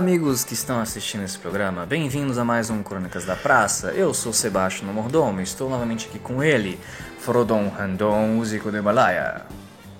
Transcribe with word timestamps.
amigos 0.00 0.44
que 0.44 0.54
estão 0.54 0.80
assistindo 0.80 1.24
esse 1.24 1.38
programa, 1.38 1.84
bem-vindos 1.84 2.38
a 2.38 2.44
mais 2.44 2.70
um 2.70 2.82
Crônicas 2.82 3.26
da 3.26 3.36
Praça. 3.36 3.88
Eu 3.88 4.14
sou 4.14 4.32
Sebastião 4.32 4.90
Mordomo 4.94 5.40
e 5.40 5.42
estou 5.42 5.68
novamente 5.68 6.08
aqui 6.08 6.18
com 6.18 6.42
ele, 6.42 6.80
Frodon 7.18 7.68
Randon, 7.68 8.28
músico 8.28 8.70
do 8.70 8.78
Himalaia. 8.78 9.42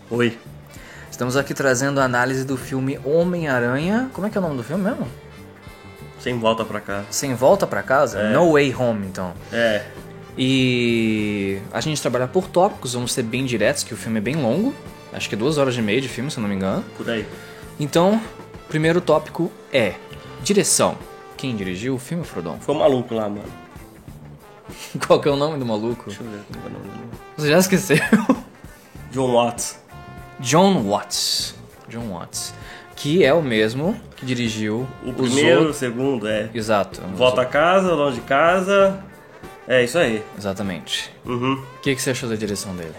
Oi. 0.09 0.39
Estamos 1.11 1.37
aqui 1.37 1.53
trazendo 1.53 2.01
a 2.01 2.05
análise 2.05 2.47
do 2.47 2.57
filme 2.57 2.99
Homem-Aranha. 3.05 4.11
Como 4.15 4.27
é 4.27 4.31
que 4.31 4.39
é 4.39 4.41
o 4.41 4.43
nome 4.43 4.57
do 4.57 4.65
filme 4.65 4.83
mesmo? 4.83 5.07
Sem 6.19 6.39
volta 6.39 6.65
pra 6.65 6.81
cá. 6.81 7.05
Sem 7.11 7.35
Volta 7.35 7.67
pra 7.67 7.83
Casa? 7.83 8.21
É. 8.21 8.33
No 8.33 8.53
Way 8.53 8.75
Home, 8.75 9.07
então. 9.07 9.35
É. 9.53 9.85
E 10.39 11.61
a 11.71 11.81
gente 11.83 12.01
trabalha 12.01 12.27
por 12.27 12.49
tópicos, 12.49 12.95
vamos 12.95 13.13
ser 13.13 13.25
bem 13.25 13.45
diretos, 13.45 13.83
que 13.83 13.93
o 13.93 13.99
filme 13.99 14.17
é 14.17 14.23
bem 14.23 14.37
longo. 14.37 14.75
Acho 15.13 15.29
que 15.29 15.35
é 15.35 15.39
duas 15.39 15.59
horas 15.59 15.77
e 15.77 15.83
meia 15.83 16.01
de 16.01 16.09
filme, 16.09 16.31
se 16.31 16.39
eu 16.39 16.41
não 16.41 16.49
me 16.49 16.57
engano. 16.57 16.83
Por 16.97 17.11
aí. 17.11 17.27
Então, 17.79 18.19
primeiro 18.71 19.01
tópico 19.01 19.51
é 19.73 19.95
direção. 20.45 20.97
Quem 21.37 21.57
dirigiu 21.57 21.97
o 21.97 21.99
filme, 21.99 22.23
Frodon? 22.23 22.57
Foi 22.61 22.73
um 22.73 22.79
maluco 22.79 23.13
lá, 23.13 23.29
mano. 23.29 23.43
Qual 25.05 25.21
que 25.21 25.29
é 25.29 25.33
o 25.33 25.37
nome 25.37 25.59
do 25.59 25.67
maluco? 25.67 26.05
Deixa 26.07 26.23
eu 26.23 26.31
ver. 26.31 26.41
como 26.47 26.65
é 26.65 26.69
o 26.69 26.73
nome 26.73 26.85
dele. 26.85 27.09
Você 27.37 27.49
já 27.49 27.59
esqueceu? 27.59 27.97
John 29.11 29.33
Watts. 29.33 29.81
John 30.39 30.85
Watts. 30.85 31.57
John 31.89 32.13
Watts. 32.13 32.55
Que 32.95 33.25
é 33.25 33.35
o 33.35 33.43
mesmo 33.43 34.01
que 34.15 34.25
dirigiu 34.25 34.87
O 35.05 35.13
primeiro, 35.13 35.71
o 35.71 35.75
segundo, 35.75 36.29
é. 36.29 36.49
Exato. 36.55 37.01
Volta 37.15 37.43
a 37.43 37.47
casa, 37.47 37.93
longe 37.93 38.21
de 38.21 38.27
casa. 38.27 39.03
É 39.67 39.83
isso 39.83 39.99
aí. 39.99 40.23
Exatamente. 40.39 41.13
Uhum. 41.25 41.55
O 41.55 41.81
que, 41.81 41.95
que 41.97 42.01
você 42.01 42.11
achou 42.11 42.29
da 42.29 42.37
direção 42.37 42.77
dele? 42.77 42.95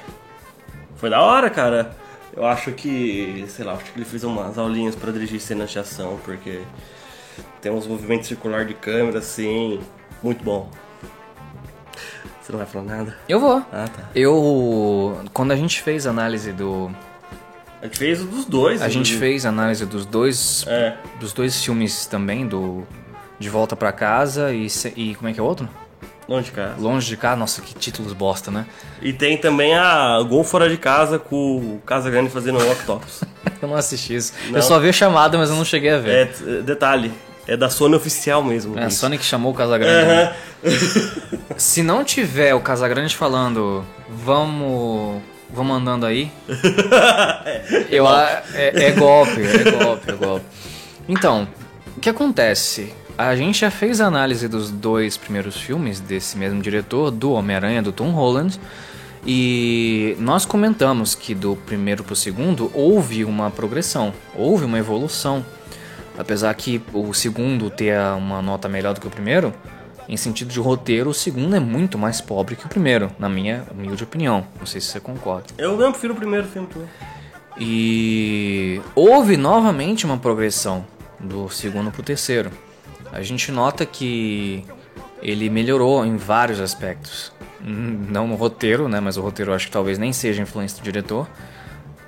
Foi 0.98 1.10
da 1.10 1.22
hora, 1.22 1.50
cara. 1.50 1.96
Eu 2.34 2.46
acho 2.46 2.72
que, 2.72 3.46
sei 3.50 3.66
lá, 3.66 3.74
acho 3.74 3.92
que 3.92 4.00
ele 4.00 4.06
fez 4.06 4.24
umas 4.24 4.58
aulinhas 4.58 4.96
pra 4.96 5.12
dirigir 5.12 5.40
cenas 5.40 5.70
de 5.70 5.80
ação, 5.80 6.20
porque 6.24 6.62
tem 7.62 7.72
uns 7.72 7.86
movimentos 7.86 8.28
circular 8.28 8.66
de 8.66 8.74
câmera, 8.74 9.20
assim, 9.20 9.82
muito 10.24 10.44
bom. 10.44 10.70
Você 12.42 12.52
não 12.52 12.60
vai 12.60 12.68
falar 12.68 12.86
nada? 12.86 13.18
Eu 13.28 13.40
vou. 13.40 13.58
Ah, 13.72 13.88
tá. 13.88 14.10
Eu. 14.16 15.24
Quando 15.34 15.52
a 15.52 15.56
gente 15.56 15.82
fez 15.82 16.08
a 16.08 16.10
análise 16.10 16.52
do. 16.52 16.92
A 17.82 17.86
gente 17.86 17.98
fez 17.98 18.22
o 18.22 18.26
dos 18.26 18.46
dois. 18.46 18.82
A 18.82 18.90
gente 18.90 19.16
fez 19.16 19.46
a 19.46 19.50
análise 19.50 19.86
dos 19.86 20.06
dois. 20.06 20.66
É. 20.68 20.98
Dos 21.20 21.34
dois 21.34 21.64
filmes 21.64 22.06
também, 22.06 22.48
do. 22.48 22.84
De 23.38 23.50
Volta 23.50 23.76
pra 23.76 23.92
Casa 23.92 24.52
e, 24.54 24.68
e. 24.96 25.16
Como 25.16 25.30
é 25.30 25.34
que 25.34 25.40
é 25.40 25.44
o 25.44 25.46
outro? 25.46 25.70
Longe 26.32 26.46
de 26.46 26.52
casa. 26.52 26.76
Longe 26.80 27.08
de 27.08 27.18
Casa. 27.18 27.36
Nossa, 27.36 27.62
que 27.62 27.74
títulos 27.76 28.14
bosta, 28.14 28.50
né? 28.50 28.66
E 29.02 29.12
tem 29.12 29.38
também 29.38 29.76
a 29.76 30.22
Gol 30.22 30.44
Fora 30.46 30.70
de 30.70 30.78
Casa 30.78 31.20
com 31.20 31.36
o 31.58 31.82
Casa 31.86 32.10
Grande 32.10 32.30
fazendo 32.30 32.58
o 32.58 32.72
Octopus. 32.72 33.22
Eu 33.62 33.68
não 33.68 33.76
assisti 33.76 34.16
isso. 34.16 34.32
Não. 34.50 34.56
Eu 34.58 34.62
só 34.64 34.80
vi 34.80 34.90
a 34.90 34.94
chamada, 34.94 35.38
mas 35.38 35.50
eu 35.50 35.56
não 35.56 35.66
cheguei 35.66 35.90
a 35.92 35.98
ver. 36.00 36.30
é, 36.48 36.62
detalhe, 36.62 37.12
é 37.48 37.56
da 37.58 37.70
Sony 37.70 37.96
oficial 37.96 38.42
mesmo. 38.44 38.80
É, 38.80 38.86
a. 38.86 38.90
Sony 38.90 39.18
que 39.18 39.26
chamou 39.26 39.52
o 39.52 39.56
Casagrande. 39.56 40.08
né? 40.08 40.34
Aham. 40.66 40.72
Se 41.58 41.84
não 41.84 42.04
tiver 42.04 42.56
o 42.56 42.60
Casagrande 42.62 43.16
falando, 43.16 43.86
vamos. 44.10 45.22
Vamos 45.54 45.76
andando 45.76 46.06
aí. 46.06 46.32
eu, 47.90 48.08
a- 48.08 48.42
é, 48.54 48.86
é 48.86 48.92
golpe, 48.92 49.42
é 49.42 49.72
golpe, 49.72 50.12
é 50.12 50.14
golpe. 50.16 50.46
Então, 51.10 51.48
o 51.98 52.00
que 52.00 52.10
acontece? 52.10 52.94
A 53.18 53.36
gente 53.36 53.60
já 53.60 53.70
fez 53.70 54.02
a 54.02 54.08
análise 54.08 54.48
dos 54.48 54.72
dois 54.72 55.18
primeiros 55.18 55.56
filmes 55.56 56.00
desse 56.00 56.38
mesmo 56.38 56.62
diretor, 56.62 57.12
do 57.12 57.32
Homem-Aranha, 57.34 57.82
do 57.82 57.92
Tom 57.92 58.12
Holland. 58.12 58.60
E 59.26 60.16
nós 60.20 60.46
comentamos 60.46 61.14
que 61.14 61.36
do 61.36 61.56
primeiro 61.56 62.04
pro 62.04 62.16
segundo 62.16 62.72
houve 62.74 63.24
uma 63.24 63.52
progressão, 63.52 64.14
houve 64.36 64.66
uma 64.66 64.80
evolução. 64.80 65.46
Apesar 66.18 66.54
que 66.56 66.82
o 66.94 67.14
segundo 67.14 67.70
ter 67.70 67.98
uma 68.18 68.42
nota 68.42 68.68
melhor 68.68 68.94
do 68.94 69.02
que 69.02 69.08
o 69.08 69.12
primeiro, 69.12 69.54
em 70.10 70.18
sentido 70.18 70.50
de 70.52 70.60
roteiro, 70.60 71.12
o 71.12 71.14
segundo 71.14 71.56
é 71.56 71.60
muito 71.60 71.98
mais 71.98 72.20
pobre 72.20 72.56
que 72.56 72.66
o 72.66 72.70
primeiro, 72.70 73.12
na 73.20 73.30
minha 73.30 73.64
humilde 73.72 74.04
opinião. 74.04 74.46
Não 74.60 74.66
sei 74.66 74.82
se 74.82 74.88
você 74.88 75.00
concorda. 75.00 75.48
Eu 75.58 75.78
mesmo 75.78 75.92
prefiro 75.92 76.14
o 76.14 76.18
primeiro 76.18 76.48
filme 76.48 76.68
também. 76.68 76.90
E 77.60 78.82
houve 78.96 79.38
novamente 79.38 80.06
uma 80.06 80.18
progressão 80.18 80.86
do 81.20 81.48
segundo 81.50 81.92
pro 81.92 82.02
terceiro. 82.02 82.52
A 83.12 83.22
gente 83.22 83.52
nota 83.52 83.86
que 83.86 84.64
ele 85.22 85.50
melhorou 85.50 86.06
em 86.06 86.16
vários 86.18 86.60
aspectos. 86.60 87.32
Não 87.64 88.28
no 88.28 88.36
roteiro, 88.36 88.88
né? 88.88 89.00
Mas 89.00 89.18
o 89.18 89.22
roteiro 89.22 89.54
acho 89.54 89.68
que 89.68 89.72
talvez 89.72 89.98
nem 90.00 90.12
seja 90.14 90.42
influência 90.42 90.80
do 90.80 90.84
diretor. 90.84 91.28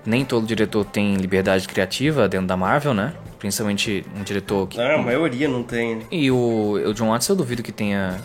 Nem 0.06 0.26
todo 0.26 0.46
diretor 0.46 0.84
tem 0.86 1.16
liberdade 1.16 1.68
criativa 1.68 2.28
dentro 2.28 2.48
da 2.48 2.58
Marvel, 2.58 2.94
né? 2.94 3.14
Principalmente 3.40 4.06
um 4.18 4.24
diretor 4.24 4.68
que 4.68 4.80
Ah, 4.82 4.96
a 4.96 5.02
maioria 5.02 5.48
não 5.48 5.64
tem. 5.64 5.98
né? 5.98 6.04
e 6.12 6.32
o, 6.32 6.74
o 6.88 6.94
John 6.94 7.10
Watts 7.10 7.28
eu 7.28 7.36
duvido 7.36 7.62
que 7.62 7.72
tenha 7.72 8.20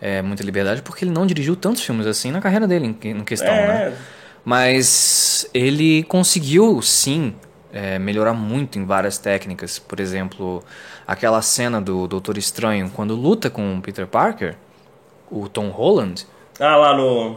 é, 0.00 0.22
muita 0.22 0.42
liberdade, 0.42 0.80
porque 0.82 1.04
ele 1.04 1.10
não 1.12 1.26
dirigiu 1.26 1.54
tantos 1.56 1.82
filmes 1.82 2.06
assim 2.06 2.30
na 2.30 2.40
carreira 2.40 2.66
dele, 2.66 2.96
em, 3.02 3.08
em 3.10 3.24
questão, 3.24 3.52
É. 3.52 3.66
né? 3.90 3.96
Mas 4.44 5.48
ele 5.54 6.02
conseguiu, 6.04 6.80
sim, 6.82 7.34
é, 7.72 7.98
melhorar 7.98 8.34
muito 8.34 8.78
em 8.78 8.84
várias 8.84 9.18
técnicas. 9.18 9.78
Por 9.78 9.98
exemplo, 10.00 10.62
aquela 11.06 11.40
cena 11.42 11.80
do 11.80 12.06
Doutor 12.06 12.36
Estranho, 12.38 12.90
quando 12.94 13.14
luta 13.14 13.48
com 13.50 13.76
o 13.76 13.80
Peter 13.82 14.06
Parker, 14.06 14.56
o 15.30 15.48
Tom 15.48 15.68
Holland, 15.68 16.26
Ah, 16.60 16.76
lá 16.76 16.96
no. 16.96 17.36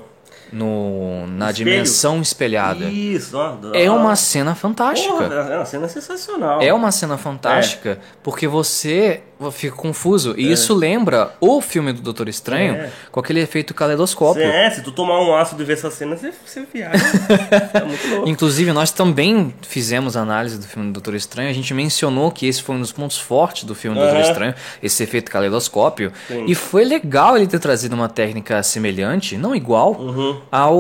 no, 0.52 1.28
na 1.28 1.50
Espelho? 1.52 1.70
dimensão 1.72 2.22
espelhada. 2.22 2.86
Isso, 2.86 3.38
ó. 3.38 3.58
É 3.74 3.90
uma 3.92 4.16
cena 4.16 4.56
fantástica. 4.56 5.14
Porra, 5.14 5.34
é 5.36 5.58
uma 5.58 5.66
cena 5.66 5.88
sensacional. 5.88 6.62
É 6.62 6.74
uma 6.74 6.92
cena 6.92 7.18
fantástica 7.18 8.00
porque 8.24 8.48
você 8.48 9.24
fica 9.52 9.76
confuso. 9.76 10.34
E 10.38 10.52
isso 10.52 10.74
lembra 10.74 11.32
o 11.40 11.62
filme 11.62 11.94
do 11.94 12.02
Doutor 12.02 12.28
Estranho 12.28 12.76
É. 12.76 12.92
com 13.12 13.20
aquele 13.20 13.40
efeito 13.40 13.74
caleidoscópio. 13.74 14.42
É, 14.44 14.70
se 14.70 14.82
tu 14.82 14.92
tomar 14.92 15.20
um 15.22 15.36
ácido 15.36 15.62
e 15.62 15.66
ver 15.66 15.74
essa 15.74 15.92
cena, 15.92 16.16
você, 16.18 16.34
você 16.46 16.66
viaja. 16.74 17.04
é 17.74 17.84
muito 17.84 18.08
louco. 18.10 18.30
Inclusive, 18.30 18.72
nós 18.74 18.92
também 18.92 19.54
fizemos 19.62 20.18
análise 20.18 20.58
do 20.58 20.66
filme 20.66 20.90
do 20.90 20.94
Doutor 20.94 21.16
Estranho. 21.16 21.50
A 21.50 21.54
gente 21.54 21.74
mencionou 21.74 22.32
que 22.32 22.48
esse 22.48 22.62
foi 22.64 22.76
um 22.76 22.82
dos 22.82 22.92
pontos 22.92 23.18
fortes 23.18 23.64
do 23.64 23.76
filme 23.76 23.96
do 23.98 24.02
Doutor 24.02 24.20
Aham. 24.20 24.30
Estranho, 24.30 24.56
esse 24.82 25.04
efeito 25.04 25.30
caleidoscópio. 25.32 26.12
Sim. 26.28 26.46
E 26.48 26.56
foi 26.56 26.84
legal 26.84 27.36
ele 27.38 27.48
ter 27.48 27.60
trazido 27.60 27.96
uma 27.96 28.10
técnica 28.10 28.62
semelhante, 28.64 29.38
não 29.38 29.56
igual, 29.56 29.94
Uhum. 30.00 30.42
ao 30.52 30.78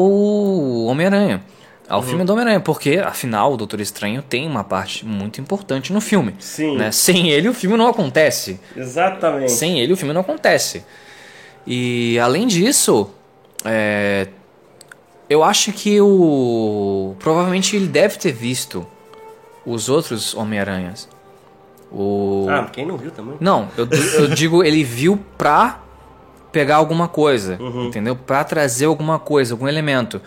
Homem-Aranha. 0.86 1.42
Ao 1.90 2.02
filme 2.02 2.26
do 2.26 2.34
Homem-Aranha, 2.34 2.60
porque 2.60 2.98
afinal 2.98 3.54
o 3.54 3.58
Doutor 3.58 3.80
Estranho 3.80 4.22
tem 4.22 4.46
uma 4.46 4.64
parte 4.64 5.06
muito 5.06 5.40
importante 5.40 5.94
no 5.94 6.02
filme. 6.02 6.36
Sim. 6.40 6.78
né? 6.78 6.92
Sem 6.92 7.30
ele 7.30 7.48
o 7.48 7.54
filme 7.54 7.78
não 7.78 7.88
acontece. 7.88 8.60
Exatamente. 8.76 9.52
Sem 9.54 9.80
ele 9.80 9.94
o 9.94 9.98
filme 9.98 10.14
não 10.14 10.22
acontece. 10.22 10.84
E 11.66 12.20
além 12.20 12.46
disso, 12.46 13.10
é, 13.64 14.28
eu 15.30 15.44
acho 15.44 15.72
que 15.72 16.00
o. 16.02 17.16
Provavelmente 17.20 17.76
ele 17.76 17.88
deve 17.88 18.18
ter 18.18 18.32
visto 18.32 18.86
os 19.66 19.90
outros 19.90 20.34
Homem-Aranhas. 20.34 21.08
O. 21.92 22.48
Ah, 22.50 22.70
quem 22.72 22.86
não 22.86 22.98
viu 22.98 23.12
também? 23.12 23.36
Não, 23.40 23.70
eu, 23.78 23.88
eu 24.20 24.28
digo, 24.36 24.64
ele 24.64 24.84
viu 24.84 25.20
pra 25.38 25.82
pegar 26.52 26.78
alguma 26.78 27.08
coisa, 27.08 27.58
entendeu? 27.86 28.16
Pra 28.16 28.44
trazer 28.44 28.86
alguma 28.86 29.20
coisa, 29.20 29.54
algum 29.54 29.68
elemento. 29.68 30.22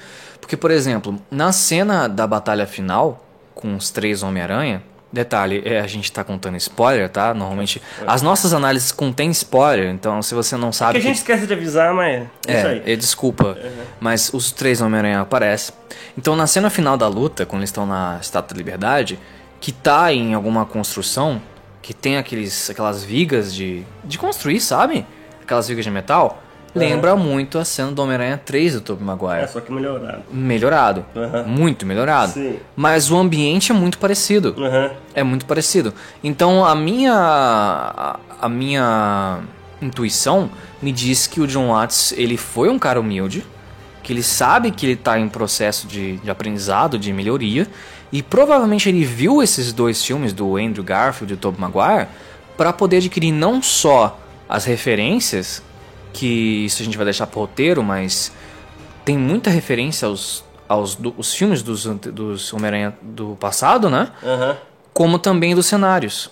Porque, 0.51 0.57
por 0.57 0.73
exemplo, 0.73 1.17
na 1.31 1.53
cena 1.53 2.09
da 2.09 2.27
batalha 2.27 2.67
final, 2.67 3.25
com 3.55 3.77
os 3.77 3.89
três 3.91 4.25
Homem-Aranha, 4.25 4.83
detalhe, 5.13 5.63
é, 5.65 5.79
a 5.79 5.87
gente 5.87 6.11
tá 6.11 6.25
contando 6.25 6.57
spoiler, 6.57 7.09
tá? 7.09 7.33
Normalmente, 7.33 7.81
as 8.05 8.21
nossas 8.21 8.53
análises 8.53 8.91
contêm 8.91 9.31
spoiler, 9.31 9.89
então 9.95 10.21
se 10.21 10.35
você 10.35 10.57
não 10.57 10.71
Que 10.71 10.77
sabe... 10.77 10.99
a 10.99 11.01
gente 11.01 11.19
esquece 11.19 11.47
de 11.47 11.53
avisar, 11.53 11.95
mas 11.95 12.23
é 12.49 12.59
isso 12.59 12.67
É, 12.67 12.69
aí. 12.69 12.83
é, 12.85 12.97
desculpa, 12.97 13.57
mas 14.01 14.35
os 14.35 14.51
três 14.51 14.81
Homem-Aranha 14.81 15.21
aparecem. 15.21 15.73
Então, 16.19 16.35
na 16.35 16.49
cena 16.49 16.69
final 16.69 16.97
da 16.97 17.07
luta, 17.07 17.47
quando 17.47 17.61
eles 17.61 17.71
estão 17.71 17.87
na 17.87 18.19
Estátua 18.21 18.53
da 18.53 18.59
Liberdade, 18.59 19.21
que 19.61 19.71
tá 19.71 20.13
em 20.13 20.35
alguma 20.35 20.67
construção, 20.67 21.41
que 21.81 21.95
tem 21.95 22.17
aqueles, 22.17 22.69
aquelas 22.69 23.05
vigas 23.05 23.55
de, 23.55 23.85
de 24.03 24.19
construir, 24.19 24.59
sabe? 24.59 25.07
Aquelas 25.41 25.69
vigas 25.69 25.85
de 25.85 25.93
metal, 25.93 26.43
lembra 26.75 27.17
muito 27.17 27.59
a 27.59 27.65
cena 27.65 27.91
do 27.93 28.03
Homem-Aranha 28.03 28.41
3 28.45 28.75
do 28.75 28.81
Tobey 28.81 29.03
É, 29.03 29.07
Maguire. 29.07 29.49
só 29.49 29.61
que 29.61 29.73
melhorado. 29.73 30.23
Melhorado, 30.33 31.05
Aham. 31.17 31.45
muito 31.45 31.85
melhorado. 31.87 32.33
Sim. 32.33 32.57
Mas 32.77 33.11
o 33.11 33.17
ambiente 33.17 33.73
é 33.73 33.75
muito 33.75 33.99
parecido. 33.99 34.55
Aham. 34.59 34.91
É 35.15 35.23
muito 35.23 35.47
parecido. 35.47 35.93
Então 36.23 36.65
a 36.65 36.75
minha 36.75 37.15
a, 37.15 38.17
a 38.41 38.49
minha 38.49 39.41
intuição 39.83 40.51
me 40.81 40.93
diz 40.93 41.27
que 41.27 41.41
o 41.41 41.47
John 41.47 41.69
Watts 41.69 42.13
ele 42.17 42.37
foi 42.37 42.69
um 42.69 42.79
cara 42.79 43.01
humilde, 43.01 43.45
que 44.03 44.13
ele 44.13 44.23
sabe 44.23 44.71
que 44.71 44.87
ele 44.87 44.93
está 44.95 45.19
em 45.19 45.29
processo 45.29 45.87
de, 45.87 46.17
de 46.19 46.31
aprendizado, 46.31 46.99
de 46.99 47.13
melhoria, 47.13 47.67
e 48.13 48.23
provavelmente 48.23 48.89
ele 48.89 49.05
viu 49.05 49.43
esses 49.43 49.73
dois 49.73 50.05
filmes 50.05 50.33
do 50.33 50.57
Andrew 50.57 50.83
Garfield 50.85 51.33
e 51.33 51.37
do 51.37 51.41
Tobey 51.41 51.61
Maguire 51.61 52.09
para 52.57 52.73
poder 52.73 52.99
adquirir 52.99 53.33
não 53.33 53.63
só 53.63 54.19
as 54.49 54.65
referências, 54.65 55.63
que 56.13 56.65
isso 56.67 56.83
a 56.83 56.85
gente 56.85 56.97
vai 56.97 57.05
deixar 57.05 57.27
pro 57.27 57.41
roteiro, 57.41 57.83
mas 57.83 58.33
tem 59.05 59.17
muita 59.19 59.49
referência 59.51 60.07
aos, 60.07 60.45
aos 60.69 60.95
do- 60.95 61.15
os 61.17 61.35
filmes 61.35 61.63
dos, 61.63 61.85
dos 61.87 62.53
Homem-Aranha 62.53 62.97
do 63.03 63.37
passado, 63.41 63.89
né? 63.91 64.11
Aham. 64.23 64.57
como 64.93 65.19
também 65.19 65.55
dos 65.55 65.67
cenários. 65.67 66.31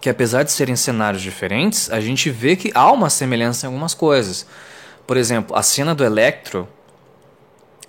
que 0.00 0.10
apesar 0.10 0.42
de 0.42 0.50
serem 0.50 0.74
cenários 0.74 1.22
diferentes, 1.22 1.88
a 1.90 2.00
gente 2.00 2.28
vê 2.28 2.56
que 2.56 2.72
há 2.74 2.90
uma 2.90 3.08
semelhança 3.08 3.66
em 3.66 3.68
algumas 3.68 3.94
coisas. 3.94 4.44
Por 5.06 5.16
exemplo, 5.16 5.54
a 5.56 5.62
cena 5.62 5.94
do 5.94 6.04
Electro, 6.04 6.66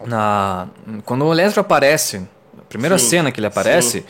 na, 0.05 0.67
quando 1.05 1.25
o 1.25 1.31
Electro 1.33 1.61
aparece, 1.61 2.27
a 2.57 2.61
primeira 2.69 2.97
Sim, 2.97 3.07
cena 3.09 3.31
que 3.31 3.39
ele 3.39 3.47
aparece, 3.47 4.05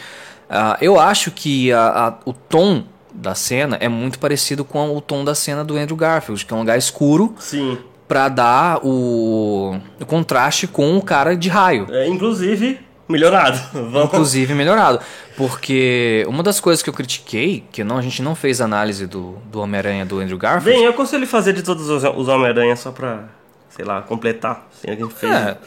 ah, 0.49 0.77
eu 0.81 0.99
acho 0.99 1.31
que 1.31 1.71
a- 1.71 2.07
a- 2.07 2.17
o 2.25 2.33
tom 2.33 2.83
da 3.13 3.35
cena 3.35 3.77
é 3.79 3.87
muito 3.87 4.19
parecido 4.19 4.65
com 4.65 4.95
o 4.95 5.01
tom 5.01 5.23
da 5.23 5.35
cena 5.35 5.63
do 5.63 5.77
Andrew 5.77 5.95
Garfield, 5.95 6.45
que 6.45 6.53
é 6.53 6.55
um 6.55 6.61
lugar 6.61 6.77
escuro 6.77 7.35
Sim. 7.39 7.77
pra 8.07 8.27
dar 8.27 8.79
o, 8.83 9.77
o 9.99 10.05
contraste 10.05 10.67
com 10.67 10.97
o 10.97 11.01
cara 11.01 11.35
de 11.35 11.49
raio. 11.49 11.87
É, 11.91 12.07
inclusive, 12.07 12.79
melhorado. 13.07 13.59
Vamos. 13.71 14.05
Inclusive 14.05 14.53
melhorado. 14.53 14.99
Porque 15.37 16.25
uma 16.27 16.43
das 16.43 16.59
coisas 16.59 16.81
que 16.83 16.89
eu 16.89 16.93
critiquei, 16.93 17.63
que 17.71 17.83
não, 17.83 17.97
a 17.97 18.01
gente 18.01 18.21
não 18.21 18.35
fez 18.35 18.61
análise 18.61 19.07
do, 19.07 19.37
do 19.51 19.59
Homem-Aranha 19.61 20.05
do 20.05 20.19
Andrew 20.19 20.37
Garfield. 20.37 20.77
Bem, 20.77 20.85
eu 20.85 20.91
aconselho 20.91 21.25
fazer 21.27 21.53
de 21.53 21.63
todos 21.63 21.89
os, 21.89 22.03
os 22.03 22.27
Homem-Aranha 22.27 22.75
só 22.75 22.91
pra, 22.91 23.25
sei 23.69 23.85
lá, 23.85 24.01
completar. 24.01 24.67
Assim, 24.71 24.91
a 24.91 24.95
gente 24.95 25.13
fez. 25.13 25.31
É, 25.31 25.57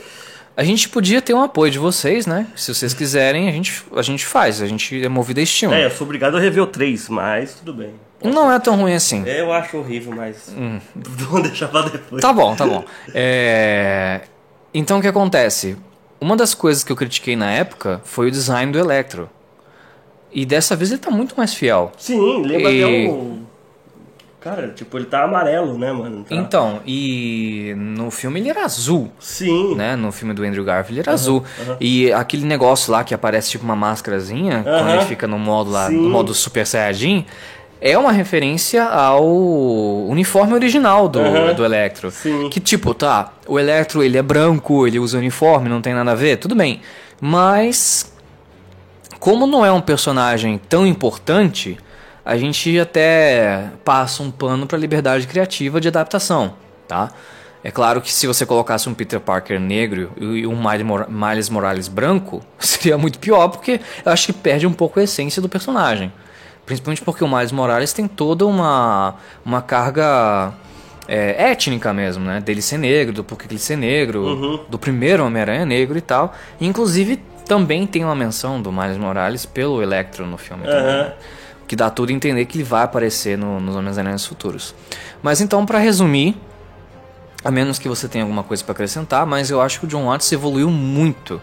a 0.56 0.64
gente 0.64 0.88
podia 0.88 1.20
ter 1.20 1.34
um 1.34 1.42
apoio 1.42 1.70
de 1.70 1.78
vocês, 1.78 2.26
né? 2.26 2.46
Se 2.56 2.72
vocês 2.74 2.94
quiserem, 2.94 3.48
a 3.48 3.52
gente, 3.52 3.84
a 3.94 4.02
gente 4.02 4.24
faz. 4.24 4.62
A 4.62 4.66
gente 4.66 5.04
é 5.04 5.08
movido 5.08 5.38
a 5.40 5.42
estímulo. 5.42 5.78
É, 5.78 5.84
eu 5.84 5.90
sou 5.90 6.06
obrigado 6.06 6.36
a 6.36 6.40
rever 6.40 6.62
o 6.62 6.66
3, 6.66 7.08
mas 7.10 7.54
tudo 7.54 7.74
bem. 7.74 7.94
Não 8.24 8.50
é 8.50 8.58
tão 8.58 8.76
ruim 8.76 8.94
assim. 8.94 9.22
Eu 9.26 9.52
acho 9.52 9.76
horrível, 9.76 10.12
mas. 10.16 10.50
Vamos 10.96 11.48
deixar 11.48 11.68
pra 11.68 11.82
depois. 11.82 12.22
Tá 12.22 12.32
bom, 12.32 12.56
tá 12.56 12.66
bom. 12.66 12.84
É, 13.14 14.22
Então 14.72 14.98
o 14.98 15.02
que 15.02 15.08
acontece? 15.08 15.76
Uma 16.20 16.34
das 16.36 16.54
coisas 16.54 16.82
que 16.82 16.90
eu 16.90 16.96
critiquei 16.96 17.36
na 17.36 17.50
época 17.50 18.00
foi 18.04 18.28
o 18.28 18.30
design 18.30 18.72
do 18.72 18.78
Electro. 18.78 19.28
E 20.32 20.44
dessa 20.46 20.74
vez 20.74 20.90
ele 20.90 21.00
tá 21.00 21.10
muito 21.10 21.34
mais 21.36 21.52
fiel. 21.54 21.92
Sim, 21.98 22.42
lembra 22.42 22.70
E- 22.72 22.82
até 22.84 23.10
o. 23.10 23.45
Cara, 24.48 24.68
tipo, 24.68 24.96
ele 24.96 25.06
tá 25.06 25.24
amarelo, 25.24 25.76
né, 25.76 25.90
mano? 25.90 26.22
Tá- 26.22 26.32
Então, 26.32 26.80
e 26.86 27.74
no 27.76 28.12
filme 28.12 28.38
ele 28.38 28.48
era 28.48 28.64
azul. 28.64 29.10
Sim. 29.18 29.74
né? 29.74 29.96
No 29.96 30.12
filme 30.12 30.32
do 30.32 30.44
Andrew 30.44 30.62
Garfield 30.62 30.92
ele 30.92 31.00
era 31.00 31.12
azul. 31.12 31.42
E 31.80 32.12
aquele 32.12 32.46
negócio 32.46 32.92
lá 32.92 33.02
que 33.02 33.12
aparece 33.12 33.50
tipo 33.50 33.64
uma 33.64 33.74
máscarazinha, 33.74 34.62
quando 34.62 34.76
Aham. 34.88 34.94
ele 34.98 35.04
fica 35.06 35.26
no 35.26 35.36
modo 35.36 35.70
lá, 35.72 35.88
Sim. 35.88 35.96
no 35.96 36.08
modo 36.08 36.32
Super 36.32 36.64
Saiyajin, 36.64 37.26
é 37.80 37.98
uma 37.98 38.12
referência 38.12 38.84
ao 38.84 39.26
uniforme 40.06 40.54
original 40.54 41.08
do, 41.08 41.18
Aham. 41.18 41.52
do 41.52 41.64
Electro. 41.64 42.12
Sim. 42.12 42.48
Que 42.48 42.60
tipo, 42.60 42.94
tá, 42.94 43.32
o 43.48 43.58
Electro 43.58 44.00
ele 44.00 44.16
é 44.16 44.22
branco, 44.22 44.86
ele 44.86 45.00
usa 45.00 45.18
uniforme, 45.18 45.68
não 45.68 45.82
tem 45.82 45.92
nada 45.92 46.12
a 46.12 46.14
ver, 46.14 46.36
tudo 46.36 46.54
bem. 46.54 46.80
Mas 47.20 48.12
como 49.18 49.44
não 49.44 49.66
é 49.66 49.72
um 49.72 49.80
personagem 49.80 50.56
tão 50.68 50.86
importante, 50.86 51.76
a 52.26 52.36
gente 52.36 52.78
até 52.78 53.70
passa 53.84 54.22
um 54.22 54.30
pano 54.30 54.66
para 54.66 54.76
liberdade 54.76 55.26
criativa 55.26 55.80
de 55.80 55.88
adaptação, 55.88 56.54
tá? 56.88 57.10
É 57.64 57.70
claro 57.70 58.00
que 58.00 58.12
se 58.12 58.26
você 58.26 58.44
colocasse 58.44 58.88
um 58.88 58.94
Peter 58.94 59.18
Parker 59.18 59.58
negro 59.58 60.12
e 60.16 60.46
um 60.46 60.54
Miles 60.56 60.82
Mor- 60.84 61.06
Miles 61.08 61.48
Morales 61.48 61.88
branco, 61.88 62.42
seria 62.58 62.98
muito 62.98 63.18
pior, 63.18 63.48
porque 63.48 63.80
eu 64.04 64.12
acho 64.12 64.26
que 64.26 64.32
perde 64.32 64.66
um 64.66 64.72
pouco 64.72 65.00
a 65.00 65.02
essência 65.04 65.40
do 65.40 65.48
personagem. 65.48 66.12
Principalmente 66.64 67.02
porque 67.02 67.22
o 67.24 67.28
Miles 67.28 67.52
Morales 67.52 67.92
tem 67.92 68.06
toda 68.08 68.44
uma, 68.44 69.14
uma 69.44 69.62
carga 69.62 70.52
é, 71.08 71.50
étnica 71.50 71.92
mesmo, 71.92 72.24
né? 72.24 72.40
Dele 72.40 72.60
ser 72.60 72.78
negro, 72.78 73.12
do 73.14 73.22
porquê 73.24 73.46
ele 73.48 73.58
ser 73.58 73.76
negro, 73.76 74.64
do 74.68 74.78
primeiro 74.78 75.24
Homem-Aranha 75.24 75.64
negro 75.64 75.96
e 75.96 76.00
tal. 76.00 76.34
Inclusive, 76.60 77.16
também 77.46 77.86
tem 77.86 78.04
uma 78.04 78.16
menção 78.16 78.60
do 78.60 78.72
Miles 78.72 78.96
Morales 78.96 79.46
pelo 79.46 79.80
Electro 79.82 80.26
no 80.26 80.36
filme 80.36 80.64
também. 80.64 80.80
Aham. 80.80 81.02
né? 81.04 81.12
Que 81.66 81.74
dá 81.76 81.90
tudo 81.90 82.10
a 82.10 82.12
entender 82.12 82.44
que 82.46 82.58
ele 82.58 82.64
vai 82.64 82.84
aparecer 82.84 83.36
no- 83.36 83.60
nos 83.60 83.74
Homens-Aranhas 83.74 84.24
futuros. 84.24 84.74
Mas 85.22 85.40
então, 85.40 85.66
pra 85.66 85.78
resumir, 85.78 86.36
a 87.44 87.50
menos 87.50 87.78
que 87.78 87.88
você 87.88 88.06
tenha 88.08 88.24
alguma 88.24 88.42
coisa 88.42 88.62
pra 88.64 88.72
acrescentar, 88.72 89.26
mas 89.26 89.50
eu 89.50 89.60
acho 89.60 89.80
que 89.80 89.86
o 89.86 89.88
John 89.88 90.06
Watts 90.06 90.30
evoluiu 90.32 90.70
muito. 90.70 91.40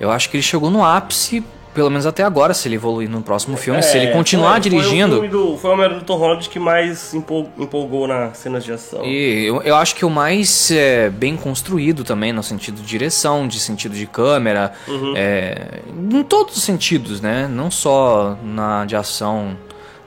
Eu 0.00 0.10
acho 0.10 0.30
que 0.30 0.36
ele 0.36 0.42
chegou 0.42 0.70
no 0.70 0.84
ápice, 0.84 1.44
pelo 1.78 1.90
menos 1.90 2.06
até 2.06 2.24
agora, 2.24 2.52
se 2.54 2.66
ele 2.66 2.74
evoluir 2.74 3.08
no 3.08 3.22
próximo 3.22 3.56
filme, 3.56 3.80
se 3.84 3.96
ele 3.96 4.06
É, 4.06 4.10
continuar 4.12 4.50
foi- 4.54 4.60
dirigindo. 4.62 5.18
Foi 5.18 5.28
o, 5.28 5.30
do, 5.30 5.56
foi 5.58 5.70
o 5.70 5.72
Homem-Aranha 5.74 6.00
do 6.00 6.04
Tom 6.04 6.16
Holland 6.16 6.48
que 6.48 6.58
mais 6.58 7.14
empol- 7.14 7.48
empolgou 7.56 8.08
nas 8.08 8.36
cenas 8.38 8.64
de 8.64 8.72
ação. 8.72 9.04
E 9.04 9.44
eu, 9.46 9.62
eu 9.62 9.76
acho 9.76 9.94
que 9.94 10.04
o 10.04 10.10
mais 10.10 10.72
é, 10.72 11.08
bem 11.08 11.36
construído 11.36 12.02
também, 12.02 12.32
no 12.32 12.42
sentido 12.42 12.80
de 12.82 12.86
direção, 12.88 13.46
de 13.46 13.60
sentido 13.60 13.94
de 13.94 14.06
câmera, 14.08 14.72
é, 15.14 15.82
em 16.10 16.24
todos 16.24 16.56
os 16.56 16.64
sentidos, 16.64 17.20
né? 17.20 17.46
Não 17.48 17.70
só 17.70 18.36
na 18.42 18.84
de 18.84 18.96
ação, 18.96 19.56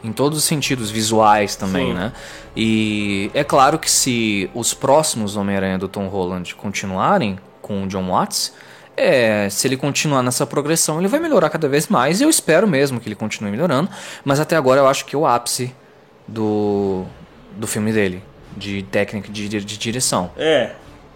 em 0.04 0.12
todos 0.12 0.38
os 0.40 0.44
sentidos 0.44 0.92
visuais 0.92 1.56
também, 1.56 1.88
Sim. 1.88 1.94
né? 1.94 2.12
E 2.54 3.32
é 3.34 3.46
claro 3.46 3.80
que 3.80 3.90
se 3.90 4.50
os 4.54 4.74
próximos 4.74 5.38
Homem-Aranha 5.38 5.78
do 5.78 5.88
Tom 5.88 6.08
Holland 6.10 6.54
continuarem 6.56 7.40
com 7.62 7.84
o 7.84 7.88
John 7.88 8.10
Watts, 8.10 8.52
é, 8.96 9.50
se 9.50 9.68
ele 9.68 9.78
continuar 9.78 10.22
nessa 10.22 10.46
progressão, 10.46 11.00
ele 11.00 11.08
vai 11.08 11.20
melhorar 11.20 11.50
cada 11.50 11.68
vez 11.68 11.88
mais. 11.88 12.22
E 12.22 12.24
eu 12.24 12.30
espero 12.30 12.68
mesmo 12.68 13.00
que 13.00 13.08
ele 13.08 13.16
continue 13.16 13.52
melhorando. 13.52 13.90
Mas 14.24 14.40
até 14.40 14.56
agora 14.56 14.82
eu 14.82 14.88
acho 14.88 15.06
que 15.06 15.16
é 15.16 15.20
o 15.20 15.26
ápice 15.26 15.74
do, 16.28 17.06
do 17.56 17.68
filme 17.68 17.92
dele, 17.92 18.24
de 18.56 18.84
técnica 18.84 19.32
de, 19.32 19.48
de 19.48 19.78
direção. 19.78 20.32
É, 20.38 20.72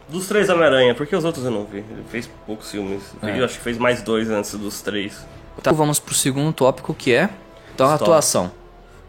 dos 0.08 0.28
três 0.28 0.50
Homem-Aranha, 0.50 0.96
porque 0.96 1.16
os 1.16 1.24
outros 1.24 1.46
eu 1.46 1.52
não 1.52 1.66
vi. 1.66 1.78
Ele 1.78 2.04
fez 2.10 2.30
poucos 2.46 2.72
filmes. 2.72 3.04
É. 3.22 3.40
Eu 3.40 3.46
acho 3.46 3.58
que 3.58 3.64
fez 3.64 3.78
mais 3.78 4.02
dois 4.02 4.30
antes 4.30 4.54
dos 4.56 4.82
três. 4.82 5.26
Tá, 5.62 5.72
vamos 5.72 6.00
pro 6.00 6.14
segundo 6.14 6.52
tópico 6.52 6.94
que 6.94 7.14
é 7.14 7.30
então, 7.74 7.88
a 7.88 7.96
atuação. 7.96 8.52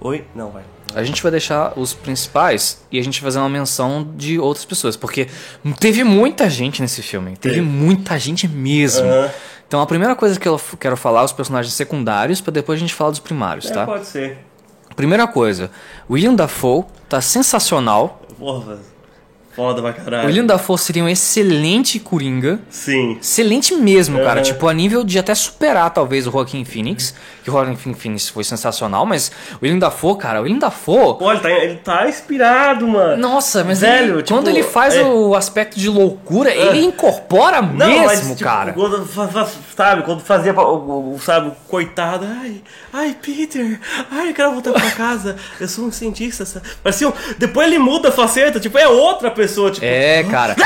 Oi? 0.01 0.25
Não, 0.35 0.51
vai. 0.51 0.63
A 0.95 1.03
gente 1.03 1.23
vai 1.23 1.31
deixar 1.31 1.73
os 1.79 1.93
principais 1.93 2.83
e 2.93 2.99
a 2.99 3.03
gente 3.03 3.21
vai 3.21 3.27
fazer 3.29 3.39
uma 3.39 3.49
menção 3.49 4.13
de 4.17 4.39
outras 4.39 4.65
pessoas, 4.65 4.97
porque 4.97 5.27
teve 5.81 6.05
muita 6.05 6.49
gente 6.49 6.81
nesse 6.81 7.03
filme, 7.03 7.37
teve 7.37 7.57
Teve. 7.57 7.67
muita 7.67 8.19
gente 8.19 8.47
mesmo. 8.47 9.07
Aham. 9.07 9.31
Então 9.67 9.81
a 9.81 9.87
primeira 9.87 10.15
coisa 10.15 10.39
que 10.39 10.47
eu 10.49 10.61
quero 10.79 10.97
falar 10.97 11.23
é 11.23 11.25
os 11.25 11.33
personagens 11.33 11.75
secundários, 11.75 12.41
pra 12.41 12.53
depois 12.53 12.79
a 12.79 12.81
gente 12.81 12.95
falar 12.95 13.11
dos 13.11 13.19
primários, 13.19 13.69
É, 13.71 13.75
tá? 13.75 13.85
pode 13.85 14.07
ser. 14.07 14.39
Primeira 14.95 15.27
coisa, 15.27 15.71
William 16.09 16.35
Dafoe 16.35 16.85
tá 17.09 17.21
sensacional. 17.21 18.23
Porra, 18.39 18.79
foda 19.57 19.81
pra 19.83 19.93
caralho. 19.93 20.27
William 20.29 20.45
Dafoe 20.45 20.79
seria 20.79 21.03
um 21.03 21.09
excelente 21.09 21.99
Coringa. 21.99 22.61
Sim. 22.71 23.17
Excelente 23.21 23.75
mesmo, 23.75 24.19
cara. 24.19 24.35
Aham. 24.35 24.43
Tipo, 24.43 24.69
a 24.69 24.73
nível 24.75 25.03
de 25.03 25.19
até 25.19 25.35
superar, 25.35 25.91
talvez, 25.91 26.27
o 26.27 26.31
Joaquin 26.31 26.65
Phoenix. 26.65 27.15
Que 27.43 27.51
o 27.51 27.53
Joaquin 27.55 27.95
Phoenix 27.95 28.29
foi 28.29 28.45
sensacional, 28.45 29.07
mas 29.07 29.31
o 29.55 29.59
William 29.65 29.79
Dafoe, 29.79 30.17
cara, 30.19 30.41
o 30.41 30.43
William 30.43 30.59
Dafoe... 30.59 31.17
Pô, 31.19 31.31
ele 31.33 31.41
tá, 31.41 31.51
ele 31.51 31.75
tá 31.77 32.09
inspirado, 32.09 32.87
mano. 32.87 33.17
Nossa, 33.17 33.65
mas 33.65 33.81
Velho, 33.81 34.15
ele- 34.17 34.23
tipo, 34.23 34.35
quando 34.39 34.49
ele 34.49 34.63
faz 34.63 34.95
é. 34.95 35.03
o 35.03 35.35
aspecto 35.35 35.79
de 35.79 35.89
loucura, 35.89 36.53
ele 36.55 36.81
incorpora 36.85 37.63
Não, 37.63 37.87
mesmo, 37.87 38.05
mas, 38.07 38.21
tipo, 38.21 38.37
cara. 38.45 38.73
Quando, 38.73 39.09
sabe, 39.77 40.03
quando 40.03 40.21
fazia, 40.21 40.53
o, 40.53 40.61
o- 40.61 41.15
o- 41.15 41.21
sabe, 41.21 41.49
o 41.49 41.53
coitado, 41.69 42.27
ai, 42.29 42.61
ai, 42.93 43.17
Peter, 43.23 43.81
ai, 44.11 44.31
eu 44.31 44.35
quero 44.35 44.53
voltar 44.53 44.73
pra 44.73 44.91
casa, 44.93 45.37
eu 45.61 45.69
sou 45.69 45.85
um 45.87 45.93
cientista, 45.93 46.45
sabe? 46.45 46.67
Parecia 46.83 47.09
um- 47.09 47.13
depois 47.39 47.67
ele 47.69 47.79
muda 47.79 48.09
a 48.09 48.13
faceta, 48.13 48.59
tipo, 48.59 48.77
é 48.77 48.89
outra 48.89 49.31
pessoa, 49.31 49.46
tipo, 49.71 49.85
É, 49.85 50.23
cara. 50.25 50.57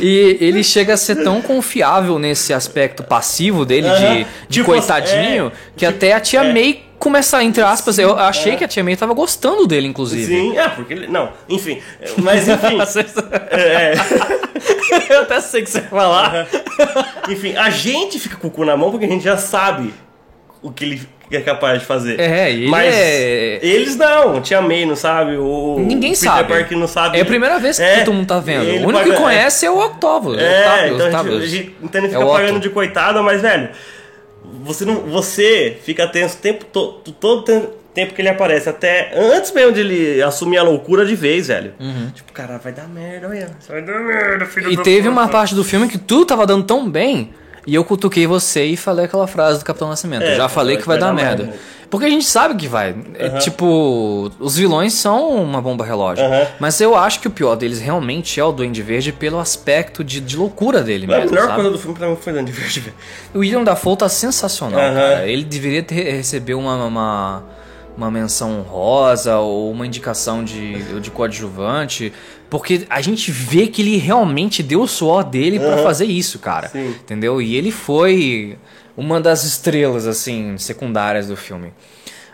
E 0.00 0.38
ele 0.40 0.64
chega 0.64 0.94
a 0.94 0.96
ser 0.96 1.22
tão 1.22 1.42
confiável 1.42 2.18
nesse 2.18 2.54
aspecto 2.54 3.02
passivo 3.02 3.64
dele 3.64 3.88
de, 3.90 4.24
de 4.24 4.26
Tipo, 4.48 4.66
coitadinho 4.66 5.48
é, 5.48 5.52
que 5.76 5.84
até 5.84 6.14
a 6.14 6.20
tia 6.20 6.40
é. 6.42 6.52
May 6.52 6.84
começa, 6.98 7.42
entre 7.44 7.62
aspas, 7.62 7.98
eu 7.98 8.18
achei 8.18 8.56
que 8.56 8.64
a 8.64 8.68
tia 8.68 8.82
May 8.82 8.96
tava 8.96 9.14
gostando 9.14 9.66
dele, 9.66 9.86
inclusive. 9.86 10.26
sim, 10.26 10.58
é, 10.58 10.68
porque 10.68 10.94
ele, 10.94 11.06
não, 11.06 11.32
enfim, 11.48 11.80
mas 12.16 12.48
enfim, 12.48 12.78
é, 13.52 13.92
eu 15.14 15.22
até 15.22 15.40
sei 15.40 15.62
que 15.62 15.70
você 15.70 15.80
vai 15.82 15.90
falar. 15.90 16.48
enfim, 17.28 17.54
a 17.54 17.70
gente 17.70 18.18
fica 18.18 18.36
com 18.36 18.48
o 18.48 18.50
cu 18.50 18.64
na 18.64 18.76
mão 18.76 18.90
porque 18.90 19.04
a 19.04 19.08
gente 19.08 19.22
já 19.22 19.36
sabe 19.36 19.92
o 20.62 20.70
que 20.72 20.84
ele 20.84 21.08
é 21.30 21.40
capaz 21.40 21.80
de 21.80 21.84
fazer. 21.86 22.18
É, 22.18 22.50
ele 22.50 22.68
mas 22.68 22.94
é- 22.94 23.58
eles 23.62 23.96
não, 23.96 24.40
tia 24.40 24.60
May 24.62 24.86
não 24.86 24.96
sabe, 24.96 25.36
o 25.36 25.76
Ninguém 25.78 26.14
sabe. 26.14 26.52
Não 26.74 26.88
sabe. 26.88 27.18
É 27.18 27.20
a 27.20 27.24
primeira 27.24 27.58
vez 27.58 27.76
que 27.76 27.82
É, 27.82 28.00
todo 28.04 28.14
mundo 28.14 28.26
tá 28.26 28.40
vendo. 28.40 28.64
o 28.64 28.72
único 28.88 28.92
paga- 28.92 29.10
que 29.10 29.16
conhece 29.16 29.66
é 29.66 29.70
o 29.70 29.78
Octavio. 29.78 30.38
É, 30.38 30.60
Octavio, 30.60 30.94
então, 30.94 31.06
a 31.06 31.10
gente, 31.10 31.42
a 31.42 31.46
gente- 31.46 31.76
então 31.82 32.00
ele 32.00 32.06
É 32.06 32.10
fica 32.10 32.24
Otto. 32.24 32.32
pagando 32.32 32.60
de 32.60 32.70
coitado, 32.70 33.22
mas, 33.22 33.42
velho, 33.42 33.68
você 34.62 34.84
não. 34.84 34.96
Você 35.02 35.76
fica 35.84 36.06
tenso 36.08 36.36
o 36.38 36.40
tempo 36.40 36.64
todo, 36.64 37.12
todo 37.12 37.42
tem- 37.42 37.68
tempo 37.94 38.14
que 38.14 38.22
ele 38.22 38.28
aparece, 38.28 38.68
até 38.68 39.10
antes 39.16 39.50
mesmo 39.52 39.72
de 39.72 39.80
ele 39.80 40.22
assumir 40.22 40.56
a 40.58 40.62
loucura 40.62 41.04
de 41.04 41.16
vez, 41.16 41.48
velho. 41.48 41.72
Tipo, 42.14 42.32
cara, 42.32 42.56
vai 42.58 42.72
dar 42.72 42.86
merda, 42.88 43.28
olha. 43.28 43.50
Vai 43.68 43.82
dar 43.82 43.98
merda, 44.00 44.46
filho 44.46 44.66
Uhum. 44.68 44.72
E 44.74 44.76
teve 44.82 45.08
uma 45.08 45.26
parte 45.28 45.52
do 45.54 45.64
filme 45.64 45.88
que 45.88 45.98
tudo 45.98 46.24
tava 46.24 46.46
dando 46.46 46.64
tão 46.64 46.88
bem. 46.88 47.30
E 47.68 47.74
eu 47.74 47.84
cutuquei 47.84 48.26
você 48.26 48.64
e 48.64 48.78
falei 48.78 49.04
aquela 49.04 49.26
frase 49.26 49.58
do 49.58 49.64
Capitão 49.66 49.90
Nascimento. 49.90 50.22
É, 50.22 50.36
já 50.36 50.48
falei 50.48 50.78
que 50.78 50.86
vai, 50.86 50.96
dar, 50.96 51.12
merda. 51.12 51.52
Porque 51.90 52.06
a 52.06 52.08
gente 52.08 52.24
sabe 52.24 52.54
que 52.54 52.66
vai. 52.66 52.96
É, 53.14 53.28
tipo, 53.40 54.32
os 54.40 54.56
vilões 54.56 54.94
são 54.94 55.28
uma 55.34 55.60
bomba 55.60 55.84
relógio. 55.84 56.24
Aham. 56.24 56.46
Mas 56.58 56.80
eu 56.80 56.96
acho 56.96 57.20
que 57.20 57.28
o 57.28 57.30
pior 57.30 57.56
deles 57.56 57.78
realmente 57.78 58.40
é 58.40 58.44
o 58.44 58.52
Duende 58.52 58.80
Verde 58.80 59.12
pelo 59.12 59.38
aspecto 59.38 60.02
de, 60.02 60.18
de 60.18 60.34
loucura 60.34 60.80
dele 60.82 61.04
A 61.04 61.18
mesmo. 61.18 61.30
melhor 61.30 61.42
sabe? 61.42 61.54
coisa 61.56 61.70
do 61.70 61.78
filme 61.78 61.94
pra 61.98 62.08
mim 62.08 62.16
foi 62.18 62.32
Duende 62.32 62.52
Verde. 62.52 62.94
O 63.34 63.40
William 63.40 63.62
Dafoe 63.62 63.96
tá 63.98 64.08
sensacional, 64.08 64.80
Aham. 64.80 64.94
cara. 64.94 65.26
Ele 65.28 65.44
deveria 65.44 65.82
ter 65.82 66.10
receber 66.16 66.54
uma, 66.54 66.82
uma, 66.86 67.42
uma 67.98 68.10
menção 68.10 68.60
honrosa 68.60 69.36
ou 69.40 69.70
uma 69.70 69.86
indicação 69.86 70.42
de, 70.42 71.00
de 71.00 71.10
coadjuvante. 71.10 72.14
Porque 72.50 72.86
a 72.88 73.00
gente 73.00 73.30
vê 73.30 73.66
que 73.66 73.82
ele 73.82 73.96
realmente 73.98 74.62
deu 74.62 74.80
o 74.82 74.88
suor 74.88 75.22
dele 75.24 75.58
pra 75.60 75.78
fazer 75.78 76.06
isso, 76.06 76.38
cara. 76.38 76.68
Sim. 76.68 76.88
Entendeu? 76.88 77.42
E 77.42 77.54
ele 77.56 77.70
foi 77.70 78.58
uma 78.96 79.20
das 79.20 79.44
estrelas, 79.44 80.06
assim, 80.06 80.56
secundárias 80.58 81.28
do 81.28 81.36
filme. 81.36 81.72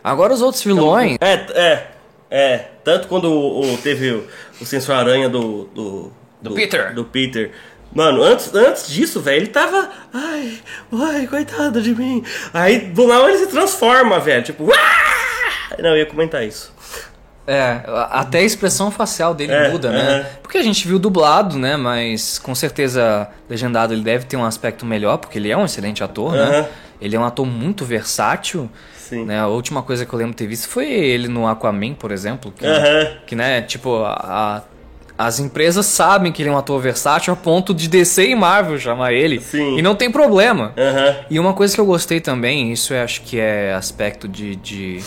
Agora 0.02 0.32
os 0.32 0.40
outros 0.42 0.62
vilões. 0.62 1.16
É, 1.20 1.32
é, 1.54 1.86
é. 2.30 2.58
Tanto 2.84 3.08
quando 3.08 3.24
o, 3.30 3.72
o- 3.74 3.78
teve 3.78 4.10
o, 4.12 4.24
o 4.60 4.64
sensor 4.66 4.94
aranha 4.96 5.28
do, 5.28 5.64
do. 5.74 6.12
Do 6.42 6.54
Peter. 6.54 6.94
Do 6.94 7.04
Peter. 7.04 7.52
Mano, 7.92 8.22
antes, 8.22 8.52
antes 8.54 8.88
disso, 8.88 9.20
velho, 9.20 9.38
ele 9.38 9.46
tava. 9.46 9.88
Ai, 10.12 10.58
ai, 10.92 11.26
coitado 11.26 11.80
de 11.80 11.94
mim. 11.94 12.22
Aí 12.52 12.78
do 12.80 13.06
nada 13.06 13.28
ele 13.30 13.38
se 13.38 13.46
transforma, 13.46 14.18
velho. 14.20 14.42
Tipo! 14.42 14.66
Não, 15.78 15.90
eu 15.90 15.98
ia 15.98 16.06
comentar 16.06 16.44
isso. 16.44 16.73
É, 17.46 17.80
até 18.10 18.38
a 18.38 18.42
expressão 18.42 18.90
facial 18.90 19.34
dele 19.34 19.52
É, 19.52 19.70
muda, 19.70 19.90
né? 19.90 20.26
Porque 20.42 20.56
a 20.56 20.62
gente 20.62 20.88
viu 20.88 20.98
dublado, 20.98 21.58
né? 21.58 21.76
Mas 21.76 22.38
com 22.38 22.54
certeza 22.54 23.28
legendado 23.50 23.92
ele 23.92 24.02
deve 24.02 24.24
ter 24.24 24.36
um 24.36 24.44
aspecto 24.44 24.86
melhor, 24.86 25.18
porque 25.18 25.38
ele 25.38 25.50
é 25.50 25.56
um 25.56 25.64
excelente 25.66 26.02
ator, 26.02 26.32
né? 26.32 26.66
Ele 27.00 27.14
é 27.14 27.20
um 27.20 27.24
ator 27.24 27.44
muito 27.44 27.84
versátil. 27.84 28.70
Sim. 28.96 29.26
Né? 29.26 29.38
A 29.38 29.46
última 29.48 29.82
coisa 29.82 30.06
que 30.06 30.12
eu 30.14 30.18
lembro 30.18 30.32
de 30.32 30.38
ter 30.38 30.46
visto 30.46 30.66
foi 30.68 30.86
ele 30.90 31.28
no 31.28 31.46
Aquaman, 31.46 31.92
por 31.92 32.10
exemplo. 32.10 32.50
Que, 32.50 32.64
Aham. 32.66 33.08
que 33.26 33.36
né, 33.36 33.60
tipo, 33.60 34.02
a- 34.02 34.62
a- 35.18 35.26
as 35.26 35.38
empresas 35.38 35.84
sabem 35.84 36.32
que 36.32 36.40
ele 36.40 36.48
é 36.48 36.52
um 36.52 36.56
ator 36.56 36.80
versátil 36.80 37.32
a 37.34 37.36
ponto 37.36 37.74
de 37.74 37.86
DC 37.88 38.30
e 38.30 38.34
Marvel 38.34 38.78
chamar 38.78 39.12
ele. 39.12 39.38
Sim. 39.40 39.76
E 39.76 39.82
não 39.82 39.94
tem 39.94 40.10
problema. 40.10 40.72
E 41.30 41.38
uma 41.38 41.52
coisa 41.52 41.74
que 41.74 41.80
eu 41.80 41.84
gostei 41.86 42.20
também, 42.20 42.72
isso 42.72 42.94
eu 42.94 43.02
acho 43.04 43.20
que 43.20 43.38
é 43.38 43.74
aspecto 43.74 44.26
de, 44.26 44.56
de, 44.56 45.00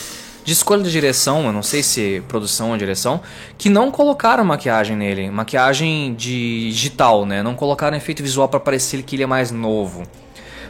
de 0.47 0.53
escolha 0.53 0.81
de 0.81 0.89
direção, 0.89 1.45
eu 1.45 1.51
não 1.51 1.61
sei 1.61 1.83
se 1.83 2.23
produção 2.25 2.71
ou 2.71 2.77
direção, 2.77 3.19
que 3.57 3.69
não 3.69 3.91
colocaram 3.91 4.45
maquiagem 4.45 4.95
nele, 4.95 5.29
maquiagem 5.29 6.15
digital, 6.15 7.25
né? 7.25 7.43
Não 7.43 7.53
colocaram 7.53 7.97
efeito 7.97 8.23
visual 8.23 8.47
pra 8.47 8.57
parecer 8.57 9.03
que 9.03 9.17
ele 9.17 9.23
é 9.23 9.25
mais 9.25 9.51
novo. 9.51 10.03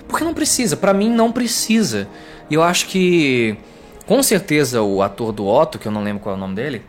Porque 0.08 0.24
não 0.24 0.34
precisa, 0.34 0.76
pra 0.76 0.96
mim 0.96 1.12
não 1.12 1.32
precisa. 1.32 2.08
E 2.50 2.56
eu 2.56 2.64
acho 2.64 2.88
que, 2.88 3.56
com 4.08 4.24
certeza, 4.24 4.82
o 4.82 5.04
ator 5.04 5.32
do 5.32 5.46
Otto, 5.46 5.78
que 5.78 5.88
eu 5.88 5.92
não 5.92 6.04
lembro 6.04 6.24
qual 6.24 6.34
é 6.34 6.38
o 6.40 6.42
nome 6.42 6.56
dele, 6.56 6.82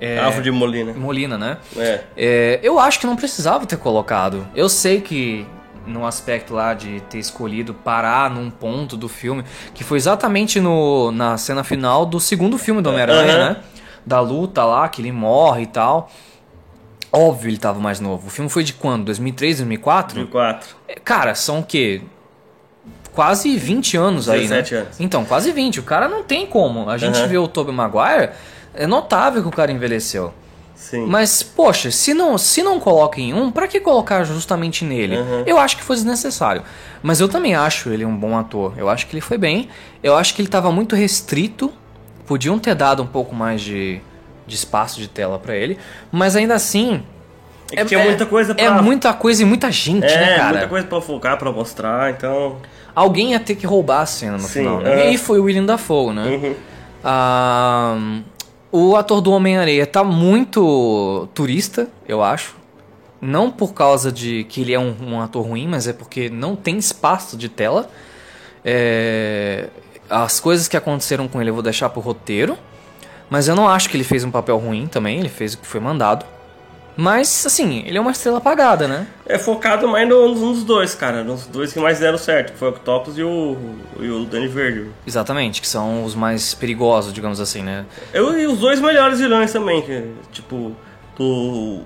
é 0.00 0.18
Alfred 0.18 0.50
Molina. 0.50 0.94
Molina, 0.94 1.36
né? 1.36 1.58
É. 1.76 2.00
É, 2.16 2.60
eu 2.62 2.78
acho 2.78 2.98
que 2.98 3.06
não 3.06 3.14
precisava 3.14 3.66
ter 3.66 3.76
colocado. 3.76 4.48
Eu 4.54 4.70
sei 4.70 5.02
que 5.02 5.46
no 5.86 6.06
aspecto 6.06 6.54
lá 6.54 6.74
de 6.74 7.00
ter 7.10 7.18
escolhido 7.18 7.74
parar 7.74 8.30
num 8.30 8.50
ponto 8.50 8.96
do 8.96 9.08
filme, 9.08 9.44
que 9.74 9.82
foi 9.84 9.98
exatamente 9.98 10.60
no, 10.60 11.10
na 11.12 11.36
cena 11.36 11.64
final 11.64 12.06
do 12.06 12.18
segundo 12.20 12.56
filme 12.58 12.80
do 12.82 12.90
Homem-Aranha, 12.90 13.32
Aham. 13.36 13.48
né? 13.50 13.56
Da 14.04 14.20
luta 14.20 14.64
lá, 14.64 14.88
que 14.88 15.00
ele 15.00 15.12
morre 15.12 15.62
e 15.62 15.66
tal. 15.66 16.10
Óbvio 17.12 17.50
ele 17.50 17.58
tava 17.58 17.78
mais 17.78 18.00
novo. 18.00 18.26
O 18.28 18.30
filme 18.30 18.48
foi 18.50 18.64
de 18.64 18.72
quando? 18.72 19.04
2003, 19.04 19.58
2004? 19.58 20.14
2004. 20.14 20.76
É, 20.88 20.94
Cara, 20.94 21.34
são 21.34 21.60
o 21.60 21.62
quê? 21.62 22.00
Quase 23.12 23.54
20 23.56 23.96
anos 23.96 24.28
aí, 24.28 24.48
né? 24.48 24.62
17 24.62 24.74
anos. 24.74 25.00
Então, 25.00 25.24
quase 25.24 25.52
20. 25.52 25.80
O 25.80 25.82
cara 25.82 26.08
não 26.08 26.22
tem 26.22 26.46
como. 26.46 26.88
A 26.88 26.96
gente 26.96 27.18
Aham. 27.18 27.26
vê 27.28 27.36
o 27.38 27.46
Tobey 27.46 27.74
Maguire, 27.74 28.30
é 28.74 28.86
notável 28.86 29.42
que 29.42 29.48
o 29.48 29.52
cara 29.52 29.70
envelheceu. 29.70 30.32
Sim. 30.82 31.06
Mas, 31.06 31.42
poxa, 31.42 31.90
se 31.92 32.12
não, 32.12 32.36
se 32.36 32.62
não 32.62 32.80
coloca 32.80 33.20
em 33.20 33.32
um, 33.32 33.50
pra 33.52 33.68
que 33.68 33.78
colocar 33.80 34.24
justamente 34.24 34.84
nele? 34.84 35.16
Uhum. 35.16 35.42
Eu 35.46 35.56
acho 35.58 35.76
que 35.76 35.82
foi 35.82 35.94
desnecessário. 35.96 36.62
Mas 37.02 37.20
eu 37.20 37.28
também 37.28 37.54
acho 37.54 37.88
ele 37.90 38.04
um 38.04 38.14
bom 38.16 38.36
ator. 38.36 38.74
Eu 38.76 38.88
acho 38.90 39.06
que 39.06 39.14
ele 39.14 39.20
foi 39.20 39.38
bem. 39.38 39.68
Eu 40.02 40.16
acho 40.16 40.34
que 40.34 40.42
ele 40.42 40.48
tava 40.48 40.70
muito 40.72 40.96
restrito. 40.96 41.72
Podiam 42.26 42.58
ter 42.58 42.74
dado 42.74 43.02
um 43.02 43.06
pouco 43.06 43.34
mais 43.34 43.60
de, 43.60 44.00
de 44.46 44.54
espaço 44.56 45.00
de 45.00 45.08
tela 45.08 45.38
pra 45.38 45.54
ele. 45.56 45.78
Mas 46.10 46.34
ainda 46.36 46.54
assim. 46.54 47.02
É 47.74 47.84
tinha 47.84 48.02
muita 48.04 48.26
coisa 48.26 48.54
pra- 48.54 48.64
É 48.64 48.70
muita 48.82 49.12
coisa 49.14 49.42
e 49.42 49.46
muita 49.46 49.70
gente, 49.72 50.02
né, 50.02 50.34
É, 50.34 50.36
cara? 50.36 50.50
muita 50.52 50.68
coisa 50.68 50.86
pra 50.86 51.00
focar, 51.00 51.38
pra 51.38 51.50
mostrar, 51.52 52.10
então. 52.10 52.56
Alguém 52.94 53.30
ia 53.32 53.40
ter 53.40 53.54
que 53.54 53.66
roubar 53.66 54.00
a 54.02 54.06
cena 54.06 54.32
no 54.32 54.40
Sim, 54.40 54.48
final. 54.60 54.80
né? 54.80 54.92
aham. 55.04 55.10
E 55.12 55.16
foi 55.16 55.38
o 55.40 55.44
William 55.44 55.64
Dafoe, 55.64 56.12
né? 56.12 56.24
Uhum. 56.26 56.54
Ah, 57.04 57.96
o 58.72 58.96
ator 58.96 59.20
do 59.20 59.30
Homem-Areia 59.30 59.86
tá 59.86 60.02
muito 60.02 61.28
turista, 61.34 61.88
eu 62.08 62.22
acho. 62.22 62.56
Não 63.20 63.50
por 63.50 63.74
causa 63.74 64.10
de 64.10 64.44
que 64.44 64.62
ele 64.62 64.72
é 64.72 64.80
um, 64.80 64.96
um 65.00 65.20
ator 65.20 65.46
ruim, 65.46 65.68
mas 65.68 65.86
é 65.86 65.92
porque 65.92 66.28
não 66.30 66.56
tem 66.56 66.78
espaço 66.78 67.36
de 67.36 67.48
tela. 67.48 67.88
É, 68.64 69.68
as 70.08 70.40
coisas 70.40 70.66
que 70.66 70.76
aconteceram 70.76 71.28
com 71.28 71.40
ele 71.40 71.50
eu 71.50 71.54
vou 71.54 71.62
deixar 71.62 71.90
pro 71.90 72.00
roteiro. 72.00 72.56
Mas 73.28 73.48
eu 73.48 73.54
não 73.54 73.68
acho 73.68 73.88
que 73.88 73.96
ele 73.96 74.04
fez 74.04 74.24
um 74.24 74.30
papel 74.30 74.58
ruim 74.58 74.86
também, 74.86 75.18
ele 75.18 75.28
fez 75.28 75.54
o 75.54 75.58
que 75.58 75.66
foi 75.66 75.80
mandado. 75.80 76.26
Mas, 76.96 77.46
assim, 77.46 77.82
ele 77.86 77.96
é 77.96 78.00
uma 78.00 78.10
estrela 78.10 78.38
apagada, 78.38 78.86
né? 78.86 79.06
É 79.26 79.38
focado 79.38 79.88
mais 79.88 80.06
no- 80.08 80.34
nos 80.34 80.62
dois, 80.62 80.94
cara. 80.94 81.24
Nos 81.24 81.46
dois 81.46 81.72
que 81.72 81.80
mais 81.80 81.98
deram 81.98 82.18
certo. 82.18 82.52
que 82.52 82.58
Foi 82.58 82.68
o 82.68 82.70
Octopus 82.72 83.16
e 83.16 83.22
o, 83.22 83.56
e 83.98 84.08
o 84.10 84.24
Danny 84.26 84.46
Verde. 84.48 84.90
Exatamente, 85.06 85.60
que 85.62 85.66
são 85.66 86.04
os 86.04 86.14
mais 86.14 86.52
perigosos, 86.54 87.12
digamos 87.12 87.40
assim, 87.40 87.62
né? 87.62 87.86
Eu, 88.12 88.38
e 88.38 88.46
os 88.46 88.58
dois 88.58 88.78
melhores 88.80 89.18
vilões 89.20 89.50
também, 89.52 89.80
que, 89.80 90.04
tipo, 90.32 90.76
do, 91.16 91.80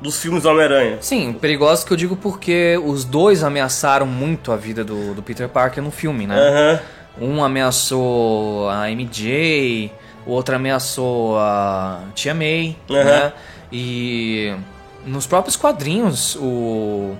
dos 0.00 0.18
filmes 0.20 0.42
do 0.44 0.48
Homem-Aranha. 0.48 0.96
Sim, 1.02 1.34
perigosos 1.34 1.84
que 1.84 1.92
eu 1.92 1.96
digo 1.96 2.16
porque 2.16 2.80
os 2.82 3.04
dois 3.04 3.44
ameaçaram 3.44 4.06
muito 4.06 4.50
a 4.50 4.56
vida 4.56 4.82
do, 4.82 5.12
do 5.14 5.22
Peter 5.22 5.48
Parker 5.48 5.82
no 5.82 5.90
filme, 5.90 6.26
né? 6.26 6.36
Aham. 6.38 6.80
Um 7.20 7.44
ameaçou 7.44 8.68
a 8.70 8.90
MJ, 8.90 9.90
o 10.24 10.30
outro 10.30 10.54
ameaçou 10.54 11.36
a 11.38 12.00
Tia 12.14 12.32
May, 12.32 12.76
Aham. 12.90 13.04
né? 13.04 13.32
E 13.72 14.54
nos 15.04 15.26
próprios 15.26 15.56
quadrinhos, 15.56 16.36
o... 16.36 17.14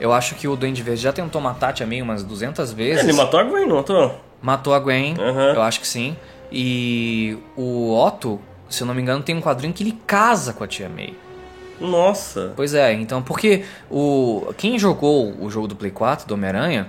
Eu 0.00 0.12
acho 0.12 0.34
que 0.34 0.48
o 0.48 0.56
Duende 0.56 0.82
Verde 0.82 1.02
já 1.02 1.12
tentou 1.12 1.40
matar 1.40 1.70
a 1.70 1.72
Tia 1.72 1.86
May 1.86 2.02
umas 2.02 2.22
200 2.24 2.72
vezes. 2.72 3.04
Ele 3.04 3.12
matou 3.12 3.38
a 3.38 3.44
Gwen, 3.44 3.66
não 3.66 3.76
matou? 3.76 4.20
Matou 4.42 4.74
a 4.74 4.78
Gwen, 4.78 5.14
Aham. 5.18 5.52
eu 5.54 5.62
acho 5.62 5.80
que 5.80 5.86
sim. 5.86 6.16
E 6.50 7.38
o 7.56 7.94
Otto, 7.94 8.40
se 8.68 8.82
eu 8.82 8.86
não 8.86 8.94
me 8.94 9.00
engano, 9.02 9.22
tem 9.22 9.36
um 9.36 9.40
quadrinho 9.40 9.72
que 9.72 9.82
ele 9.82 9.98
casa 10.06 10.52
com 10.52 10.64
a 10.64 10.66
Tia 10.66 10.88
May. 10.88 11.14
Nossa. 11.80 12.52
Pois 12.54 12.74
é, 12.74 12.92
então, 12.92 13.22
porque 13.22 13.64
o 13.90 14.52
quem 14.56 14.78
jogou 14.78 15.34
o 15.40 15.50
jogo 15.50 15.66
do 15.66 15.76
Play 15.76 15.90
4 15.90 16.26
do 16.26 16.34
Homem-Aranha 16.34 16.88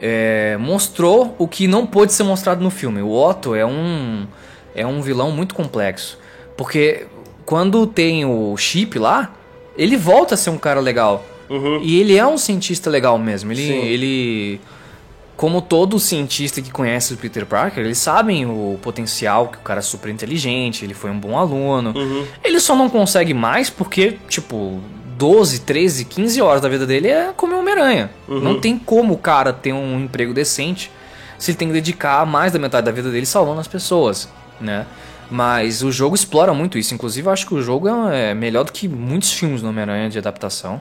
é, 0.00 0.56
mostrou 0.58 1.34
o 1.38 1.48
que 1.48 1.66
não 1.66 1.86
pôde 1.86 2.12
ser 2.12 2.22
mostrado 2.22 2.62
no 2.62 2.70
filme. 2.70 3.02
O 3.02 3.10
Otto 3.10 3.54
é 3.54 3.66
um 3.66 4.26
é 4.74 4.86
um 4.86 5.02
vilão 5.02 5.32
muito 5.32 5.54
complexo, 5.54 6.18
porque 6.56 7.06
quando 7.48 7.86
tem 7.86 8.26
o 8.26 8.54
chip 8.58 8.98
lá, 8.98 9.32
ele 9.74 9.96
volta 9.96 10.34
a 10.34 10.36
ser 10.36 10.50
um 10.50 10.58
cara 10.58 10.80
legal. 10.80 11.24
Uhum. 11.48 11.80
E 11.82 11.98
ele 11.98 12.14
é 12.14 12.26
um 12.26 12.36
cientista 12.36 12.90
legal 12.90 13.16
mesmo. 13.16 13.50
Ele, 13.50 13.66
Sim. 13.66 13.86
ele 13.86 14.60
como 15.34 15.62
todo 15.62 15.98
cientista 15.98 16.60
que 16.60 16.70
conhece 16.70 17.14
o 17.14 17.16
Peter 17.16 17.46
Parker, 17.46 17.82
eles 17.82 17.96
sabem 17.96 18.44
o 18.44 18.78
potencial 18.82 19.48
que 19.48 19.56
o 19.56 19.62
cara 19.62 19.78
é 19.78 19.82
super 19.82 20.10
inteligente, 20.10 20.84
ele 20.84 20.92
foi 20.92 21.10
um 21.10 21.18
bom 21.18 21.38
aluno. 21.38 21.94
Uhum. 21.96 22.26
Ele 22.44 22.60
só 22.60 22.76
não 22.76 22.90
consegue 22.90 23.32
mais 23.32 23.70
porque, 23.70 24.18
tipo, 24.28 24.78
12, 25.16 25.60
13, 25.60 26.04
15 26.04 26.42
horas 26.42 26.60
da 26.60 26.68
vida 26.68 26.84
dele 26.84 27.08
é 27.08 27.32
comer 27.34 27.54
Homem-Aranha. 27.54 28.10
Uhum. 28.28 28.40
Não 28.40 28.60
tem 28.60 28.78
como 28.78 29.14
o 29.14 29.18
cara 29.18 29.54
ter 29.54 29.72
um 29.72 29.98
emprego 29.98 30.34
decente 30.34 30.90
se 31.38 31.52
ele 31.52 31.56
tem 31.56 31.68
que 31.68 31.74
dedicar 31.74 32.26
mais 32.26 32.52
da 32.52 32.58
metade 32.58 32.84
da 32.84 32.92
vida 32.92 33.10
dele 33.10 33.24
salvando 33.24 33.60
as 33.60 33.68
pessoas, 33.68 34.28
né? 34.60 34.84
Mas 35.30 35.82
o 35.82 35.92
jogo 35.92 36.14
explora 36.14 36.54
muito 36.54 36.78
isso. 36.78 36.94
Inclusive, 36.94 37.26
eu 37.26 37.32
acho 37.32 37.46
que 37.46 37.54
o 37.54 37.62
jogo 37.62 37.88
é 37.88 38.34
melhor 38.34 38.64
do 38.64 38.72
que 38.72 38.88
muitos 38.88 39.32
filmes 39.32 39.60
do 39.60 39.68
Homem-Aranha 39.68 40.08
de 40.08 40.18
adaptação. 40.18 40.80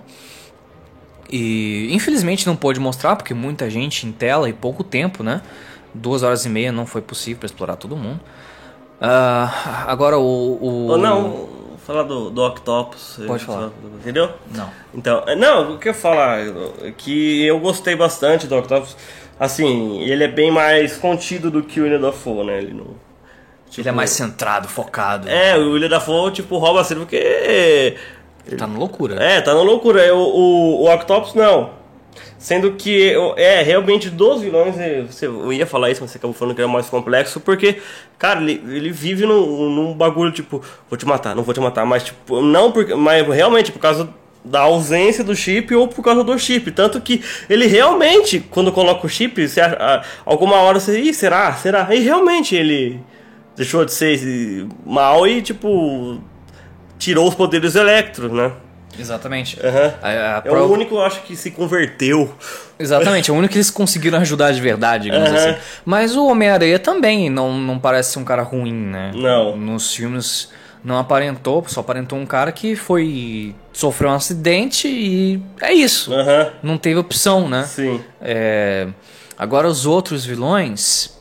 E 1.29 1.89
infelizmente 1.91 2.47
não 2.47 2.55
pôde 2.55 2.79
mostrar, 2.79 3.15
porque 3.15 3.33
muita 3.33 3.69
gente 3.69 4.07
em 4.07 4.11
tela 4.11 4.49
e 4.49 4.53
pouco 4.53 4.83
tempo, 4.83 5.23
né? 5.23 5.41
Duas 5.93 6.23
horas 6.23 6.45
e 6.45 6.49
meia 6.49 6.71
não 6.71 6.85
foi 6.85 7.01
possível 7.01 7.39
para 7.39 7.47
explorar 7.47 7.75
todo 7.75 7.97
mundo. 7.97 8.19
Ah, 9.01 9.85
agora 9.87 10.17
o. 10.17 10.57
o... 10.61 10.87
Ou 10.87 10.97
não, 10.97 11.49
falar 11.85 12.03
do, 12.03 12.29
do 12.29 12.41
Octopus. 12.43 13.19
Pode 13.27 13.43
falar. 13.43 13.71
Entendeu? 13.99 14.31
Não. 14.53 14.69
Então, 14.93 15.23
é, 15.27 15.35
não, 15.35 15.75
o 15.75 15.77
que 15.77 15.89
eu 15.89 15.93
ia 15.93 15.97
falar 15.97 16.39
é 16.81 16.91
que 16.95 17.45
eu 17.45 17.59
gostei 17.59 17.95
bastante 17.95 18.47
do 18.47 18.55
Octopus. 18.57 18.95
Assim, 19.39 20.01
ele 20.01 20.23
é 20.23 20.27
bem 20.27 20.49
mais 20.49 20.97
contido 20.97 21.51
do 21.51 21.61
que 21.61 21.79
o 21.79 22.01
Dafoe, 22.01 22.45
né? 22.45 22.57
Ele 22.57 22.73
não. 22.73 23.06
Ele 23.77 23.89
é 23.89 23.91
mais 23.91 24.09
centrado, 24.11 24.67
focado. 24.67 25.29
É, 25.29 25.57
o 25.57 25.73
William 25.73 25.89
Dafoe, 25.89 26.31
tipo, 26.31 26.57
rouba 26.57 26.81
a 26.81 26.83
cena 26.83 27.01
porque. 27.01 27.95
Tá 28.57 28.65
na 28.65 28.77
loucura. 28.77 29.21
É, 29.21 29.41
tá 29.41 29.53
na 29.53 29.61
loucura. 29.61 30.13
O, 30.15 30.19
o, 30.19 30.83
o 30.83 30.93
Octopus 30.93 31.33
não. 31.33 31.77
Sendo 32.37 32.73
que, 32.73 33.13
é, 33.35 33.61
realmente, 33.63 34.09
dos 34.09 34.41
vilões, 34.41 34.75
eu 35.21 35.51
ia 35.51 35.65
falar 35.65 35.89
isso, 35.89 36.01
mas 36.01 36.11
você 36.11 36.17
acabou 36.17 36.35
falando 36.35 36.55
que 36.55 36.61
era 36.61 36.67
mais 36.67 36.87
complexo, 36.87 37.39
porque, 37.39 37.79
cara, 38.17 38.39
ele, 38.39 38.61
ele 38.75 38.91
vive 38.91 39.25
num, 39.25 39.69
num 39.69 39.93
bagulho, 39.93 40.31
tipo, 40.31 40.61
vou 40.89 40.97
te 40.97 41.05
matar, 41.05 41.35
não 41.35 41.43
vou 41.43 41.53
te 41.53 41.59
matar, 41.59 41.85
mas, 41.85 42.03
tipo, 42.03 42.41
não 42.41 42.71
porque, 42.71 42.93
mas 42.93 43.27
realmente 43.27 43.71
por 43.71 43.79
causa 43.79 44.07
da 44.45 44.61
ausência 44.61 45.23
do 45.23 45.35
chip 45.35 45.73
ou 45.75 45.87
por 45.87 46.03
causa 46.03 46.23
do 46.23 46.37
chip. 46.37 46.71
Tanto 46.71 47.01
que 47.01 47.23
ele 47.49 47.65
realmente, 47.65 48.39
quando 48.39 48.71
coloca 48.71 49.05
o 49.05 49.09
chip, 49.09 49.47
você, 49.47 49.59
alguma 50.25 50.57
hora 50.57 50.79
você, 50.79 50.99
Ih, 50.99 51.13
será? 51.13 51.53
Será? 51.53 51.87
E 51.93 51.99
realmente 51.99 52.55
ele 52.55 52.99
deixou 53.57 53.83
de 53.83 53.91
ser 53.91 54.67
mal 54.85 55.27
e, 55.27 55.41
tipo, 55.41 56.21
tirou 56.97 57.27
os 57.27 57.35
poderes 57.35 57.75
elétricos, 57.75 58.31
né? 58.31 58.53
Exatamente. 58.97 59.59
Uhum. 59.59 59.91
A, 60.01 60.09
a 60.09 60.41
é 60.45 60.51
o 60.51 60.71
único, 60.71 60.95
eu 60.95 61.01
acho, 61.01 61.21
que 61.23 61.35
se 61.35 61.51
converteu. 61.51 62.33
Exatamente, 62.79 63.29
é 63.29 63.33
o 63.33 63.37
único 63.37 63.51
que 63.51 63.57
eles 63.57 63.69
conseguiram 63.69 64.19
ajudar 64.19 64.51
de 64.51 64.61
verdade, 64.61 65.05
digamos 65.05 65.29
uhum. 65.29 65.35
assim. 65.35 65.55
Mas 65.83 66.15
o 66.15 66.25
Homem-Aranha 66.27 66.79
também 66.79 67.29
não, 67.29 67.57
não 67.57 67.79
parece 67.79 68.13
ser 68.13 68.19
um 68.19 68.23
cara 68.23 68.43
ruim, 68.43 68.73
né? 68.73 69.11
Não. 69.13 69.57
Nos 69.57 69.93
filmes 69.93 70.49
não 70.83 70.97
aparentou, 70.97 71.63
só 71.67 71.81
aparentou 71.81 72.17
um 72.17 72.25
cara 72.25 72.51
que 72.51 72.75
foi. 72.75 73.55
sofreu 73.73 74.09
um 74.09 74.13
acidente 74.13 74.87
e 74.87 75.41
é 75.61 75.73
isso. 75.73 76.13
Uhum. 76.13 76.51
Não 76.63 76.77
teve 76.77 76.99
opção, 76.99 77.49
né? 77.49 77.63
Sim. 77.63 78.01
É... 78.21 78.87
Agora 79.37 79.67
os 79.67 79.85
outros 79.85 80.25
vilões. 80.25 81.16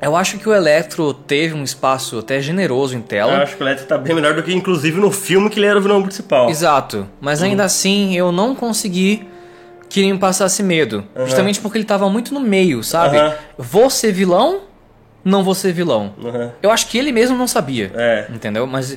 Eu 0.00 0.16
acho 0.16 0.38
que 0.38 0.48
o 0.48 0.54
Electro 0.54 1.12
teve 1.12 1.54
um 1.54 1.62
espaço 1.62 2.18
até 2.18 2.40
generoso 2.40 2.96
em 2.96 3.02
tela. 3.02 3.32
Eu 3.32 3.42
acho 3.42 3.56
que 3.56 3.62
o 3.62 3.66
Electro 3.66 3.86
tá 3.86 3.98
bem 3.98 4.14
melhor 4.14 4.34
do 4.34 4.42
que, 4.42 4.52
inclusive, 4.52 4.98
no 4.98 5.10
filme 5.10 5.50
que 5.50 5.58
ele 5.58 5.66
era 5.66 5.78
o 5.78 5.82
vilão 5.82 6.02
principal. 6.02 6.48
Exato. 6.48 7.06
Mas 7.20 7.42
ainda 7.42 7.62
uhum. 7.62 7.66
assim, 7.66 8.16
eu 8.16 8.32
não 8.32 8.54
consegui 8.54 9.28
que 9.90 10.00
ele 10.00 10.12
me 10.12 10.18
passasse 10.18 10.62
medo. 10.62 11.04
Uhum. 11.14 11.26
Justamente 11.26 11.60
porque 11.60 11.76
ele 11.76 11.84
tava 11.84 12.08
muito 12.08 12.32
no 12.32 12.40
meio, 12.40 12.82
sabe? 12.82 13.18
Uhum. 13.18 13.32
Vou 13.58 13.90
ser 13.90 14.12
vilão, 14.12 14.60
não 15.22 15.44
vou 15.44 15.54
ser 15.54 15.72
vilão. 15.72 16.14
Eu 16.62 16.70
acho 16.70 16.86
que 16.86 16.96
ele 16.96 17.12
mesmo 17.12 17.36
não 17.36 17.46
sabia. 17.46 17.92
É. 17.94 18.26
Entendeu? 18.30 18.66
Mas 18.66 18.96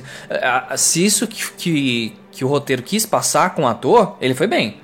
se 0.76 1.04
isso 1.04 1.26
que, 1.26 1.52
que, 1.52 2.16
que, 2.32 2.44
o 2.46 2.48
roteiro 2.48 2.82
quis 2.82 3.04
passar 3.04 3.54
com 3.54 3.64
o 3.64 3.66
ator, 3.66 4.16
ele 4.22 4.34
foi 4.34 4.46
bem. 4.46 4.78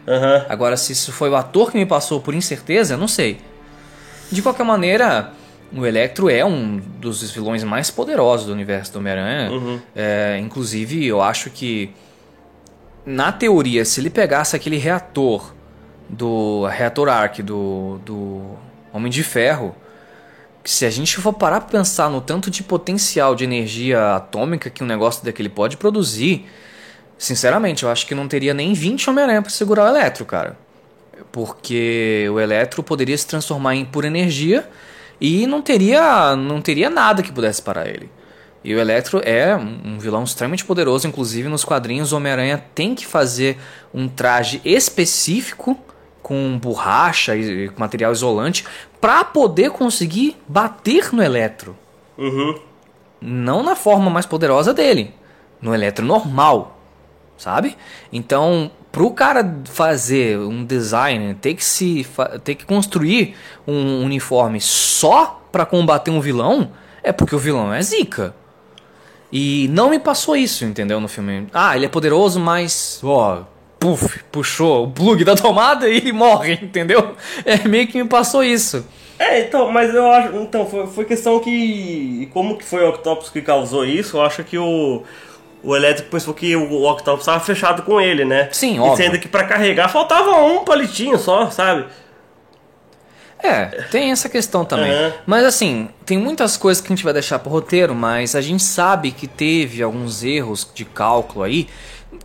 Agora, 0.51 0.77
se 0.77 0.93
isso 0.93 1.13
foi 1.13 1.31
o 1.31 1.37
ator 1.37 1.71
que 1.71 1.79
me 1.79 1.87
passou 1.87 2.21
por 2.21 2.35
incerteza, 2.35 2.95
eu 2.95 2.99
não 2.99 3.09
sei. 3.09 3.39
De 4.31 4.43
qualquer 4.43 4.65
maneira 4.65 5.33
o 5.73 5.87
Electro 5.87 6.29
é 6.29 6.45
um 6.45 6.79
dos 6.79 7.31
vilões 7.31 7.63
mais 7.63 7.91
poderosos 7.91 8.47
do 8.47 8.53
universo 8.53 8.93
do 8.93 8.99
Homem-Aranha. 8.99 9.51
Uhum. 9.51 9.81
É, 9.95 10.39
inclusive, 10.43 11.07
eu 11.07 11.21
acho 11.21 11.51
que, 11.51 11.91
na 13.07 13.31
teoria, 13.31 13.85
se 13.85 14.01
ele 14.01 14.11
pegasse 14.11 14.57
aquele 14.57 14.77
reator 14.77 15.55
do 16.09 16.67
reator 16.67 17.09
Arc 17.09 17.39
do, 17.39 18.01
do 18.05 18.43
Homem 18.93 19.11
de 19.11 19.23
Ferro, 19.23 19.75
se 20.65 20.85
a 20.85 20.91
gente 20.91 21.17
for 21.19 21.33
parar 21.33 21.61
para 21.61 21.79
pensar 21.79 22.11
no 22.11 22.21
tanto 22.21 22.51
de 22.51 22.63
potencial 22.63 23.35
de 23.35 23.45
energia 23.45 24.17
atômica 24.17 24.69
que 24.69 24.83
um 24.83 24.87
negócio 24.87 25.25
daquele 25.25 25.49
pode 25.49 25.77
produzir, 25.77 26.47
sinceramente, 27.17 27.85
eu 27.85 27.91
acho 27.91 28.07
que 28.07 28.15
não 28.15 28.27
teria 28.27 28.53
nem 28.53 28.73
20 28.73 29.09
Homem-Aranha 29.09 29.41
para 29.41 29.51
segurar 29.51 29.85
o 29.85 29.89
Eletro, 29.89 30.25
cara. 30.25 30.59
Porque 31.31 32.27
o 32.33 32.41
Eletro 32.41 32.83
poderia 32.83 33.17
se 33.17 33.27
transformar 33.27 33.77
em 33.77 33.85
pura 33.85 34.09
energia 34.09 34.69
e 35.21 35.47
não 35.47 35.61
teria, 35.61 36.35
não 36.35 36.63
teria 36.63 36.89
nada 36.89 37.23
que 37.23 37.33
pudesse 37.33 37.61
parar 37.61 37.87
ele. 37.87 38.11
E 38.63 38.75
o 38.75 38.79
Electro 38.79 39.21
é 39.25 39.57
um 39.57 39.99
vilão 39.99 40.23
extremamente 40.25 40.65
poderoso, 40.65 41.07
inclusive 41.07 41.49
nos 41.49 41.65
quadrinhos 41.65 42.13
o 42.13 42.17
Homem-Aranha 42.17 42.63
tem 42.75 42.95
que 42.95 43.07
fazer 43.07 43.59
um 43.93 44.07
traje 44.07 44.61
específico 44.65 45.79
com 46.23 46.59
borracha 46.59 47.35
e 47.35 47.71
material 47.77 48.13
isolante 48.13 48.65
para 49.01 49.25
poder 49.25 49.71
conseguir 49.71 50.37
bater 50.47 51.13
no 51.15 51.23
Electro. 51.23 51.77
Uhum. 52.19 52.59
Não 53.21 53.63
na 53.63 53.75
forma 53.75 54.11
mais 54.11 54.27
poderosa 54.27 54.75
dele, 54.75 55.15
no 55.61 55.75
Electro 55.75 56.05
normal, 56.05 56.80
sabe? 57.41 57.75
Então, 58.13 58.71
pro 58.93 59.11
cara 59.11 59.63
fazer 59.65 60.39
um 60.39 60.63
design, 60.63 61.35
ter 61.35 61.55
que 61.55 61.65
se 61.65 62.07
ter 62.45 62.55
que 62.55 62.67
construir 62.67 63.35
um 63.67 64.05
uniforme 64.05 64.61
só 64.61 65.43
para 65.51 65.65
combater 65.65 66.11
um 66.11 66.21
vilão, 66.21 66.71
é 67.03 67.13
porque 67.13 67.35
o 67.35 67.39
vilão 67.39 67.73
é 67.73 67.81
zica. 67.81 68.35
E 69.33 69.69
não 69.71 69.89
me 69.89 69.99
passou 69.99 70.37
isso, 70.37 70.65
entendeu, 70.65 71.01
no 71.01 71.09
filme. 71.09 71.47
Ah, 71.55 71.75
ele 71.77 71.87
é 71.87 71.89
poderoso, 71.89 72.39
mas 72.39 73.01
ó, 73.03 73.45
puf, 73.79 74.23
puxou 74.31 74.85
o 74.85 74.91
plug 74.91 75.25
da 75.25 75.35
tomada 75.35 75.89
e 75.89 75.97
ele 75.97 76.13
morre, 76.13 76.59
entendeu? 76.63 77.15
É 77.45 77.67
meio 77.67 77.87
que 77.87 78.03
me 78.03 78.09
passou 78.09 78.45
isso. 78.45 78.85
É, 79.19 79.41
então, 79.41 79.71
mas 79.71 79.95
eu 79.95 80.11
acho, 80.11 80.37
então 80.37 80.67
foi, 80.67 80.87
foi 80.87 81.05
questão 81.05 81.39
que 81.41 82.29
como 82.33 82.57
que 82.57 82.65
foi 82.65 82.83
o 82.85 82.89
Octopus 82.89 83.31
que 83.31 83.41
causou 83.41 83.85
isso? 83.85 84.17
Eu 84.17 84.23
acho 84.23 84.43
que 84.45 84.59
o 84.59 85.03
o 85.63 85.77
elétrico 85.77 86.11
pensou 86.11 86.35
que 86.35 86.55
o 86.57 86.83
Octopus 86.85 87.21
estava 87.21 87.41
fechado 87.41 87.83
com 87.83 88.01
ele, 88.01 88.25
né? 88.25 88.49
Sim, 88.53 88.77
e 88.77 88.81
óbvio. 88.81 88.97
sendo 88.97 89.19
que 89.19 89.29
para 89.29 89.45
carregar 89.45 89.89
faltava 89.89 90.31
um 90.43 90.65
palitinho 90.65 91.19
só, 91.19 91.51
sabe? 91.51 91.87
É, 93.43 93.65
tem 93.91 94.11
essa 94.11 94.29
questão 94.29 94.65
também. 94.65 94.93
Uhum. 94.93 95.13
Mas 95.27 95.45
assim, 95.45 95.89
tem 96.05 96.19
muitas 96.19 96.57
coisas 96.57 96.81
que 96.81 96.93
a 96.93 96.95
gente 96.95 97.05
vai 97.05 97.13
deixar 97.13 97.39
pro 97.39 97.51
roteiro, 97.51 97.95
mas 97.95 98.35
a 98.35 98.41
gente 98.41 98.63
sabe 98.63 99.13
que 99.13 99.27
teve 99.27 99.83
alguns 99.83 100.23
erros 100.23 100.71
de 100.75 100.85
cálculo 100.85 101.45
aí 101.45 101.67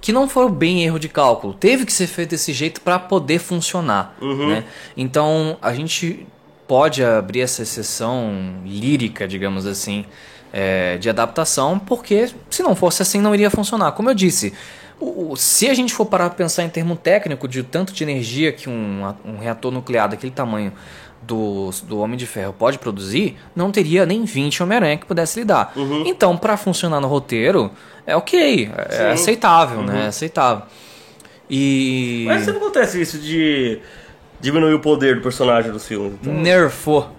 que 0.02 0.12
não 0.12 0.28
foram 0.28 0.52
bem 0.52 0.84
erro 0.84 1.00
de 1.00 1.08
cálculo. 1.08 1.54
Teve 1.54 1.86
que 1.86 1.94
ser 1.94 2.08
feito 2.08 2.32
desse 2.32 2.52
jeito 2.54 2.82
para 2.82 3.00
poder 3.00 3.40
funcionar, 3.40 4.16
uhum. 4.22 4.50
né? 4.50 4.64
Então, 4.98 5.58
a 5.62 5.74
gente 5.74 6.28
pode 6.68 7.04
abrir 7.04 7.42
essa 7.42 7.62
exceção 7.62 8.62
lírica, 8.66 9.28
digamos 9.28 9.66
assim, 9.66 10.06
é, 10.58 10.98
de 10.98 11.10
adaptação, 11.10 11.78
porque 11.78 12.30
se 12.50 12.64
não 12.64 12.78
fosse 12.78 13.02
assim 13.02 13.20
não 13.20 13.34
iria 13.34 13.50
funcionar. 13.50 13.92
Como 13.92 14.10
eu 14.10 14.14
disse, 14.14 14.54
o, 14.98 15.36
se 15.36 15.68
a 15.68 15.74
gente 15.74 15.94
for 15.94 16.06
parar 16.06 16.30
para 16.30 16.38
pensar 16.38 16.64
em 16.64 16.70
termo 16.70 16.96
técnico 16.96 17.46
de 17.46 17.62
tanto 17.62 17.92
de 17.92 18.02
energia 18.02 18.54
que 18.54 18.70
um, 18.70 19.14
um 19.26 19.38
reator 19.38 19.70
nuclear 19.70 20.08
daquele 20.08 20.32
tamanho 20.32 20.72
do, 21.22 21.72
do 21.84 22.00
Homem 22.00 22.16
de 22.16 22.26
Ferro 22.26 22.54
pode 22.54 22.80
produzir, 22.80 23.36
não 23.54 23.70
teria 23.70 24.06
nem 24.06 24.24
20 24.24 24.64
Homem-Aranha 24.64 24.98
que 24.98 25.06
pudesse 25.06 25.38
lidar. 25.42 25.74
Uhum. 25.76 26.04
Então, 26.06 26.38
para 26.38 26.56
funcionar 26.56 27.02
no 27.02 27.08
roteiro, 27.10 27.70
é 28.08 28.16
ok, 28.16 28.72
é 28.78 28.92
Sim. 28.92 29.04
aceitável, 29.08 29.82
né? 29.82 29.88
uhum. 29.88 30.00
né? 30.00 30.06
É 30.06 30.08
aceitável. 30.08 30.64
E. 31.50 32.24
Mas 32.28 32.46
sempre 32.46 32.62
acontece 32.62 33.02
isso 33.02 33.20
de 33.20 33.80
diminuir 34.40 34.74
o 34.74 34.80
poder 34.80 35.16
do 35.16 35.22
personagem 35.22 35.70
dos 35.70 35.86
filmes. 35.86 36.14
Então... 36.14 36.34
Nerfou. 36.34 37.10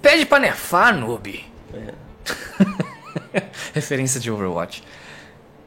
Pede 0.00 0.24
pra 0.24 0.38
nerfar, 0.38 0.96
noob. 0.96 1.44
É. 1.72 2.03
Referência 3.74 4.20
de 4.20 4.30
Overwatch. 4.30 4.82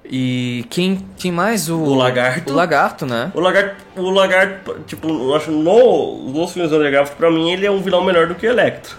E 0.10 0.66
quem, 0.70 1.06
quem 1.18 1.32
mais? 1.32 1.70
O, 1.70 1.78
o 1.78 1.96
Lagarto. 1.96 2.52
O 2.52 2.56
Lagarto, 2.56 3.06
né? 3.06 3.32
O 3.36 3.40
Lagarto, 3.40 3.76
o 3.98 4.10
Lagarto 4.10 4.80
tipo, 4.86 5.08
eu 5.08 5.36
acho 5.36 5.52
no, 5.52 6.32
nos 6.32 6.54
filmes 6.54 6.72
do 6.72 6.78
Lagarto, 6.78 7.16
pra 7.18 7.30
mim, 7.30 7.52
ele 7.52 7.66
é 7.66 7.72
um 7.72 7.82
vilão 7.82 8.04
melhor 8.04 8.28
do 8.28 8.36
que 8.36 8.48
o 8.48 8.50
Electro. 8.50 8.96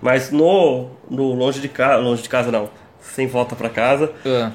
Mas 0.00 0.30
no, 0.30 0.90
no 1.10 1.32
Longe 1.32 1.60
de 1.60 1.68
Casa, 1.68 1.96
longe 1.96 2.22
de 2.22 2.28
casa 2.28 2.52
não, 2.52 2.68
Sem 3.00 3.26
Volta 3.26 3.56
pra 3.56 3.68
Casa, 3.68 4.12
uh. 4.24 4.52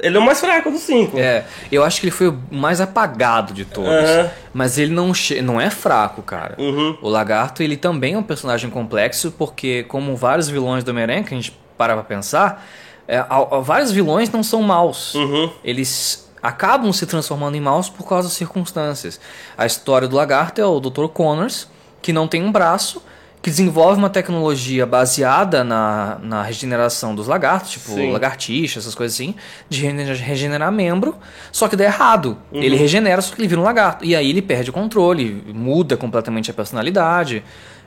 Ele 0.00 0.16
é 0.16 0.20
o 0.20 0.24
mais 0.24 0.40
fraco 0.40 0.70
dos 0.70 0.82
cinco. 0.82 1.18
É, 1.18 1.44
eu 1.70 1.84
acho 1.84 2.00
que 2.00 2.06
ele 2.06 2.10
foi 2.10 2.28
o 2.28 2.38
mais 2.50 2.80
apagado 2.80 3.52
de 3.52 3.64
todos. 3.64 3.90
Uh 3.90 4.30
Mas 4.52 4.78
ele 4.78 4.92
não, 4.92 5.12
não 5.42 5.60
é 5.60 5.68
fraco, 5.68 6.22
cara. 6.22 6.54
Uhum. 6.58 6.96
O 7.02 7.08
Lagarto, 7.08 7.62
ele 7.62 7.76
também 7.76 8.14
é 8.14 8.18
um 8.18 8.22
personagem 8.22 8.70
complexo, 8.70 9.30
porque 9.36 9.82
como 9.84 10.16
vários 10.16 10.48
vilões 10.48 10.82
do 10.82 10.90
Homem-Aranha, 10.90 11.22
que 11.22 11.34
a 11.34 11.36
gente 11.36 11.56
para 11.76 11.94
pra 11.94 12.02
pensar 12.02 12.64
é, 13.08 13.24
vários 13.62 13.92
vilões 13.92 14.30
não 14.30 14.42
são 14.42 14.62
maus. 14.62 15.14
Uhum. 15.14 15.50
Eles 15.62 16.28
acabam 16.42 16.92
se 16.92 17.06
transformando 17.06 17.56
em 17.56 17.60
maus 17.60 17.88
por 17.88 18.06
causa 18.08 18.28
das 18.28 18.36
circunstâncias. 18.36 19.20
A 19.56 19.66
história 19.66 20.08
do 20.08 20.16
lagarto 20.16 20.60
é 20.60 20.66
o 20.66 20.80
Dr. 20.80 21.06
Connors, 21.06 21.68
que 22.02 22.12
não 22.12 22.26
tem 22.26 22.42
um 22.42 22.52
braço, 22.52 23.02
que 23.46 23.50
desenvolve 23.50 23.96
uma 23.96 24.10
tecnologia 24.10 24.84
baseada 24.84 25.62
na, 25.62 26.18
na 26.20 26.42
regeneração 26.42 27.14
dos 27.14 27.28
lagartos, 27.28 27.70
tipo 27.70 27.92
Sim. 27.92 28.10
lagartixa, 28.10 28.80
essas 28.80 28.92
coisas 28.92 29.14
assim, 29.14 29.36
de 29.68 29.86
regenerar 29.86 30.72
membro, 30.72 31.14
só 31.52 31.68
que 31.68 31.76
dá 31.76 31.84
errado. 31.84 32.36
Uhum. 32.50 32.60
Ele 32.60 32.74
regenera, 32.74 33.22
só 33.22 33.32
que 33.32 33.40
ele 33.40 33.46
vira 33.46 33.60
um 33.60 33.62
lagarto. 33.62 34.04
E 34.04 34.16
aí 34.16 34.30
ele 34.30 34.42
perde 34.42 34.70
o 34.70 34.72
controle, 34.72 35.44
muda 35.54 35.96
completamente 35.96 36.50
a 36.50 36.54
personalidade. 36.54 37.44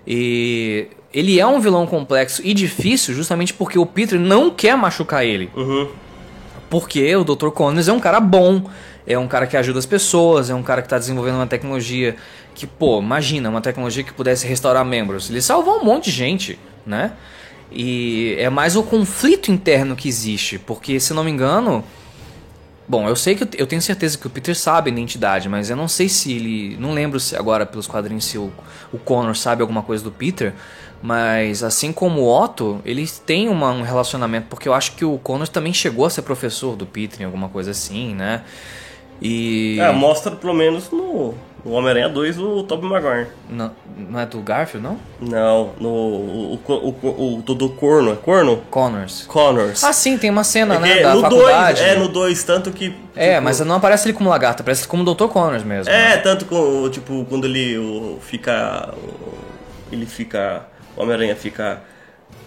E 0.08 0.88
ele 1.14 1.38
é 1.38 1.46
um 1.46 1.60
vilão 1.60 1.86
complexo 1.86 2.42
e 2.42 2.54
difícil 2.54 3.14
justamente 3.14 3.54
porque 3.54 3.78
o 3.78 3.86
Peter 3.86 4.18
não 4.18 4.50
quer 4.50 4.78
machucar 4.78 5.26
ele. 5.26 5.50
Uhum. 5.58 5.90
Porque 6.70 7.14
o 7.18 7.26
Dr. 7.26 7.50
Connors 7.50 7.90
é 7.90 7.92
um 7.92 8.00
cara 8.00 8.22
bom, 8.22 8.64
é 9.06 9.20
um 9.20 9.28
cara 9.28 9.46
que 9.46 9.58
ajuda 9.58 9.80
as 9.80 9.86
pessoas, 9.86 10.50
é 10.50 10.56
um 10.56 10.64
cara 10.64 10.82
que 10.82 10.86
está 10.86 10.98
desenvolvendo 10.98 11.36
uma 11.36 11.48
tecnologia 11.48 12.16
que, 12.60 12.68
pô, 12.68 13.00
imagina, 13.00 13.50
uma 13.50 13.62
tecnologia 13.62 14.04
que 14.04 14.12
pudesse 14.12 14.46
restaurar 14.46 14.84
membros. 14.84 15.30
Ele 15.30 15.42
salvou 15.42 15.80
um 15.80 15.84
monte 15.86 16.06
de 16.06 16.12
gente, 16.12 16.60
né? 16.86 17.14
E 17.72 18.36
é 18.38 18.50
mais 18.50 18.76
o 18.76 18.84
conflito 18.84 19.52
interno 19.52 19.96
que 19.96 20.10
existe, 20.10 20.60
porque, 20.60 21.00
se 21.00 21.14
não 21.14 21.24
me 21.24 21.32
engano, 21.32 21.84
Bom, 22.90 23.08
eu 23.08 23.16
sei 23.16 23.36
que 23.36 23.44
eu, 23.62 23.68
tenho 23.68 23.84
certeza 23.84 24.18
que 24.18 24.26
o 24.26 24.32
Peter 24.32 24.58
sabe 24.58 24.90
a 24.90 24.94
identidade, 24.94 25.48
mas 25.48 25.70
eu 25.70 25.76
não 25.76 25.88
sei 25.88 26.10
se 26.10 26.34
ele. 26.34 26.76
Não 26.80 26.92
lembro 26.92 27.20
se 27.20 27.36
agora 27.36 27.64
pelos 27.64 27.86
quadrinhos 27.86 28.26
se 28.26 28.36
o, 28.36 28.52
o 28.92 28.98
Connor 28.98 29.36
sabe 29.36 29.62
alguma 29.62 29.84
coisa 29.84 30.04
do 30.04 30.10
Peter. 30.10 30.56
Mas 31.00 31.62
assim 31.62 31.94
como 31.94 32.22
o 32.22 32.44
Otto, 32.44 32.82
eles 32.84 33.20
têm 33.20 33.48
uma, 33.48 33.70
um 33.72 33.84
relacionamento, 33.84 34.48
porque 34.50 34.68
eu 34.68 34.74
acho 34.74 34.94
que 34.94 35.06
o 35.06 35.20
Connor 35.20 35.48
também 35.48 35.72
chegou 35.72 36.04
a 36.04 36.10
ser 36.10 36.24
professor 36.24 36.76
do 36.76 36.88
Peter 36.88 37.22
em 37.22 37.26
alguma 37.26 37.48
coisa 37.48 37.70
assim, 37.70 38.16
né? 38.16 38.42
E. 39.22 39.78
É, 39.80 39.92
mostra 39.92 40.36
pelo 40.36 40.56
menos 40.56 40.90
no, 40.90 41.36
no 41.66 41.72
Homem-Aranha 41.72 42.10
2 42.10 42.38
o 42.40 42.64
Tobey 42.64 42.90
Maguire. 42.90 43.28
Não, 43.50 43.72
não 43.98 44.20
é 44.20 44.26
do 44.26 44.40
Garfield, 44.42 44.86
não? 44.88 44.98
Não, 45.20 45.72
no. 45.80 45.88
O, 45.90 46.60
o, 46.68 47.08
o, 47.08 47.38
o 47.38 47.42
do, 47.42 47.54
do 47.56 47.70
Corno, 47.70 48.14
é 48.14 48.16
Corno? 48.16 48.58
Connors. 48.70 49.26
Connors. 49.28 49.84
Ah, 49.84 49.92
sim, 49.94 50.18
tem 50.18 50.30
uma 50.30 50.44
cena, 50.44 50.76
É 50.76 50.80
né? 50.80 51.02
Da 51.02 51.16
no 51.16 51.22
2, 51.22 51.34
faculdade. 51.34 51.82
é, 51.82 51.96
no 51.98 52.08
2, 52.08 52.44
tanto 52.44 52.72
que. 52.72 52.94
É, 53.16 53.32
tipo, 53.34 53.44
mas 53.44 53.60
não 53.60 53.76
aparece 53.76 54.08
ele 54.08 54.14
como 54.18 54.30
lagarto, 54.30 54.62
aparece 54.62 54.88
como 54.88 55.04
Dr. 55.04 55.28
Connors 55.28 55.64
mesmo. 55.64 55.92
né? 55.92 56.14
É, 56.14 56.18
tanto 56.18 56.46
com, 56.46 56.90
tipo, 56.90 57.26
quando 57.30 57.46
ele 57.46 57.78
o, 57.78 58.20
fica. 58.22 58.94
o- 58.96 59.38
ele 59.92 60.06
fica. 60.06 60.66
O 60.96 61.02
Homem-Aranha 61.02 61.36
fica 61.36 61.82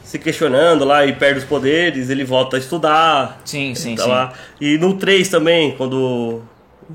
se 0.05 0.19
questionando 0.19 0.85
lá 0.85 1.07
e 1.07 1.13
perde 1.15 1.39
os 1.39 1.45
poderes, 1.45 2.11
ele 2.11 2.23
volta 2.25 2.57
a 2.57 2.59
estudar. 2.59 3.41
Sim, 3.47 3.75
sim, 3.75 3.95
tá 3.95 4.03
sim. 4.05 4.09
lá. 4.11 4.33
E 4.61 4.77
no 4.79 4.95
3 4.99 5.29
também, 5.29 5.73
quando 5.77 6.43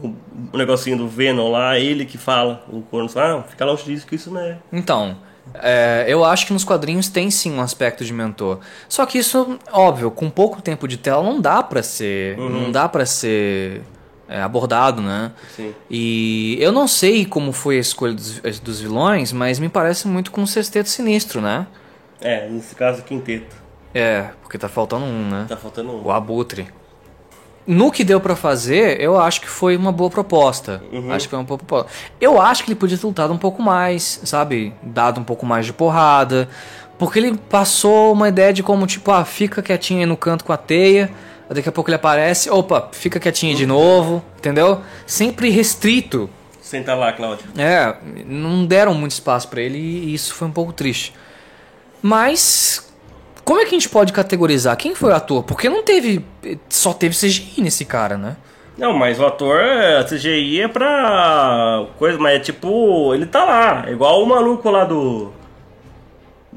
o, 0.01 0.57
negocinho 0.57 0.97
do 0.97 1.07
Venom 1.07 1.51
lá, 1.51 1.79
ele 1.79 2.05
que 2.05 2.17
fala, 2.17 2.63
o 2.69 2.81
Corno 2.81 3.09
fala, 3.09 3.39
ah, 3.39 3.43
fica 3.43 3.65
longe 3.65 3.83
disso 3.83 4.05
que 4.05 4.15
isso 4.15 4.31
não 4.31 4.41
é. 4.41 4.57
Então, 4.71 5.17
é, 5.53 6.05
eu 6.07 6.23
acho 6.23 6.45
que 6.45 6.53
nos 6.53 6.63
quadrinhos 6.63 7.09
tem 7.09 7.31
sim 7.31 7.51
um 7.51 7.61
aspecto 7.61 8.03
de 8.03 8.13
mentor. 8.13 8.59
Só 8.87 9.05
que 9.05 9.17
isso, 9.17 9.59
óbvio, 9.71 10.11
com 10.11 10.29
pouco 10.29 10.61
tempo 10.61 10.87
de 10.87 10.97
tela 10.97 11.23
não 11.23 11.39
dá 11.39 11.63
pra 11.63 11.81
ser, 11.81 12.37
não 12.37 12.71
dá 12.71 12.87
para 12.87 13.05
ser 13.05 13.81
é, 14.27 14.41
abordado, 14.41 15.01
né? 15.01 15.31
Sim. 15.55 15.73
E 15.89 16.57
eu 16.59 16.71
não 16.71 16.87
sei 16.87 17.25
como 17.25 17.51
foi 17.51 17.77
a 17.77 17.81
escolha 17.81 18.13
dos, 18.13 18.59
dos 18.59 18.81
vilões, 18.81 19.31
mas 19.31 19.59
me 19.59 19.69
parece 19.69 20.07
muito 20.07 20.31
com 20.31 20.43
o 20.43 20.47
Sexteto 20.47 20.89
Sinistro, 20.89 21.41
né? 21.41 21.67
É, 22.19 22.47
nesse 22.49 22.75
caso, 22.75 23.03
quinteto. 23.03 23.55
É, 23.93 24.29
porque 24.41 24.57
tá 24.57 24.67
faltando 24.67 25.05
um, 25.05 25.29
né? 25.29 25.45
Tá 25.47 25.57
faltando 25.57 25.91
um. 25.91 26.03
O 26.05 26.11
Abutre. 26.11 26.67
No 27.67 27.91
que 27.91 28.05
deu 28.05 28.21
pra 28.21 28.33
fazer, 28.33 29.01
eu 29.01 29.19
acho 29.19 29.41
que 29.41 29.49
foi 29.49 29.75
uma 29.75 29.91
boa 29.91 30.09
proposta. 30.09 30.81
Acho 31.11 31.25
que 31.25 31.31
foi 31.31 31.39
uma 31.39 31.45
boa 31.45 31.57
proposta. 31.57 31.91
Eu 32.19 32.39
acho 32.39 32.63
que 32.63 32.69
ele 32.69 32.79
podia 32.79 32.97
ter 32.97 33.05
lutado 33.05 33.33
um 33.33 33.37
pouco 33.37 33.61
mais, 33.61 34.21
sabe? 34.23 34.73
Dado 34.81 35.19
um 35.19 35.23
pouco 35.23 35.45
mais 35.45 35.65
de 35.65 35.73
porrada. 35.73 36.47
Porque 36.97 37.19
ele 37.19 37.37
passou 37.49 38.13
uma 38.13 38.29
ideia 38.29 38.53
de 38.53 38.63
como, 38.63 38.87
tipo, 38.87 39.11
ah, 39.11 39.25
fica 39.25 39.61
quietinho 39.61 39.99
aí 39.99 40.05
no 40.05 40.15
canto 40.15 40.45
com 40.45 40.53
a 40.53 40.57
teia. 40.57 41.11
Daqui 41.49 41.67
a 41.67 41.71
pouco 41.71 41.89
ele 41.89 41.95
aparece, 41.95 42.49
opa, 42.49 42.89
fica 42.91 43.19
quietinho 43.19 43.55
de 43.55 43.65
novo, 43.65 44.23
entendeu? 44.37 44.81
Sempre 45.05 45.49
restrito. 45.49 46.29
Senta 46.61 46.93
lá, 46.95 47.13
Cláudio. 47.13 47.45
É, 47.57 47.95
não 48.25 48.65
deram 48.65 48.93
muito 48.93 49.11
espaço 49.11 49.47
pra 49.47 49.61
ele 49.61 49.77
e 49.77 50.13
isso 50.13 50.33
foi 50.33 50.47
um 50.47 50.51
pouco 50.51 50.73
triste. 50.73 51.13
Mas 52.01 52.86
como 53.47 53.61
é 53.61 53.63
que 53.63 53.69
a 53.69 53.79
gente 53.79 53.87
pode 53.87 54.11
categorizar 54.11 54.75
quem 54.75 54.93
foi 54.93 55.09
o 55.09 55.15
ator? 55.15 55.41
Porque 55.41 55.69
não 55.69 55.81
teve, 55.81 56.21
só 56.67 56.91
teve 56.91 57.15
CGI 57.15 57.61
nesse 57.61 57.85
cara, 57.85 58.17
né? 58.17 58.35
Não, 58.77 58.91
mas 58.91 59.21
o 59.21 59.25
ator, 59.25 59.61
a 59.61 60.03
CGI 60.03 60.63
é 60.63 60.67
pra 60.67 61.85
coisa, 61.97 62.19
mas 62.19 62.35
é 62.35 62.39
tipo, 62.39 63.15
ele 63.15 63.25
tá 63.25 63.45
lá, 63.45 63.85
é 63.87 63.93
igual 63.93 64.21
o 64.21 64.27
maluco 64.27 64.69
lá 64.69 64.83
do 64.83 65.31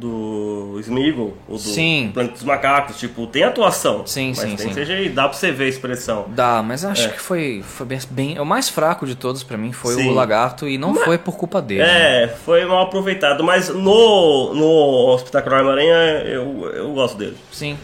do 0.00 0.78
Smeagol, 0.80 1.36
o 1.46 1.52
do 1.52 1.58
Sim. 1.58 2.10
Planeta 2.14 2.34
dos 2.34 2.42
Macacos, 2.44 2.98
tipo, 2.98 3.26
tem 3.26 3.42
atuação. 3.44 4.06
Sim, 4.06 4.28
mas 4.28 4.38
sim, 4.38 4.56
tem 4.56 4.72
sim. 4.72 4.80
CGI, 4.80 5.08
dá 5.10 5.28
pra 5.28 5.36
você 5.36 5.52
ver 5.52 5.64
a 5.64 5.68
expressão. 5.68 6.24
Dá, 6.28 6.62
mas 6.62 6.84
acho 6.84 7.06
É. 7.06 7.10
que 7.10 7.20
foi, 7.20 7.62
foi 7.62 7.86
bem, 7.86 7.98
bem- 8.10 8.38
O 8.40 8.44
mais 8.46 8.68
fraco 8.68 9.06
de 9.06 9.14
todos 9.14 9.42
pra 9.42 9.56
mim 9.58 9.72
foi 9.72 9.94
Sim. 9.94 10.08
o 10.08 10.14
Lagarto 10.14 10.66
e 10.66 10.78
não 10.78 10.94
Mas- 10.94 11.04
foi 11.04 11.18
por 11.18 11.36
culpa 11.36 11.60
dele. 11.60 11.82
né? 11.82 12.24
É, 12.24 12.28
foi 12.28 12.64
mal 12.64 12.82
aproveitado, 12.84 13.44
mas 13.44 13.68
no, 13.68 14.54
no 14.54 15.16
Espetacular 15.16 15.60
Homem-Aranha 15.60 16.22
eu, 16.26 16.64
eu 16.74 16.92
gosto 16.92 17.18
dele. 17.18 17.36
Sim. 17.52 17.76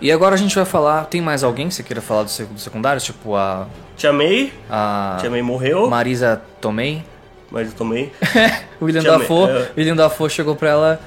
E 0.00 0.10
agora 0.10 0.34
a 0.34 0.38
gente 0.38 0.54
vai 0.54 0.64
falar. 0.64 1.04
Tem 1.06 1.20
mais 1.20 1.44
alguém 1.44 1.68
que 1.68 1.74
você 1.74 1.82
queira 1.82 2.02
falar 2.02 2.24
dos 2.24 2.32
sec- 2.32 2.48
dos 2.48 2.62
secundários? 2.62 3.04
Tipo 3.04 3.36
a. 3.36 3.68
Tia 3.96 4.12
May, 4.12 4.52
A. 4.68 5.16
Tia 5.20 5.30
May 5.30 5.42
morreu, 5.42 5.88
Marisa 5.88 6.42
Tomei. 6.60 7.04
eu 7.54 7.72
tomei. 7.72 8.10
William 8.82 9.02
Dafoe. 9.02 9.48
é. 9.50 9.70
William 9.76 9.94
Dafoe 9.94 10.28
chegou 10.28 10.56
pra 10.56 10.70
ela. 10.70 11.00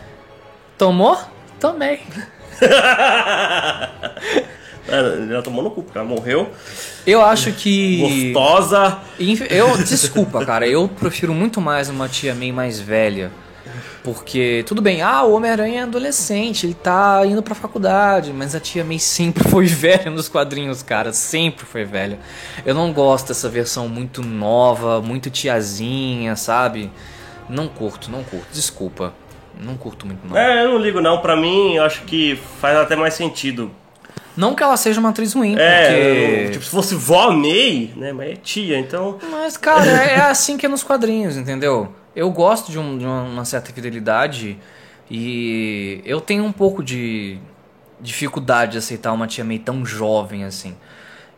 Tomou? 0.78 1.18
Tomei. 1.60 2.02
Ela 4.88 5.42
tomou 5.42 5.64
no 5.64 5.72
cu, 5.72 5.82
porque 5.82 5.98
ela 5.98 6.08
morreu. 6.08 6.52
Eu 7.08 7.24
acho 7.24 7.52
que. 7.52 8.32
Gostosa. 8.34 9.00
Eu, 9.50 9.76
desculpa, 9.78 10.46
cara, 10.46 10.68
eu 10.68 10.88
prefiro 10.88 11.34
muito 11.34 11.60
mais 11.60 11.90
uma 11.90 12.08
tia 12.08 12.36
May 12.36 12.52
mais 12.52 12.80
velha. 12.80 13.32
Porque, 14.04 14.64
tudo 14.68 14.84
bem, 14.84 15.02
ah, 15.02 15.24
o 15.24 15.34
Homem-Aranha 15.34 15.80
é 15.80 15.84
adolescente, 15.84 16.68
ele 16.68 16.76
tá 16.76 17.26
indo 17.26 17.42
pra 17.42 17.56
faculdade, 17.56 18.32
mas 18.32 18.54
a 18.54 18.60
tia 18.60 18.84
May 18.84 19.00
sempre 19.00 19.44
foi 19.50 19.66
velha 19.66 20.12
nos 20.12 20.30
quadrinhos, 20.30 20.84
cara, 20.84 21.12
sempre 21.12 21.66
foi 21.66 21.84
velha. 21.84 22.20
Eu 22.64 22.76
não 22.76 22.94
gosto 22.94 23.30
dessa 23.30 23.50
versão 23.50 23.90
muito 23.90 24.22
nova, 24.22 25.02
muito 25.02 25.32
tiazinha, 25.32 26.36
sabe? 26.36 26.92
Não 27.50 27.68
curto, 27.68 28.12
não 28.12 28.24
curto, 28.24 28.46
desculpa. 28.54 29.12
Não 29.60 29.76
curto 29.78 30.06
muito, 30.06 30.28
não. 30.28 30.38
É, 30.38 30.64
eu 30.66 30.72
não 30.72 30.78
ligo 30.78 31.00
não, 31.02 31.22
pra 31.22 31.36
mim 31.36 31.76
eu 31.76 31.84
acho 31.84 32.04
que 32.04 32.36
faz 32.60 32.78
até 32.78 32.96
mais 32.96 33.14
sentido. 33.14 33.72
Não 34.36 34.54
que 34.54 34.62
ela 34.62 34.76
seja 34.76 35.00
uma 35.00 35.10
atriz 35.10 35.34
ruim, 35.34 35.56
É, 35.58 35.88
porque. 36.44 36.50
tipo, 36.52 36.66
se 36.66 36.70
fosse 36.72 36.94
vó 36.96 37.32
May, 37.32 37.94
né, 37.96 38.12
mas 38.12 38.32
é 38.32 38.36
tia, 38.36 38.78
então... 38.78 39.18
Mas, 39.32 39.56
cara, 39.56 39.86
é 39.90 40.20
assim 40.20 40.58
que 40.58 40.66
é 40.66 40.70
nos 40.70 40.84
quadrinhos, 40.84 41.38
entendeu? 41.38 41.94
Eu 42.14 42.30
gosto 42.32 42.70
de, 42.70 42.78
um- 42.78 42.98
de 42.98 43.06
uma, 43.06 43.22
uma 43.24 43.46
certa 43.46 43.72
fidelidade 43.72 44.58
e 45.10 46.02
eu 46.06 46.20
tenho 46.20 46.44
um 46.44 46.52
pouco 46.52 46.84
de 46.84 47.38
dificuldade 48.02 48.74
de 48.74 48.78
aceitar 48.80 49.14
uma 49.14 49.26
tia 49.26 49.44
May 49.46 49.58
tão 49.60 49.86
jovem 49.86 50.44
assim. 50.44 50.76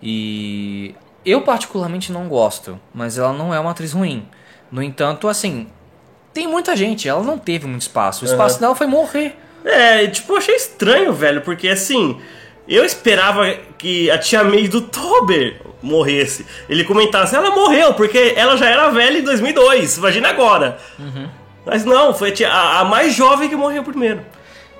E 0.02 0.96
eu 1.26 1.42
particularmente 1.42 2.12
não 2.12 2.28
gosto, 2.28 2.80
mas 2.94 3.18
ela 3.18 3.34
não 3.34 3.54
é 3.54 3.60
uma 3.60 3.72
atriz 3.72 3.94
ruim. 3.94 4.26
No 4.72 4.82
entanto, 4.82 5.28
assim, 5.28 5.68
tem 6.38 6.48
muita 6.48 6.76
gente, 6.76 7.08
ela 7.10 7.24
não 7.24 7.38
teve 7.40 7.66
muito 7.66 7.82
espaço. 7.82 8.24
O 8.24 8.28
espaço 8.28 8.60
dela 8.60 8.76
foi 8.76 8.86
morrer. 8.88 9.36
É, 9.66 10.06
tipo, 10.08 10.36
achei 10.36 10.56
estranho, 10.56 11.12
velho, 11.14 11.42
porque 11.42 11.68
assim, 11.68 12.22
eu 12.68 12.86
esperava 12.86 13.52
que 13.78 14.10
a 14.12 14.18
tia 14.20 14.44
May 14.44 14.68
do 14.68 14.82
Tober 14.82 15.60
morresse. 15.82 16.46
Ele 16.70 16.84
comentasse, 16.84 17.36
ela 17.36 17.50
morreu, 17.52 17.94
porque 17.96 18.34
ela 18.36 18.56
já 18.56 18.70
era 18.70 18.90
velha 18.90 19.18
em 19.18 19.24
2002, 19.24 19.98
imagina 19.98 20.30
agora. 20.30 20.78
Mas 21.66 21.84
não, 21.84 22.14
foi 22.14 22.30
a, 22.30 22.34
tia- 22.34 22.52
a- 22.54 22.80
a 22.82 22.86
mais 22.86 23.14
jovem 23.16 23.50
que 23.50 23.56
morreu 23.56 23.84
primeiro. 23.84 24.22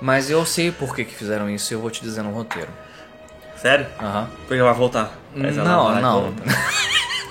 Mas 0.00 0.30
eu 0.30 0.46
sei 0.46 0.70
por 0.70 0.94
que, 0.94 1.04
que 1.04 1.14
fizeram 1.14 1.50
isso 1.50 1.72
e 1.72 1.74
eu 1.74 1.80
vou 1.80 1.90
te 1.90 2.00
dizer 2.00 2.22
no 2.22 2.30
roteiro. 2.30 2.68
Sério? 3.56 3.86
Aham. 4.00 4.30
Porque 4.46 4.54
ela 4.54 4.70
vai 4.70 4.78
voltar. 4.78 5.12
Mas 5.34 5.56
Não, 5.56 5.92
não. 6.00 6.22
voltar. 6.22 6.44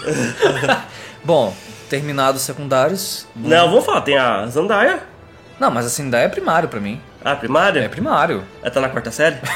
Bom, 1.24 1.56
terminados 1.90 2.42
os 2.42 2.46
secundários. 2.46 3.28
Não, 3.36 3.70
vamos 3.70 3.86
falar, 3.86 4.02
tem 4.02 4.18
a 4.18 4.46
Zandaia, 4.48 5.00
Não, 5.60 5.72
mas 5.72 5.86
assim, 5.86 6.10
daí 6.10 6.26
é 6.26 6.30
primário 6.30 6.70
pra 6.70 6.80
mim. 6.80 7.02
a 7.24 7.36
primária. 7.36 7.80
É 7.82 7.88
primário. 7.90 8.44
Ela 8.62 8.72
tá 8.72 8.80
na 8.82 8.90
quarta 8.90 9.12
série? 9.12 9.38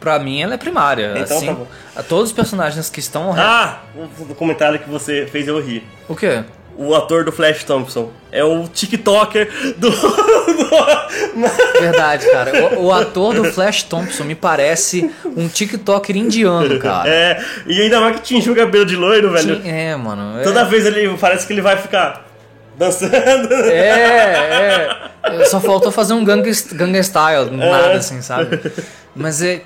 Pra 0.00 0.18
mim 0.18 0.40
ela 0.40 0.54
é 0.54 0.56
primária. 0.56 1.12
Então 1.18 1.36
assim, 1.36 1.46
tá 1.48 1.52
bom. 1.52 1.66
a- 1.94 2.02
Todos 2.02 2.30
os 2.30 2.32
personagens 2.32 2.88
que 2.88 3.00
estão 3.00 3.34
Ah, 3.38 3.80
o 3.94 4.34
comentário 4.34 4.78
que 4.78 4.88
você 4.88 5.26
fez 5.30 5.46
eu 5.46 5.60
ri. 5.60 5.86
O 6.08 6.16
quê? 6.16 6.42
O 6.82 6.94
ator 6.94 7.24
do 7.24 7.30
Flash 7.30 7.62
Thompson 7.62 8.10
é 8.32 8.42
o 8.42 8.66
TikToker 8.66 9.50
do. 9.76 9.90
Verdade, 11.78 12.26
cara. 12.30 12.74
O, 12.74 12.86
o 12.86 12.92
ator 12.92 13.34
do 13.34 13.44
Flash 13.52 13.82
Thompson 13.82 14.24
me 14.24 14.34
parece 14.34 15.10
um 15.36 15.46
TikToker 15.46 16.16
indiano, 16.16 16.78
cara. 16.78 17.06
É, 17.06 17.44
e 17.66 17.82
ainda 17.82 18.00
mais 18.00 18.16
que 18.16 18.22
tinha 18.22 18.40
o 18.50 18.56
cabelo 18.56 18.86
de 18.86 18.96
loiro, 18.96 19.30
velho. 19.30 19.60
É, 19.62 19.94
mano. 19.94 20.40
É, 20.40 20.42
Toda 20.42 20.64
vez 20.64 20.86
ele 20.86 21.14
parece 21.18 21.46
que 21.46 21.52
ele 21.52 21.60
vai 21.60 21.76
ficar 21.76 22.24
dançando. 22.78 23.12
é, 23.52 24.88
é. 25.22 25.44
Só 25.44 25.60
faltou 25.60 25.92
fazer 25.92 26.14
um 26.14 26.24
Gangnam 26.24 27.02
Style, 27.02 27.50
nada 27.50 27.92
assim, 27.92 28.22
sabe? 28.22 28.58
Mas 29.14 29.42
é. 29.42 29.62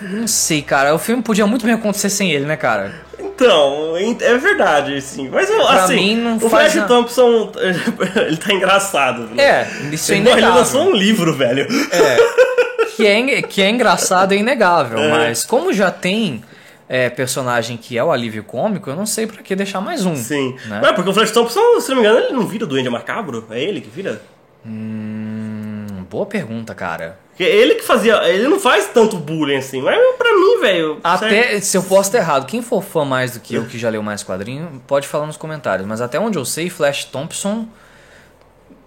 Não 0.00 0.26
sei, 0.26 0.60
cara. 0.62 0.94
O 0.94 0.98
filme 0.98 1.22
podia 1.22 1.46
muito 1.46 1.64
bem 1.64 1.74
acontecer 1.74 2.10
sem 2.10 2.32
ele, 2.32 2.44
né, 2.46 2.56
cara? 2.56 2.92
Então, 3.18 3.94
é 3.96 4.38
verdade, 4.38 5.00
sim. 5.00 5.28
Mas 5.28 5.48
Pra 5.48 5.84
assim, 5.84 5.94
mim, 5.96 6.16
não 6.16 6.36
o 6.36 6.40
faz 6.50 6.72
Flash 6.72 6.74
na- 6.74 6.86
Thompson, 6.88 7.52
ele 8.26 8.36
tá 8.36 8.52
engraçado. 8.52 9.26
velho. 9.28 9.40
É, 9.40 9.68
isso 9.92 10.12
é 10.12 10.16
Ele, 10.16 10.22
ele 10.28 10.32
inegável. 10.32 10.58
lançou 10.58 10.82
um 10.88 10.92
livro, 10.94 11.32
velho. 11.34 11.66
que 12.96 13.06
é, 13.06 13.42
que 13.42 13.62
é 13.62 13.70
engraçado 13.70 14.32
é 14.32 14.36
inegável, 14.36 14.98
mas 15.10 15.44
como 15.44 15.72
já 15.72 15.90
tem 15.90 16.42
é, 16.88 17.08
personagem 17.08 17.76
que 17.76 17.96
é 17.96 18.04
o 18.04 18.10
alívio 18.12 18.42
cômico, 18.44 18.90
eu 18.90 18.96
não 18.96 19.06
sei 19.06 19.26
pra 19.26 19.42
que 19.42 19.54
deixar 19.56 19.80
mais 19.80 20.04
um. 20.04 20.14
Sim. 20.16 20.56
Né? 20.66 20.80
Não, 20.82 20.92
porque 20.94 21.08
o 21.08 21.14
Flash 21.14 21.30
Thompson, 21.30 21.80
se 21.80 21.88
não 21.90 21.96
me 21.96 22.02
engano, 22.02 22.18
ele 22.18 22.32
não 22.32 22.46
vira 22.46 22.64
o 22.64 22.66
Duende 22.68 22.90
Macabro? 22.90 23.46
É 23.50 23.62
ele 23.62 23.80
que 23.80 23.88
vira? 23.90 24.20
Hum, 24.66 26.04
boa 26.10 26.26
pergunta, 26.26 26.74
cara. 26.74 27.18
Ele 27.44 27.74
que 27.74 27.84
fazia. 27.84 28.16
Ele 28.28 28.48
não 28.48 28.58
faz 28.58 28.88
tanto 28.92 29.16
bullying 29.16 29.56
assim. 29.56 29.80
Mas 29.80 29.98
pra 30.16 30.32
mim, 30.32 30.60
velho. 30.60 30.98
Até, 31.02 31.60
se 31.60 31.76
eu 31.76 31.82
posso 31.82 32.08
estar 32.08 32.18
errado, 32.18 32.46
quem 32.46 32.62
for 32.62 32.82
fã 32.82 33.04
mais 33.04 33.32
do 33.32 33.40
que 33.40 33.54
eu, 33.54 33.64
que 33.66 33.78
já 33.78 33.88
leu 33.88 34.02
mais 34.02 34.22
quadrinho, 34.22 34.82
pode 34.86 35.06
falar 35.08 35.26
nos 35.26 35.36
comentários. 35.36 35.86
Mas 35.86 36.00
até 36.00 36.18
onde 36.18 36.38
eu 36.38 36.44
sei, 36.44 36.70
Flash 36.70 37.04
Thompson. 37.04 37.66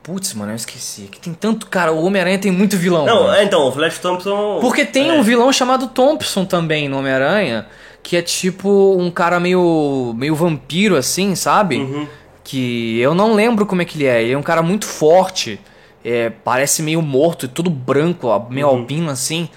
Putz, 0.04 0.36
mano, 0.36 0.52
eu 0.52 0.56
esqueci. 0.56 1.10
Que 1.12 1.20
tem 1.20 1.34
tanto. 1.34 1.66
Cara, 1.66 1.92
o 1.92 2.06
Homem-Aranha 2.06 2.38
tem 2.38 2.52
muito 2.52 2.78
vilão. 2.78 3.06
Não, 3.08 3.34
é, 3.34 3.44
então, 3.44 3.68
o 3.68 3.72
Flash 3.72 3.98
Thompson. 3.98 4.60
Porque 4.62 4.86
tem 4.86 5.10
é. 5.10 5.14
um 5.14 5.24
vilão 5.24 5.52
chamado 5.52 5.88
Thompson 5.88 6.46
também 6.46 6.88
no 6.88 7.00
Homem-Aranha, 7.00 7.66
que 8.04 8.16
é 8.16 8.22
tipo 8.22 8.96
um 9.00 9.10
cara 9.10 9.40
meio, 9.40 10.14
meio 10.16 10.36
vampiro, 10.36 10.96
assim, 10.96 11.34
sabe? 11.34 11.78
Uhum. 11.78 12.08
Que 12.44 13.00
eu 13.00 13.16
não 13.16 13.34
lembro 13.34 13.66
como 13.66 13.82
é 13.82 13.86
que 13.86 13.98
ele 13.98 14.06
é. 14.06 14.22
Ele 14.22 14.34
é 14.34 14.38
um 14.38 14.44
cara 14.44 14.62
muito 14.62 14.86
forte, 14.86 15.60
é, 16.06 16.30
parece 16.30 16.84
meio 16.84 17.02
morto, 17.02 17.48
tudo 17.48 17.70
branco, 17.70 18.28
meio 18.50 18.68
Uhum. 18.68 18.76
albino 18.78 19.10
assim. 19.10 19.50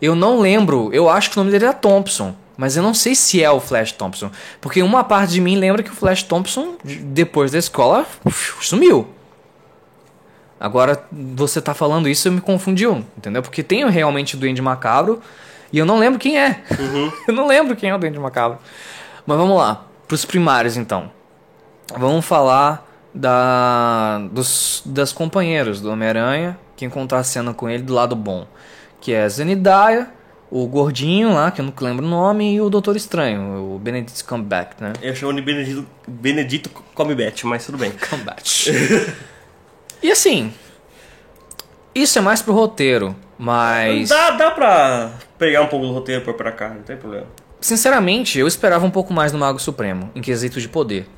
Eu 0.00 0.16
não 0.16 0.40
lembro, 0.40 0.90
eu 0.92 1.08
acho 1.08 1.30
que 1.30 1.36
o 1.36 1.40
nome 1.40 1.52
dele 1.52 1.66
é 1.66 1.72
Thompson. 1.72 2.34
Mas 2.56 2.76
eu 2.76 2.82
não 2.82 2.92
sei 2.92 3.14
se 3.14 3.42
é 3.42 3.50
o 3.50 3.58
Flash 3.60 3.92
Thompson. 3.92 4.30
Porque 4.60 4.82
uma 4.82 5.02
parte 5.02 5.32
de 5.32 5.40
mim 5.40 5.56
lembra 5.56 5.82
que 5.82 5.90
o 5.90 5.94
Flash 5.94 6.22
Thompson, 6.22 6.74
depois 6.84 7.50
da 7.50 7.58
escola, 7.58 8.04
sumiu. 8.60 9.08
Agora, 10.60 11.04
você 11.10 11.60
tá 11.60 11.72
falando 11.74 12.08
isso, 12.08 12.30
me 12.30 12.40
confundiu, 12.40 13.04
entendeu? 13.16 13.42
Porque 13.42 13.62
tem 13.62 13.88
realmente 13.88 14.36
o 14.36 14.38
Duende 14.38 14.62
Macabro 14.62 15.20
e 15.72 15.78
eu 15.78 15.86
não 15.86 15.98
lembro 15.98 16.18
quem 16.20 16.38
é. 16.38 16.62
eu 17.26 17.34
não 17.34 17.46
lembro 17.46 17.74
quem 17.74 17.90
é 17.90 17.94
o 17.94 17.98
Duende 17.98 18.18
Macabro. 18.18 18.58
Mas 19.26 19.36
vamos 19.38 19.56
lá, 19.56 19.86
pros 20.06 20.24
primários 20.24 20.76
então. 20.76 21.10
Vamos 21.96 22.24
falar 22.24 22.91
da, 23.14 24.18
dos, 24.30 24.82
das 24.86 25.12
companheiros 25.12 25.80
do 25.80 25.90
Homem-Aranha 25.90 26.58
que 26.76 26.84
encontrar 26.84 27.18
a 27.18 27.24
cena 27.24 27.52
com 27.52 27.68
ele 27.68 27.82
do 27.82 27.92
lado 27.92 28.16
bom. 28.16 28.46
Que 29.00 29.12
é 29.12 29.28
Zendaya, 29.28 30.10
o 30.50 30.66
gordinho 30.66 31.32
lá, 31.32 31.50
que 31.50 31.60
eu 31.60 31.64
não 31.64 31.72
lembro 31.80 32.04
o 32.04 32.08
nome, 32.08 32.54
e 32.54 32.60
o 32.60 32.68
Doutor 32.68 32.96
Estranho, 32.96 33.74
o 33.74 33.78
Benedict 33.78 34.24
Cumberbatch, 34.24 34.80
né? 34.80 34.92
Eu 35.00 35.14
chamo 35.14 35.32
de 35.34 35.40
Benedito, 35.40 35.86
Benedito 36.06 36.70
Comebet, 36.94 37.46
mas 37.46 37.64
tudo 37.64 37.78
bem. 37.78 37.90
Cumberbatch. 37.92 38.68
e 40.02 40.10
assim, 40.10 40.52
isso 41.94 42.18
é 42.18 42.22
mais 42.22 42.42
pro 42.42 42.52
roteiro, 42.52 43.16
mas... 43.38 44.08
Dá, 44.08 44.30
dá 44.32 44.50
pra 44.50 45.12
pegar 45.38 45.62
um 45.62 45.68
pouco 45.68 45.86
do 45.86 45.92
roteiro 45.92 46.20
e 46.20 46.24
pôr 46.24 46.34
pra 46.34 46.52
cá, 46.52 46.68
não 46.68 46.82
tem 46.82 46.96
problema. 46.96 47.26
Sinceramente, 47.60 48.38
eu 48.38 48.46
esperava 48.46 48.84
um 48.84 48.90
pouco 48.90 49.12
mais 49.12 49.32
do 49.32 49.38
Mago 49.38 49.58
Supremo, 49.58 50.10
em 50.14 50.20
quesito 50.20 50.60
de 50.60 50.68
poder. 50.68 51.08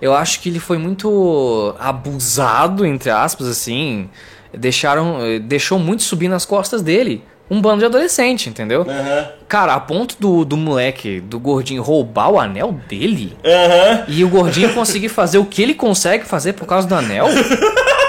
Eu 0.00 0.14
acho 0.14 0.40
que 0.40 0.48
ele 0.48 0.58
foi 0.60 0.78
muito 0.78 1.74
abusado, 1.78 2.86
entre 2.86 3.10
aspas, 3.10 3.46
assim. 3.46 4.08
Deixaram, 4.52 5.18
deixou 5.42 5.78
muito 5.78 6.02
subir 6.02 6.28
nas 6.28 6.44
costas 6.44 6.82
dele. 6.82 7.22
Um 7.50 7.60
bando 7.60 7.80
de 7.80 7.84
adolescente, 7.84 8.48
entendeu? 8.48 8.82
Aham. 8.88 9.28
Cara, 9.48 9.74
a 9.74 9.80
ponto 9.80 10.16
do, 10.20 10.44
do 10.44 10.56
moleque, 10.56 11.20
do 11.20 11.38
gordinho, 11.40 11.82
roubar 11.82 12.30
o 12.30 12.38
anel 12.38 12.78
dele 12.88 13.36
Aham. 13.44 14.04
e 14.06 14.22
o 14.24 14.28
gordinho 14.28 14.72
conseguir 14.72 15.08
fazer 15.08 15.38
o 15.38 15.44
que 15.44 15.60
ele 15.60 15.74
consegue 15.74 16.24
fazer 16.24 16.52
por 16.52 16.64
causa 16.66 16.86
do 16.86 16.94
anel. 16.94 17.26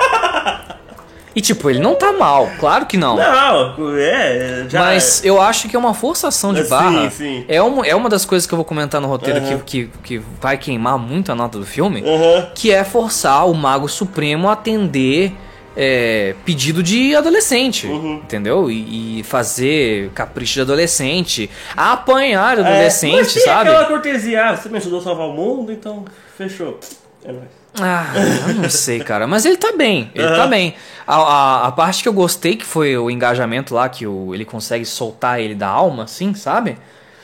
E 1.34 1.40
tipo, 1.40 1.70
ele 1.70 1.80
não 1.80 1.96
tá 1.96 2.12
mal, 2.12 2.50
claro 2.60 2.86
que 2.86 2.98
não. 2.98 3.16
Não, 3.16 3.96
é. 3.98 4.66
Já 4.68 4.80
Mas 4.82 5.24
eu 5.24 5.42
acho 5.42 5.70
que 5.70 5.76
é 5.76 5.80
uma 5.80 5.94
forçação 5.94 6.54
de 6.54 6.64
Sim, 6.64 6.70
barra. 6.70 7.10
sim. 7.10 7.46
É, 7.48 7.62
uma, 7.62 7.88
é 7.88 7.96
uma 7.96 8.10
das 8.10 8.26
coisas 8.26 8.46
que 8.46 8.54
eu 8.54 8.58
vou 8.58 8.66
comentar 8.66 9.00
no 9.00 9.08
roteiro 9.08 9.40
Aham. 9.40 9.60
que, 9.60 9.86
que, 9.88 9.90
que 10.04 10.22
vai 10.42 10.58
queimar 10.58 10.98
muito 10.98 11.32
a 11.32 11.36
nota 11.36 11.58
do 11.58 11.66
filme. 11.66 12.04
Aham. 12.06 12.50
Que 12.54 12.72
é 12.72 12.84
forçar 12.84 13.48
o 13.50 13.54
Mago 13.54 13.88
Supremo 13.88 14.50
a 14.50 14.54
atender 14.54 15.32
é, 15.78 16.36
pedido 16.44 16.84
de 16.84 17.16
adolescente. 17.16 17.88
Uhum. 17.88 18.16
Entendeu? 18.16 18.70
E, 18.70 19.20
e 19.20 19.24
fazer 19.24 20.10
capricho 20.14 20.56
de 20.56 20.62
adolescente. 20.62 21.50
Apanhar 21.78 22.58
É, 22.58 22.62
adolescente, 22.62 23.16
mas 23.16 23.34
tem 23.34 23.44
sabe? 23.46 23.70
aquela 23.70 23.86
cortesia, 23.86 24.50
ah, 24.50 24.58
você 24.58 24.68
me 24.68 24.78
ajudou 24.78 25.00
a 25.00 25.04
salvar 25.04 25.28
o 25.28 25.34
mundo, 25.34 25.72
então 25.72 26.04
fechou. 26.38 26.78
É 27.24 27.32
nóis. 27.32 27.61
Ah, 27.80 28.12
eu 28.50 28.54
não 28.56 28.70
sei, 28.70 29.00
cara. 29.00 29.26
Mas 29.28 29.46
ele 29.46 29.56
tá 29.58 29.72
bem. 29.72 30.12
Ele 30.14 30.26
Aham. 30.26 30.36
tá 30.36 30.48
bem. 30.48 30.76
A, 31.08 31.16
a, 31.16 31.68
a 31.68 31.72
parte 31.72 32.04
que 32.04 32.10
eu 32.10 32.14
gostei, 32.14 32.56
que 32.56 32.66
foi 32.66 32.98
o 32.98 33.10
engajamento 33.10 33.74
lá, 33.74 33.88
que 33.88 34.06
o, 34.06 34.36
ele 34.36 34.44
consegue 34.44 34.86
soltar 34.86 35.40
ele 35.40 35.56
da 35.56 35.68
alma, 35.68 36.04
assim, 36.04 36.34
sabe? 36.34 36.78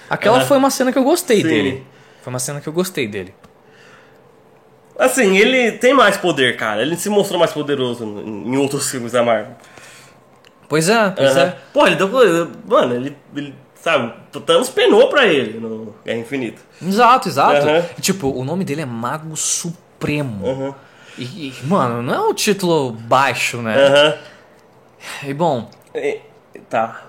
Aquela 0.09 0.37
Aham. 0.37 0.45
foi 0.45 0.57
uma 0.57 0.69
cena 0.69 0.91
que 0.91 0.97
eu 0.97 1.03
gostei 1.03 1.41
Sim. 1.41 1.47
dele. 1.47 1.87
Foi 2.21 2.31
uma 2.31 2.39
cena 2.39 2.61
que 2.61 2.67
eu 2.67 2.73
gostei 2.73 3.07
dele. 3.07 3.33
Assim, 4.97 5.37
ele 5.37 5.73
tem 5.73 5.93
mais 5.93 6.17
poder, 6.17 6.55
cara. 6.55 6.81
Ele 6.81 6.95
se 6.95 7.09
mostrou 7.09 7.39
mais 7.39 7.51
poderoso 7.51 8.03
em 8.05 8.57
outros 8.57 8.89
filmes 8.89 9.11
da 9.11 9.23
Marvel. 9.23 9.53
Pois 10.69 10.89
é, 10.89 11.09
pois 11.11 11.35
Aham. 11.35 11.45
é. 11.45 11.57
Pô, 11.73 11.85
ele 11.85 11.95
deu. 11.97 12.09
Mano, 12.65 12.95
ele. 12.95 13.15
ele 13.35 13.53
sabe, 13.79 14.13
Thanos 14.45 14.69
penou 14.69 15.07
pra 15.07 15.25
ele 15.27 15.59
no 15.59 15.93
Guerra 16.03 16.17
Infinita. 16.19 16.61
Exato, 16.81 17.29
exato. 17.29 17.67
E, 17.97 18.01
tipo, 18.01 18.27
o 18.29 18.43
nome 18.43 18.65
dele 18.65 18.81
é 18.81 18.85
Mago 18.85 19.35
Supremo. 19.37 19.86
Aham. 20.45 20.75
E, 21.17 21.23
e, 21.23 21.53
mano, 21.63 22.01
não 22.03 22.13
é 22.13 22.19
um 22.29 22.33
título 22.33 22.91
baixo, 22.91 23.57
né? 23.57 23.75
Aham. 23.87 24.13
E 25.29 25.33
bom, 25.33 25.69
E- 25.95 26.19
Tá. 26.69 27.01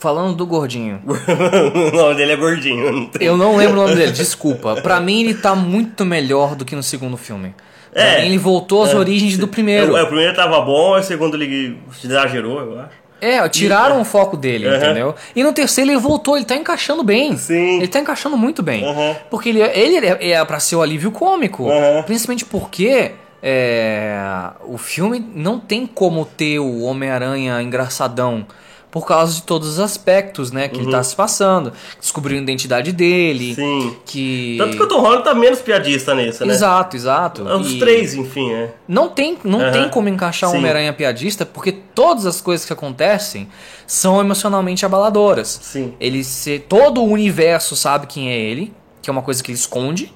falando 0.00 0.34
do 0.34 0.46
gordinho. 0.46 1.00
o 1.06 1.96
nome 1.96 2.14
dele 2.16 2.32
é 2.32 2.36
gordinho. 2.36 2.92
Não 2.92 3.06
tem... 3.06 3.26
Eu 3.26 3.36
não 3.36 3.56
lembro 3.56 3.78
o 3.80 3.82
nome 3.84 3.94
dele, 3.94 4.12
desculpa. 4.12 4.76
Pra 4.80 5.00
mim 5.00 5.20
ele 5.22 5.34
tá 5.34 5.54
muito 5.54 6.04
melhor 6.04 6.54
do 6.54 6.64
que 6.64 6.74
no 6.74 6.82
segundo 6.82 7.16
filme. 7.16 7.54
Pra 7.92 8.02
É. 8.02 8.26
ele 8.26 8.38
voltou 8.38 8.82
às 8.84 8.90
É. 8.92 8.96
origens 8.96 9.36
do 9.38 9.46
primeiro. 9.48 9.96
É, 9.96 10.02
o 10.02 10.06
primeiro 10.06 10.34
tava 10.34 10.60
bom, 10.60 10.96
o 10.98 11.02
segundo 11.02 11.36
ele 11.36 11.78
exagerou, 12.04 12.60
eu 12.60 12.80
acho. 12.80 13.07
É, 13.20 13.48
tiraram 13.48 14.00
o 14.00 14.04
foco 14.04 14.36
dele, 14.36 14.66
Aham. 14.68 14.76
entendeu? 14.76 15.14
E 15.34 15.42
no 15.42 15.52
terceiro 15.52 15.90
ele 15.90 15.98
voltou, 15.98 16.36
ele 16.36 16.44
tá 16.46 16.56
encaixando 16.56 17.02
bem. 17.02 17.36
Sim. 17.36 17.78
Ele 17.78 17.88
tá 17.88 17.98
encaixando 17.98 18.36
muito 18.36 18.62
bem. 18.62 18.84
Aham. 18.84 19.16
Porque 19.30 19.48
ele, 19.48 19.60
ele 19.62 20.06
é, 20.06 20.30
é 20.32 20.44
pra 20.44 20.60
ser 20.60 20.76
o 20.76 20.82
alívio 20.82 21.10
cômico. 21.10 21.68
Aham. 21.68 22.02
Principalmente 22.04 22.44
porque 22.44 23.12
é, 23.42 24.20
o 24.66 24.78
filme 24.78 25.24
não 25.34 25.58
tem 25.58 25.86
como 25.86 26.24
ter 26.24 26.58
o 26.58 26.82
Homem-Aranha 26.82 27.60
engraçadão. 27.62 28.46
Por 28.90 29.06
causa 29.06 29.34
de 29.34 29.42
todos 29.42 29.68
os 29.68 29.78
aspectos, 29.78 30.50
né? 30.50 30.66
Que 30.66 30.80
ele 30.80 30.90
tá 30.90 31.02
se 31.02 31.14
passando. 31.14 31.74
Descobriu 32.00 32.38
a 32.38 32.40
identidade 32.42 32.90
dele. 32.90 33.50
Uhum. 33.50 33.54
Sim. 33.90 33.96
Que. 34.06 34.56
Tanto 34.58 34.76
que 34.78 34.82
o 34.82 34.86
Tom 34.88 35.00
Holland 35.02 35.24
tá 35.24 35.34
menos 35.34 35.60
piadista 35.60 36.14
nesse, 36.14 36.42
né? 36.42 36.54
Exato, 36.54 36.96
exato. 36.96 37.42
Os 37.42 37.72
E- 37.72 37.78
três, 37.78 38.14
enfim, 38.14 38.50
é. 38.50 38.72
Não 38.88 39.10
tem, 39.10 39.36
não 39.44 39.60
Aham. 39.60 39.72
tem 39.72 39.88
como 39.90 40.08
encaixar 40.08 40.48
Sim. 40.48 40.56
Homem-Aranha 40.56 40.92
piadista, 40.94 41.44
porque 41.44 41.70
todas 41.70 42.24
as 42.24 42.40
coisas 42.40 42.64
que 42.66 42.72
acontecem 42.72 43.46
são 43.86 44.20
emocionalmente 44.22 44.86
abaladoras. 44.86 45.60
Sim. 45.62 45.92
Ele 46.00 46.24
se, 46.24 46.58
todo 46.58 47.02
o 47.02 47.10
universo 47.10 47.76
sabe 47.76 48.06
quem 48.06 48.30
é 48.30 48.38
ele, 48.38 48.72
que 49.02 49.10
é 49.10 49.12
uma 49.12 49.22
coisa 49.22 49.42
que 49.42 49.50
ele 49.50 49.58
esconde, 49.58 50.10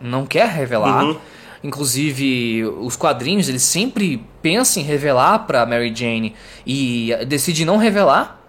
não 0.00 0.24
quer 0.24 0.48
revelar. 0.48 1.02
Uhum. 1.04 1.16
Inclusive, 1.64 2.64
os 2.82 2.94
quadrinhos, 2.94 3.48
ele 3.48 3.58
sempre 3.58 4.22
pensa 4.42 4.78
em 4.78 4.82
revelar 4.82 5.40
pra 5.40 5.64
Mary 5.64 5.92
Jane 5.96 6.34
e 6.66 7.10
decide 7.26 7.64
não 7.64 7.78
revelar. 7.78 8.42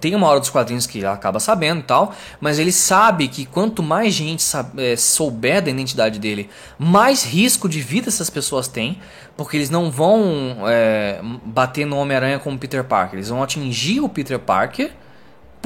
Tem 0.00 0.12
uma 0.16 0.26
hora 0.26 0.40
dos 0.40 0.50
quadrinhos 0.50 0.84
que 0.84 1.04
ela 1.04 1.12
acaba 1.14 1.38
sabendo 1.38 1.78
e 1.78 1.82
tal, 1.84 2.12
mas 2.40 2.58
ele 2.58 2.72
sabe 2.72 3.28
que 3.28 3.46
quanto 3.46 3.84
mais 3.84 4.12
gente 4.12 4.42
sab- 4.42 4.76
eh, 4.76 4.96
souber 4.96 5.62
da 5.62 5.70
identidade 5.70 6.18
dele, 6.18 6.50
mais 6.76 7.22
risco 7.24 7.68
de 7.68 7.80
vida 7.80 8.08
essas 8.08 8.28
pessoas 8.28 8.66
têm, 8.66 8.98
porque 9.36 9.56
eles 9.56 9.70
não 9.70 9.88
vão 9.88 10.56
eh, 10.66 11.20
bater 11.44 11.86
no 11.86 11.96
Homem-Aranha 11.98 12.40
como 12.40 12.58
Peter 12.58 12.82
Parker, 12.82 13.14
eles 13.20 13.28
vão 13.28 13.40
atingir 13.44 14.00
o 14.00 14.08
Peter 14.08 14.40
Parker 14.40 14.90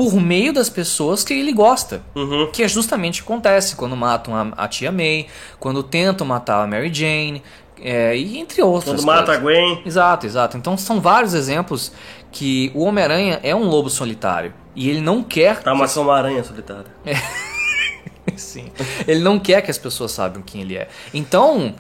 por 0.01 0.15
meio 0.15 0.51
das 0.51 0.71
pessoas 0.71 1.23
que 1.23 1.35
ele 1.35 1.53
gosta. 1.53 2.01
Uhum. 2.15 2.49
Que 2.51 2.63
é 2.63 2.69
justamente 2.69 3.21
o 3.21 3.23
que 3.27 3.31
acontece 3.31 3.77
quando 3.77 3.95
matam 3.95 4.35
a, 4.35 4.65
a 4.65 4.67
tia 4.67 4.91
May, 4.91 5.27
quando 5.59 5.83
tentam 5.83 6.27
matar 6.27 6.65
a 6.65 6.67
Mary 6.67 6.91
Jane, 6.91 7.43
eh, 7.79 8.17
e 8.17 8.39
entre 8.39 8.63
outras 8.63 8.95
Quando 8.95 9.05
mata 9.05 9.33
a. 9.35 9.37
Gwen. 9.37 9.83
Exato, 9.85 10.25
exato. 10.25 10.57
Então 10.57 10.75
são 10.79 11.03
vários 11.03 11.35
exemplos 11.35 11.93
que 12.33 12.73
o 12.75 12.85
Homem-Aranha 12.85 13.41
é 13.43 13.55
um 13.55 13.65
lobo 13.65 13.91
solitário. 13.91 14.55
E 14.75 14.89
ele 14.89 15.03
não 15.03 15.23
quer. 15.23 15.63
Tá, 15.63 15.75
mas 15.75 15.95
é 15.95 16.01
uma 16.01 16.17
aranha 16.17 16.43
solitária. 16.43 16.87
Sim. 18.37 18.71
Ele 19.07 19.21
não 19.21 19.39
quer 19.39 19.61
que 19.61 19.71
as 19.71 19.77
pessoas 19.77 20.13
saibam 20.13 20.41
quem 20.41 20.63
ele 20.63 20.79
é. 20.79 20.89
Então, 21.13 21.75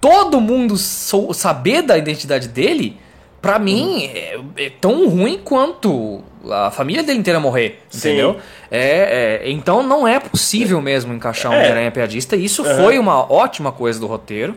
todo 0.00 0.40
mundo 0.40 0.78
sou- 0.78 1.34
saber 1.34 1.82
da 1.82 1.98
identidade 1.98 2.48
dele, 2.48 2.98
pra 3.40 3.58
mim, 3.58 4.04
é, 4.04 4.38
é 4.56 4.70
tão 4.70 5.08
ruim 5.08 5.38
quanto 5.42 6.22
a 6.50 6.70
família 6.70 7.02
dele 7.02 7.18
inteira 7.18 7.40
morrer. 7.40 7.82
Sim. 7.90 8.08
Entendeu? 8.08 8.36
É, 8.70 9.40
é, 9.42 9.50
então 9.50 9.82
não 9.82 10.06
é 10.06 10.18
possível 10.18 10.80
mesmo 10.80 11.12
encaixar 11.12 11.50
um 11.50 11.54
É. 11.54 11.58
Homem-Aranha 11.58 11.90
piadista. 11.90 12.36
E 12.36 12.44
isso 12.44 12.64
foi 12.64 12.98
uma 12.98 13.30
ótima 13.30 13.72
coisa 13.72 13.98
do 13.98 14.06
roteiro. 14.06 14.56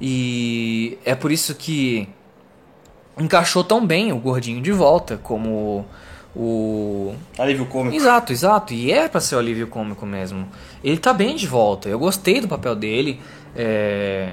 E 0.00 0.98
é 1.04 1.14
por 1.14 1.30
isso 1.30 1.54
que 1.54 2.08
encaixou 3.18 3.62
tão 3.62 3.86
bem 3.86 4.12
o 4.12 4.16
gordinho 4.16 4.60
de 4.60 4.72
volta 4.72 5.18
como 5.22 5.86
o 6.34 7.14
Alívio 7.38 7.66
cômico. 7.66 7.94
Exato, 7.94 8.32
exato. 8.32 8.74
E 8.74 8.90
é 8.90 9.08
pra 9.08 9.20
ser 9.20 9.36
o 9.36 9.38
alívio 9.38 9.68
cômico 9.68 10.04
mesmo. 10.04 10.48
Ele 10.82 10.98
tá 10.98 11.12
bem 11.12 11.36
de 11.36 11.46
volta. 11.46 11.88
Eu 11.88 11.98
gostei 11.98 12.40
do 12.40 12.48
papel 12.48 12.74
dele. 12.74 13.20
É... 13.54 14.30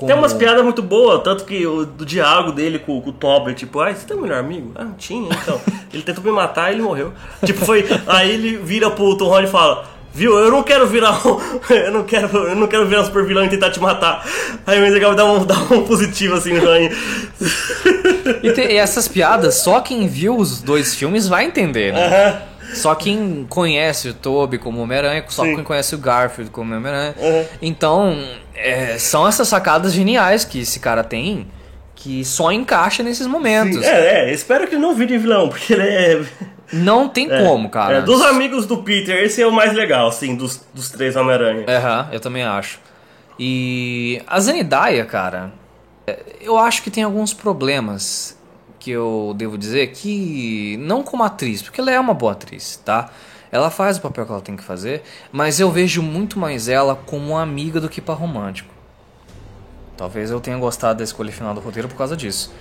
como... 0.00 0.10
Tem 0.10 0.16
umas 0.16 0.32
piadas 0.32 0.64
muito 0.64 0.82
boas, 0.82 1.22
tanto 1.22 1.44
que 1.44 1.66
o 1.66 1.84
do 1.84 2.06
diálogo 2.06 2.52
dele 2.52 2.78
com, 2.78 2.98
com 3.02 3.10
o 3.10 3.12
Toby, 3.12 3.52
tipo, 3.52 3.78
ah, 3.80 3.92
você 3.92 4.06
tem 4.06 4.16
um 4.16 4.22
melhor 4.22 4.38
amigo? 4.38 4.72
Ah, 4.74 4.84
não 4.84 4.94
tinha, 4.94 5.28
então. 5.30 5.60
ele 5.92 6.02
tentou 6.02 6.24
me 6.24 6.30
matar 6.30 6.70
e 6.70 6.74
ele 6.74 6.82
morreu. 6.82 7.12
Tipo, 7.44 7.66
foi. 7.66 7.86
Aí 8.06 8.30
ele 8.30 8.56
vira 8.56 8.90
pro 8.90 9.14
Tom 9.16 9.26
Holland 9.26 9.48
e 9.48 9.50
fala. 9.50 9.84
Viu, 10.12 10.36
eu 10.36 10.50
não 10.50 10.64
quero 10.64 10.88
virar 10.88 11.24
um, 11.24 11.38
eu 11.72 11.92
não 11.92 12.02
quero, 12.02 12.36
eu 12.36 12.56
não 12.56 12.66
quero 12.66 12.84
virar 12.84 13.02
um 13.02 13.04
super 13.04 13.24
vilão 13.24 13.44
e 13.44 13.48
tentar 13.48 13.70
te 13.70 13.78
matar. 13.78 14.26
Aí 14.66 14.80
o 14.80 14.92
legal 14.92 15.14
dá 15.14 15.24
um, 15.24 15.44
dá 15.46 15.54
um 15.70 15.84
positivo 15.84 16.34
assim 16.34 16.54
no 16.54 16.60
joinha. 16.60 16.90
E, 18.42 18.52
te, 18.52 18.60
e 18.60 18.76
essas 18.76 19.06
piadas, 19.06 19.56
só 19.56 19.80
quem 19.80 20.08
viu 20.08 20.36
os 20.36 20.60
dois 20.60 20.96
filmes 20.96 21.28
vai 21.28 21.44
entender, 21.44 21.92
né? 21.92 22.42
Só 22.74 22.94
quem 22.94 23.46
conhece 23.48 24.08
o 24.08 24.14
Toby 24.14 24.58
como 24.58 24.80
Homem-Aranha, 24.80 25.24
só 25.28 25.44
Sim. 25.44 25.56
quem 25.56 25.64
conhece 25.64 25.94
o 25.94 25.98
Garfield 25.98 26.50
como 26.50 26.74
Homem-Aranha. 26.74 27.14
Uhum. 27.18 27.44
Então, 27.60 28.24
é, 28.54 28.98
são 28.98 29.26
essas 29.26 29.48
sacadas 29.48 29.92
geniais 29.92 30.44
que 30.44 30.60
esse 30.60 30.80
cara 30.80 31.02
tem 31.02 31.46
que 31.94 32.24
só 32.24 32.50
encaixa 32.50 33.02
nesses 33.02 33.26
momentos. 33.26 33.82
É, 33.84 34.30
é, 34.30 34.32
espero 34.32 34.66
que 34.66 34.74
ele 34.74 34.82
não 34.82 34.94
vire 34.94 35.18
vilão, 35.18 35.48
porque 35.50 35.74
ele 35.74 35.82
é. 35.82 36.24
Não 36.72 37.08
tem 37.08 37.28
como, 37.28 37.68
cara. 37.68 37.98
é, 37.98 38.00
dos 38.00 38.22
amigos 38.22 38.64
do 38.64 38.78
Peter, 38.78 39.22
esse 39.22 39.42
é 39.42 39.46
o 39.46 39.52
mais 39.52 39.72
legal, 39.72 40.08
assim, 40.08 40.36
dos, 40.36 40.64
dos 40.72 40.88
três 40.88 41.16
Homem-Aranha. 41.16 41.66
Aham, 41.68 42.08
eu 42.12 42.20
também 42.20 42.42
acho. 42.42 42.78
E 43.38 44.22
a 44.26 44.38
Zendaya, 44.38 45.04
cara, 45.04 45.52
é, 46.06 46.18
eu 46.40 46.56
acho 46.56 46.82
que 46.82 46.90
tem 46.90 47.02
alguns 47.02 47.34
problemas 47.34 48.38
que 48.80 48.90
eu 48.90 49.34
devo 49.36 49.56
dizer 49.56 49.88
que 49.92 50.76
não 50.80 51.02
como 51.04 51.22
atriz, 51.22 51.62
porque 51.62 51.80
ela 51.80 51.92
é 51.92 52.00
uma 52.00 52.14
boa 52.14 52.32
atriz, 52.32 52.76
tá? 52.84 53.10
Ela 53.52 53.70
faz 53.70 53.98
o 53.98 54.00
papel 54.00 54.24
que 54.24 54.32
ela 54.32 54.40
tem 54.40 54.56
que 54.56 54.62
fazer, 54.64 55.02
mas 55.30 55.60
eu 55.60 55.70
vejo 55.70 56.02
muito 56.02 56.38
mais 56.38 56.66
ela 56.68 56.96
como 56.96 57.32
uma 57.32 57.42
amiga 57.42 57.80
do 57.80 57.88
que 57.88 58.00
para 58.00 58.14
romântico. 58.14 58.72
Talvez 59.96 60.30
eu 60.30 60.40
tenha 60.40 60.56
gostado 60.56 60.98
da 60.98 61.04
escolha 61.04 61.30
final 61.30 61.52
do 61.52 61.60
roteiro 61.60 61.88
por 61.88 61.96
causa 61.96 62.16
disso. 62.16 62.52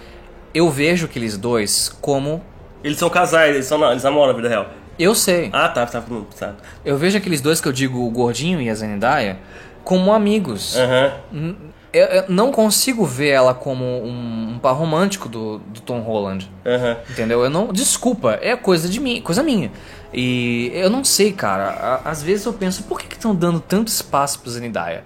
Eu 0.53 0.69
vejo 0.69 1.05
aqueles 1.05 1.38
dois 1.38 1.89
como 2.01 2.43
Eles 2.84 2.97
são 2.97 3.10
casais, 3.10 3.55
eles, 3.55 3.65
são, 3.65 3.84
eles 3.89 4.03
namoram 4.03 4.34
na 4.34 4.34
vida 4.34 4.49
real. 4.49 4.67
eu 4.97 5.15
sei. 5.15 5.49
Ah, 5.53 5.69
tá, 5.69 5.86
tá, 5.86 6.03
tá. 6.38 6.55
Eu 6.84 6.97
vejo 6.97 7.17
aqueles 7.17 7.39
dois 7.39 7.62
que 7.62 7.67
eu 7.67 7.71
digo, 7.71 8.05
o 8.05 8.10
gordinho 8.10 8.60
e 8.60 8.69
a 8.69 8.75
Zendaya, 8.75 9.39
como 9.86 10.12
amigos. 10.12 10.75
Aham. 10.75 11.55
Eu, 11.91 12.06
eu 12.06 12.25
não 12.30 12.52
consigo 12.52 13.04
ver 13.04 13.30
ela 13.30 13.54
como 13.54 13.84
um, 13.84 14.54
um 14.54 14.60
par 14.60 14.73
romântico 14.73 15.28
do, 15.28 15.58
do 15.60 15.82
Tom 15.82 16.02
Holland. 16.02 16.49
Aham. 16.65 16.97
Entendeu? 17.10 17.43
Eu 17.43 17.49
não. 17.49 17.73
Desculpa, 17.73 18.38
é 18.41 18.56
coisa 18.56 18.88
de 18.88 18.99
mim, 18.99 19.21
coisa 19.21 19.41
minha. 19.41 19.71
E 20.13 20.71
eu 20.73 20.89
não 20.89 21.04
sei, 21.04 21.32
cara. 21.32 22.02
às 22.04 22.21
vezes 22.21 22.45
eu 22.45 22.54
penso, 22.54 22.84
por 22.84 22.99
que 22.99 23.13
estão 23.13 23.34
dando 23.36 23.60
tanto 23.60 23.88
espaço 23.88 24.39
pro 24.39 24.49
Zendaya? 24.52 25.04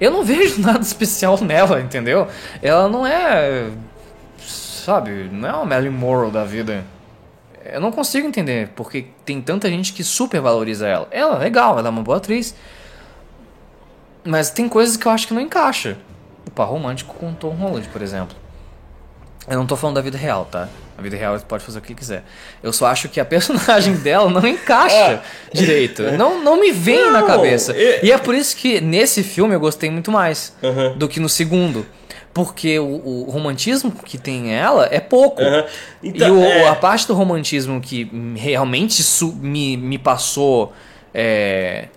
Eu 0.00 0.10
não 0.10 0.24
vejo 0.24 0.60
nada 0.60 0.80
especial 0.80 1.38
nela, 1.42 1.80
entendeu? 1.80 2.28
Ela 2.62 2.88
não 2.88 3.06
é. 3.06 3.70
Sabe, 4.38 5.30
não 5.32 5.48
é 5.48 5.52
uma 5.52 5.64
Marilyn 5.64 5.90
Monroe 5.90 6.30
da 6.30 6.44
vida. 6.44 6.84
Eu 7.64 7.80
não 7.80 7.90
consigo 7.90 8.28
entender 8.28 8.68
porque 8.76 9.06
tem 9.24 9.40
tanta 9.40 9.68
gente 9.70 9.94
que 9.94 10.04
super 10.04 10.40
valoriza 10.40 10.86
ela. 10.86 11.08
Ela, 11.10 11.38
legal, 11.38 11.78
ela 11.78 11.88
é 11.88 11.90
uma 11.90 12.02
boa 12.02 12.18
atriz. 12.18 12.54
Mas 14.22 14.50
tem 14.50 14.68
coisas 14.68 14.96
que 14.96 15.06
eu 15.06 15.12
acho 15.12 15.26
que 15.26 15.34
não 15.34 15.40
encaixa. 15.40 15.96
O 16.46 16.50
par 16.50 16.66
romântico 16.68 17.14
com 17.14 17.30
o 17.30 17.34
Tom 17.34 17.50
Holland, 17.50 17.88
por 17.88 18.02
exemplo. 18.02 18.36
Eu 19.48 19.58
não 19.58 19.66
tô 19.66 19.76
falando 19.76 19.96
da 19.96 20.02
vida 20.02 20.16
real, 20.16 20.46
tá? 20.50 20.68
A 20.96 21.02
vida 21.02 21.16
real 21.16 21.38
você 21.38 21.44
pode 21.44 21.62
fazer 21.64 21.78
o 21.78 21.82
que 21.82 21.94
quiser. 21.94 22.24
Eu 22.62 22.72
só 22.72 22.86
acho 22.86 23.08
que 23.08 23.20
a 23.20 23.24
personagem 23.24 23.94
dela 24.00 24.30
não 24.30 24.46
encaixa 24.46 25.22
direito. 25.52 26.02
Não, 26.12 26.42
não 26.42 26.58
me 26.58 26.70
vem 26.70 27.10
na 27.10 27.20
Não, 27.20 27.26
cabeça. 27.26 27.72
eu- 27.72 28.04
E 28.04 28.10
é 28.12 28.16
por 28.16 28.34
isso 28.34 28.56
que 28.56 28.80
nesse 28.80 29.22
filme 29.22 29.54
eu 29.54 29.60
gostei 29.60 29.90
muito 29.90 30.10
mais 30.10 30.54
Uhum. 30.62 30.96
do 30.96 31.08
que 31.08 31.20
no 31.20 31.28
segundo. 31.28 31.84
Porque 32.32 32.78
o, 32.78 33.26
o 33.26 33.30
romantismo 33.30 33.92
que 33.92 34.16
tem 34.18 34.54
ela 34.54 34.88
é 34.90 34.98
pouco. 34.98 35.42
E 36.02 36.08
Então, 36.08 36.40
o- 36.40 36.44
é. 36.44 36.66
a 36.68 36.74
parte 36.74 37.06
do 37.06 37.14
romantismo 37.14 37.80
que 37.80 38.10
realmente 38.36 39.02
me, 39.40 39.76
me 39.76 39.98
passou 39.98 40.72
é, 41.12 41.88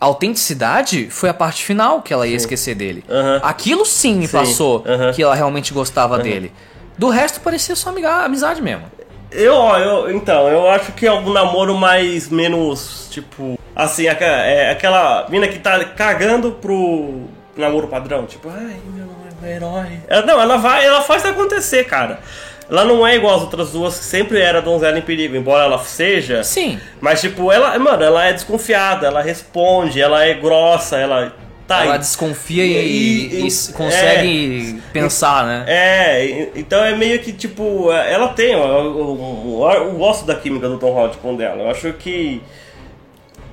autenticidade 0.00 1.08
foi 1.10 1.28
a 1.28 1.34
parte 1.34 1.64
final, 1.64 2.02
que 2.02 2.12
ela 2.12 2.26
ia 2.26 2.36
esquecer 2.36 2.74
dele. 2.74 3.04
Aham. 3.08 3.40
Aquilo 3.42 3.84
sim 3.84 4.16
me 4.16 4.26
Sim. 4.26 4.36
passou 4.36 4.84
Aham. 4.86 5.12
que 5.12 5.22
ela 5.22 5.34
realmente 5.34 5.72
gostava 5.72 6.18
dele. 6.18 6.52
Do 6.98 7.08
resto 7.08 7.40
parecia 7.40 7.76
só 7.76 7.92
amizade 8.24 8.62
mesmo. 8.62 8.84
Eu, 9.30 9.54
ó, 9.54 9.76
eu, 9.78 10.14
então, 10.14 10.48
eu 10.48 10.68
acho 10.70 10.92
que 10.92 11.06
é 11.06 11.12
um 11.12 11.32
namoro 11.32 11.74
mais, 11.74 12.28
menos, 12.28 13.08
tipo, 13.10 13.58
assim, 13.74 14.06
é, 14.06 14.70
aquela 14.70 15.26
mina 15.28 15.48
que 15.48 15.58
tá 15.58 15.84
cagando 15.84 16.52
pro 16.52 17.24
namoro 17.56 17.88
padrão, 17.88 18.24
tipo, 18.24 18.48
ai, 18.48 18.76
meu, 18.94 19.06
meu 19.40 19.50
herói. 19.50 20.00
Ela, 20.08 20.24
não, 20.24 20.40
ela 20.40 20.56
vai, 20.56 20.86
ela 20.86 21.02
faz 21.02 21.24
acontecer, 21.26 21.84
cara. 21.84 22.20
Ela 22.68 22.84
não 22.84 23.06
é 23.06 23.14
igual 23.16 23.36
as 23.36 23.42
outras 23.42 23.70
duas, 23.72 23.98
que 23.98 24.04
sempre 24.04 24.40
era 24.40 24.60
donzela 24.60 24.98
em 24.98 25.02
perigo, 25.02 25.36
embora 25.36 25.64
ela 25.64 25.78
seja. 25.84 26.42
Sim. 26.42 26.80
Mas, 27.00 27.20
tipo, 27.20 27.52
ela, 27.52 27.78
mano, 27.78 28.02
ela 28.02 28.24
é 28.26 28.32
desconfiada, 28.32 29.06
ela 29.06 29.22
responde, 29.22 30.00
ela 30.00 30.24
é 30.24 30.34
grossa, 30.34 30.96
ela. 30.96 31.32
Tá, 31.66 31.84
ela 31.84 31.96
e- 31.96 31.98
desconfia 31.98 32.64
e, 32.64 32.70
e- 32.76 33.46
e 33.48 33.72
consegue 33.72 34.80
pensar, 34.92 35.44
né? 35.44 35.64
É, 35.66 36.48
então 36.54 36.84
é 36.84 36.94
meio 36.94 37.18
que 37.20 37.32
tipo, 37.32 37.90
ela 37.92 38.28
tem, 38.28 38.52
eu, 38.52 38.60
eu- 38.60 39.58
eu- 39.60 39.70
eu 39.72 39.92
gosto 39.94 40.24
da 40.24 40.34
química 40.36 40.68
do 40.68 40.78
Tom 40.78 40.92
Holland 40.92 41.16
com 41.18 41.34
dela. 41.34 41.62
Eu 41.64 41.70
acho 41.70 41.92
que 41.94 42.40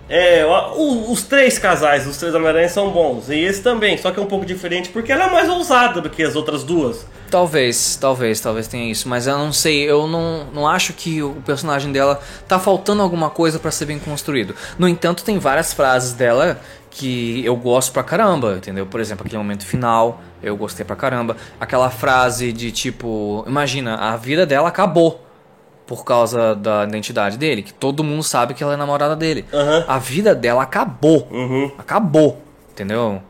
é, 0.09 0.45
o- 0.45 1.11
os 1.11 1.23
três 1.23 1.57
casais, 1.57 2.05
os 2.05 2.17
três 2.17 2.33
Homem-Aranha 2.35 2.69
são 2.69 2.89
bons, 2.91 3.29
e 3.29 3.39
esse 3.39 3.61
também, 3.61 3.97
só 3.97 4.11
que 4.11 4.19
é 4.19 4.23
um 4.23 4.27
pouco 4.27 4.45
diferente 4.45 4.89
porque 4.89 5.11
ela 5.11 5.25
é 5.25 5.29
mais 5.31 5.49
ousada 5.49 6.01
do 6.01 6.09
que 6.09 6.21
as 6.23 6.35
outras 6.35 6.63
duas. 6.63 7.05
Talvez, 7.31 7.95
talvez, 7.95 8.39
talvez 8.39 8.67
tenha 8.67 8.91
isso, 8.91 9.09
mas 9.09 9.25
eu 9.25 9.37
não 9.37 9.51
sei, 9.51 9.89
eu 9.89 10.05
não, 10.07 10.45
não 10.53 10.67
acho 10.67 10.93
que 10.93 11.23
o 11.23 11.33
personagem 11.45 11.91
dela 11.91 12.21
tá 12.47 12.59
faltando 12.59 13.01
alguma 13.01 13.29
coisa 13.29 13.57
pra 13.57 13.71
ser 13.71 13.85
bem 13.85 13.97
construído. 13.97 14.53
No 14.77 14.87
entanto, 14.87 15.23
tem 15.23 15.39
várias 15.39 15.73
frases 15.73 16.13
dela 16.13 16.59
que 16.91 17.43
eu 17.43 17.55
gosto 17.55 17.91
pra 17.91 18.03
caramba, 18.03 18.53
entendeu? 18.57 18.85
Por 18.85 18.99
exemplo, 18.99 19.25
aquele 19.25 19.39
momento 19.41 19.65
final, 19.65 20.21
eu 20.43 20.55
gostei 20.55 20.85
pra 20.85 20.95
caramba. 20.95 21.35
Aquela 21.59 21.89
frase 21.89 22.53
de 22.53 22.71
tipo, 22.71 23.43
imagina, 23.47 23.95
a 23.95 24.15
vida 24.15 24.45
dela 24.45 24.67
acabou 24.67 25.19
por 25.85 26.05
causa 26.05 26.55
da 26.55 26.85
identidade 26.85 27.37
dele, 27.37 27.61
que 27.61 27.73
todo 27.73 28.03
mundo 28.03 28.23
sabe 28.23 28.53
que 28.53 28.63
ela 28.63 28.73
é 28.73 28.77
namorada 28.77 29.15
dele. 29.15 29.45
Aham. 29.53 29.85
A 29.87 29.97
vida 29.97 30.33
dela 30.33 30.63
acabou. 30.63 31.27
Uhum. 31.29 31.71
Acabou, 31.77 32.41
entendeu? 32.71 33.21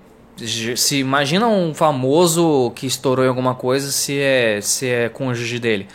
Se 0.75 0.97
imagina 0.97 1.47
um 1.47 1.73
famoso 1.73 2.71
que 2.75 2.87
estourou 2.87 3.25
em 3.25 3.27
alguma 3.27 3.53
coisa 3.55 3.91
se 3.91 4.19
é 4.19 4.59
se 4.61 4.87
é 4.87 5.09
cônjuge 5.09 5.59
dele. 5.59 5.87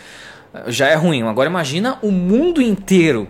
Já 0.68 0.88
é 0.88 0.94
ruim. 0.94 1.22
Agora 1.22 1.48
imagina 1.48 1.98
o 2.02 2.10
mundo 2.10 2.62
inteiro 2.62 3.28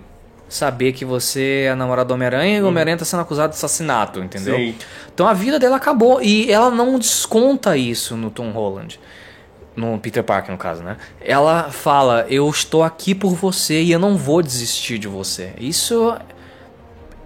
saber 0.48 0.92
que 0.92 1.04
você 1.04 1.66
é 1.68 1.74
namorado 1.74 2.08
do 2.08 2.14
Homem-Aranha 2.14 2.58
e 2.58 2.62
o 2.62 2.68
Homem-Aranha 2.68 2.96
tá 2.96 3.04
sendo 3.04 3.20
acusado 3.20 3.50
de 3.50 3.56
assassinato, 3.56 4.20
entendeu? 4.20 4.56
Sim. 4.56 4.74
Então 5.14 5.26
a 5.26 5.34
vida 5.34 5.58
dela 5.58 5.76
acabou 5.76 6.22
e 6.22 6.50
ela 6.50 6.70
não 6.70 6.98
desconta 6.98 7.76
isso 7.76 8.16
no 8.16 8.30
Tom 8.30 8.50
Holland. 8.50 8.98
No 9.78 9.96
Peter 9.98 10.24
Parker, 10.24 10.50
no 10.50 10.58
caso, 10.58 10.82
né? 10.82 10.96
Ela 11.20 11.70
fala: 11.70 12.26
Eu 12.28 12.48
estou 12.50 12.82
aqui 12.82 13.14
por 13.14 13.34
você 13.34 13.80
e 13.80 13.92
eu 13.92 13.98
não 14.00 14.16
vou 14.16 14.42
desistir 14.42 14.98
de 14.98 15.06
você. 15.06 15.52
Isso 15.58 16.14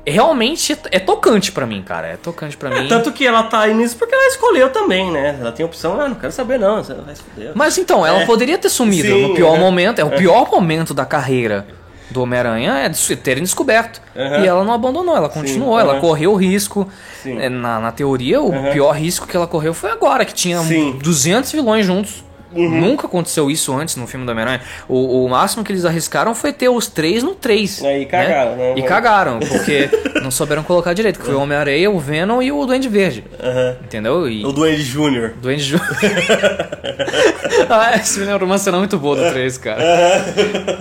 realmente 0.06 0.76
é 0.90 0.98
tocante 0.98 1.52
pra 1.52 1.64
mim, 1.64 1.82
cara. 1.82 2.08
É 2.08 2.16
tocante 2.16 2.56
pra 2.56 2.68
mim. 2.70 2.88
Tanto 2.88 3.12
que 3.12 3.26
ela 3.26 3.44
tá 3.44 3.60
aí 3.60 3.74
nisso 3.74 3.96
porque 3.96 4.14
ela 4.14 4.26
escolheu 4.28 4.70
também, 4.70 5.10
né? 5.10 5.38
Ela 5.40 5.52
tem 5.52 5.64
opção, 5.64 5.98
ah, 6.00 6.08
não 6.08 6.16
quero 6.16 6.32
saber 6.32 6.58
não, 6.58 6.82
você 6.82 6.92
vai 6.94 7.14
se 7.14 7.22
fuder. 7.22 7.52
Mas 7.54 7.78
então, 7.78 8.04
ela 8.04 8.22
É. 8.22 8.26
poderia 8.26 8.58
ter 8.58 8.68
sumido 8.68 9.08
Sim, 9.08 9.28
no 9.28 9.34
pior 9.34 9.56
é. 9.56 9.58
momento. 9.58 9.98
É 10.00 10.04
o 10.04 10.10
pior 10.10 10.50
momento 10.50 10.92
da 10.92 11.06
carreira 11.06 11.66
do 12.10 12.20
Homem-Aranha 12.22 12.72
é 12.80 13.16
terem 13.16 13.42
descoberto. 13.42 14.02
Aham. 14.14 14.44
E 14.44 14.46
ela 14.46 14.62
não 14.64 14.74
abandonou, 14.74 15.16
ela 15.16 15.28
continuou, 15.30 15.78
ela 15.80 15.92
aham. 15.92 16.00
correu 16.00 16.32
o 16.32 16.36
risco. 16.36 16.86
Sim. 17.22 17.38
É, 17.38 17.48
Na, 17.48 17.80
na 17.80 17.92
teoria, 17.92 18.42
o 18.42 18.52
Aham. 18.52 18.72
pior 18.72 18.90
risco 18.92 19.26
que 19.26 19.34
ela 19.36 19.46
correu 19.46 19.72
foi 19.72 19.90
agora, 19.90 20.24
que 20.26 20.34
tinha 20.34 20.58
Sim. 20.60 20.98
200 21.02 21.50
vilões 21.52 21.86
juntos. 21.86 22.22
Uhum. 22.54 22.80
Nunca 22.80 23.06
aconteceu 23.06 23.50
isso 23.50 23.74
antes 23.74 23.96
no 23.96 24.06
filme 24.06 24.26
do 24.26 24.32
Homem-Aranha. 24.32 24.60
O, 24.88 25.24
o 25.24 25.28
máximo 25.28 25.64
que 25.64 25.72
eles 25.72 25.84
arriscaram 25.84 26.34
foi 26.34 26.52
ter 26.52 26.68
os 26.68 26.86
três 26.86 27.22
no 27.22 27.34
3. 27.34 27.84
Aí 27.84 28.06
cagaram, 28.06 28.56
né? 28.56 28.74
E 28.76 28.82
cagaram, 28.82 29.40
porque 29.40 29.90
não 30.22 30.30
souberam 30.30 30.62
colocar 30.62 30.92
direito. 30.92 31.18
Que 31.18 31.24
foi 31.24 31.34
o 31.34 31.40
Homem-Aranha, 31.40 31.90
o 31.90 31.98
Venom 31.98 32.42
e 32.42 32.52
o 32.52 32.64
Duende 32.66 32.88
Verde. 32.88 33.24
Aham. 33.40 33.76
Entendeu? 33.84 34.28
E... 34.28 34.44
O 34.44 34.52
Duende 34.52 34.82
Júnior. 34.82 35.34
Duende 35.40 35.62
Júnior. 35.62 35.88
ah, 37.68 37.96
isso 37.96 38.20
me 38.20 38.26
lembrou 38.26 38.48
uma 38.48 38.58
cena 38.58 38.78
muito 38.78 38.98
boa 38.98 39.16
do 39.16 39.30
3, 39.30 39.58
cara. 39.58 39.82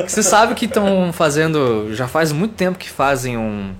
Você 0.07 0.23
sabe 0.23 0.53
que 0.55 0.65
estão 0.65 1.11
fazendo. 1.13 1.93
Já 1.93 2.07
faz 2.07 2.31
muito 2.31 2.55
tempo 2.55 2.77
que 2.77 2.89
fazem 2.89 3.37
um. 3.37 3.73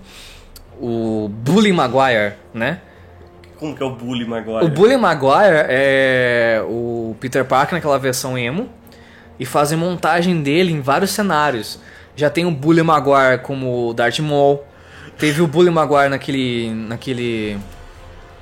O 0.80 1.30
Bully 1.30 1.72
Maguire, 1.72 2.34
né? 2.53 2.80
Como 3.62 3.76
que 3.76 3.84
é 3.84 3.86
o 3.86 3.91
Bully 3.91 4.26
Maguire? 4.26 4.66
O 4.66 4.70
Bully 4.70 4.97
Maguire 4.97 5.68
é 5.70 6.64
o 6.68 7.16
Peter 7.20 7.45
Parker 7.45 7.76
naquela 7.76 7.99
versão 7.99 8.36
emo. 8.36 8.68
E 9.39 9.45
fazem 9.45 9.78
montagem 9.78 10.41
dele 10.41 10.74
em 10.74 10.82
vários 10.82 11.12
cenários. 11.12 11.80
Já 12.16 12.28
tem 12.28 12.43
o 12.43 12.49
Bully 12.49 12.82
Maguire 12.82 13.38
como 13.43 13.93
Darth 13.93 14.18
Maul. 14.18 14.64
Teve 15.20 15.43
o 15.43 15.47
Bully 15.47 15.70
Maguire 15.70 16.09
naquele. 16.09 16.74
naquele. 16.74 17.59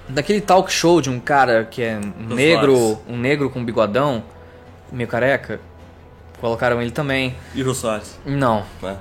daquele 0.08 0.40
talk 0.40 0.72
show 0.72 1.02
de 1.02 1.10
um 1.10 1.20
cara 1.20 1.66
que 1.66 1.84
é 1.84 1.98
um 1.98 2.28
Dos 2.28 2.38
negro, 2.38 2.78
Soares. 2.78 3.00
um 3.10 3.18
negro 3.18 3.50
com 3.50 3.66
bigodão, 3.66 4.24
meio 4.90 5.10
careca. 5.10 5.60
Colocaram 6.40 6.82
ele 6.82 6.92
também. 6.92 7.36
E 7.54 7.62
o 7.62 7.74
Soares. 7.74 8.18
Não. 8.26 8.64
Né? 8.82 8.96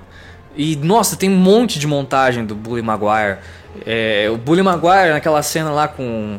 E 0.59 0.75
nossa, 0.75 1.17
tem 1.17 1.31
um 1.31 1.37
monte 1.37 1.79
de 1.79 1.87
montagem 1.87 2.45
do 2.45 2.55
Bully 2.55 2.83
Maguire. 2.83 3.39
É, 3.87 4.29
o 4.29 4.37
Bully 4.37 4.63
Maguire 4.63 5.13
naquela 5.13 5.41
cena 5.41 5.71
lá 5.71 5.87
com. 5.87 6.39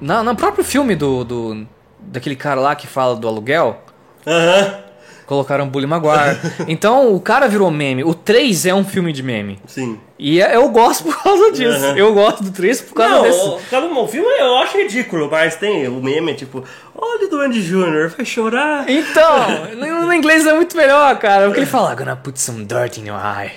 Na, 0.00 0.24
no 0.24 0.34
próprio 0.34 0.64
filme 0.64 0.96
do, 0.96 1.22
do. 1.22 1.66
daquele 2.00 2.34
cara 2.34 2.58
lá 2.58 2.74
que 2.74 2.86
fala 2.86 3.14
do 3.14 3.28
aluguel. 3.28 3.84
Aham. 4.26 4.89
Colocaram 5.30 5.68
Bully 5.68 5.86
Maguire. 5.86 6.36
então 6.66 7.14
o 7.14 7.20
cara 7.20 7.46
virou 7.46 7.70
meme. 7.70 8.02
O 8.02 8.12
3 8.12 8.66
é 8.66 8.74
um 8.74 8.84
filme 8.84 9.12
de 9.12 9.22
meme. 9.22 9.60
Sim. 9.64 9.96
E 10.18 10.42
é- 10.42 10.56
eu 10.56 10.68
gosto 10.70 11.04
por 11.04 11.22
causa 11.22 11.52
disso. 11.52 11.86
Uhum. 11.86 11.96
Eu 11.96 12.12
gosto 12.12 12.42
do 12.42 12.50
3 12.50 12.80
por 12.80 12.94
causa 12.94 13.14
Não, 13.14 13.22
desse. 13.22 13.38
o, 13.38 13.60
cada 13.70 13.86
um 13.86 14.08
filme 14.08 14.26
eu 14.40 14.56
acho 14.56 14.76
ridículo, 14.76 15.30
mas 15.30 15.54
tem 15.54 15.86
o 15.86 16.02
meme, 16.02 16.34
tipo, 16.34 16.64
olha 16.96 17.26
o 17.26 17.30
Duende 17.30 17.62
Jr., 17.62 18.08
vai 18.16 18.26
chorar. 18.26 18.90
Então, 18.90 19.76
no, 19.78 20.12
inglês 20.12 20.44
é 20.44 20.52
muito 20.52 20.76
melhor, 20.76 21.16
cara. 21.20 21.44
Porque 21.44 21.60
ele 21.60 21.66
fala, 21.66 21.94
gonna 21.94 22.16
put 22.16 22.36
some 22.40 22.64
dirt 22.64 22.98
in 22.98 23.06
your 23.06 23.20
eye. 23.20 23.52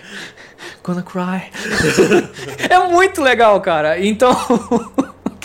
Gonna 0.84 1.02
cry. 1.02 1.50
é 2.70 2.78
muito 2.88 3.20
legal, 3.20 3.60
cara. 3.62 4.00
Então, 4.00 4.32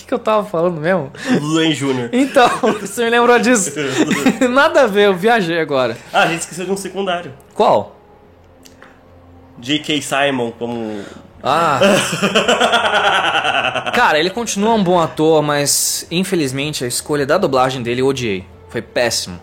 que, 0.09 0.15
eu 0.15 0.19
tava 0.19 0.45
falando 0.47 0.81
mesmo? 0.81 1.13
O 1.37 1.41
Duende 1.41 1.75
Jr. 1.75 2.09
Então, 2.13 2.49
você 2.81 3.05
me 3.05 3.11
lembrou 3.11 3.39
disso? 3.39 3.73
Nada 4.51 4.83
a 4.83 4.87
ver, 4.87 5.07
eu 5.07 5.15
viajei 5.15 5.61
agora. 5.61 5.99
Ah, 6.11 6.23
a 6.23 6.27
gente 6.29 6.41
esqueceu 6.41 6.65
de 6.65 6.73
um 6.73 6.77
secundário. 6.77 7.35
Qual? 7.55 7.95
J.K. 9.59 10.01
Simon 10.01 10.51
como... 10.53 11.05
Ah. 11.43 11.79
Cara, 13.95 14.19
ele 14.19 14.31
continua 14.31 14.75
um 14.75 14.83
bom 14.83 14.99
ator, 14.99 15.43
mas 15.43 16.07
infelizmente 16.11 16.85
a 16.85 16.89
escolha 16.89 17.27
da 17.27 17.37
dublagem 17.37 17.83
dele 17.83 18.01
eu 18.01 18.07
odiei. 18.07 18.47
Foi 18.71 18.81
péssimo. 18.81 19.39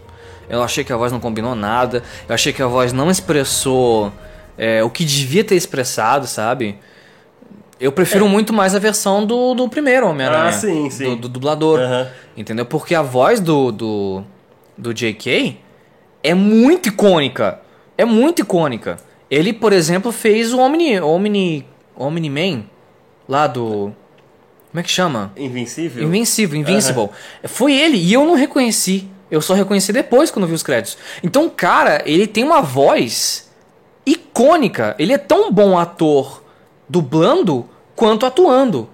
Eu 0.49 0.63
achei 0.63 0.84
que 0.84 0.91
a 0.91 0.97
voz 0.97 1.11
não 1.11 1.20
combinou 1.20 1.53
nada. 1.53 2.01
Eu 2.28 2.34
achei 2.34 2.51
que 2.51 2.63
a 2.63 2.68
voz 2.68 2.91
não 2.91 3.11
expressou 3.11 4.11
é, 4.57 4.84
o 4.84 4.89
que 4.89 5.05
devia 5.05 5.43
ter 5.43 5.55
expressado, 5.55 6.26
sabe? 6.26 6.80
Eu 7.86 7.91
prefiro 7.91 8.27
muito 8.27 8.51
mais 8.51 8.73
a 8.73 8.79
versão 8.79 9.23
do, 9.23 9.53
do 9.53 9.69
primeiro 9.69 10.09
Homem-Aranha. 10.09 10.49
Ah, 10.49 10.51
sim, 10.51 10.89
sim. 10.89 11.03
Do, 11.03 11.15
do 11.15 11.29
dublador. 11.29 11.79
Aham. 11.79 12.07
Entendeu? 12.36 12.65
Porque 12.65 12.95
a 12.95 13.03
voz 13.03 13.39
do, 13.39 13.71
do, 13.71 14.23
do 14.75 14.91
JK 14.91 15.59
é 16.23 16.33
muito 16.33 16.89
icônica. 16.89 17.61
É 17.95 18.03
muito 18.03 18.41
icônica. 18.41 18.97
Ele, 19.29 19.53
por 19.53 19.71
exemplo, 19.71 20.11
fez 20.11 20.51
o 20.51 20.57
Omni, 20.57 20.99
Omni, 20.99 21.63
Omni-Man 21.95 22.63
lá 23.29 23.45
do... 23.45 23.93
Como 24.71 24.79
é 24.79 24.81
que 24.81 24.89
chama? 24.89 25.31
Invencível? 25.38 26.03
Invencível, 26.03 26.59
Invincible. 26.59 27.09
Foi 27.43 27.71
ele 27.71 27.97
e 27.97 28.11
eu 28.11 28.25
não 28.25 28.33
reconheci. 28.33 29.07
Eu 29.29 29.41
só 29.41 29.53
reconheci 29.53 29.93
depois 29.93 30.31
quando 30.31 30.47
vi 30.47 30.55
os 30.55 30.63
créditos. 30.63 30.97
Então, 31.23 31.47
cara, 31.47 32.01
ele 32.03 32.25
tem 32.25 32.43
uma 32.43 32.63
voz 32.63 33.51
icônica. 34.07 34.95
Ele 34.97 35.13
é 35.13 35.19
tão 35.19 35.51
bom 35.51 35.77
ator 35.77 36.43
dublando 36.89 37.69
quanto 37.95 38.25
atuando. 38.25 38.89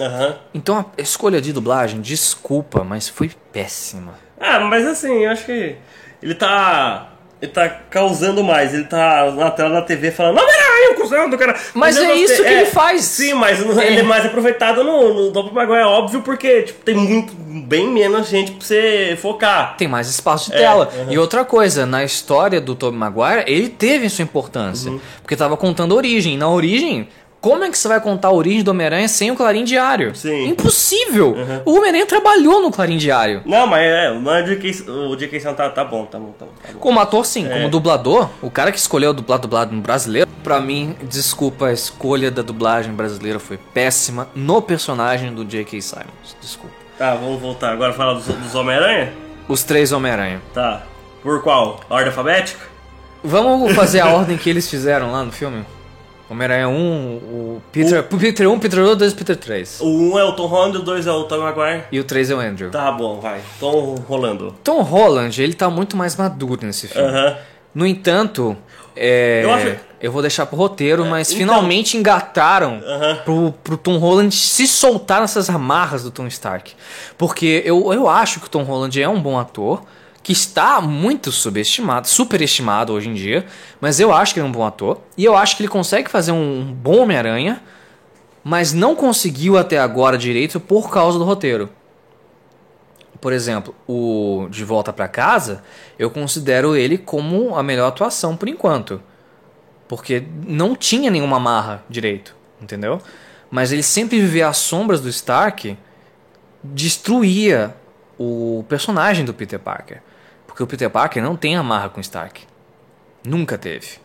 Aham. 0.00 0.36
Então 0.54 0.78
a 0.78 1.02
escolha 1.02 1.40
de 1.40 1.52
dublagem, 1.52 2.00
desculpa, 2.00 2.82
mas 2.82 3.08
foi 3.08 3.30
péssima. 3.52 4.14
Ah, 4.40 4.60
mas 4.60 4.86
assim, 4.86 5.24
eu 5.24 5.30
acho 5.30 5.44
que 5.46 5.76
ele 6.22 6.34
tá. 6.34 7.08
Ele 7.40 7.50
tá 7.50 7.68
causando 7.68 8.44
mais. 8.44 8.72
Ele 8.72 8.84
tá 8.84 9.32
na 9.32 9.50
tela 9.50 9.70
da 9.70 9.82
TV 9.82 10.12
falando, 10.12 10.36
não, 10.36 10.46
peraí, 10.46 10.92
o 10.92 10.94
cuzão 10.94 11.28
do 11.28 11.36
cara. 11.36 11.58
Mas 11.74 11.96
é 11.96 12.14
isso 12.14 12.40
que 12.40 12.48
ele 12.48 12.66
faz. 12.66 13.02
Sim, 13.02 13.34
mas 13.34 13.60
É. 13.78 13.86
ele 13.88 13.98
é 13.98 14.02
mais 14.04 14.24
aproveitado 14.24 14.84
no, 14.84 15.32
no 15.32 15.52
Maguire, 15.52 15.80
é 15.80 15.84
óbvio, 15.84 16.22
porque 16.22 16.62
tipo, 16.62 16.84
tem 16.84 16.94
muito, 16.94 17.34
bem 17.34 17.88
menos 17.90 18.28
gente 18.28 18.52
pra 18.52 18.64
você 18.64 19.18
focar. 19.20 19.76
Tem 19.76 19.88
mais 19.88 20.08
espaço 20.08 20.50
de 20.52 20.56
É, 20.56 20.60
tela. 20.60 20.88
uhum. 20.96 21.12
E 21.12 21.18
outra 21.18 21.44
coisa, 21.44 21.84
na 21.84 22.04
história 22.04 22.60
do 22.60 22.76
Tobey 22.76 22.96
Maguire, 22.96 23.42
ele 23.48 23.68
teve 23.68 24.08
sua 24.08 24.22
importância. 24.22 24.92
Uhum. 24.92 25.00
Porque 25.20 25.34
tava 25.34 25.56
contando 25.56 25.94
a 25.94 25.96
origem. 25.96 26.38
Na 26.38 26.48
origem, 26.48 27.08
como 27.42 27.64
é 27.64 27.70
que 27.70 27.76
você 27.76 27.88
vai 27.88 28.00
contar 28.00 28.28
a 28.28 28.32
origem 28.32 28.62
do 28.62 28.70
Homem-Aranha 28.70 29.08
sem 29.08 29.32
o 29.32 29.34
Clarim 29.34 29.64
Diário? 29.64 30.14
Sim. 30.14 30.46
Impossível! 30.46 31.34
O 31.64 31.76
Homem-Aranha 31.76 32.06
trabalhou 32.06 32.62
no 32.62 32.70
Clarim 32.70 32.96
Diário. 32.96 33.42
Não, 33.44 33.66
mas 33.66 33.82
é, 33.82 34.06
é 34.06 34.10
o 34.12 35.16
J.K. 35.16 35.52
Tá, 35.52 35.68
tá 35.68 35.84
bom, 35.84 36.06
tá 36.06 36.20
bom, 36.20 36.32
tá 36.38 36.44
bom. 36.44 36.52
Tá 36.62 36.72
bom. 36.72 36.78
Como 36.78 37.00
ator, 37.00 37.26
sim. 37.26 37.44
É. 37.46 37.54
Como 37.54 37.68
dublador, 37.68 38.30
o 38.40 38.48
cara 38.48 38.70
que 38.70 38.78
escolheu 38.78 39.12
dublar 39.12 39.40
dublado 39.40 39.74
no 39.74 39.82
brasileiro, 39.82 40.30
pra 40.44 40.60
mim, 40.60 40.94
desculpa, 41.02 41.66
a 41.66 41.72
escolha 41.72 42.30
da 42.30 42.42
dublagem 42.42 42.92
brasileira 42.92 43.40
foi 43.40 43.58
péssima 43.58 44.28
no 44.36 44.62
personagem 44.62 45.34
do 45.34 45.44
J.K. 45.44 45.82
Simons. 45.82 46.36
Desculpa. 46.40 46.76
Tá, 46.96 47.16
vamos 47.16 47.40
voltar. 47.40 47.72
Agora 47.72 47.92
falar 47.92 48.14
dos, 48.14 48.26
dos 48.26 48.54
Homem-Aranha? 48.54 49.12
Os 49.48 49.64
três 49.64 49.90
Homem-Aranha. 49.90 50.40
Tá. 50.54 50.84
Por 51.20 51.42
qual? 51.42 51.80
Ordem 51.90 52.06
alfabética? 52.06 52.64
Vamos 53.24 53.72
fazer 53.74 53.98
a 53.98 54.06
ordem 54.06 54.38
que 54.38 54.48
eles 54.48 54.70
fizeram 54.70 55.10
lá 55.10 55.24
no 55.24 55.32
filme? 55.32 55.64
Homem-Aranha 56.32 56.68
1, 56.68 56.72
o 57.16 57.62
Peter, 57.70 58.00
o 58.10 58.18
Peter 58.18 58.50
1, 58.50 58.58
Peter 58.58 58.96
2, 58.96 59.14
Peter 59.14 59.36
3. 59.36 59.80
O 59.80 59.86
1 60.14 60.18
é 60.18 60.24
o 60.24 60.32
Tom 60.32 60.46
Holland, 60.46 60.78
o 60.78 60.82
2 60.82 61.06
é 61.06 61.12
o 61.12 61.24
Tom 61.24 61.38
Maguire. 61.40 61.84
E 61.92 62.00
o 62.00 62.04
3 62.04 62.30
é 62.30 62.34
o 62.34 62.40
Andrew. 62.40 62.70
Tá 62.70 62.90
bom, 62.92 63.20
vai. 63.20 63.40
Tom 63.60 63.94
rolando. 64.08 64.54
Tom 64.64 64.82
Holland, 64.82 65.40
ele 65.42 65.54
tá 65.54 65.70
muito 65.70 65.96
mais 65.96 66.16
maduro 66.16 66.66
nesse 66.66 66.88
filme. 66.88 67.08
Aham. 67.08 67.36
No 67.74 67.86
entanto, 67.86 68.56
é, 68.94 69.40
Eu 69.44 69.48
eu, 69.48 69.54
acho- 69.54 69.76
vou 70.12 70.20
deixar 70.20 70.44
pro 70.46 70.56
roteiro, 70.56 71.06
mas 71.06 71.28
então- 71.30 71.38
finalmente 71.38 71.96
engataram 71.96 72.82
Aham. 72.84 73.16
pro, 73.24 73.54
pro 73.64 73.76
Tom 73.78 73.96
Holland 73.98 74.34
se 74.34 74.66
soltar 74.66 75.20
nessas 75.22 75.48
amarras 75.48 76.02
do 76.02 76.10
Tom 76.10 76.26
Stark. 76.26 76.72
Porque 77.16 77.62
eu, 77.64 77.92
eu 77.92 78.08
acho 78.08 78.40
que 78.40 78.46
o 78.46 78.50
Tom 78.50 78.62
Holland 78.64 79.00
é 79.00 79.08
um 79.08 79.20
bom 79.22 79.38
ator, 79.38 79.82
que 80.22 80.32
está 80.32 80.80
muito 80.80 81.32
subestimado, 81.32 82.08
superestimado 82.08 82.92
hoje 82.92 83.08
em 83.08 83.14
dia, 83.14 83.44
mas 83.80 83.98
eu 83.98 84.12
acho 84.12 84.32
que 84.32 84.40
ele 84.40 84.46
é 84.46 84.48
um 84.48 84.52
bom 84.52 84.64
ator, 84.64 85.00
e 85.16 85.24
eu 85.24 85.36
acho 85.36 85.56
que 85.56 85.62
ele 85.62 85.68
consegue 85.68 86.08
fazer 86.08 86.32
um 86.32 86.72
bom 86.72 87.02
Homem-Aranha, 87.02 87.62
mas 88.44 88.72
não 88.72 88.94
conseguiu 88.94 89.58
até 89.58 89.78
agora 89.78 90.16
direito 90.16 90.60
por 90.60 90.90
causa 90.90 91.18
do 91.18 91.24
roteiro. 91.24 91.68
Por 93.20 93.32
exemplo, 93.32 93.74
o 93.86 94.48
De 94.50 94.64
Volta 94.64 94.92
pra 94.92 95.06
Casa, 95.06 95.62
eu 95.96 96.10
considero 96.10 96.74
ele 96.74 96.98
como 96.98 97.56
a 97.56 97.62
melhor 97.62 97.88
atuação 97.88 98.36
por 98.36 98.48
enquanto. 98.48 99.00
Porque 99.86 100.24
não 100.44 100.74
tinha 100.74 101.08
nenhuma 101.10 101.36
amarra 101.36 101.84
direito, 101.88 102.34
entendeu? 102.60 103.00
Mas 103.48 103.70
ele 103.70 103.82
sempre 103.82 104.18
viver 104.18 104.42
às 104.42 104.56
sombras 104.56 105.00
do 105.00 105.08
Stark 105.08 105.76
destruía 106.64 107.76
o 108.18 108.64
personagem 108.68 109.24
do 109.24 109.34
Peter 109.34 109.58
Parker. 109.58 110.02
Porque 110.62 110.74
o 110.74 110.78
Peter 110.78 110.90
Parker 110.90 111.20
não 111.22 111.34
tem 111.34 111.56
amarra 111.56 111.88
com 111.88 112.00
Stark. 112.00 112.42
Nunca 113.26 113.58
teve. 113.58 113.98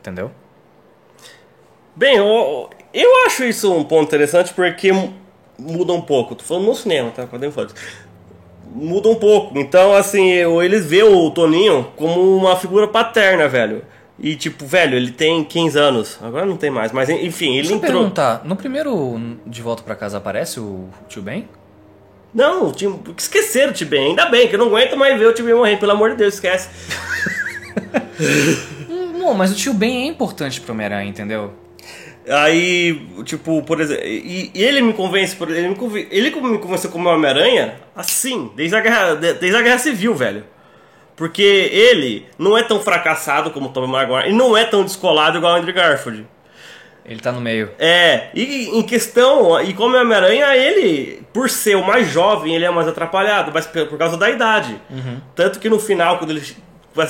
Entendeu? 0.00 0.30
Bem, 1.94 2.16
eu, 2.16 2.68
eu 2.92 3.26
acho 3.26 3.44
isso 3.44 3.72
um 3.72 3.84
ponto 3.84 4.04
interessante 4.08 4.52
porque 4.54 4.90
mu- 4.92 5.14
muda 5.58 5.92
um 5.92 6.00
pouco. 6.00 6.34
Tô 6.34 6.42
falando 6.44 6.66
no 6.66 6.74
cinema, 6.74 7.10
tá? 7.10 7.26
Quadrinho 7.26 7.52
foda. 7.52 7.72
Muda 8.74 9.08
um 9.08 9.14
pouco. 9.14 9.56
Então, 9.58 9.94
assim, 9.94 10.28
eu- 10.30 10.62
eles 10.62 10.84
vê 10.86 11.02
o 11.04 11.30
Toninho 11.30 11.92
como 11.96 12.36
uma 12.36 12.56
figura 12.56 12.88
paterna, 12.88 13.46
velho. 13.48 13.84
E, 14.18 14.34
tipo, 14.34 14.66
velho, 14.66 14.96
ele 14.96 15.12
tem 15.12 15.44
15 15.44 15.78
anos. 15.78 16.18
Agora 16.20 16.44
não 16.44 16.56
tem 16.56 16.70
mais. 16.70 16.90
Mas, 16.90 17.08
enfim, 17.08 17.50
ele 17.52 17.68
Deixa 17.68 17.72
eu 17.72 17.76
entrou. 17.76 17.92
perguntar, 17.92 18.42
no 18.44 18.56
primeiro 18.56 19.38
De 19.46 19.62
Volta 19.62 19.82
pra 19.84 19.94
Casa 19.94 20.18
aparece 20.18 20.58
o 20.58 20.88
Tio 21.08 21.22
Ben? 21.22 21.48
Não, 22.34 22.68
o 22.68 22.72
time, 22.72 23.00
esqueceram 23.16 23.70
o 23.70 23.74
Tibem. 23.74 24.08
Ainda 24.08 24.26
bem, 24.26 24.48
que 24.48 24.54
eu 24.54 24.58
não 24.58 24.66
aguento 24.68 24.96
mais 24.96 25.18
ver 25.18 25.26
o 25.26 25.32
Tibem 25.32 25.54
morrer. 25.54 25.76
Pelo 25.78 25.92
amor 25.92 26.10
de 26.10 26.16
Deus, 26.16 26.34
esquece. 26.34 26.68
Não, 29.18 29.34
mas 29.34 29.52
o 29.52 29.54
Tio 29.54 29.74
Ben 29.74 30.04
é 30.04 30.06
importante 30.06 30.60
pro 30.60 30.72
Homem-Aranha, 30.72 31.08
entendeu? 31.08 31.52
Aí, 32.30 33.06
tipo, 33.24 33.62
por 33.62 33.80
exemplo, 33.80 34.04
e, 34.04 34.50
e 34.54 34.62
ele 34.62 34.80
me 34.82 34.92
convence, 34.92 35.34
por 35.34 35.50
ele 35.50 35.68
me, 35.68 35.74
conven- 35.74 36.06
ele 36.10 36.30
me 36.30 36.58
convenceu 36.58 36.90
como 36.90 37.08
Homem-Aranha 37.08 37.76
assim, 37.96 38.50
desde 38.54 38.76
a, 38.76 38.80
guerra, 38.80 39.14
de- 39.14 39.34
desde 39.34 39.56
a 39.56 39.62
Guerra 39.62 39.78
Civil, 39.78 40.14
velho. 40.14 40.44
Porque 41.16 41.42
ele 41.42 42.26
não 42.38 42.56
é 42.56 42.62
tão 42.62 42.80
fracassado 42.80 43.50
como 43.50 43.66
o 43.66 43.72
Tobey 43.72 43.90
Maguire 43.90 44.30
e 44.30 44.32
não 44.32 44.56
é 44.56 44.64
tão 44.64 44.84
descolado 44.84 45.38
igual 45.38 45.54
o 45.54 45.56
Andrew 45.56 45.74
Garfield. 45.74 46.26
Ele 47.08 47.20
tá 47.20 47.32
no 47.32 47.40
meio. 47.40 47.70
É, 47.78 48.28
e 48.34 48.68
em 48.68 48.82
questão, 48.82 49.60
e 49.62 49.72
como 49.74 49.96
é 49.96 50.02
Homem-Aranha, 50.02 50.54
ele, 50.56 51.22
por 51.32 51.48
ser 51.48 51.76
o 51.76 51.86
mais 51.86 52.08
jovem, 52.08 52.54
ele 52.54 52.64
é 52.64 52.70
mais 52.70 52.86
atrapalhado, 52.86 53.50
mas 53.52 53.66
por 53.66 53.96
causa 53.98 54.16
da 54.16 54.28
idade. 54.30 54.80
Tanto 55.34 55.58
que 55.58 55.68
no 55.68 55.78
final, 55.78 56.18
quando 56.18 56.30
ele 56.30 56.42
vai 56.94 57.08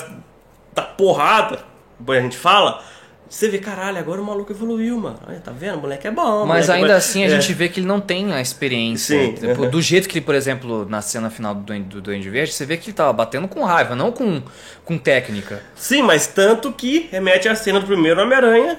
dar 0.74 0.82
porrada, 0.82 1.60
a 2.06 2.20
gente 2.20 2.36
fala, 2.36 2.82
você 3.28 3.48
vê, 3.48 3.58
caralho, 3.58 3.98
agora 3.98 4.22
o 4.22 4.24
maluco 4.24 4.50
evoluiu, 4.52 4.98
mano. 4.98 5.18
Olha, 5.28 5.38
tá 5.38 5.52
vendo? 5.52 5.76
O 5.76 5.80
moleque 5.82 6.06
é 6.06 6.10
bom. 6.10 6.46
Mas 6.46 6.66
moleque 6.66 6.70
ainda 6.72 6.88
vai- 6.88 6.96
assim 6.96 7.24
a 7.24 7.26
é. 7.26 7.28
gente 7.28 7.52
vê 7.52 7.68
que 7.68 7.80
ele 7.80 7.86
não 7.86 8.00
tem 8.00 8.32
a 8.32 8.40
experiência. 8.40 9.18
Sim, 9.20 9.32
Tipo, 9.32 9.62
uhum. 9.64 9.70
Do 9.70 9.82
jeito 9.82 10.08
que 10.08 10.18
ele, 10.18 10.24
por 10.24 10.34
exemplo, 10.34 10.86
na 10.88 11.02
cena 11.02 11.28
final 11.28 11.54
do 11.54 11.60
Duende, 11.60 11.88
do 11.88 12.00
Duende 12.00 12.30
Verde, 12.30 12.52
você 12.52 12.64
vê 12.64 12.76
que 12.78 12.86
ele 12.86 12.94
tava 12.96 13.12
batendo 13.12 13.46
com 13.46 13.62
raiva, 13.64 13.94
não 13.94 14.10
com, 14.10 14.42
com 14.84 14.96
técnica. 14.96 15.62
Sim, 15.74 16.02
mas 16.02 16.26
tanto 16.26 16.72
que 16.72 17.08
remete 17.12 17.48
à 17.48 17.54
cena 17.54 17.80
do 17.80 17.86
primeiro 17.86 18.22
Homem-Aranha, 18.22 18.78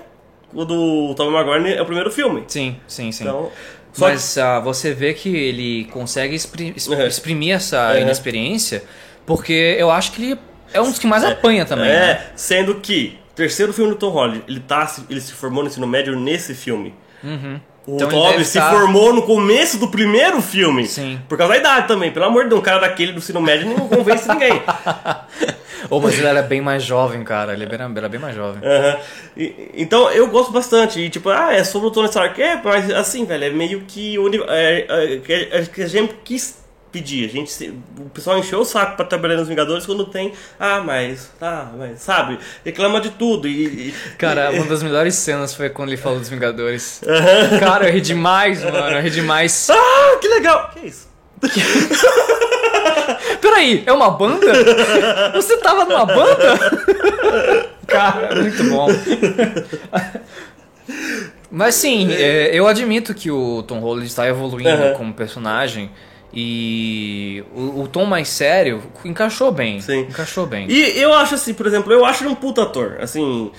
o 0.54 0.66
do 0.66 1.14
Tom 1.16 1.32
Maguire 1.32 1.74
é 1.74 1.82
o 1.82 1.86
primeiro 1.86 2.12
filme. 2.12 2.44
Sim, 2.48 2.78
sim, 2.88 3.12
sim. 3.12 3.24
Então, 3.24 3.52
só 3.94 4.06
que- 4.08 4.12
Mas 4.14 4.38
ah, 4.38 4.60
você 4.60 4.94
vê 4.94 5.14
que 5.14 5.30
ele 5.36 5.86
consegue 5.92 6.36
expri- 6.36 6.74
es- 6.76 6.88
Uhum. 6.88 7.06
exprimir 7.06 7.56
essa 7.56 7.94
Uhum. 7.94 8.02
inexperiência, 8.02 8.84
porque 9.26 9.76
eu 9.78 9.90
acho 9.92 10.12
que 10.12 10.22
ele 10.24 10.40
é 10.74 10.80
um 10.82 10.86
dos 10.90 11.00
que 11.00 11.08
mais 11.08 11.24
apanha 11.24 11.66
também. 11.66 11.90
é, 11.90 11.92
né? 12.00 12.26
sendo 12.36 12.76
que 12.76 13.18
terceiro 13.36 13.72
filme 13.74 13.92
do 13.92 13.98
Tom 13.98 14.10
Holland, 14.10 14.44
ele, 14.48 14.60
tá, 14.60 14.86
se- 14.88 15.04
ele 15.10 15.22
se 15.22 15.32
formou 15.34 15.64
no 15.64 15.70
ensino 15.70 15.88
médio 15.88 16.20
nesse 16.20 16.54
filme. 16.54 16.94
O 17.88 17.96
Então 17.96 18.10
Holland 18.10 18.46
se 18.46 18.60
tá- 18.60 18.70
formou 18.70 19.12
no 19.14 19.24
começo 19.24 19.80
do 19.80 19.88
primeiro 19.88 20.42
filme. 20.42 20.86
Sim. 20.86 21.20
Por 21.28 21.38
causa 21.38 21.54
da 21.54 21.60
idade 21.60 21.88
também. 21.88 22.12
Pelo 22.12 22.26
amor 22.26 22.44
de 22.44 22.50
Deus, 22.50 22.60
um 22.62 22.64
cara 22.64 22.80
daquele 22.80 23.14
do 23.14 23.18
ensino 23.18 23.42
médio 23.42 23.68
não 23.68 23.88
convence 23.88 24.28
ninguém. 24.30 24.62
Ou 25.90 26.02
mas 26.02 26.18
ele 26.18 26.28
era 26.28 26.42
bem 26.42 26.62
mais 26.62 26.84
jovem, 26.84 27.24
cara. 27.24 27.54
Ele 27.54 27.66
era, 27.66 27.92
era 27.96 28.10
bem 28.10 28.20
mais 28.20 28.36
jovem. 28.36 28.62
Aham. 28.68 28.98
E- 29.38 29.72
então 29.76 30.10
eu 30.12 30.28
gosto 30.28 30.52
bastante. 30.52 31.00
E 31.00 31.10
tipo, 31.10 31.30
ah, 31.30 31.54
é 31.54 31.64
sobre 31.64 31.88
o 31.88 31.92
Tony 31.92 32.08
Stark. 32.10 32.42
É, 32.42 32.60
mas 32.64 32.90
assim, 32.92 33.26
velho, 33.26 33.44
é 33.46 33.50
meio 33.50 33.82
que 33.88 34.18
o 34.18 34.24
uni- 34.26 34.44
é, 34.48 34.86
é, 34.90 35.18
que 35.72 35.82
a- 35.82 35.88
gente 35.88 36.14
quis 36.24 36.58
pedir. 36.92 37.26
A 37.26 37.32
gente, 37.32 37.72
o 38.00 38.10
pessoal 38.10 38.40
encheu 38.40 38.60
o 38.62 38.66
saco 38.66 38.96
pra 38.96 39.06
trabalhar 39.06 39.36
nos 39.38 39.48
Vingadores 39.48 39.86
quando 39.86 40.06
tem. 40.06 40.34
Ah, 40.60 40.82
mas. 40.84 41.32
Ah, 41.40 41.68
mas. 41.78 42.02
Sabe? 42.02 42.40
Reclama 42.66 43.00
de 43.00 43.12
tudo. 43.12 43.48
E, 43.48 43.90
e- 43.90 43.94
Cara, 44.18 44.52
e- 44.52 44.58
uma 44.58 44.66
das 44.66 44.82
melhores 44.82 45.14
cenas 45.16 45.54
foi 45.54 45.70
quando 45.70 45.90
ele 45.90 45.98
falou 45.98 46.18
dos 46.20 46.30
Vingadores. 46.30 47.02
Cara, 47.60 47.88
eu 47.88 47.94
ri 47.94 48.02
demais, 48.02 48.64
mano. 48.64 48.78
Eu 48.96 49.02
ri 49.02 49.10
demais. 49.12 49.70
Ah, 49.70 50.18
que 50.20 50.28
legal! 50.28 50.72
Que 50.74 50.88
isso? 50.88 51.08
Peraí, 53.42 53.84
é 53.86 53.92
uma 53.94 54.10
banda? 54.10 54.52
Você 55.36 55.58
tava 55.58 55.86
numa 55.86 56.06
banda? 56.06 56.60
Cara, 57.88 58.36
muito 58.36 58.64
bom. 58.66 58.88
Mas 61.52 61.76
sim, 61.76 62.12
é, 62.12 62.52
eu 62.54 62.68
admito 62.68 63.14
que 63.14 63.32
o 63.32 63.64
Tom 63.64 63.80
Holland 63.80 64.06
está 64.06 64.28
evoluindo 64.28 64.70
Aham. 64.70 64.94
como 64.94 65.14
personagem. 65.14 65.90
E 66.32 67.44
o, 67.56 67.82
o 67.82 67.88
tom 67.88 68.06
mais 68.06 68.28
sério 68.30 68.84
encaixou 69.04 69.52
bem. 69.52 69.82
Sim. 69.82 70.02
Encaixou 70.02 70.46
bem. 70.46 70.68
E 70.70 71.00
eu 71.00 71.12
acho 71.14 71.34
assim, 71.36 71.56
por 71.56 71.66
exemplo, 71.66 71.92
eu 71.92 72.06
acho 72.06 72.24
ele 72.24 72.30
um 72.32 72.36
puta 72.36 72.62
ator. 72.64 72.98
Assim, 73.02 73.52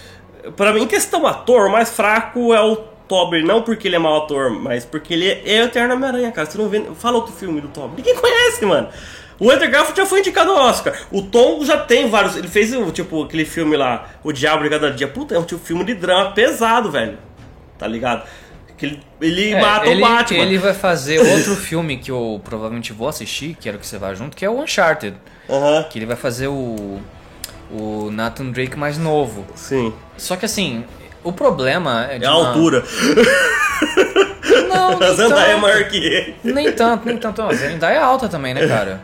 para 0.56 0.72
mim, 0.72 0.82
em 0.82 0.86
questão 0.86 1.26
ator, 1.26 1.66
o 1.66 1.72
mais 1.72 1.90
fraco 1.90 2.54
é 2.54 2.60
o 2.60 2.76
Tobey. 3.08 3.42
Não 3.42 3.62
porque 3.62 3.88
ele 3.88 3.96
é 3.96 3.98
mau 3.98 4.18
ator, 4.18 4.50
mas 4.50 4.84
porque 4.84 5.14
ele 5.14 5.28
é 5.28 5.62
o 5.62 5.64
Eterno 5.64 5.94
Homem-Aranha, 5.94 6.30
cara. 6.30 6.48
Você 6.48 6.58
não 6.58 6.68
vê. 6.68 6.80
Fala 6.94 7.16
outro 7.16 7.32
filme 7.32 7.60
do 7.60 7.66
Tobey. 7.68 7.96
Ninguém 7.96 8.14
conhece, 8.14 8.64
mano. 8.64 8.88
O 9.40 9.50
Andrew 9.50 9.70
Garfield 9.70 9.98
já 9.98 10.06
foi 10.06 10.20
indicado 10.20 10.50
ao 10.52 10.66
Oscar. 10.68 10.94
O 11.10 11.22
Tom 11.22 11.64
já 11.64 11.78
tem 11.78 12.08
vários. 12.10 12.36
Ele 12.36 12.46
fez, 12.46 12.72
tipo, 12.92 13.24
aquele 13.24 13.44
filme 13.46 13.74
lá, 13.76 14.06
O 14.22 14.32
Diabo 14.32 14.62
de 14.62 14.68
Cada 14.70 14.90
Dia. 14.90 15.08
Puta, 15.08 15.34
é 15.34 15.38
um 15.38 15.44
tipo, 15.44 15.60
filme 15.64 15.82
de 15.82 15.94
drama 15.94 16.32
pesado, 16.32 16.90
velho. 16.90 17.16
Tá 17.78 17.86
ligado? 17.86 18.22
Que 18.76 18.86
ele, 18.86 19.00
ele 19.20 19.50
É, 19.52 19.60
mata 19.60 19.86
ele, 19.86 20.02
o 20.02 20.06
Batman. 20.06 20.38
ele 20.40 20.58
vai 20.58 20.74
fazer 20.74 21.18
outro 21.20 21.56
filme 21.56 21.96
que 21.96 22.10
eu 22.10 22.40
provavelmente 22.44 22.92
vou 22.92 23.08
assistir, 23.08 23.56
quero 23.60 23.78
que 23.78 23.86
você 23.86 23.96
vá 23.98 24.12
junto, 24.14 24.36
que 24.36 24.44
é 24.44 24.48
o 24.50 24.60
Uncharted. 24.60 25.16
Aham, 25.48 25.84
Que 25.90 25.98
ele 25.98 26.06
vai 26.06 26.16
fazer 26.16 26.48
o, 26.48 27.00
o 27.70 28.10
Nathan 28.12 28.50
Drake 28.50 28.76
mais 28.78 28.96
novo. 28.98 29.46
sim. 29.54 29.92
Só 30.18 30.36
que 30.36 30.44
assim, 30.46 30.84
o 31.24 31.32
problema 31.32 32.06
é 32.10 32.18
de 32.18 32.24
É 32.24 32.28
a 32.28 32.36
uma- 32.36 32.48
altura. 32.48 32.84
Não, 34.68 34.92
A 34.92 34.96
nem 35.00 35.14
Zendaya 35.16 35.52
é 35.52 35.56
maior 35.56 35.84
que 35.84 35.96
ele. 35.96 36.34
Nem 36.44 36.72
tanto, 36.72 37.06
nem 37.06 37.16
tanto. 37.16 37.42
A 37.42 37.52
Zendaya 37.54 37.96
é 37.96 38.02
alta 38.02 38.28
também, 38.28 38.54
né, 38.54 38.66
cara? 38.66 39.00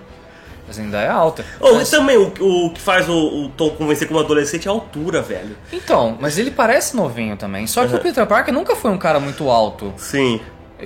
A 0.69 0.73
Zendaya 0.73 1.07
é 1.07 1.11
alta. 1.11 1.45
Oh, 1.61 1.75
Mas- 1.75 1.89
e 1.89 1.91
também 1.97 2.17
o, 2.17 2.33
o 2.41 2.71
que 2.71 2.81
faz 2.81 3.09
o, 3.09 3.15
o 3.15 3.49
Tom 3.51 3.71
convencer 3.71 4.09
como 4.09 4.19
adolescente 4.21 4.67
é 4.67 4.71
a 4.71 4.75
altura, 4.75 5.23
velho. 5.23 5.57
Então, 5.73 6.17
mas 6.21 6.39
ele 6.39 6.51
parece 6.51 6.97
novinho 6.97 7.37
também. 7.37 7.67
Só 7.67 7.87
que 7.87 7.95
o 7.95 7.99
Peter 8.01 8.27
Parker 8.27 8.53
nunca 8.53 8.75
foi 8.75 8.91
um 8.91 8.99
cara 8.99 9.21
muito 9.21 9.49
alto. 9.49 9.95
Sim. 9.97 10.41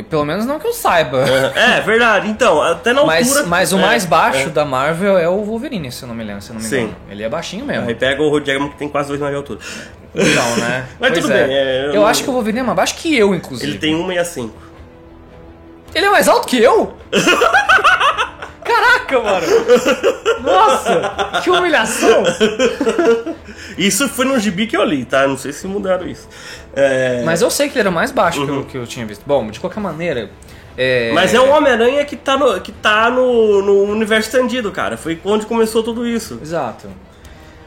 Pelo 0.09 0.25
menos 0.25 0.47
não 0.47 0.61
que 0.61 0.67
eu 0.69 0.73
saiba. 0.73 1.19
É, 1.57 1.81
verdade. 1.83 2.29
Então, 2.29 2.63
até 2.63 2.93
na 2.93 3.01
altura. 3.01 3.17
Mas, 3.21 3.47
mas 3.47 3.73
o 3.73 3.79
é, 3.79 3.81
mais 3.81 4.05
baixo 4.05 4.47
é. 4.49 4.51
da 4.51 4.65
Marvel 4.65 5.19
é 5.19 5.29
o 5.29 5.43
Wolverine, 5.43 5.91
se 5.91 6.03
eu 6.05 6.09
não 6.09 6.15
me 6.15 6.23
lembro. 6.23 6.41
Se 6.43 6.53
não 6.53 6.61
me 6.61 6.67
Sim. 6.67 6.77
engano. 6.83 6.97
Ele 7.11 7.23
é 7.25 7.29
baixinho 7.29 7.65
mesmo. 7.65 7.89
Aí 7.89 7.95
pega 7.95 8.23
o 8.23 8.29
Hugh 8.33 8.45
Jackman 8.45 8.69
que 8.71 8.77
tem 8.77 8.89
quase 8.89 9.09
dois 9.09 9.21
metros 9.21 9.45
de 9.45 9.53
altura. 9.55 9.61
Então, 10.15 10.57
né? 10.59 10.87
Mas 11.01 11.11
Pois 11.13 11.25
tudo 11.25 11.33
é. 11.35 11.45
bem, 11.47 11.57
é, 11.57 11.81
eu 11.87 11.95
eu 11.95 12.01
não- 12.03 12.07
acho 12.07 12.23
que 12.23 12.31
o 12.31 12.33
Wolverine 12.33 12.61
é 12.61 12.63
mais 12.63 12.77
baixo 12.77 12.95
que 12.97 13.17
eu, 13.17 13.35
inclusive. 13.35 13.69
Ele 13.69 13.79
tem 13.79 13.95
1,65. 13.97 14.51
Ele 15.93 16.07
é 16.07 16.11
mais 16.11 16.29
alto 16.29 16.47
que 16.47 16.57
eu? 16.63 16.95
Caraca, 18.71 19.21
mano! 19.21 19.47
Nossa! 20.43 21.41
Que 21.43 21.51
humilhação! 21.51 22.23
Isso 23.77 24.09
foi 24.09 24.25
no 24.25 24.39
gibi 24.39 24.67
que 24.67 24.77
eu 24.77 24.85
li, 24.85 25.05
tá? 25.05 25.27
Não 25.27 25.37
sei 25.37 25.53
se 25.53 25.67
mudaram 25.67 26.07
isso. 26.07 26.29
É, 26.75 27.23
Mas 27.25 27.43
eu 27.43 27.51
sei 27.51 27.69
que 27.69 27.75
ele 27.75 27.81
era 27.81 27.91
mais 27.91 28.11
baixo 28.13 28.45
que, 28.45 28.51
Uhum. 28.51 28.59
eu, 28.59 28.65
que 28.65 28.79
eu 28.79 28.87
tinha 28.87 29.07
visto. 29.07 29.23
Bom, 29.27 29.51
de 29.51 29.59
qualquer 29.61 29.81
maneira. 29.81 30.31
É... 30.77 31.13
Mas 31.13 31.35
é 31.35 31.41
um 31.41 31.51
Homem-Aranha 31.51 32.05
que 32.05 32.17
tá, 32.17 32.37
no, 32.37 32.61
que 32.61 32.73
tá 32.73 33.11
no, 33.11 33.63
no 33.63 33.83
universo 33.93 34.29
estendido, 34.29 34.71
cara. 34.71 34.97
Foi 34.97 35.21
onde 35.25 35.47
começou 35.47 35.83
tudo 35.83 36.07
isso. 36.07 36.39
Exato. 36.43 36.89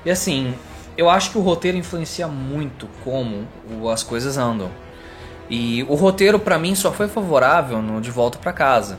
E 0.05 0.11
assim, 0.11 0.53
eu 0.97 1.09
acho 1.09 1.31
que 1.31 1.37
o 1.37 1.41
roteiro 1.41 1.77
influencia 1.77 2.27
muito 2.27 2.87
como 3.03 3.47
o- 3.81 3.89
as 3.89 4.03
coisas 4.03 4.37
andam. 4.37 4.69
E 5.49 5.83
o 5.89 5.95
roteiro 5.95 6.39
pra 6.39 6.57
mim 6.57 6.73
só 6.75 6.91
foi 6.91 7.07
favorável 7.07 7.81
no 7.81 7.99
De 8.01 8.09
Volta 8.09 8.37
pra 8.39 8.53
Casa. 8.53 8.97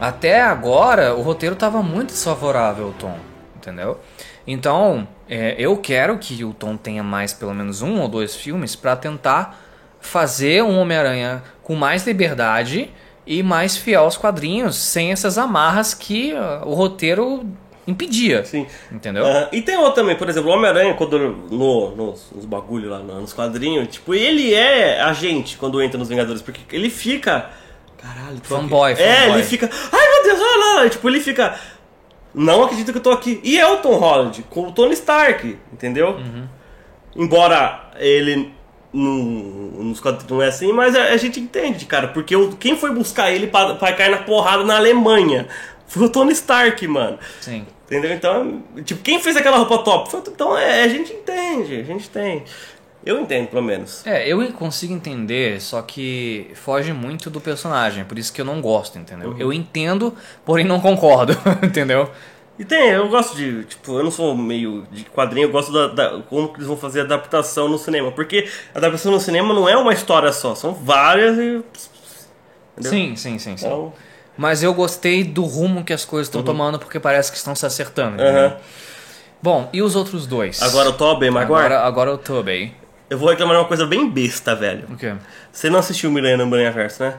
Até 0.00 0.40
agora 0.40 1.14
o 1.14 1.22
roteiro 1.22 1.56
tava 1.56 1.82
muito 1.82 2.08
desfavorável 2.10 2.86
ao 2.86 2.92
Tom, 2.92 3.16
entendeu? 3.56 3.98
Então, 4.46 5.06
é, 5.28 5.54
eu 5.58 5.76
quero 5.76 6.16
que 6.18 6.44
o 6.44 6.52
Tom 6.54 6.76
tenha 6.76 7.02
mais 7.02 7.32
pelo 7.32 7.52
menos 7.54 7.82
um 7.82 8.00
ou 8.00 8.08
dois 8.08 8.34
filmes 8.36 8.74
pra 8.76 8.94
tentar 8.96 9.60
fazer 10.00 10.62
um 10.62 10.78
Homem-Aranha 10.78 11.42
com 11.62 11.74
mais 11.74 12.06
liberdade 12.06 12.90
e 13.26 13.42
mais 13.42 13.76
fiel 13.76 14.04
aos 14.04 14.16
quadrinhos, 14.16 14.76
sem 14.76 15.10
essas 15.12 15.36
amarras 15.36 15.92
que 15.92 16.32
ah, 16.34 16.62
o 16.64 16.72
roteiro 16.74 17.44
impedia. 17.86 18.44
Sim. 18.44 18.66
Entendeu? 18.92 19.26
Ah, 19.26 19.48
e 19.52 19.60
tem 19.60 19.76
outro 19.76 19.96
também, 19.96 20.16
por 20.16 20.28
exemplo, 20.28 20.50
o 20.50 20.54
Homem-Aranha, 20.54 20.94
quando 20.94 21.18
no, 21.50 21.90
nos, 21.96 22.30
nos 22.34 22.44
bagulho 22.46 22.88
lá, 22.88 23.00
no- 23.00 23.20
nos 23.20 23.32
quadrinhos, 23.32 23.88
tipo, 23.88 24.14
ele 24.14 24.54
é 24.54 25.00
agente 25.02 25.56
quando 25.58 25.82
entra 25.82 25.98
nos 25.98 26.08
Vingadores, 26.08 26.40
porque 26.40 26.60
ele 26.74 26.88
fica. 26.88 27.50
Caralho, 28.00 28.40
tô 28.40 28.56
Fanboy, 28.56 28.92
aqui. 28.92 29.02
É, 29.02 29.16
fanboy. 29.22 29.38
ele 29.38 29.44
fica. 29.48 29.70
Ai 29.92 30.08
meu 30.14 30.22
Deus, 30.24 30.40
olha 30.40 30.74
lá! 30.82 30.88
Tipo, 30.88 31.08
ele 31.08 31.20
fica. 31.20 31.58
Não 32.34 32.62
acredito 32.64 32.92
que 32.92 32.98
eu 32.98 33.02
tô 33.02 33.10
aqui. 33.10 33.40
E 33.42 33.58
é 33.58 33.66
o 33.66 33.78
Tom 33.78 33.96
Holland, 33.96 34.44
com 34.50 34.68
o 34.68 34.72
Tony 34.72 34.92
Stark, 34.92 35.58
entendeu? 35.72 36.10
Uhum. 36.10 36.46
Embora 37.16 37.90
ele. 37.98 38.54
Não, 38.92 39.12
nos 39.12 40.00
quadrinhos 40.00 40.30
não 40.30 40.40
é 40.42 40.46
assim, 40.48 40.72
mas 40.72 40.96
a, 40.96 41.04
a 41.04 41.16
gente 41.18 41.38
entende, 41.38 41.84
cara, 41.84 42.08
porque 42.08 42.34
o, 42.34 42.52
quem 42.56 42.74
foi 42.76 42.90
buscar 42.90 43.30
ele 43.30 43.46
pra, 43.46 43.74
pra 43.74 43.92
cair 43.92 44.10
na 44.10 44.16
porrada 44.18 44.64
na 44.64 44.76
Alemanha 44.76 45.46
foi 45.86 46.06
o 46.06 46.08
Tony 46.08 46.32
Stark, 46.32 46.86
mano. 46.88 47.18
Sim. 47.40 47.66
Entendeu? 47.84 48.12
Então, 48.12 48.62
tipo, 48.84 49.02
quem 49.02 49.18
fez 49.20 49.36
aquela 49.36 49.58
roupa 49.58 49.78
top? 49.78 50.10
Foi- 50.10 50.20
Então, 50.26 50.56
é, 50.56 50.82
a 50.84 50.88
gente 50.88 51.12
entende, 51.12 51.80
a 51.80 51.84
gente 51.84 52.08
tem. 52.08 52.44
Eu 53.08 53.18
entendo, 53.22 53.48
pelo 53.48 53.62
menos. 53.62 54.06
É, 54.06 54.28
eu 54.28 54.52
consigo 54.52 54.92
entender, 54.92 55.62
só 55.62 55.80
que 55.80 56.50
foge 56.54 56.92
muito 56.92 57.30
do 57.30 57.40
personagem, 57.40 58.04
por 58.04 58.18
isso 58.18 58.30
que 58.30 58.38
eu 58.38 58.44
não 58.44 58.60
gosto, 58.60 58.98
entendeu? 58.98 59.34
Eu 59.38 59.50
entendo, 59.50 60.14
porém 60.44 60.66
não 60.66 60.78
concordo, 60.78 61.32
entendeu? 61.64 62.10
E 62.58 62.66
tem, 62.66 62.90
eu 62.90 63.08
gosto 63.08 63.34
de, 63.34 63.64
tipo, 63.64 63.96
eu 63.98 64.04
não 64.04 64.10
sou 64.10 64.36
meio 64.36 64.86
de 64.92 65.04
quadrinho, 65.06 65.46
eu 65.46 65.50
gosto 65.50 65.72
da, 65.72 65.86
da- 65.86 66.22
como 66.28 66.52
eles 66.54 66.66
vão 66.66 66.76
fazer 66.76 67.00
a 67.00 67.04
adaptação 67.04 67.66
no 67.66 67.78
cinema. 67.78 68.12
Porque 68.12 68.46
a 68.74 68.78
adaptação 68.78 69.10
no 69.10 69.18
cinema 69.20 69.54
não 69.54 69.66
é 69.66 69.74
uma 69.74 69.94
história 69.94 70.30
só, 70.30 70.54
são 70.54 70.74
várias 70.74 71.38
e. 71.38 71.62
Sim, 72.82 73.16
sim, 73.16 73.38
sim, 73.38 73.56
sim. 73.56 73.64
Então, 73.66 73.94
Mas 74.36 74.62
eu 74.62 74.74
gostei 74.74 75.24
do 75.24 75.44
rumo 75.44 75.82
que 75.82 75.94
as 75.94 76.04
coisas 76.04 76.26
estão 76.28 76.42
tomando, 76.42 76.78
porque 76.78 77.00
parece 77.00 77.32
que 77.32 77.38
estão 77.38 77.54
se 77.54 77.64
acertando. 77.64 78.22
Aham. 78.22 78.56
Bom, 79.40 79.70
e 79.72 79.80
os 79.80 79.96
outros 79.96 80.26
dois? 80.26 80.60
agora 80.60 80.90
o 80.90 80.92
Tobey 80.92 81.30
Maguire, 81.30 81.54
agora, 81.54 81.80
agora 81.80 82.12
o 82.12 82.18
Tobey. 82.18 82.74
Eu 83.10 83.16
vou 83.18 83.28
reclamar 83.28 83.56
de 83.56 83.62
uma 83.62 83.68
coisa 83.68 83.86
bem 83.86 84.08
besta, 84.08 84.54
velho. 84.54 84.86
O 84.90 84.96
quê? 84.96 85.14
Você 85.50 85.70
não 85.70 85.78
assistiu 85.78 86.10
Miranha 86.10 86.36
no 86.36 86.46
Miranha 86.46 86.70
Verso, 86.70 87.02
né? 87.02 87.16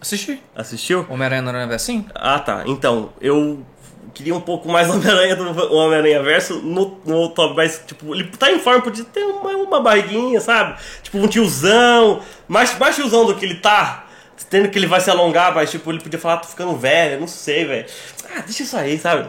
Assisti. 0.00 0.40
Assistiu? 0.54 1.06
Homem-Aranha 1.08 1.42
não 1.42 1.54
era 1.54 1.74
assim? 1.74 2.06
Ah, 2.14 2.38
tá. 2.38 2.62
Então, 2.66 3.12
eu 3.20 3.64
queria 4.12 4.34
um 4.34 4.40
pouco 4.40 4.70
mais 4.70 4.88
Homem-Aranha 4.90 5.34
do 5.34 5.74
Homem-Aranha 5.74 6.22
Verso 6.22 6.60
no, 6.60 7.00
no 7.04 7.28
top, 7.30 7.56
mas, 7.56 7.82
tipo, 7.84 8.14
ele 8.14 8.24
tá 8.28 8.50
em 8.50 8.60
forma, 8.60 8.82
podia 8.82 9.04
ter 9.04 9.24
uma, 9.24 9.50
uma 9.50 9.80
barriguinha, 9.80 10.40
sabe? 10.40 10.78
Tipo, 11.02 11.18
um 11.18 11.26
tiozão, 11.26 12.20
mais, 12.46 12.78
mais 12.78 12.94
tiozão 12.94 13.26
do 13.26 13.34
que 13.34 13.44
ele 13.44 13.56
tá. 13.56 14.02
Tendo 14.50 14.68
que 14.68 14.78
ele 14.78 14.86
vai 14.86 15.00
se 15.00 15.10
alongar, 15.10 15.54
mas, 15.54 15.70
tipo, 15.70 15.90
ele 15.90 16.00
podia 16.00 16.18
falar, 16.18 16.36
tô 16.36 16.48
ficando 16.48 16.76
velho, 16.76 17.18
não 17.18 17.26
sei, 17.26 17.64
velho. 17.64 17.86
Ah, 18.36 18.40
deixa 18.40 18.62
isso 18.62 18.76
aí, 18.76 18.98
sabe? 18.98 19.28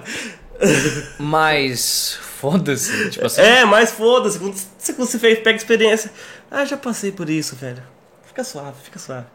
Mas 1.19 2.17
foda-se, 2.39 3.09
tipo 3.09 3.25
assim. 3.25 3.41
É, 3.41 3.65
mas 3.65 3.91
foda-se, 3.91 4.39
quando 4.39 4.53
você, 4.55 4.93
quando 4.93 5.07
você 5.09 5.19
fez, 5.19 5.39
pega 5.39 5.57
experiência. 5.57 6.11
Ah, 6.49 6.65
já 6.65 6.77
passei 6.77 7.11
por 7.11 7.29
isso, 7.29 7.55
velho. 7.55 7.81
Fica 8.25 8.43
suave, 8.43 8.75
fica 8.83 8.99
suave. 8.99 9.25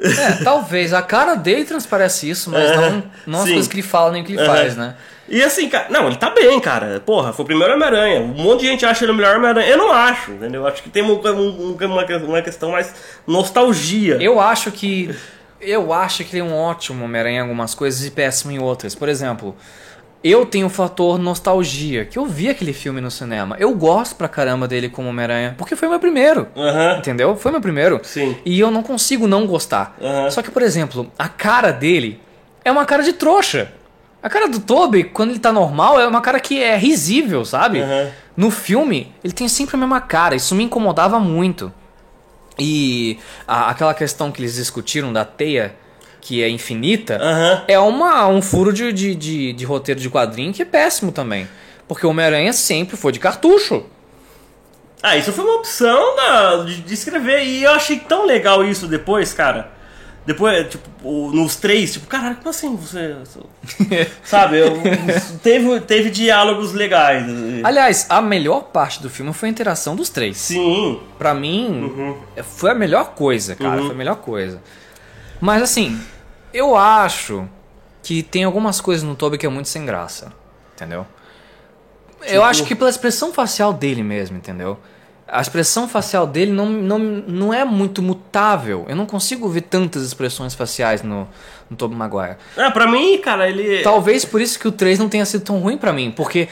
É, 0.00 0.42
talvez. 0.44 0.94
A 0.94 1.02
cara 1.02 1.34
dele 1.34 1.64
transparece 1.64 2.28
isso, 2.28 2.50
mas 2.50 2.70
não, 2.74 3.02
não 3.26 3.38
as 3.40 3.44
sim. 3.44 3.52
coisas 3.52 3.68
que 3.68 3.76
ele 3.76 3.82
fala 3.82 4.12
nem 4.12 4.22
o 4.22 4.24
que 4.24 4.32
ele 4.32 4.44
faz, 4.46 4.76
né? 4.76 4.96
E 5.28 5.42
assim, 5.42 5.68
cara, 5.68 5.86
não, 5.90 6.06
ele 6.06 6.16
tá 6.16 6.30
bem, 6.30 6.58
cara. 6.58 7.00
Porra, 7.04 7.32
foi 7.32 7.42
o 7.44 7.46
primeiro 7.46 7.72
Homem-Aranha. 7.74 8.20
Um 8.20 8.28
monte 8.28 8.60
de 8.62 8.66
gente 8.66 8.84
acha 8.86 9.04
ele 9.04 9.12
o 9.12 9.14
melhor 9.14 9.36
Homem-Aranha. 9.36 9.68
Eu 9.68 9.76
não 9.78 9.92
acho, 9.92 10.32
entendeu? 10.32 10.62
Eu 10.62 10.66
acho 10.66 10.82
que 10.82 10.88
tem 10.90 11.02
um- 11.02 11.12
um- 11.12 11.76
uma, 11.78 12.04
uma 12.24 12.42
questão 12.42 12.70
mais 12.72 12.92
nostalgia. 13.26 14.16
Eu 14.20 14.40
acho 14.40 14.72
que. 14.72 15.14
Eu 15.60 15.92
acho 15.92 16.24
que 16.24 16.36
ele 16.36 16.40
é 16.40 16.44
um 16.44 16.56
ótimo 16.56 17.04
Homem-Aranha 17.04 17.38
em 17.38 17.42
algumas 17.42 17.74
coisas 17.74 18.04
e 18.06 18.10
péssimo 18.10 18.50
em 18.50 18.58
outras. 18.58 18.94
Por 18.94 19.08
exemplo, 19.08 19.54
eu 20.24 20.46
tenho 20.46 20.66
o 20.66 20.70
fator 20.70 21.18
nostalgia, 21.18 22.04
que 22.04 22.18
eu 22.18 22.26
vi 22.26 22.48
aquele 22.48 22.72
filme 22.72 23.00
no 23.00 23.10
cinema. 23.10 23.56
Eu 23.58 23.74
gosto 23.74 24.16
pra 24.16 24.28
caramba 24.28 24.66
dele 24.66 24.88
como 24.88 25.08
Homem-Aranha, 25.08 25.54
porque 25.58 25.76
foi 25.76 25.88
meu 25.88 26.00
primeiro. 26.00 26.48
Entendeu? 26.98 27.36
Foi 27.36 27.52
meu 27.52 27.60
primeiro. 27.60 28.00
Sim. 28.02 28.36
E 28.44 28.58
eu 28.58 28.70
não 28.70 28.82
consigo 28.82 29.26
não 29.26 29.46
gostar. 29.46 29.96
Só 30.30 30.42
que, 30.42 30.50
por 30.50 30.62
exemplo, 30.62 31.10
a 31.18 31.28
cara 31.28 31.72
dele 31.72 32.20
é 32.64 32.70
uma 32.70 32.84
cara 32.84 33.02
de 33.02 33.12
trouxa. 33.12 33.72
A 34.22 34.28
cara 34.28 34.48
do 34.48 34.60
Toby, 34.60 35.04
quando 35.04 35.30
ele 35.30 35.38
tá 35.38 35.50
normal, 35.50 35.98
é 35.98 36.06
uma 36.06 36.20
cara 36.20 36.38
que 36.38 36.62
é 36.62 36.76
risível, 36.76 37.44
sabe? 37.44 37.80
No 38.36 38.50
filme, 38.50 39.12
ele 39.24 39.32
tem 39.32 39.48
sempre 39.48 39.76
a 39.76 39.78
mesma 39.78 40.00
cara. 40.00 40.34
Isso 40.34 40.54
me 40.54 40.64
incomodava 40.64 41.18
muito. 41.18 41.72
E 42.60 43.18
a- 43.48 43.70
aquela 43.70 43.94
questão 43.94 44.30
que 44.30 44.40
eles 44.42 44.54
discutiram 44.56 45.10
da 45.12 45.24
teia, 45.24 45.74
que 46.20 46.42
é 46.42 46.48
infinita, 46.50 47.16
Aham. 47.20 47.64
é 47.66 47.78
uma, 47.78 48.28
um 48.28 48.42
furo 48.42 48.70
de, 48.72 48.92
de, 48.92 49.14
de, 49.14 49.52
de 49.54 49.64
roteiro 49.64 49.98
de 49.98 50.10
quadrinho 50.10 50.52
que 50.52 50.60
é 50.60 50.66
péssimo 50.66 51.10
também. 51.10 51.48
Porque 51.88 52.06
o 52.06 52.10
Homem-Aranha 52.10 52.52
sempre 52.52 52.96
foi 52.96 53.10
de 53.12 53.18
cartucho. 53.18 53.84
Ah, 55.02 55.16
isso 55.16 55.32
foi 55.32 55.42
uma 55.44 55.54
opção 55.56 56.14
da, 56.14 56.56
de, 56.64 56.82
de 56.82 56.92
escrever. 56.94 57.42
E 57.42 57.62
eu 57.64 57.70
achei 57.70 57.98
tão 57.98 58.26
legal 58.26 58.62
isso 58.62 58.86
depois, 58.86 59.32
cara. 59.32 59.72
Depois, 60.32 60.68
tipo, 60.68 60.88
o- 61.02 61.32
nos 61.32 61.56
três, 61.56 61.92
tipo, 61.92 62.06
caralho, 62.06 62.36
como 62.36 62.50
assim 62.50 62.76
você. 62.76 63.16
Sabe, 64.22 64.58
eu, 64.58 64.74
teve, 65.42 65.80
teve 65.80 66.08
diálogos 66.10 66.72
legais. 66.72 67.24
Aliás, 67.64 68.06
a 68.08 68.20
melhor 68.22 68.64
parte 68.64 69.02
do 69.02 69.10
filme 69.10 69.32
foi 69.32 69.48
a 69.48 69.52
interação 69.52 69.96
dos 69.96 70.08
três. 70.08 70.36
Sim. 70.36 71.00
Pra 71.18 71.34
mim, 71.34 72.14
foi 72.44 72.70
a 72.70 72.74
melhor 72.74 73.14
coisa, 73.14 73.56
cara. 73.56 73.82
Foi 73.82 73.90
a 73.90 73.94
melhor 73.94 74.16
coisa. 74.16 74.62
Mas 75.40 75.62
assim, 75.62 76.00
eu 76.54 76.76
acho 76.76 77.48
que 78.02 78.22
tem 78.22 78.44
algumas 78.44 78.80
coisas 78.80 79.02
no 79.02 79.16
Toby 79.16 79.36
que 79.36 79.46
é 79.46 79.48
muito 79.48 79.68
sem 79.68 79.84
graça. 79.84 80.32
Entendeu? 80.76 81.04
Eu 82.22 82.44
acho 82.44 82.64
que 82.64 82.74
pela 82.76 82.88
expressão 82.90 83.32
facial 83.32 83.72
dele 83.72 84.02
mesmo, 84.04 84.36
entendeu? 84.36 84.78
A 85.30 85.40
expressão 85.40 85.88
facial 85.88 86.26
dele 86.26 86.50
não, 86.52 86.66
não, 86.66 86.98
não 86.98 87.54
é 87.54 87.64
muito 87.64 88.02
mutável. 88.02 88.84
Eu 88.88 88.96
não 88.96 89.06
consigo 89.06 89.48
ver 89.48 89.62
tantas 89.62 90.02
expressões 90.02 90.54
faciais 90.54 91.02
no, 91.02 91.28
no 91.70 91.76
Tobey 91.76 91.96
Maguire. 91.96 92.36
É, 92.56 92.70
pra 92.70 92.90
mim, 92.90 93.18
cara, 93.18 93.48
ele. 93.48 93.82
Talvez 93.82 94.24
por 94.24 94.40
isso 94.40 94.58
que 94.58 94.66
o 94.66 94.72
3 94.72 94.98
não 94.98 95.08
tenha 95.08 95.24
sido 95.24 95.44
tão 95.44 95.58
ruim 95.58 95.78
pra 95.78 95.92
mim, 95.92 96.10
porque 96.10 96.48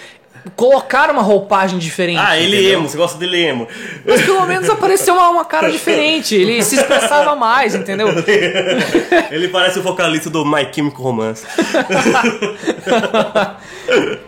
colocaram 0.57 1.13
uma 1.15 1.23
roupagem 1.23 1.79
diferente. 1.79 2.21
Ah, 2.23 2.37
ele 2.39 2.57
entendeu? 2.59 2.79
emo, 2.81 2.89
você 2.89 2.97
gosta 2.97 3.19
dele 3.19 3.43
emo. 3.45 3.69
Mas 4.07 4.23
pelo 4.23 4.45
menos 4.47 4.69
apareceu 4.69 5.15
uma, 5.15 5.29
uma 5.31 5.45
cara 5.45 5.71
diferente. 5.71 6.35
Ele 6.35 6.63
se 6.63 6.77
expressava 6.77 7.35
mais, 7.37 7.75
entendeu? 7.75 8.09
ele 9.31 9.49
parece 9.49 9.79
o 9.79 9.83
vocalista 9.83 10.29
do 10.31 10.45
My 10.45 10.67
Chemical 10.73 11.03
Romance. 11.03 11.47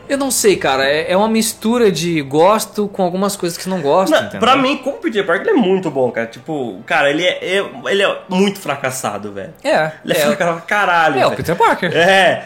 Eu 0.09 0.19
não 0.19 0.31
sei, 0.31 0.57
cara. 0.57 0.85
É, 0.85 1.13
é 1.13 1.17
uma 1.17 1.29
mistura 1.29 1.91
de 1.93 2.21
gosto 2.23 2.89
com 2.89 3.03
algumas 3.03 3.37
coisas 3.37 3.57
que 3.59 3.69
não 3.69 3.81
gosto, 3.81 4.11
Não, 4.13 4.21
entendeu? 4.23 4.41
pra 4.41 4.57
mim, 4.57 4.77
como 4.79 4.97
Peter 4.99 5.25
Parker, 5.25 5.47
ele 5.49 5.59
é 5.59 5.61
muito 5.63 5.91
bom, 5.91 6.11
cara. 6.11 6.27
Tipo, 6.27 6.81
cara, 6.87 7.11
ele 7.11 7.25
é, 7.25 7.59
é- 7.59 7.71
ele 7.91 8.03
é 8.03 8.19
muito 8.29 8.59
fracassado, 8.59 9.33
velho. 9.33 9.53
É, 9.63 9.93
Ele 10.05 10.15
é, 10.15 10.17
é, 10.17 10.21
fracassado 10.27 10.57
pra 10.59 10.67
caralho. 10.67 11.15
é 11.19 11.27
o 11.27 11.31
velho. 11.31 11.37
Peter 11.37 11.55
Parker. 11.57 11.97
É. 11.97 12.45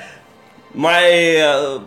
Mas. 0.74 1.40
ah, 1.40 1.80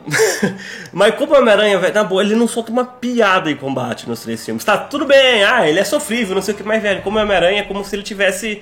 mas 0.93 1.15
como 1.15 1.33
o 1.33 1.37
Homem-Aranha, 1.37 1.77
velho, 1.77 1.93
na 1.93 2.03
boa, 2.03 2.23
ele 2.23 2.35
não 2.35 2.47
solta 2.47 2.71
uma 2.71 2.85
piada 2.85 3.51
em 3.51 3.55
combate 3.55 4.07
nos 4.07 4.21
três 4.21 4.43
filmes. 4.43 4.63
Tá, 4.63 4.77
tudo 4.77 5.05
bem, 5.05 5.43
ah, 5.43 5.67
ele 5.67 5.79
é 5.79 5.83
sofrível, 5.83 6.33
não 6.35 6.41
sei 6.41 6.53
o 6.53 6.57
que 6.57 6.63
mais, 6.63 6.81
velho. 6.81 7.01
Como 7.01 7.19
o 7.19 7.21
Homem-Aranha 7.21 7.61
é 7.61 7.63
como 7.63 7.83
se 7.83 7.95
ele 7.95 8.03
tivesse. 8.03 8.61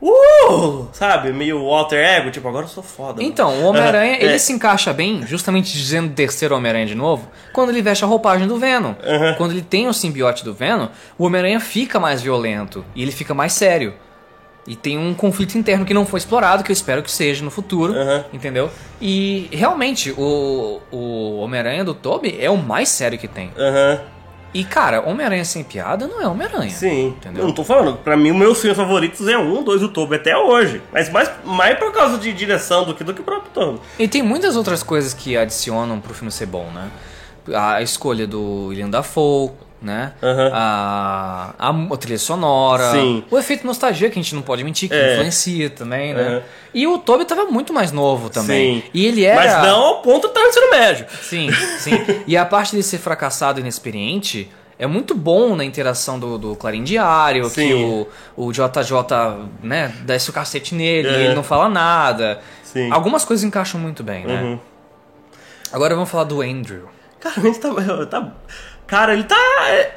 Uh! 0.00 0.86
Sabe? 0.92 1.32
Meio 1.32 1.58
alter 1.66 1.98
ego, 1.98 2.30
tipo, 2.30 2.46
agora 2.46 2.64
eu 2.66 2.68
sou 2.68 2.84
foda. 2.84 3.14
mano. 3.14 3.22
Então, 3.22 3.62
o 3.62 3.64
Homem-Aranha, 3.64 4.12
Aham, 4.12 4.22
ele 4.22 4.34
é. 4.34 4.38
se 4.38 4.52
encaixa 4.52 4.92
bem, 4.92 5.26
justamente 5.26 5.72
dizendo 5.72 6.14
terceiro 6.14 6.54
Homem-Aranha 6.54 6.86
de 6.86 6.94
novo, 6.94 7.28
quando 7.52 7.70
ele 7.70 7.82
veste 7.82 8.04
a 8.04 8.06
roupagem 8.06 8.46
do 8.46 8.58
Venom. 8.58 8.94
Aham. 9.02 9.34
Quando 9.36 9.50
ele 9.52 9.62
tem 9.62 9.88
o 9.88 9.92
simbiote 9.92 10.44
do 10.44 10.54
Venom, 10.54 10.86
o 11.18 11.24
Homem-Aranha 11.24 11.58
fica 11.58 11.98
mais 11.98 12.22
violento 12.22 12.84
e 12.94 13.02
ele 13.02 13.10
fica 13.10 13.34
mais 13.34 13.52
sério. 13.54 13.94
E 14.68 14.76
tem 14.76 14.98
um 14.98 15.14
conflito 15.14 15.56
interno 15.56 15.86
que 15.86 15.94
não 15.94 16.04
foi 16.04 16.18
explorado, 16.18 16.62
que 16.62 16.70
eu 16.70 16.74
espero 16.74 17.02
que 17.02 17.10
seja 17.10 17.42
no 17.42 17.50
futuro, 17.50 17.94
Aham. 17.94 18.24
entendeu? 18.34 18.70
E 19.00 19.48
realmente, 19.50 20.12
o, 20.16 20.80
o 20.92 21.38
Homem-Aranha 21.38 21.82
do 21.84 21.94
Tobey 21.94 22.36
é 22.38 22.50
o 22.50 22.58
mais 22.58 22.90
sério 22.90 23.18
que 23.18 23.26
tem. 23.26 23.50
Aham. 23.58 23.98
E 24.52 24.64
cara, 24.64 25.00
Homem-Aranha 25.08 25.44
sem 25.44 25.64
piada 25.64 26.06
não 26.06 26.20
é 26.20 26.26
Homem-Aranha. 26.28 26.70
Sim. 26.70 27.08
Entendeu? 27.08 27.42
Eu 27.42 27.48
não 27.48 27.54
tô 27.54 27.64
falando. 27.64 27.96
Pra 27.98 28.16
mim, 28.16 28.30
os 28.30 28.36
meus 28.36 28.60
filmes 28.60 28.76
favoritos 28.76 29.26
é 29.26 29.38
um, 29.38 29.62
dois 29.62 29.80
do 29.80 29.88
Toby 29.88 30.16
até 30.16 30.36
hoje. 30.36 30.82
Mas 30.92 31.10
mais, 31.10 31.30
mais 31.44 31.78
por 31.78 31.92
causa 31.92 32.18
de 32.18 32.30
direção 32.32 32.84
do 32.84 32.94
que 32.94 33.02
do 33.02 33.14
que 33.14 33.20
o 33.22 33.24
próprio 33.24 33.50
Toby. 33.52 33.80
E 33.98 34.06
tem 34.06 34.22
muitas 34.22 34.54
outras 34.54 34.82
coisas 34.82 35.14
que 35.14 35.36
adicionam 35.36 35.98
pro 36.00 36.12
filme 36.12 36.30
ser 36.30 36.46
bom, 36.46 36.66
né? 36.74 36.90
A 37.54 37.80
escolha 37.82 38.26
do 38.26 38.66
William 38.66 38.90
Dafoe, 38.90 39.50
né? 39.80 40.12
Aham. 40.22 40.50
A, 40.52 41.54
a, 41.58 41.70
a 41.70 41.96
trilha 41.96 42.18
sonora. 42.18 42.90
Sim. 42.92 43.24
O 43.30 43.38
efeito 43.38 43.66
nostalgia, 43.66 44.10
que 44.10 44.18
a 44.18 44.22
gente 44.22 44.34
não 44.34 44.42
pode 44.42 44.62
mentir, 44.64 44.88
que 44.88 44.94
É. 44.94 45.14
influencia 45.14 45.70
também, 45.70 46.12
né? 46.14 46.22
Aham. 46.28 46.42
E 46.74 46.86
o 46.86 46.98
Toby 46.98 47.24
tava 47.24 47.44
muito 47.46 47.72
mais 47.72 47.92
novo 47.92 48.28
também. 48.28 48.80
Sim. 48.82 48.90
E 48.92 49.06
ele 49.06 49.24
era... 49.24 49.40
Mas 49.58 49.68
não 49.68 49.80
ao 49.82 50.02
ponto 50.02 50.22
de 50.22 50.28
estar 50.28 50.40
no 50.40 50.46
ensino 50.48 50.70
médio. 50.70 51.06
Sim, 51.22 51.48
sim. 51.78 52.22
e 52.26 52.36
a 52.36 52.44
parte 52.44 52.76
de 52.76 52.82
ser 52.82 52.98
fracassado 52.98 53.58
e 53.58 53.62
inexperiente 53.62 54.50
é 54.78 54.86
muito 54.86 55.14
bom 55.14 55.56
na 55.56 55.64
interação 55.64 56.20
do, 56.20 56.38
do 56.38 56.54
Clarim 56.54 56.84
Diário, 56.84 57.44
que 57.44 57.54
Sim. 57.68 58.06
o, 58.36 58.46
o 58.46 58.52
JJ, 58.52 58.92
né, 59.62 59.92
desce 60.02 60.30
o 60.30 60.32
cacete 60.32 60.74
nele, 60.74 61.08
É. 61.08 61.12
e 61.12 61.24
ele 61.24 61.34
não 61.34 61.42
fala 61.42 61.68
nada. 61.68 62.40
Sim. 62.62 62.88
Algumas 62.92 63.24
coisas 63.24 63.42
encaixam 63.44 63.80
muito 63.80 64.04
bem, 64.04 64.24
né? 64.26 64.40
Uhum. 64.42 64.58
Agora 65.72 65.94
vamos 65.94 66.08
falar 66.10 66.24
do 66.24 66.40
Andrew. 66.42 66.88
Cara, 67.18 67.40
ele 67.44 67.54
tá, 67.56 67.70
tá. 68.06 68.32
Cara, 68.88 69.12
ele 69.12 69.22
tá. 69.24 69.36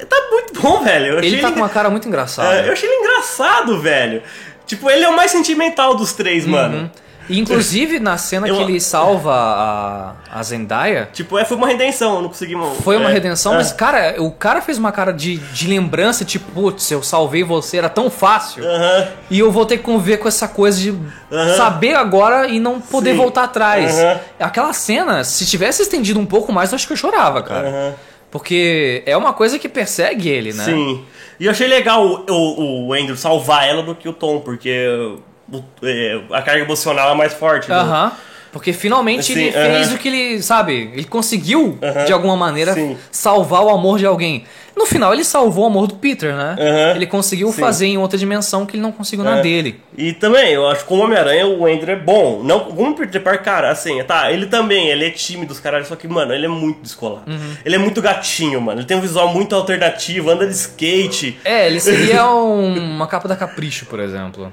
Tá 0.08 0.16
muito 0.30 0.52
bom, 0.62 0.84
velho. 0.84 1.18
Ele 1.24 1.38
tá 1.40 1.50
com 1.50 1.56
uma 1.56 1.68
cara 1.68 1.90
muito 1.90 2.06
engraçada. 2.06 2.54
É, 2.60 2.68
eu 2.68 2.72
achei 2.72 2.88
ele 2.88 2.98
engraçado, 3.00 3.80
velho. 3.80 4.22
Tipo, 4.66 4.88
ele 4.88 5.02
é 5.04 5.08
o 5.08 5.16
mais 5.16 5.30
sentimental 5.32 5.94
dos 5.96 6.12
três, 6.12 6.46
mano. 6.46 6.76
Uhum. 6.82 6.90
E, 7.28 7.38
inclusive, 7.38 8.00
na 8.00 8.18
cena 8.18 8.48
Eu- 8.48 8.56
que 8.56 8.62
ele 8.62 8.80
salva 8.80 9.32
a, 9.32 10.12
a 10.40 10.42
Zendaya, 10.42 11.08
Tipo, 11.12 11.38
é, 11.38 11.44
foi 11.44 11.56
uma 11.56 11.68
redenção, 11.68 12.16
eu 12.16 12.22
não 12.22 12.28
consegui. 12.28 12.54
foi 12.82 12.96
uma 12.96 13.08
é, 13.10 13.12
redenção, 13.12 13.54
é. 13.54 13.56
mas, 13.58 13.72
cara, 13.72 14.16
o 14.20 14.30
cara 14.32 14.60
fez 14.60 14.76
uma 14.76 14.90
cara 14.90 15.12
de, 15.12 15.36
de 15.38 15.68
lembrança, 15.68 16.24
tipo, 16.24 16.50
putz, 16.50 16.90
eu 16.90 17.00
salvei 17.00 17.44
você, 17.44 17.78
era 17.78 17.88
tão 17.88 18.10
fácil. 18.10 18.64
Aham. 18.68 19.08
E 19.30 19.38
eu 19.38 19.52
vou 19.52 19.64
ter 19.64 19.78
que 19.78 19.84
conviver 19.84 20.16
com 20.18 20.26
essa 20.26 20.48
coisa 20.48 20.78
de 20.80 20.90
Aham. 21.30 21.56
saber 21.56 21.94
agora 21.94 22.48
e 22.48 22.58
não 22.58 22.80
poder 22.80 23.12
Sim. 23.12 23.16
voltar 23.18 23.44
atrás. 23.44 23.96
Aham. 23.98 24.20
Aquela 24.40 24.72
cena, 24.72 25.22
se 25.22 25.46
tivesse 25.46 25.80
estendido 25.82 26.18
um 26.18 26.26
pouco 26.26 26.52
mais, 26.52 26.72
eu 26.72 26.76
acho 26.76 26.86
que 26.88 26.92
eu 26.92 26.96
chorava, 26.96 27.40
cara. 27.42 27.94
Porque 28.32 29.02
é 29.06 29.16
uma 29.16 29.32
coisa 29.32 29.58
que 29.58 29.68
persegue 29.68 30.28
ele, 30.28 30.52
né? 30.52 30.64
Sim. 30.64 31.04
E 31.38 31.44
eu 31.44 31.50
achei 31.52 31.68
legal 31.68 32.04
o, 32.04 32.24
o, 32.32 32.86
o 32.88 32.92
Andrew 32.94 33.16
salvar 33.16 33.68
ela 33.68 33.82
do 33.82 33.94
que 33.94 34.08
o 34.08 34.12
Tom, 34.12 34.40
porque 34.40 34.72
o- 35.52 35.62
é, 35.84 36.20
a 36.32 36.40
carga 36.42 36.62
emocional 36.64 37.10
é 37.10 37.14
mais 37.14 37.32
forte. 37.34 37.68
né? 37.68 37.76
Aham. 37.76 38.12
Porque 38.52 38.72
finalmente 38.74 39.24
Sim, 39.24 39.32
ele 39.32 39.52
fez 39.52 39.86
aham. 39.88 39.96
o 39.96 39.98
que 39.98 40.08
ele, 40.08 40.42
sabe, 40.42 40.90
ele 40.92 41.04
conseguiu, 41.04 41.78
Aham. 41.82 42.04
de 42.04 42.12
alguma 42.12 42.36
maneira, 42.36 42.74
Sim. 42.74 42.98
salvar 43.10 43.62
o 43.64 43.70
amor 43.70 43.98
de 43.98 44.04
alguém. 44.04 44.44
No 44.76 44.86
final, 44.86 45.12
ele 45.12 45.24
salvou 45.24 45.64
o 45.64 45.66
amor 45.68 45.86
do 45.86 45.94
Peter, 45.96 46.34
né? 46.34 46.56
Aham. 46.58 46.96
Ele 46.96 47.06
conseguiu 47.06 47.50
Sim. 47.52 47.60
fazer 47.60 47.86
em 47.86 47.96
outra 47.98 48.18
dimensão 48.18 48.64
que 48.66 48.74
ele 48.76 48.82
não 48.82 48.92
conseguiu 48.92 49.24
na 49.24 49.38
É. 49.38 49.42
dele. 49.42 49.80
E 49.96 50.12
também, 50.12 50.50
eu 50.52 50.66
acho 50.68 50.82
que 50.82 50.86
como 50.88 51.02
Homem-Aranha, 51.04 51.46
o 51.46 51.66
Andrew 51.66 51.94
é 51.94 51.98
bom. 51.98 52.42
Não, 52.42 52.60
como 52.60 52.94
Peter 52.94 53.22
Parker, 53.22 53.42
cara, 53.42 53.70
assim, 53.70 54.02
tá, 54.04 54.30
ele 54.30 54.46
também, 54.46 54.88
ele 54.88 55.06
é 55.06 55.10
tímido, 55.10 55.52
os 55.52 55.60
caras, 55.60 55.88
só 55.88 55.96
que, 55.96 56.06
mano, 56.06 56.32
ele 56.34 56.44
é 56.44 56.48
muito 56.48 56.80
descolado. 56.82 57.30
Uhum. 57.30 57.54
Ele 57.64 57.74
é 57.74 57.78
muito 57.78 58.00
gatinho, 58.02 58.60
mano. 58.60 58.80
Ele 58.80 58.86
tem 58.86 58.96
um 58.96 59.00
visual 59.02 59.28
muito 59.28 59.54
alternativo, 59.54 60.30
anda 60.30 60.46
de 60.46 60.52
skate. 60.54 61.38
É, 61.44 61.66
ele 61.66 61.80
seria 61.80 62.26
um- 62.30 62.96
uma 62.96 63.06
capa 63.06 63.28
da 63.28 63.36
Capricho, 63.36 63.86
por 63.86 63.98
exemplo. 64.00 64.52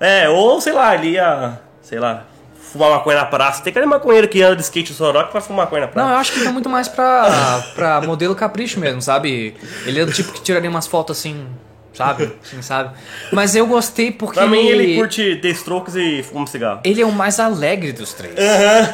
É, 0.00 0.28
ou 0.28 0.60
sei 0.60 0.72
lá, 0.72 0.94
ele 0.94 1.10
ia, 1.10 1.58
sei 1.80 1.98
lá, 2.00 2.24
fumar 2.70 2.90
maconha 2.90 3.18
na 3.18 3.24
praça. 3.26 3.62
Tem 3.62 3.70
aquele 3.70 3.86
maconheiro 3.86 4.28
que 4.28 4.42
anda 4.42 4.56
de 4.56 4.62
skate 4.62 4.92
Soró 4.94 5.24
que 5.24 5.32
vai 5.32 5.42
fumar 5.42 5.64
maconha 5.66 5.82
na 5.82 5.86
Não, 5.88 5.92
praça. 5.92 6.10
eu 6.10 6.16
acho 6.16 6.32
que 6.32 6.44
tá 6.44 6.52
muito 6.52 6.68
mais 6.68 6.88
pra, 6.88 7.62
pra 7.74 8.00
modelo 8.00 8.34
capricho 8.34 8.78
mesmo, 8.80 9.02
sabe? 9.02 9.54
Ele 9.84 10.00
é 10.00 10.04
do 10.04 10.12
tipo 10.12 10.32
que 10.32 10.40
tiraria 10.40 10.70
umas 10.70 10.86
fotos 10.86 11.18
assim, 11.18 11.46
sabe? 11.92 12.32
Assim, 12.42 12.62
sabe? 12.62 12.94
Mas 13.32 13.54
eu 13.54 13.66
gostei 13.66 14.10
porque. 14.10 14.38
Pra 14.38 14.46
mim, 14.48 14.64
ele 14.66 14.96
curte 14.96 15.36
The 15.36 15.48
Strokes 15.48 15.94
e 15.96 16.22
fuma 16.22 16.42
um 16.42 16.46
cigarro. 16.46 16.80
Ele 16.84 17.02
é 17.02 17.04
o 17.06 17.12
mais 17.12 17.38
alegre 17.38 17.92
dos 17.92 18.14
três. 18.14 18.34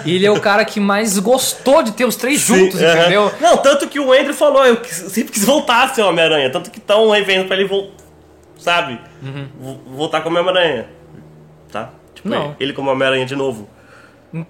E 0.04 0.14
ele 0.16 0.26
é 0.26 0.30
o 0.32 0.40
cara 0.40 0.64
que 0.64 0.80
mais 0.80 1.16
gostou 1.18 1.82
de 1.82 1.92
ter 1.92 2.04
os 2.04 2.16
três 2.16 2.40
Sim, 2.40 2.58
juntos, 2.64 2.82
aham. 2.82 2.98
entendeu? 3.00 3.32
Não, 3.40 3.56
tanto 3.58 3.86
que 3.86 4.00
o 4.00 4.12
Andrew 4.12 4.34
falou, 4.34 4.64
eu 4.66 4.82
sempre 4.84 5.32
quis 5.32 5.44
voltar 5.44 5.84
a 5.84 5.88
ser 5.94 6.02
Homem-Aranha. 6.02 6.50
Tanto 6.50 6.70
que 6.70 6.78
estão 6.78 7.12
aí 7.12 7.22
vendo 7.22 7.46
pra 7.46 7.56
ele 7.56 7.68
voltar, 7.68 7.92
sabe? 8.58 9.00
Uhum. 9.22 9.48
Vo- 9.60 9.80
Voltar 9.96 10.20
como 10.22 10.36
Homem-Aranha. 10.38 10.88
tá? 11.70 11.90
Tipo, 12.18 12.28
Não. 12.30 12.56
ele 12.58 12.72
como 12.72 12.90
Homem-Aranha 12.90 13.24
de 13.24 13.36
novo. 13.36 13.68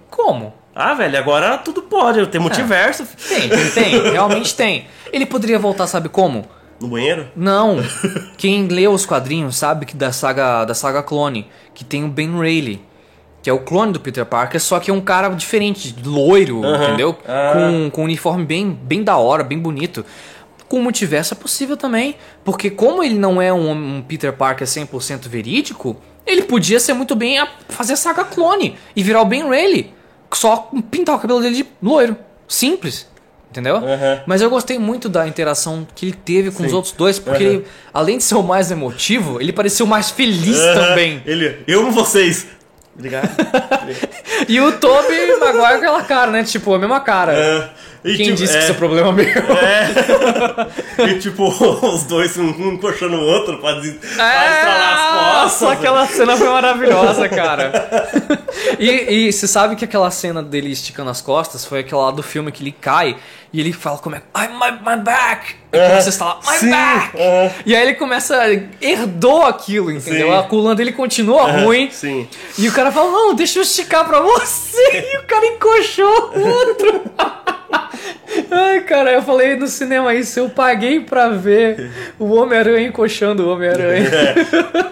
Como? 0.09 0.53
Ah, 0.73 0.93
velho, 0.95 1.17
agora 1.17 1.57
tudo 1.59 1.83
pode, 1.83 2.25
tem 2.27 2.41
multiverso. 2.41 3.05
Tem, 3.27 3.47
tem, 3.47 3.69
tem. 3.71 4.01
Realmente 4.11 4.55
tem. 4.55 4.87
Ele 5.13 5.25
poderia 5.25 5.59
voltar, 5.59 5.85
sabe 5.87 6.09
como? 6.09 6.45
No 6.79 6.87
banheiro? 6.87 7.27
Não. 7.35 7.77
Quem 8.37 8.67
lê 8.67 8.87
os 8.87 9.05
quadrinhos 9.05 9.55
sabe 9.55 9.85
que 9.85 9.95
da 9.95 10.11
saga 10.11 10.65
da 10.65 10.73
saga 10.73 11.03
clone, 11.03 11.47
que 11.73 11.83
tem 11.85 12.03
o 12.03 12.07
Ben 12.07 12.39
Reilly, 12.39 12.81
que 13.43 13.49
é 13.49 13.53
o 13.53 13.59
clone 13.59 13.93
do 13.93 13.99
Peter 13.99 14.25
Parker, 14.25 14.59
só 14.59 14.79
que 14.79 14.89
é 14.89 14.93
um 14.93 15.01
cara 15.01 15.29
diferente, 15.29 15.95
loiro, 16.03 16.61
entendeu? 16.65 17.17
Ah. 17.27 17.51
Com, 17.53 17.89
com 17.91 18.01
um 18.01 18.05
uniforme 18.05 18.45
bem, 18.45 18.71
bem 18.71 19.03
da 19.03 19.17
hora, 19.17 19.43
bem 19.43 19.59
bonito. 19.59 20.03
Com 20.67 20.79
o 20.79 20.83
multiverso 20.83 21.33
é 21.33 21.37
possível 21.37 21.75
também, 21.75 22.15
porque 22.43 22.69
como 22.69 23.03
ele 23.03 23.17
não 23.17 23.41
é 23.41 23.51
um, 23.51 23.71
um 23.71 24.01
Peter 24.01 24.31
Parker 24.31 24.67
100% 24.67 25.27
verídico, 25.27 25.97
ele 26.25 26.43
podia 26.43 26.79
ser 26.79 26.93
muito 26.93 27.15
bem 27.15 27.39
a 27.39 27.47
fazer 27.69 27.93
a 27.93 27.97
saga 27.97 28.23
clone 28.23 28.77
e 28.95 29.03
virar 29.03 29.21
o 29.21 29.25
Ben 29.25 29.47
Reilly, 29.47 29.93
só 30.33 30.69
pintar 30.91 31.15
o 31.15 31.19
cabelo 31.19 31.41
dele 31.41 31.55
de 31.55 31.65
loiro, 31.81 32.15
simples. 32.47 33.07
Entendeu? 33.49 33.77
Aham. 33.77 34.21
Mas 34.27 34.41
eu 34.43 34.49
gostei 34.49 34.77
muito 34.77 35.09
da 35.09 35.27
interação 35.27 35.87
que 35.95 36.05
ele 36.05 36.13
teve 36.13 36.51
com 36.51 36.61
os 36.63 36.69
Sim. 36.69 36.75
outros 36.75 36.93
dois, 36.93 37.17
porque 37.17 37.43
Aham. 37.43 37.53
ele, 37.53 37.65
além 37.91 38.17
de 38.17 38.23
ser 38.23 38.35
o 38.35 38.43
mais 38.43 38.69
emotivo, 38.69 39.41
ele 39.41 39.51
pareceu 39.51 39.87
mais 39.87 40.11
feliz 40.11 40.59
também. 40.75 41.23
Ele, 41.25 41.57
eu 41.67 41.79
amo 41.79 41.91
vocês. 41.91 42.45
Obrigado. 42.95 43.29
E 44.47 44.59
o 44.61 44.71
Toby 44.71 45.35
Maguire 45.37 45.57
com 45.57 45.65
aquela 45.65 46.03
cara, 46.03 46.31
né? 46.31 46.43
Tipo, 46.45 46.73
a 46.73 46.79
mesma 46.79 47.01
cara. 47.01 47.33
É, 47.33 47.69
e 48.03 48.15
Quem 48.15 48.25
tipo, 48.27 48.37
disse 48.37 48.53
é, 48.55 48.57
que 48.57 48.63
isso 48.63 48.71
é 48.71 48.75
problema 48.75 49.11
meu? 49.11 49.25
É. 49.27 51.03
e 51.11 51.19
tipo, 51.19 51.47
os 51.85 52.03
dois, 52.03 52.37
um, 52.37 52.77
puxando 52.77 53.13
o 53.15 53.21
outro 53.21 53.57
pra, 53.59 53.73
des- 53.73 53.95
estralar 53.95 54.93
as 54.93 55.01
costas. 55.01 55.61
É, 55.61 55.65
Nossa, 55.65 55.71
aquela 55.71 56.07
cena 56.07 56.37
foi 56.37 56.47
maravilhosa, 56.49 57.27
cara. 57.29 57.71
e, 58.79 59.27
e 59.27 59.31
você 59.33 59.47
sabe 59.47 59.75
que 59.75 59.83
aquela 59.85 60.09
cena 60.11 60.41
dele 60.41 60.71
esticando 60.71 61.09
as 61.09 61.21
costas 61.21 61.65
foi 61.65 61.79
aquela 61.79 62.05
lá 62.05 62.11
do 62.11 62.23
filme 62.23 62.51
que 62.51 62.63
ele 62.63 62.71
cai 62.71 63.17
e 63.51 63.59
ele 63.59 63.73
fala 63.73 63.97
como 63.97 64.15
é 64.15 64.21
I'm 64.37 64.53
my, 64.53 64.71
my 64.71 65.01
back. 65.03 65.55
E 65.73 65.77
Aham. 65.77 65.87
começa 65.89 66.09
a 66.09 66.13
falar 66.13 66.39
my 66.47 66.57
Sim, 66.57 66.69
back. 66.69 67.17
aham. 67.17 67.51
E 67.65 67.75
aí 67.75 67.81
ele 67.81 67.93
começa, 67.95 68.35
herdou 68.81 69.43
aquilo, 69.45 69.91
entendeu? 69.91 70.27
Sim. 70.29 70.37
A 70.37 70.43
coluna 70.43 70.75
dele 70.75 70.91
continua 70.91 71.51
ruim. 71.51 71.89
Sim. 71.91 72.27
E 72.57 72.67
o 72.67 72.71
cara 72.71 72.91
fala, 72.91 73.11
não, 73.11 73.33
deixa 73.33 73.59
eu 73.59 73.63
esticar 73.63 74.05
pra 74.05 74.19
você. 74.21 74.77
E 75.13 75.17
o 75.17 75.23
cara 75.23 75.45
encoxou 75.47 76.31
o 76.35 76.47
outro. 76.47 77.01
Ai, 78.51 78.81
cara, 78.81 79.11
eu 79.11 79.21
falei 79.21 79.55
no 79.55 79.67
cinema 79.67 80.13
isso, 80.13 80.39
eu 80.39 80.49
paguei 80.49 80.99
pra 81.01 81.29
ver 81.29 81.91
o 82.17 82.33
Homem-Aranha 82.33 82.87
encoxando 82.87 83.45
o 83.47 83.53
Homem-Aranha. 83.53 84.09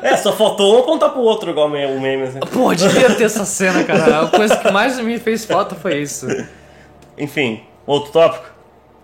É, 0.01 0.15
só 0.17 0.31
faltou 0.33 0.75
um 0.75 0.79
apontar 0.79 1.09
pro 1.11 1.21
outro, 1.21 1.49
igual 1.51 1.67
o 1.67 1.69
meme, 1.69 2.23
assim. 2.23 2.39
Pô, 2.39 2.73
devia 2.73 3.13
ter 3.15 3.23
essa 3.23 3.45
cena, 3.45 3.83
cara. 3.83 4.21
A 4.23 4.27
coisa 4.27 4.55
que 4.57 4.71
mais 4.71 4.99
me 4.99 5.17
fez 5.19 5.45
falta 5.45 5.75
foi 5.75 6.01
isso. 6.01 6.27
Enfim, 7.17 7.63
outro 7.85 8.11
tópico? 8.11 8.45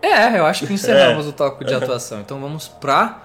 É, 0.01 0.37
eu 0.37 0.45
acho 0.45 0.67
que 0.67 0.73
encerramos 0.73 1.25
É. 1.25 1.29
o 1.29 1.31
tópico 1.31 1.63
de 1.65 1.73
atuação. 1.73 2.19
Então 2.19 2.39
vamos 2.39 2.67
pra 2.67 3.23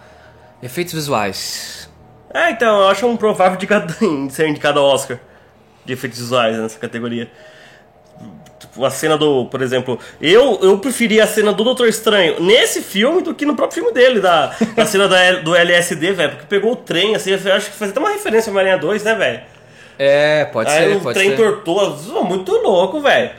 efeitos 0.63 0.95
visuais. 0.95 1.91
É, 2.33 2.51
então, 2.51 2.81
eu 2.83 2.89
acho 2.89 3.07
um 3.07 3.17
provável 3.17 3.55
indicado, 3.57 3.93
de 4.27 4.33
ser 4.33 4.49
indicado 4.49 4.79
ao 4.79 4.87
Oscar 4.87 5.19
de 5.85 5.93
efeitos 5.95 6.19
visuais 6.19 6.57
nessa 6.59 6.79
categoria. 6.79 7.31
A 8.85 8.91
cena 8.91 9.17
do, 9.19 9.47
por 9.47 9.63
exemplo, 9.63 9.99
eu, 10.21 10.59
eu 10.63 10.79
preferia 10.79 11.25
a 11.25 11.27
cena 11.27 11.53
do 11.53 11.65
Doutor 11.65 11.89
Estranho 11.89 12.41
nesse 12.41 12.81
filme 12.83 13.23
do 13.23 13.35
que 13.35 13.45
no 13.47 13.55
próprio 13.57 13.83
filme 13.83 13.93
dele, 13.93 14.21
da, 14.21 14.55
da 14.75 14.87
cena 14.87 15.09
da, 15.09 15.33
do 15.41 15.55
LSD, 15.55 16.13
velho, 16.13 16.31
porque 16.33 16.47
pegou 16.47 16.73
o 16.73 16.77
trem, 16.77 17.15
assim, 17.15 17.31
eu 17.31 17.53
acho 17.55 17.71
que 17.71 17.77
faz 17.77 17.91
até 17.91 17.99
uma 18.01 18.11
referência 18.11 18.51
ao 18.51 18.55
Homem-Aranha 18.55 18.81
2, 18.81 19.03
né, 19.05 19.15
velho? 19.15 19.41
É, 19.99 20.45
pode 20.47 20.71
Aí 20.71 20.91
ser, 20.91 20.97
o 20.97 21.01
pode 21.01 21.19
trem 21.19 21.31
ser. 21.31 21.37
tortou, 21.37 22.25
muito 22.25 22.53
louco, 22.53 23.01
velho. 23.01 23.31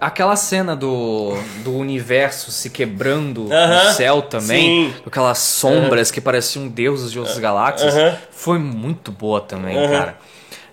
Aquela 0.00 0.36
cena 0.36 0.76
do, 0.76 1.36
do 1.64 1.72
universo 1.74 2.50
se 2.50 2.68
quebrando 2.68 3.50
Aham, 3.50 3.84
no 3.84 3.92
céu 3.94 4.22
também, 4.22 4.90
sim. 4.90 4.94
aquelas 5.06 5.38
sombras 5.38 6.10
que 6.10 6.20
pareciam 6.20 6.68
deuses 6.68 7.10
de 7.10 7.18
outras 7.18 7.38
galáxias, 7.38 7.96
Aham. 7.96 8.14
foi 8.30 8.58
muito 8.58 9.10
boa 9.10 9.40
também, 9.40 9.74
cara. 9.88 10.16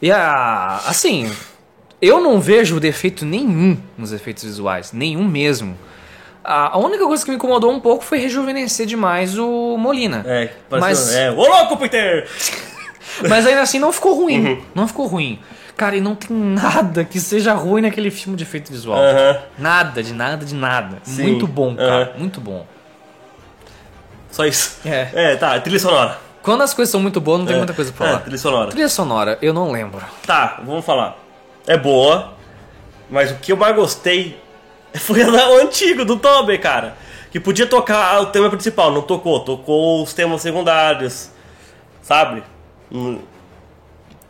E 0.01 0.11
a, 0.11 0.81
assim, 0.85 1.31
eu 2.05 2.19
não 2.19 2.39
vejo 2.39 2.79
defeito 2.79 3.25
nenhum 3.25 3.77
nos 3.97 4.11
efeitos 4.11 4.43
visuais, 4.43 4.91
nenhum 4.91 5.23
mesmo. 5.23 5.77
A, 6.43 6.77
única 6.77 7.05
coisa 7.05 7.23
que 7.23 7.29
me 7.31 7.37
incomodou 7.37 7.71
um 7.71 7.79
pouco 7.79 8.03
foi 8.03 8.17
rejuvenescer 8.17 8.85
demais 8.85 9.37
o 9.37 9.77
Molina. 9.77 10.23
É, 10.27 10.49
Mas- 10.69 11.13
é, 11.13 11.31
ô 11.31 11.35
louco, 11.47 11.77
Peter! 11.77 12.27
Mas 13.29 13.45
ainda 13.47 13.61
assim 13.61 13.79
não 13.79 13.93
ficou 13.93 14.13
ruim. 14.15 14.45
Uhum. 14.45 14.61
Não 14.75 14.87
ficou 14.87 15.05
ruim. 15.07 15.39
Cara, 15.77 15.95
e 15.95 16.01
não 16.01 16.15
tem 16.15 16.35
nada 16.35 17.05
que 17.05 17.19
seja 17.19 17.53
ruim 17.53 17.81
naquele 17.81 18.11
filme 18.11 18.35
de 18.37 18.43
efeito 18.43 18.71
visual. 18.71 18.99
Aham. 18.99 19.37
Nada, 19.57 20.03
de 20.03 20.13
nada, 20.13 20.45
de 20.45 20.53
nada. 20.53 20.97
Sim. 21.03 21.23
Muito 21.23 21.47
bom, 21.47 21.75
cara. 21.75 22.11
Aham. 22.11 22.19
Muito 22.19 22.41
bom. 22.41 22.65
Só 24.31 24.45
isso. 24.45 24.79
É. 24.85 25.09
É, 25.13 25.35
tá, 25.35 25.59
trilha 25.59 25.79
sonora. 25.79 26.17
Quando 26.41 26.61
as 26.61 26.73
coisas 26.73 26.91
são 26.91 26.99
muito 26.99 27.21
boas, 27.21 27.39
não 27.39 27.45
tem 27.45 27.55
É, 27.55 27.57
muita 27.59 27.73
coisa 27.73 27.91
pra 27.93 28.05
é, 28.05 28.09
falar. 28.09 28.21
trilha 28.21 28.37
sonora. 28.37 28.69
Trilha 28.71 28.89
sonora, 28.89 29.37
eu 29.41 29.53
não 29.53 29.71
lembro. 29.71 30.01
Tá, 30.27 30.59
vamos 30.65 30.83
falar. 30.83 31.22
É 31.65 31.77
boa, 31.77 32.33
mas 33.09 33.31
o 33.31 33.35
que 33.35 33.51
eu 33.51 33.57
mais 33.57 33.75
gostei 33.75 34.37
foi 34.95 35.23
o 35.23 35.61
antigo, 35.61 36.03
do 36.03 36.17
Toby, 36.17 36.57
cara. 36.57 36.95
Que 37.31 37.39
podia 37.39 37.65
tocar 37.65 38.21
o 38.21 38.27
tema 38.27 38.49
principal, 38.49 38.91
não 38.91 39.01
tocou. 39.01 39.39
Tocou 39.39 40.03
os 40.03 40.13
temas 40.13 40.41
secundários, 40.41 41.31
sabe? 42.01 42.43
Hum. 42.91 43.19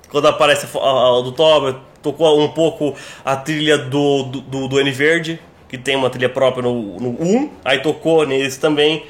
Quando 0.10 0.28
aparece 0.28 0.68
a 0.78 1.22
do 1.22 1.32
Toby, 1.32 1.78
tocou 2.02 2.40
um 2.40 2.50
pouco 2.50 2.96
a 3.26 3.36
trilha 3.36 3.78
do, 3.78 4.24
do, 4.24 4.42
do, 4.42 4.68
do 4.68 4.80
N 4.80 4.92
Verde, 4.92 5.40
que 5.68 5.78
tem 5.78 5.96
uma 5.96 6.10
trilha 6.10 6.30
própria 6.30 6.62
no, 6.62 7.00
no 7.00 7.10
1. 7.10 7.52
Aí 7.66 7.80
tocou 7.80 8.26
nesse 8.28 8.60
também. 8.60 9.06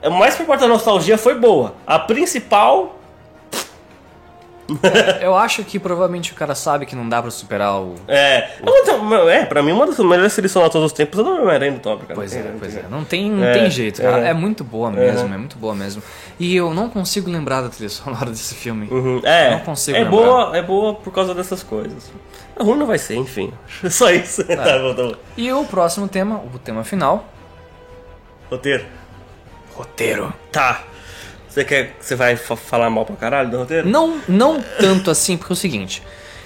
É, 0.00 0.08
Mais 0.08 0.34
por 0.34 0.46
parte 0.46 0.60
da 0.60 0.68
nostalgia 0.68 1.18
foi 1.18 1.34
boa. 1.34 1.74
A 1.86 1.98
principal 1.98 2.98
Eu 5.20 5.36
acho 5.36 5.62
que 5.64 5.78
provavelmente 5.78 6.32
o 6.32 6.34
cara 6.34 6.54
sabe 6.54 6.86
que 6.86 6.96
não 6.96 7.08
dá 7.08 7.22
pra 7.22 7.30
superar 7.30 7.80
o. 7.80 7.94
É, 8.08 8.50
é, 9.30 9.44
pra 9.44 9.62
mim 9.62 9.72
uma 9.72 9.86
das 9.86 9.98
melhores 9.98 10.32
selecionadas 10.32 10.70
de 10.70 10.72
todos 10.72 10.86
os 10.90 10.96
tempos 10.96 11.18
é 11.20 11.22
do 11.22 11.30
Homem-Aranha 11.34 11.72
do 11.72 11.78
Top, 11.80 12.02
cara. 12.02 12.14
Pois 12.14 12.34
é, 12.34 12.52
pois 12.58 12.76
é. 12.76 12.84
Não 12.90 13.04
tem, 13.04 13.30
não 13.30 13.44
É, 13.44 13.52
tem 13.52 13.70
jeito, 13.70 14.02
cara. 14.02 14.26
é. 14.26 14.30
É 14.30 14.34
muito 14.34 14.64
boa 14.64 14.90
mesmo, 14.90 15.32
é 15.32 15.38
muito 15.38 15.56
boa 15.56 15.74
mesmo. 15.74 16.02
E 16.38 16.54
eu 16.56 16.74
não 16.74 16.88
consigo 16.88 17.30
lembrar 17.30 17.62
da 17.62 17.68
trilha 17.68 17.88
sonora 17.88 18.26
desse 18.30 18.54
filme. 18.54 18.88
Uhum, 18.90 19.20
É, 19.24 19.50
Não 19.52 19.60
consigo 19.60 19.96
é 19.96 20.00
lembrar. 20.02 20.16
boa, 20.16 20.56
é 20.56 20.62
boa 20.62 20.94
por 20.94 21.12
causa 21.12 21.32
dessas 21.34 21.62
coisas. 21.62 22.10
A 22.58 22.64
ruim 22.64 22.78
não 22.78 22.86
vai 22.86 22.98
ser, 22.98 23.16
enfim. 23.16 23.52
Só 23.88 24.10
isso. 24.10 24.42
É. 24.48 24.56
tá 24.56 24.78
bom, 24.78 24.94
tá 24.94 25.02
bom. 25.04 25.14
E 25.36 25.52
o 25.52 25.64
próximo 25.64 26.08
tema, 26.08 26.42
o 26.52 26.58
tema 26.58 26.82
final. 26.82 27.24
Roteiro. 28.50 28.84
Roteiro. 29.74 30.32
Tá. 30.50 30.82
Você 31.56 31.64
quer. 31.64 31.96
Você 31.98 32.14
vai 32.14 32.36
fa- 32.36 32.54
falar 32.54 32.90
mal 32.90 33.06
pra 33.06 33.16
caralho 33.16 33.50
do 33.50 33.56
roteiro? 33.56 33.88
Não, 33.88 34.20
não 34.28 34.62
tanto 34.78 35.10
assim, 35.10 35.38
porque 35.38 35.52
é 35.52 35.54
o 35.54 35.56
seguinte. 35.56 36.02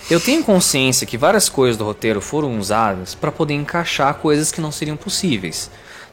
Eu 0.08 0.20
tenho 0.20 0.44
consciência 0.44 1.04
que 1.04 1.18
várias 1.18 1.48
coisas 1.48 1.76
do 1.76 1.84
roteiro 1.84 2.20
foram 2.20 2.56
usadas 2.56 3.16
para 3.16 3.32
poder 3.32 3.54
encaixar 3.54 4.14
coisas 4.14 4.52
que 4.52 4.60
não 4.60 4.70
seriam 4.70 4.96
possíveis, 4.96 5.68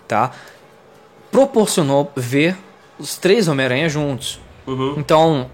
tá? 0.08 0.32
Proporcionou 1.32 2.12
ver 2.16 2.58
os 2.98 3.18
três 3.18 3.48
Homem-Aranha 3.48 3.88
juntos. 3.88 4.40
Uhum. 4.66 4.96
Então, 4.98 5.52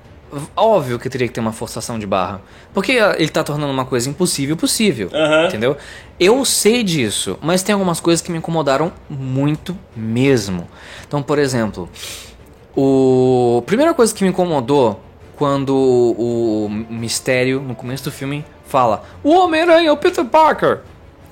óbvio 0.56 0.98
que 0.98 1.10
teria 1.10 1.28
que 1.28 1.34
ter 1.34 1.42
uma 1.42 1.52
forçação 1.52 2.00
de 2.00 2.06
barra. 2.08 2.40
Porque 2.74 2.94
ah, 2.94 3.14
ele 3.18 3.30
tá 3.30 3.44
tornando 3.44 3.74
uma 3.74 3.84
coisa 3.86 4.10
impossível 4.10 4.56
possível. 4.56 5.10
Aham. 5.14 5.48
Entendeu? 5.48 5.76
Eu 6.18 6.46
sei 6.46 6.82
disso, 6.82 7.38
mas 7.42 7.62
tem 7.62 7.74
algumas 7.74 8.00
coisas 8.00 8.22
que 8.22 8.32
me 8.32 8.38
incomodaram 8.38 8.94
muito 9.10 9.78
mesmo. 9.96 10.66
Então, 11.06 11.22
por 11.22 11.38
exemplo, 11.40 11.90
o 12.76 13.64
primeira 13.66 13.94
coisa 13.94 14.14
que 14.14 14.24
me 14.24 14.30
incomodou 14.30 15.00
quando 15.36 15.76
o 15.76 16.68
mistério 16.90 17.60
no 17.60 17.76
começo 17.76 18.04
do 18.04 18.12
filme 18.12 18.46
fala: 18.66 19.04
"O 19.24 19.32
Homem-Aranha 19.32 19.90
é 19.90 19.92
o 19.92 19.98
Peter 19.98 20.26
Parker". 20.26 20.82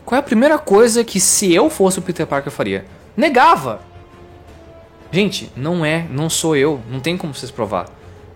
Qual 0.06 0.18
é 0.18 0.20
a 0.20 0.24
primeira 0.24 0.58
coisa 0.58 1.04
que 1.04 1.20
se 1.20 1.54
eu 1.54 1.70
fosse 1.70 2.00
o 2.00 2.02
Peter 2.02 2.26
Parker 2.26 2.52
faria? 2.52 2.86
Negava. 3.16 3.82
Gente, 5.12 5.52
não 5.56 5.86
é, 5.86 6.06
não 6.10 6.30
sou 6.30 6.56
eu, 6.56 6.80
não 6.90 7.00
tem 7.00 7.18
como 7.18 7.34
vocês 7.34 7.52
provar. 7.52 7.88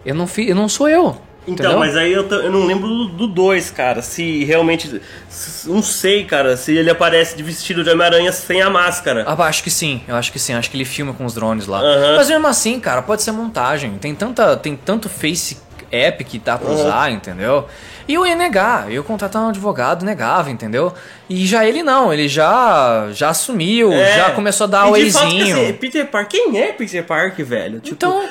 Eu 0.05 0.13
não 0.13 0.27
fi, 0.27 0.49
eu 0.49 0.55
não 0.55 0.69
sou 0.69 0.87
eu. 0.87 1.15
Então, 1.47 1.53
entendeu? 1.65 1.79
mas 1.79 1.95
aí 1.95 2.11
eu, 2.11 2.27
eu 2.27 2.51
não 2.51 2.65
lembro 2.65 3.05
do 3.05 3.27
2, 3.27 3.69
cara. 3.71 4.01
Se 4.01 4.43
realmente. 4.45 4.99
s- 5.29 5.69
Não 5.69 5.81
sei, 5.81 6.23
cara. 6.25 6.57
Se 6.57 6.75
ele 6.75 6.89
aparece 6.89 7.37
de 7.37 7.43
vestido 7.43 7.83
de 7.83 7.89
Homem-Aranha 7.91 8.31
sem 8.31 8.61
a 8.61 8.69
máscara. 8.69 9.23
Ah, 9.27 9.33
acho 9.43 9.63
que 9.63 9.69
sim, 9.69 10.01
eu 10.07 10.15
acho 10.15 10.31
que 10.31 10.39
sim, 10.39 10.53
acho 10.53 10.69
que 10.71 10.77
ele 10.77 10.85
filma 10.85 11.13
com 11.13 11.23
os 11.25 11.33
drones 11.35 11.67
lá. 11.67 11.81
Mas 12.15 12.29
mesmo 12.29 12.47
assim, 12.47 12.79
cara, 12.79 13.01
pode 13.01 13.21
ser 13.21 13.31
montagem. 13.31 13.97
Tem 13.99 14.15
tanta, 14.15 14.57
tem 14.57 14.75
tanto 14.75 15.07
face 15.07 15.57
app 15.91 16.23
que 16.23 16.39
dá 16.39 16.57
pra 16.57 16.71
usar, 16.71 17.11
entendeu? 17.11 17.65
E 18.07 18.13
eu 18.13 18.25
ia 18.27 18.35
negar, 18.35 18.85
eu 18.87 18.93
ia 18.97 19.03
contratar 19.03 19.41
um 19.41 19.49
advogado, 19.49 20.05
negava, 20.05 20.51
entendeu? 20.51 20.93
E 21.27 21.43
já 21.47 21.65
ele 21.65 21.81
não, 21.81 22.13
ele 22.13 22.27
já 22.27 23.07
já 23.11 23.29
assumiu, 23.29 23.91
É. 23.91 24.17
já 24.17 24.29
começou 24.31 24.65
a 24.65 24.67
dar 24.69 24.85
o 24.91 24.95
eizinho. 24.95 25.55
assim, 25.59 25.73
Peter 25.73 26.05
Park, 26.05 26.29
quem 26.29 26.61
é 26.61 26.71
Peter 26.71 27.03
Park, 27.03 27.39
velho? 27.39 27.79
Tipo, 27.79 27.95
Então, 27.95 28.23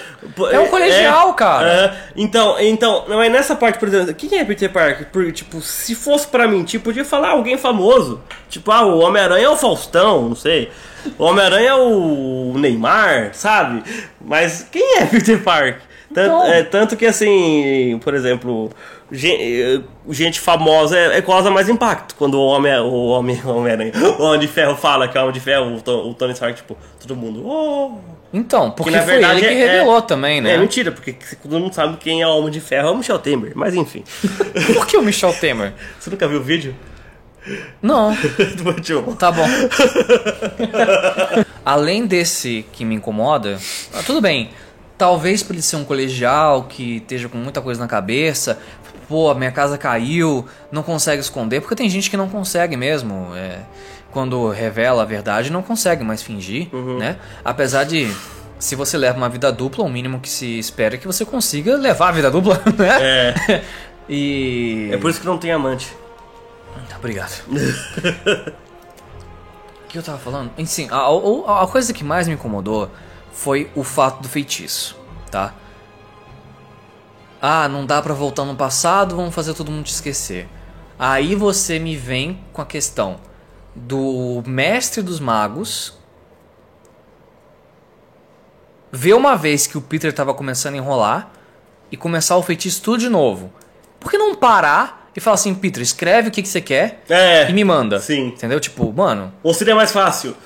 é 0.53 0.61
um 0.61 0.69
colegial, 0.69 1.35
cara. 1.35 1.69
é. 1.69 1.97
então, 2.15 2.57
então, 2.61 3.05
não 3.09 3.21
é 3.21 3.29
nessa 3.29 3.57
parte, 3.57 3.81
por 3.81 3.89
exemplo, 3.89 4.15
quem 4.15 4.39
é 4.39 4.45
Peter 4.45 4.71
Park? 4.71 5.07
Por, 5.13 5.33
tipo, 5.33 5.61
se 5.61 5.97
fosse 5.97 6.29
pra 6.29 6.47
mim, 6.47 6.63
tipo, 6.63 6.85
podia 6.85 7.05
falar 7.05 7.31
alguém 7.31 7.59
famoso. 7.59 8.21
Tipo, 8.49 8.71
ah, 8.71 8.83
o 8.87 9.01
Homem-Aranha 9.01 9.47
é 9.47 9.49
o 9.49 9.57
Faustão, 9.57 10.29
não 10.29 10.37
sei. 10.37 10.71
O 11.19 11.25
Homem-Aranha 11.25 11.71
é 11.71 11.75
o 11.75 12.53
Neymar, 12.57 13.31
sabe? 13.33 13.83
Mas 14.25 14.69
quem 14.71 14.99
é 14.99 15.05
Peter 15.07 15.43
Park? 15.43 15.79
Tanto, 16.15 16.47
é, 16.47 16.63
tanto 16.63 16.97
que, 16.97 17.05
assim, 17.07 17.99
por 18.03 18.15
exemplo, 18.15 18.71
gen- 19.11 19.85
gente 20.11 20.39
famosa 20.41 20.97
é, 20.97 21.19
é 21.19 21.23
causa 21.23 21.51
mais 21.51 21.69
impacto. 21.69 22.15
Quando 22.17 22.35
o 22.39 22.47
Homem, 22.47 22.73
o 22.79 23.07
Homem, 23.09 23.41
o 23.45 23.49
Homem-Aranha, 23.57 23.93
o 24.19 24.23
Homem 24.23 24.41
de 24.41 24.47
Ferro 24.49 24.77
fala 24.77 25.09
que 25.09 25.19
é 25.19 25.21
o 25.21 25.25
Homem 25.25 25.35
de 25.35 25.41
Ferro, 25.41 25.77
o, 25.85 25.91
o 26.09 26.15
Tony 26.15 26.33
Stark, 26.35 26.57
tipo, 26.57 26.77
todo 27.01 27.17
mundo, 27.17 27.43
oh! 27.47 27.99
Então, 28.33 28.71
porque 28.71 28.91
Que, 28.91 28.97
na 28.97 29.03
foi 29.03 29.13
verdade, 29.13 29.45
ele 29.45 29.55
que 29.57 29.63
é- 29.63 29.73
revelou 29.73 30.01
também, 30.03 30.41
né? 30.41 30.55
É 30.55 30.59
mentira, 30.59 30.91
porque 30.93 31.15
todo 31.43 31.59
mundo 31.59 31.75
sabe 31.75 31.97
quem 31.99 32.23
é 32.23 32.27
o 32.27 32.31
Homem 32.39 32.51
de 32.51 32.61
Ferro 32.61 32.89
é 32.89 32.91
o 32.91 32.97
Michel 32.97 33.19
Temer. 33.19 33.53
Mas 33.55 33.75
enfim. 33.75 34.03
Por 34.75 34.87
que 34.87 34.97
o 34.97 35.03
Michel 35.03 35.33
Temer? 35.35 35.73
Você 36.01 36.11
nunca 36.11 36.27
viu 36.27 36.41
o 36.41 36.43
vídeo? 36.43 36.75
Não, 37.83 38.17
tá 39.19 39.31
bom. 39.31 39.47
Além 41.65 42.07
desse 42.07 42.65
que 42.73 42.85
me 42.85 42.95
incomoda, 42.95 43.59
ah, 43.95 44.03
tudo 44.05 44.21
bem. 44.21 44.51
Talvez 45.05 45.43
por 45.43 45.53
ele 45.53 45.61
ser 45.61 45.77
um 45.77 45.85
colegial 45.85 46.63
que 46.65 46.97
esteja 46.97 47.29
com 47.29 47.37
muita 47.37 47.61
coisa 47.61 47.79
na 47.79 47.87
cabeça, 47.87 48.59
pô, 49.07 49.29
a 49.31 49.35
minha 49.35 49.53
casa 49.53 49.77
caiu, 49.77 50.47
não 50.73 50.83
consegue 50.83 51.21
esconder, 51.21 51.61
porque 51.61 51.75
tem 51.75 51.91
gente 51.91 52.09
que 52.09 52.17
não 52.17 52.27
consegue 52.27 52.75
mesmo. 52.75 53.29
é, 53.37 53.59
quando 54.11 54.49
revela 54.49 55.03
a 55.03 55.05
verdade, 55.05 55.51
não 55.53 55.61
consegue 55.63 56.03
mais 56.03 56.23
fingir, 56.23 56.69
né? 56.99 57.17
Apesar 57.45 57.85
de. 57.85 58.11
Se 58.59 58.75
você 58.75 58.97
leva 58.97 59.19
uma 59.19 59.29
vida 59.29 59.53
dupla, 59.53 59.85
o 59.85 59.91
mínimo 59.91 60.21
que 60.21 60.29
se 60.31 60.59
espera 60.59 60.95
é 60.95 60.99
que 60.99 61.07
você 61.07 61.23
consiga 61.27 61.77
levar 61.77 62.09
a 62.09 62.13
vida 62.13 62.31
dupla, 62.31 62.55
né? 62.79 63.35
É. 63.51 63.63
E. 64.09 64.89
É 64.91 64.97
por 64.97 65.11
isso 65.11 65.21
que 65.21 65.27
não 65.27 65.37
tem 65.37 65.53
amante. 65.53 65.95
Tá, 66.89 66.97
Obrigado. 66.97 67.43
O 69.85 69.89
que 69.89 69.99
eu 69.99 70.03
tava 70.03 70.19
falando? 70.19 70.51
Sim, 70.65 70.89
a, 70.91 70.97
a- 70.97 71.63
a 71.63 71.67
coisa 71.69 71.93
que 71.93 72.03
mais 72.03 72.27
me 72.27 72.35
incomodou 72.35 72.91
foi 73.35 73.71
o 73.75 73.83
fato 73.85 74.23
do 74.23 74.29
feitiço, 74.29 74.97
tá? 75.31 75.53
Ah, 77.43 77.69
não 77.69 77.85
dá 77.85 78.01
pra 78.01 78.15
voltar 78.15 78.45
no 78.45 78.57
passado, 78.57 79.17
vamos 79.17 79.35
fazer 79.35 79.53
todo 79.53 79.71
mundo 79.71 79.85
te 79.85 79.93
esquecer. 79.93 80.49
Aí 80.99 81.35
você 81.35 81.79
me 81.79 81.97
vem 81.97 82.41
com 82.53 82.63
a 82.63 82.65
questão 82.67 83.17
do 83.75 84.43
mestre 84.47 85.03
dos 85.03 85.19
magos 85.21 85.99
ver 88.91 89.15
uma 89.15 89.37
vez 89.37 89.67
que 89.67 89.77
o 89.77 89.81
Peter 89.81 90.13
tava 90.13 90.33
começando 90.33 90.75
a 90.75 90.77
enrolar 90.79 91.31
e 91.91 91.97
começar 91.97 92.37
o 92.37 92.43
feitiço 92.43 92.81
tudo 92.83 92.99
de 92.99 93.09
novo. 93.09 93.53
Por 93.99 94.11
que 94.11 94.17
não 94.17 94.35
parar 94.37 95.11
e 95.17 95.21
falar 95.21 95.35
assim, 95.35 95.55
Peter, 95.55 95.83
escreve 95.83 96.29
o 96.29 96.31
que, 96.31 96.41
que 96.43 96.49
você 96.49 96.61
quer 96.61 97.03
É. 97.09 97.49
e 97.51 97.53
me 97.53 97.65
manda? 97.65 97.99
Sim. 98.01 98.29
Entendeu? 98.29 98.61
Tipo, 98.61 98.93
mano, 98.93 99.33
Ou 99.43 99.53
seria 99.53 99.75
mais 99.75 99.91
fácil? 99.93 100.37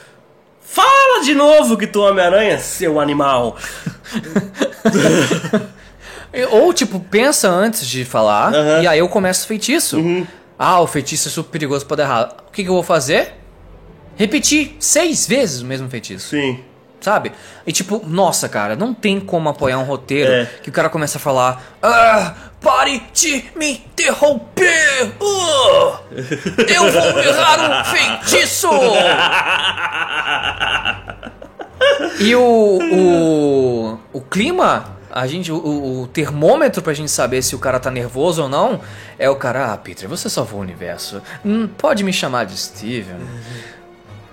Fala 0.70 1.22
de 1.24 1.34
novo 1.34 1.76
que 1.76 1.86
tu 1.86 2.04
é 2.06 2.10
Homem-Aranha, 2.10 2.58
seu 2.58 3.00
animal. 3.00 3.56
Ou, 6.50 6.72
tipo, 6.72 7.00
pensa 7.00 7.48
antes 7.48 7.86
de 7.86 8.04
falar. 8.04 8.52
Uhum. 8.52 8.82
e 8.82 8.86
aí 8.86 8.98
eu 8.98 9.08
começo 9.08 9.44
o 9.44 9.48
feitiço. 9.48 9.98
Ah, 10.58 10.80
o 10.80 10.86
feitiço 10.86 11.28
é 11.28 11.30
super 11.30 11.50
perigoso 11.52 11.86
pra 11.86 11.96
dar 11.96 12.02
errado. 12.04 12.36
O 12.48 12.52
que, 12.52 12.62
que 12.62 12.68
eu 12.68 12.74
vou 12.74 12.82
fazer? 12.82 13.34
Repetir 14.16 14.76
seis 14.80 15.26
vezes 15.26 15.62
o 15.62 15.64
mesmo 15.64 15.88
feitiço, 15.88 16.30
Sim. 16.30 16.60
sabe? 17.00 17.30
E 17.64 17.70
tipo, 17.72 18.02
nossa, 18.04 18.48
cara, 18.48 18.74
não 18.74 18.92
tem 18.92 19.20
como 19.20 19.48
apoiar 19.48 19.78
um 19.78 19.84
roteiro 19.84 20.30
É. 20.30 20.44
que 20.62 20.68
o 20.68 20.72
cara 20.72 20.88
começa 20.90 21.18
a 21.18 21.20
falar 21.20 21.62
Ah, 21.80 22.34
pare 22.60 23.02
de 23.12 23.44
me 23.56 23.72
interromper! 23.72 25.12
Ah, 25.20 26.00
eu 26.68 26.90
vou 26.90 27.20
errar 27.20 27.80
o 27.80 27.84
feitiço! 27.84 28.68
E 32.20 32.34
o, 32.34 32.42
o, 32.42 33.98
o 34.12 34.20
clima, 34.20 34.96
a 35.10 35.26
gente, 35.26 35.52
o, 35.52 36.02
o 36.02 36.06
termômetro 36.08 36.82
pra 36.82 36.92
gente 36.92 37.10
saber 37.10 37.42
se 37.42 37.54
o 37.54 37.58
cara 37.58 37.78
tá 37.78 37.90
nervoso 37.90 38.42
ou 38.42 38.48
não, 38.48 38.80
é 39.18 39.30
o 39.30 39.36
cara, 39.36 39.72
ah, 39.72 39.76
Peter, 39.76 40.08
você 40.08 40.28
salvou 40.28 40.58
o 40.58 40.62
universo. 40.62 41.22
Hum, 41.44 41.68
pode 41.68 42.02
me 42.02 42.12
chamar 42.12 42.44
de 42.44 42.58
Steven. 42.58 43.20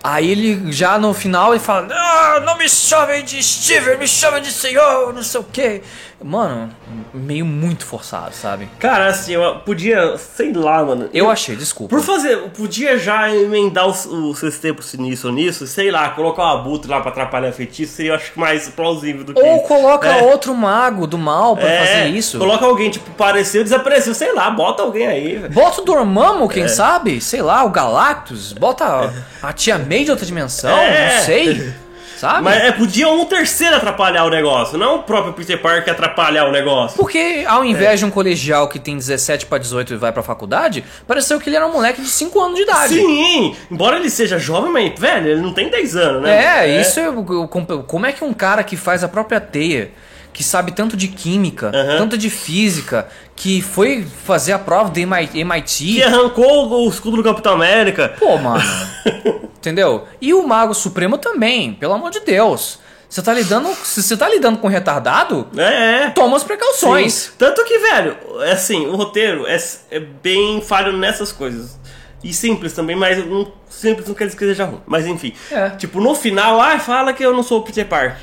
Aí 0.03 0.29
ele 0.29 0.71
já 0.71 0.99
no 0.99 1.13
final 1.13 1.53
ele 1.53 1.59
fala, 1.59 1.87
ah, 1.91 2.41
não 2.45 2.57
me 2.57 2.69
chamem 2.69 3.23
de 3.23 3.41
Steven, 3.41 3.97
me 3.97 4.07
chamem 4.07 4.41
de 4.41 4.51
Senhor, 4.51 5.13
não 5.13 5.23
sei 5.23 5.39
o 5.39 5.43
que. 5.43 5.81
Mano, 6.23 6.69
meio 7.13 7.45
muito 7.45 7.85
forçado, 7.85 8.33
sabe? 8.33 8.67
Cara, 8.79 9.07
assim, 9.07 9.33
eu 9.33 9.55
podia, 9.59 10.17
sei 10.17 10.53
lá, 10.53 10.83
mano. 10.83 11.09
Eu 11.13 11.29
achei, 11.29 11.55
desculpa. 11.55 11.93
Por 11.95 12.03
fazer, 12.03 12.37
podia 12.57 12.97
já 12.97 13.29
emendar 13.33 13.85
os, 13.85 14.05
os 14.05 14.39
seus 14.39 14.57
tempos 14.57 14.93
nisso 14.93 15.27
ou 15.27 15.33
nisso, 15.33 15.67
sei 15.67 15.91
lá, 15.91 16.09
colocar 16.09 16.43
uma 16.43 16.53
abutre 16.61 16.89
lá 16.89 17.01
pra 17.01 17.11
atrapalhar 17.11 17.51
feitiço, 17.51 17.93
seria 17.95 18.11
eu 18.11 18.15
acho 18.15 18.31
que 18.31 18.39
mais 18.39 18.67
plausível 18.69 19.23
do 19.25 19.33
que. 19.33 19.41
Ou 19.41 19.59
coloca 19.63 20.07
É. 20.07 20.23
outro 20.23 20.55
mago 20.55 21.05
do 21.05 21.17
mal 21.17 21.55
pra 21.57 21.67
É, 21.69 21.79
fazer 21.85 22.07
isso. 22.09 22.39
Coloca 22.39 22.65
alguém, 22.65 22.89
tipo, 22.89 23.11
apareceu, 23.11 23.61
desapareceu, 23.61 24.13
sei 24.15 24.33
lá, 24.33 24.49
bota 24.49 24.83
alguém 24.83 25.05
aí, 25.07 25.35
velho. 25.35 25.53
Bota 25.53 25.81
o 25.81 25.85
Dormammu, 25.85 26.45
É. 26.45 26.53
quem 26.53 26.67
sabe? 26.69 27.19
Sei 27.21 27.41
lá, 27.41 27.63
o 27.65 27.69
Galactus. 27.69 28.53
Bota 28.53 28.85
a, 28.85 29.49
a 29.49 29.53
tia 29.53 29.77
May 29.77 30.05
de 30.05 30.11
outra 30.11 30.25
dimensão, 30.25 30.75
É. 30.75 31.17
não 31.17 31.23
sei. 31.23 31.73
Sabe? 32.25 32.43
Mas 32.43 32.63
é, 32.63 32.71
podia 32.71 33.07
um 33.09 33.23
terceiro 33.25 33.75
atrapalhar 33.75 34.23
o 34.25 34.29
negócio, 34.29 34.77
não 34.77 34.95
o 34.97 35.03
próprio 35.03 35.33
Peter 35.33 35.61
Parker 35.61 35.93
atrapalhar 35.93 36.45
o 36.45 36.51
negócio. 36.51 36.97
Porque 36.97 37.43
ao 37.47 37.63
invés 37.63 37.99
de 37.99 38.05
um 38.05 38.09
colegial 38.09 38.67
que 38.67 38.79
tem 38.79 38.97
17 38.97 39.45
pra 39.45 39.57
18 39.57 39.93
e 39.93 39.97
vai 39.97 40.11
pra 40.11 40.23
faculdade, 40.23 40.83
pareceu 41.07 41.39
que 41.39 41.49
ele 41.49 41.55
era 41.55 41.65
um 41.67 41.71
moleque 41.73 42.01
de 42.01 42.09
5 42.09 42.39
anos 42.41 42.55
de 42.55 42.63
idade. 42.63 42.93
Sim, 42.95 43.55
embora 43.69 43.97
ele 43.97 44.09
seja 44.09 44.39
jovem, 44.39 44.71
mas, 44.71 44.99
velho, 44.99 45.27
ele 45.27 45.41
não 45.41 45.53
tem 45.53 45.69
10 45.69 45.95
anos, 45.95 46.21
né? 46.23 46.65
É, 46.67 46.81
isso 46.81 46.99
é, 46.99 47.09
o- 47.09 47.19
o- 47.43 47.47
como 47.83 48.05
é 48.05 48.11
que 48.11 48.23
um 48.23 48.33
cara 48.33 48.63
que 48.63 48.75
faz 48.75 49.03
a 49.03 49.07
própria 49.07 49.39
teia, 49.39 49.91
que 50.35 50.43
sabe 50.43 50.73
tanto 50.73 50.97
de 50.97 51.07
química, 51.07 51.71
tanto 51.97 52.17
de 52.17 52.29
física, 52.29 53.07
que 53.37 53.61
foi 53.61 54.05
fazer 54.25 54.51
a 54.51 54.59
prova 54.59 54.89
do 54.89 54.99
MIT, 54.99 55.93
Que 55.93 56.03
arrancou 56.03 56.85
o 56.85 56.89
escudo 56.89 57.15
do 57.15 57.23
Capitão 57.23 57.53
América. 57.53 58.13
Pô, 58.19 58.37
mano. 58.37 58.61
Entendeu? 59.57 60.05
E 60.19 60.33
o 60.33 60.45
Mago 60.45 60.73
Supremo 60.73 61.17
também, 61.17 61.71
pelo 61.73 61.93
amor 61.93 62.11
de 62.11 62.19
Deus. 62.19 62.79
Você 63.07 63.21
tá 63.21 63.33
lidando. 63.33 63.73
Se 63.75 64.03
você 64.03 64.17
tá 64.17 64.27
lidando 64.27 64.57
com 64.57 64.67
retardado, 64.67 65.47
É, 65.55 66.03
é. 66.03 66.09
toma 66.09 66.35
as 66.35 66.43
precauções. 66.43 67.13
Sim. 67.13 67.31
Tanto 67.37 67.63
que, 67.63 67.79
velho, 67.79 68.17
é 68.41 68.51
assim, 68.51 68.87
o 68.87 68.95
roteiro 68.97 69.47
é, 69.47 69.57
é 69.89 70.01
bem 70.01 70.59
falho 70.59 70.91
nessas 70.91 71.31
coisas. 71.31 71.79
E 72.21 72.33
simples 72.33 72.73
também, 72.73 72.95
mas 72.97 73.25
não, 73.25 73.53
simples 73.69 74.05
não 74.05 74.15
quer 74.15 74.25
dizer 74.25 74.37
que 74.37 74.45
seja 74.45 74.65
ruim. 74.65 74.81
Mas 74.85 75.07
enfim. 75.07 75.31
É. 75.49 75.69
Tipo, 75.69 76.01
no 76.01 76.13
final, 76.13 76.59
ah, 76.59 76.77
fala 76.77 77.13
que 77.13 77.23
eu 77.25 77.33
não 77.33 77.41
sou 77.41 77.59
o 77.59 77.61
Peter 77.61 77.85
Parker. 77.85 78.17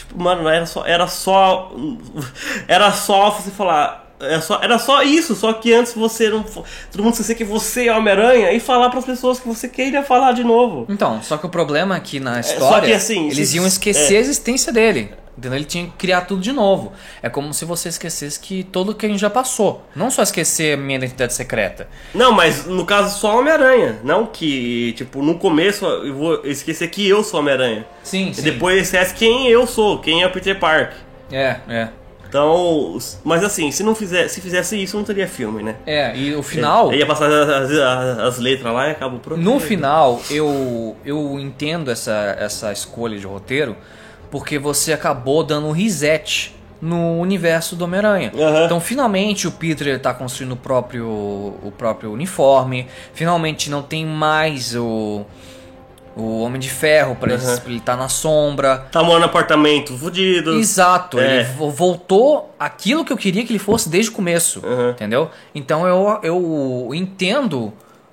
Tipo, 0.00 0.18
mano, 0.18 0.48
era 0.48 0.64
só. 0.64 0.84
Era 0.86 1.06
só. 1.06 1.72
Era 2.66 2.90
só 2.90 3.30
você 3.30 3.50
falar. 3.50 4.09
Era 4.20 4.40
só, 4.40 4.60
era 4.62 4.78
só 4.78 5.02
isso, 5.02 5.34
só 5.34 5.52
que 5.52 5.72
antes 5.72 5.94
você 5.94 6.28
não. 6.28 6.42
Todo 6.42 7.02
mundo 7.02 7.12
esquecer 7.12 7.34
que 7.34 7.44
você 7.44 7.86
é 7.88 7.96
Homem-Aranha 7.96 8.52
e 8.52 8.60
falar 8.60 8.90
pras 8.90 9.04
pessoas 9.04 9.40
que 9.40 9.48
você 9.48 9.68
queria 9.68 10.02
falar 10.02 10.32
de 10.32 10.44
novo. 10.44 10.86
Então, 10.88 11.22
só 11.22 11.36
que 11.38 11.46
o 11.46 11.48
problema 11.48 11.96
é 11.96 12.00
que 12.00 12.20
na 12.20 12.42
só 12.42 12.52
história 12.52 12.88
que, 12.88 12.94
assim, 12.94 13.28
eles 13.28 13.48
se- 13.48 13.56
iam 13.56 13.66
esquecer 13.66 14.14
é. 14.14 14.18
a 14.18 14.20
existência 14.20 14.72
dele. 14.72 15.14
Entendeu? 15.38 15.56
Ele 15.56 15.64
tinha 15.64 15.86
que 15.86 15.92
criar 15.92 16.22
tudo 16.22 16.42
de 16.42 16.52
novo. 16.52 16.92
É 17.22 17.30
como 17.30 17.54
se 17.54 17.64
você 17.64 17.88
esquecesse 17.88 18.38
que 18.38 18.62
tudo 18.62 18.94
que 18.94 19.06
a 19.06 19.08
gente 19.08 19.20
já 19.20 19.30
passou. 19.30 19.82
Não 19.96 20.10
só 20.10 20.22
esquecer 20.22 20.74
a 20.74 20.76
minha 20.76 20.98
identidade 20.98 21.32
secreta. 21.32 21.88
Não, 22.14 22.30
mas 22.30 22.66
no 22.66 22.84
caso 22.84 23.18
só 23.18 23.38
Homem-Aranha. 23.38 24.00
Não 24.04 24.26
que, 24.26 24.92
tipo, 24.98 25.22
no 25.22 25.38
começo 25.38 25.86
eu 25.86 26.14
vou 26.14 26.40
esquecer 26.44 26.88
que 26.90 27.08
eu 27.08 27.24
sou 27.24 27.40
Homem-Aranha. 27.40 27.86
Sim, 28.02 28.32
E 28.36 28.42
depois 28.42 28.82
esquece 28.82 29.14
quem 29.14 29.48
eu 29.48 29.66
sou, 29.66 29.98
quem 30.00 30.22
é 30.22 30.26
o 30.26 30.30
Peter 30.30 30.58
Parker. 30.58 30.96
É, 31.32 31.56
é. 31.68 31.88
Então, 32.30 32.96
mas 33.24 33.42
assim, 33.42 33.72
se 33.72 33.82
não 33.82 33.92
fizer, 33.94 34.28
se 34.28 34.40
fizesse 34.40 34.80
isso, 34.80 34.96
não 34.96 35.02
teria 35.04 35.26
filme, 35.26 35.64
né? 35.64 35.74
É, 35.84 36.16
e 36.16 36.32
o 36.34 36.42
final. 36.44 36.90
Aí 36.90 36.98
ia 37.00 37.06
passar 37.06 37.28
as, 37.28 37.70
as- 37.70 38.18
as 38.20 38.38
letras 38.38 38.72
lá 38.72 38.86
e 38.88 38.92
acaba 38.92 39.16
o 39.16 39.18
produto. 39.18 39.44
No 39.44 39.58
final, 39.58 40.22
eu, 40.30 40.96
eu 41.04 41.38
entendo 41.40 41.90
essa, 41.90 42.36
essa 42.38 42.72
escolha 42.72 43.18
de 43.18 43.26
roteiro 43.26 43.76
porque 44.30 44.60
você 44.60 44.92
acabou 44.92 45.42
dando 45.42 45.66
um 45.66 45.72
reset 45.72 46.54
no 46.80 47.18
universo 47.18 47.74
do 47.76 47.84
Homem-Aranha. 47.84 48.32
Aham. 48.34 48.64
Então, 48.64 48.80
finalmente, 48.80 49.48
o 49.48 49.50
Peter 49.50 49.88
está 49.88 50.14
construindo 50.14 50.52
o 50.52 50.56
próprio, 50.56 51.04
o 51.06 51.72
próprio 51.76 52.12
uniforme. 52.12 52.86
Finalmente, 53.12 53.68
não 53.68 53.82
tem 53.82 54.06
mais 54.06 54.74
o, 54.76 55.26
O 56.16 56.40
Homem 56.42 56.60
de 56.60 56.68
Ferro, 56.68 57.14
pra 57.14 57.32
ele, 57.32 57.44
Uhum. 57.44 57.56
pra 57.58 57.70
ele 57.70 57.80
tá 57.80 57.96
na 57.96 58.08
sombra. 58.08 58.86
Tá 58.90 59.02
morando 59.02 59.20
no 59.20 59.26
apartamento 59.26 59.96
fudido. 59.96 60.54
Exato, 60.54 61.18
É. 61.20 61.36
ele 61.36 61.44
vo- 61.44 61.70
voltou 61.70 62.54
aquilo 62.58 63.04
que 63.04 63.12
eu 63.12 63.16
queria 63.16 63.44
que 63.46 63.52
ele 63.52 63.58
fosse 63.60 63.88
desde 63.88 64.10
o 64.10 64.14
começo, 64.14 64.60
Uhum. 64.66 64.90
entendeu? 64.90 65.30
Então 65.54 65.86
eu, 65.86 66.18
eu 66.22 66.90
entendo 66.94 67.72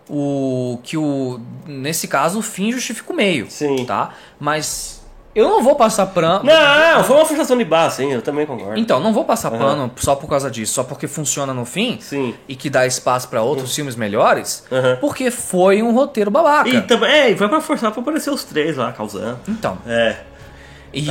o 0.09 0.79
que 0.83 0.95
o 0.97 1.39
nesse 1.65 2.07
caso 2.07 2.39
o 2.39 2.41
fim 2.41 2.71
justifica 2.71 3.11
o 3.11 3.15
meio, 3.15 3.47
Sim. 3.49 3.83
tá? 3.85 4.11
Mas 4.39 4.96
eu 5.37 5.47
não 5.49 5.61
vou 5.63 5.75
passar 5.75 6.05
pano. 6.07 6.43
Não, 6.43 7.03
foi 7.03 7.15
uma 7.15 7.25
forçação 7.25 7.57
de 7.57 7.63
barra, 7.65 7.89
sim, 7.91 8.11
eu 8.11 8.21
também 8.21 8.45
concordo. 8.45 8.79
Então, 8.79 8.99
não 8.99 9.13
vou 9.13 9.23
passar 9.25 9.51
Uhum. 9.51 9.59
pano 9.59 9.91
só 9.97 10.15
por 10.15 10.27
causa 10.29 10.49
disso, 10.49 10.73
só 10.73 10.83
porque 10.83 11.07
funciona 11.07 11.53
no 11.53 11.63
fim 11.65 11.99
Sim. 12.01 12.33
e 12.47 12.55
que 12.55 12.69
dá 12.69 12.85
espaço 12.87 13.27
pra 13.29 13.41
outros 13.41 13.73
filmes 13.75 13.95
melhores, 13.95 14.65
Uhum. 14.71 14.97
porque 14.99 15.29
foi 15.31 15.81
um 15.83 15.93
roteiro 15.93 16.31
babaca. 16.31 16.69
E 16.69 16.81
também, 16.81 17.09
é, 17.11 17.29
e 17.31 17.37
foi 17.37 17.47
pra 17.47 17.61
forçar 17.61 17.91
pra 17.91 18.01
aparecer 18.01 18.29
os 18.31 18.43
três 18.43 18.75
lá, 18.77 18.91
causando. 18.91 19.39
Então, 19.47 19.77
É. 19.85 20.17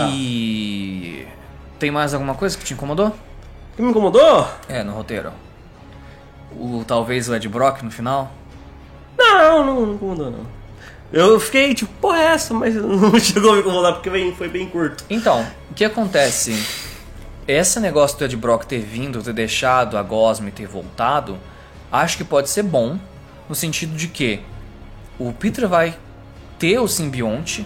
e 0.01 1.27
tem 1.79 1.91
mais 1.91 2.13
alguma 2.15 2.35
coisa 2.35 2.57
que 2.57 2.65
te 2.65 2.75
incomodou? 2.75 3.13
Que 3.77 3.83
me 3.83 3.91
incomodou? 3.91 4.47
É, 4.69 4.83
no 4.83 4.93
roteiro. 4.93 5.31
O 6.59 6.83
talvez 6.87 7.29
o 7.29 7.35
Ed 7.35 7.49
Brock 7.49 7.83
no 7.83 7.91
final? 7.91 8.31
Não, 9.19 9.65
não, 9.65 9.87
não 9.87 9.95
incomodou, 9.95 10.31
não. 10.31 10.57
Eu 11.13 11.39
fiquei 11.39 11.75
tipo, 11.75 11.93
pô, 12.01 12.13
é 12.15 12.27
essa, 12.27 12.53
mas 12.53 12.75
não 12.77 13.19
chegou 13.19 13.51
a 13.51 13.55
me 13.55 13.61
incomodar 13.61 13.95
porque 13.95 14.33
foi 14.37 14.49
bem 14.49 14.69
curto. 14.69 15.05
Então, 15.09 15.47
o 15.71 15.75
que 15.75 15.85
acontece? 15.85 16.55
Esse 17.47 17.79
negócio 17.79 18.19
do 18.19 18.25
Ed 18.25 18.37
Brock 18.37 18.65
ter 18.65 18.81
vindo, 18.81 19.23
ter 19.23 19.33
deixado 19.33 19.97
a 19.97 20.03
Gosma 20.03 20.49
e 20.49 20.53
ter 20.53 20.67
voltado, 20.67 21.39
acho 21.93 22.17
que 22.17 22.25
pode 22.25 22.51
ser 22.51 22.65
bom, 22.65 22.99
no 23.49 23.55
sentido 23.55 23.97
de 23.97 24.09
que 24.09 24.41
o 25.19 25.33
Peter 25.33 25.69
vai 25.69 25.97
ter 26.59 26.79
o 26.79 26.89
simbionte 26.89 27.65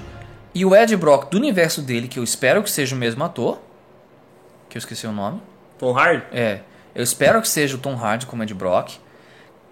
e 0.54 0.64
o 0.64 0.74
Ed 0.74 0.94
Brock 0.96 1.30
do 1.30 1.38
universo 1.38 1.80
dele, 1.80 2.08
que 2.08 2.18
eu 2.18 2.24
espero 2.24 2.62
que 2.62 2.70
seja 2.70 2.94
o 2.94 2.98
mesmo 2.98 3.24
ator, 3.24 3.58
que 4.68 4.76
eu 4.76 4.80
esqueci 4.80 5.06
o 5.06 5.12
nome. 5.12 5.40
Tom 5.78 5.96
Hardy? 5.96 6.24
É, 6.30 6.60
eu 6.94 7.02
espero 7.02 7.40
que 7.40 7.48
seja 7.48 7.76
o 7.76 7.78
Tom 7.78 7.96
Hardy 7.96 8.26
como 8.26 8.42
Ed 8.42 8.52
Brock, 8.52 8.98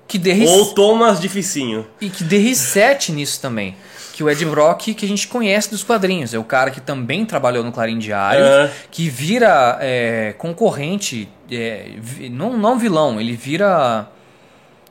que 0.08 0.18
dê 0.18 0.44
Ou 0.46 0.72
Thomas 0.74 1.20
Dificinho. 1.20 1.86
e 2.00 2.08
que 2.10 2.24
dê 2.24 2.38
reset 2.38 3.12
nisso 3.12 3.40
também. 3.40 3.76
Que 4.14 4.24
o 4.24 4.28
Ed 4.28 4.44
Brock, 4.46 4.94
que 4.94 5.04
a 5.04 5.08
gente 5.08 5.28
conhece 5.28 5.70
dos 5.70 5.84
quadrinhos, 5.84 6.34
é 6.34 6.38
o 6.38 6.42
cara 6.44 6.72
que 6.72 6.80
também 6.80 7.24
trabalhou 7.24 7.62
no 7.62 7.70
Clarim 7.70 7.98
Diário, 7.98 8.42
É. 8.44 8.70
que 8.90 9.08
vira 9.08 9.78
é, 9.80 10.34
concorrente, 10.36 11.28
é, 11.52 11.90
não, 12.32 12.56
não 12.56 12.76
vilão, 12.78 13.20
ele 13.20 13.36
vira. 13.36 14.08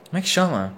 Como 0.08 0.18
é 0.18 0.22
que 0.22 0.28
chama? 0.28 0.72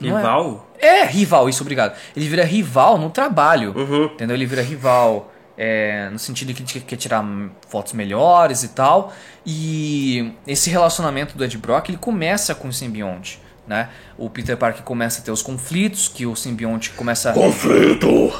Não 0.00 0.16
é- 0.16 0.20
Rival? 0.20 0.70
É, 0.80 1.04
rival, 1.04 1.48
isso, 1.48 1.62
obrigado. 1.62 1.94
Ele 2.16 2.28
vira 2.28 2.44
rival 2.44 2.96
no 2.96 3.10
trabalho, 3.10 3.74
Uhum. 3.76 4.04
entendeu? 4.04 4.34
Ele 4.36 4.46
vira 4.46 4.62
rival 4.62 5.30
é, 5.58 6.08
no 6.10 6.20
sentido 6.20 6.54
que 6.54 6.62
ele 6.62 6.84
quer 6.84 6.96
tirar 6.96 7.24
fotos 7.68 7.92
melhores 7.92 8.62
e 8.62 8.68
tal. 8.68 9.12
E 9.44 10.32
esse 10.46 10.70
relacionamento 10.70 11.36
do 11.36 11.44
Ed 11.44 11.58
Brock, 11.58 11.88
ele 11.88 11.98
começa 11.98 12.54
com 12.54 12.68
o 12.68 12.72
simbionte, 12.72 13.42
né? 13.66 13.88
O 14.16 14.30
Peter 14.30 14.56
Parker 14.56 14.84
começa 14.84 15.20
a 15.20 15.24
ter 15.24 15.32
os 15.32 15.42
conflitos, 15.42 16.06
que 16.06 16.24
o 16.24 16.36
simbionte 16.36 16.90
começa 16.90 17.32
Conflito! 17.32 18.32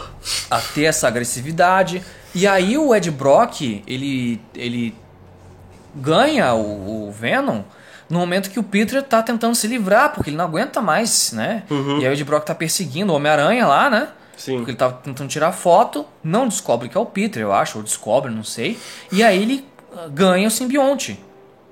a 0.48 0.60
ter 0.60 0.84
essa 0.84 1.08
agressividade. 1.08 2.04
E 2.32 2.46
aí 2.46 2.78
o 2.78 2.94
Ed 2.94 3.10
Brock, 3.10 3.82
ele, 3.84 4.40
ele 4.54 4.94
ganha 5.96 6.54
o, 6.54 7.08
o 7.08 7.12
Venom 7.12 7.62
no 8.08 8.18
momento 8.20 8.48
que 8.48 8.60
o 8.60 8.62
Peter 8.62 9.02
tá 9.02 9.22
tentando 9.22 9.54
se 9.54 9.66
livrar, 9.66 10.14
porque 10.14 10.30
ele 10.30 10.36
não 10.36 10.44
aguenta 10.44 10.80
mais, 10.80 11.32
né? 11.32 11.64
E 12.00 12.06
aí 12.06 12.10
o 12.10 12.12
Ed 12.12 12.24
Brock 12.24 12.44
tá 12.44 12.54
perseguindo 12.54 13.12
o 13.12 13.16
Homem-Aranha 13.16 13.66
lá, 13.66 13.90
né? 13.90 14.08
Sim. 14.38 14.56
Porque 14.56 14.70
ele 14.70 14.78
tava 14.78 14.94
tentando 14.94 15.28
tirar 15.28 15.52
foto, 15.52 16.06
não 16.22 16.48
descobre 16.48 16.88
que 16.88 16.96
é 16.96 17.00
o 17.00 17.04
Peter, 17.04 17.42
eu 17.42 17.52
acho, 17.52 17.76
ou 17.76 17.84
descobre, 17.84 18.32
não 18.32 18.44
sei. 18.44 18.78
E 19.12 19.22
aí 19.22 19.42
ele 19.42 19.66
ah, 19.94 20.08
ganha 20.08 20.46
o 20.48 20.50
simbionte. 20.50 21.18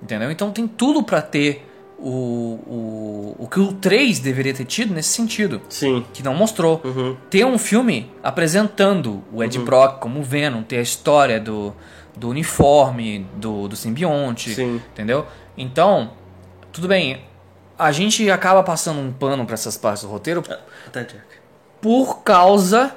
Entendeu? 0.03 0.31
Então 0.31 0.51
tem 0.51 0.67
tudo 0.67 1.03
pra 1.03 1.23
ter 1.23 1.65
o, 1.99 2.11
o, 2.11 3.37
o 3.39 3.49
que 3.49 3.59
o 3.59 3.73
3 3.73 4.19
deveria 4.19 4.53
ter 4.53 4.65
tido 4.65 4.93
nesse 4.93 5.11
sentido 5.11 5.63
Sim. 5.69 6.05
que 6.13 6.23
não 6.23 6.35
mostrou. 6.35 6.83
Uhum. 6.85 7.17
Ter 7.31 7.47
um 7.47 7.57
filme 7.57 8.11
apresentando 8.23 9.23
o 9.33 9.43
Ed 9.43 9.59
Brock 9.61 10.01
como 10.01 10.23
Venom, 10.23 10.63
ter 10.63 10.79
a 10.79 10.83
história 10.83 11.41
do, 11.41 11.73
do 12.17 12.29
uniforme, 12.29 13.27
do, 13.37 13.69
do 13.69 13.77
simbionte, 13.77 14.55
Sim. 14.55 14.83
entendeu? 14.93 15.25
Então, 15.57 16.11
tudo 16.73 16.89
bem, 16.89 17.23
a 17.79 17.93
gente 17.93 18.31
acaba 18.31 18.63
passando 18.63 19.01
um 19.01 19.13
pano 19.13 19.45
pra 19.47 19.55
essas 19.55 19.77
partes 19.77 20.03
do 20.03 20.09
roteiro 20.09 20.43
Até, 20.87 21.05
Jack. 21.05 21.36
Por 21.87 22.25
causa 22.25 22.97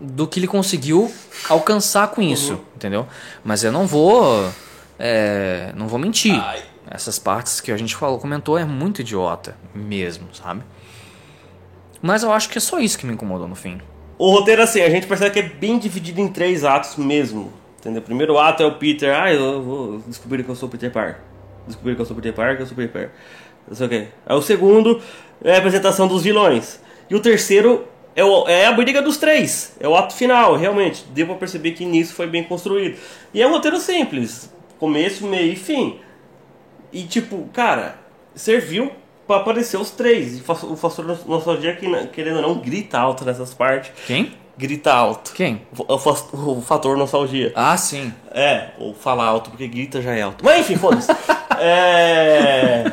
do 0.00 0.26
que 0.26 0.40
ele 0.40 0.46
conseguiu 0.46 1.12
alcançar 1.50 2.08
com 2.08 2.22
isso, 2.22 2.58
entendeu? 2.74 3.06
Mas 3.44 3.62
eu 3.62 3.70
não 3.70 3.86
vou, 3.86 4.50
é, 4.98 5.70
não 5.76 5.86
vou 5.86 5.98
mentir. 5.98 6.42
Ai. 6.42 6.62
Essas 6.90 7.18
partes 7.18 7.60
que 7.60 7.70
a 7.70 7.76
gente 7.76 7.94
falou, 7.94 8.18
comentou 8.18 8.56
é 8.56 8.64
muito 8.64 9.02
idiota 9.02 9.54
mesmo, 9.74 10.28
sabe? 10.32 10.62
Mas 12.00 12.22
eu 12.22 12.32
acho 12.32 12.48
que 12.48 12.56
é 12.56 12.60
só 12.60 12.80
isso 12.80 12.98
que 12.98 13.04
me 13.04 13.12
incomodou 13.12 13.46
no 13.46 13.54
fim. 13.54 13.82
O 14.16 14.30
roteiro, 14.30 14.62
assim, 14.62 14.80
a 14.80 14.88
gente 14.88 15.06
percebe 15.06 15.30
que 15.30 15.38
é 15.38 15.42
bem 15.42 15.78
dividido 15.78 16.18
em 16.18 16.28
três 16.28 16.64
atos 16.64 16.96
mesmo. 16.96 17.52
Entendeu? 17.80 18.00
O 18.00 18.04
primeiro 18.04 18.38
ato 18.38 18.62
é 18.62 18.66
o 18.66 18.76
Peter, 18.76 19.14
ah, 19.14 19.30
eu 19.30 19.62
vou 19.62 19.98
descobrir 20.06 20.42
que 20.42 20.48
eu 20.48 20.56
sou 20.56 20.70
o 20.70 20.72
Peter 20.72 20.90
Parker. 20.90 21.20
Descobrir 21.66 21.96
que 21.96 22.00
eu 22.00 22.06
sou 22.06 22.16
o 22.16 22.16
Peter 22.16 22.32
Parker, 22.32 22.56
que 22.56 22.62
eu 22.62 22.66
sou 22.66 22.72
o 22.72 22.76
Peter 22.76 22.92
Parker. 22.92 23.10
Não 23.68 23.76
sei 23.76 23.86
o 23.86 23.90
quê. 23.90 24.08
Aí 24.24 24.36
o 24.38 24.40
segundo 24.40 25.02
é 25.44 25.54
a 25.54 25.58
apresentação 25.58 26.08
dos 26.08 26.22
vilões. 26.22 26.80
E 27.10 27.14
o 27.14 27.20
terceiro 27.20 27.91
é, 28.14 28.24
o- 28.24 28.46
é 28.48 28.66
a 28.66 28.72
briga 28.72 29.00
dos 29.02 29.16
três. 29.16 29.76
É 29.80 29.88
o 29.88 29.96
ato 29.96 30.14
final, 30.14 30.56
realmente. 30.56 31.04
Deu 31.10 31.26
pra 31.26 31.34
perceber 31.36 31.72
que 31.72 31.84
nisso 31.84 32.14
foi 32.14 32.26
bem 32.26 32.44
construído. 32.44 32.98
E 33.32 33.40
é 33.42 33.46
um 33.46 33.50
roteiro 33.52 33.78
simples. 33.78 34.52
Começo, 34.78 35.26
meio 35.26 35.52
e 35.52 35.56
fim. 35.56 35.98
E 36.92 37.04
tipo, 37.04 37.48
cara, 37.52 37.96
serviu 38.34 38.90
pra 39.26 39.36
aparecer 39.36 39.76
os 39.78 39.90
três. 39.90 40.38
E 40.38 40.42
o 40.66 40.76
Fator 40.76 41.18
Nostalgia, 41.26 41.74
que, 41.76 42.06
querendo 42.08 42.36
ou 42.36 42.42
não, 42.42 42.54
grita 42.58 42.98
alto 42.98 43.24
nessas 43.24 43.54
partes. 43.54 43.92
Quem? 44.06 44.32
Grita 44.58 44.92
alto. 44.92 45.32
Quem? 45.32 45.62
O, 45.88 45.98
fa- 45.98 46.36
o 46.36 46.60
fator 46.60 46.96
nostalgia. 46.98 47.52
Ah, 47.54 47.74
sim. 47.78 48.12
É, 48.32 48.72
ou 48.78 48.92
fala 48.92 49.24
alto, 49.24 49.48
porque 49.50 49.66
grita 49.66 50.02
já 50.02 50.12
é 50.14 50.20
alto. 50.20 50.44
Mas 50.44 50.60
enfim, 50.60 50.76
foda-se. 50.76 51.10
é. 51.58 52.84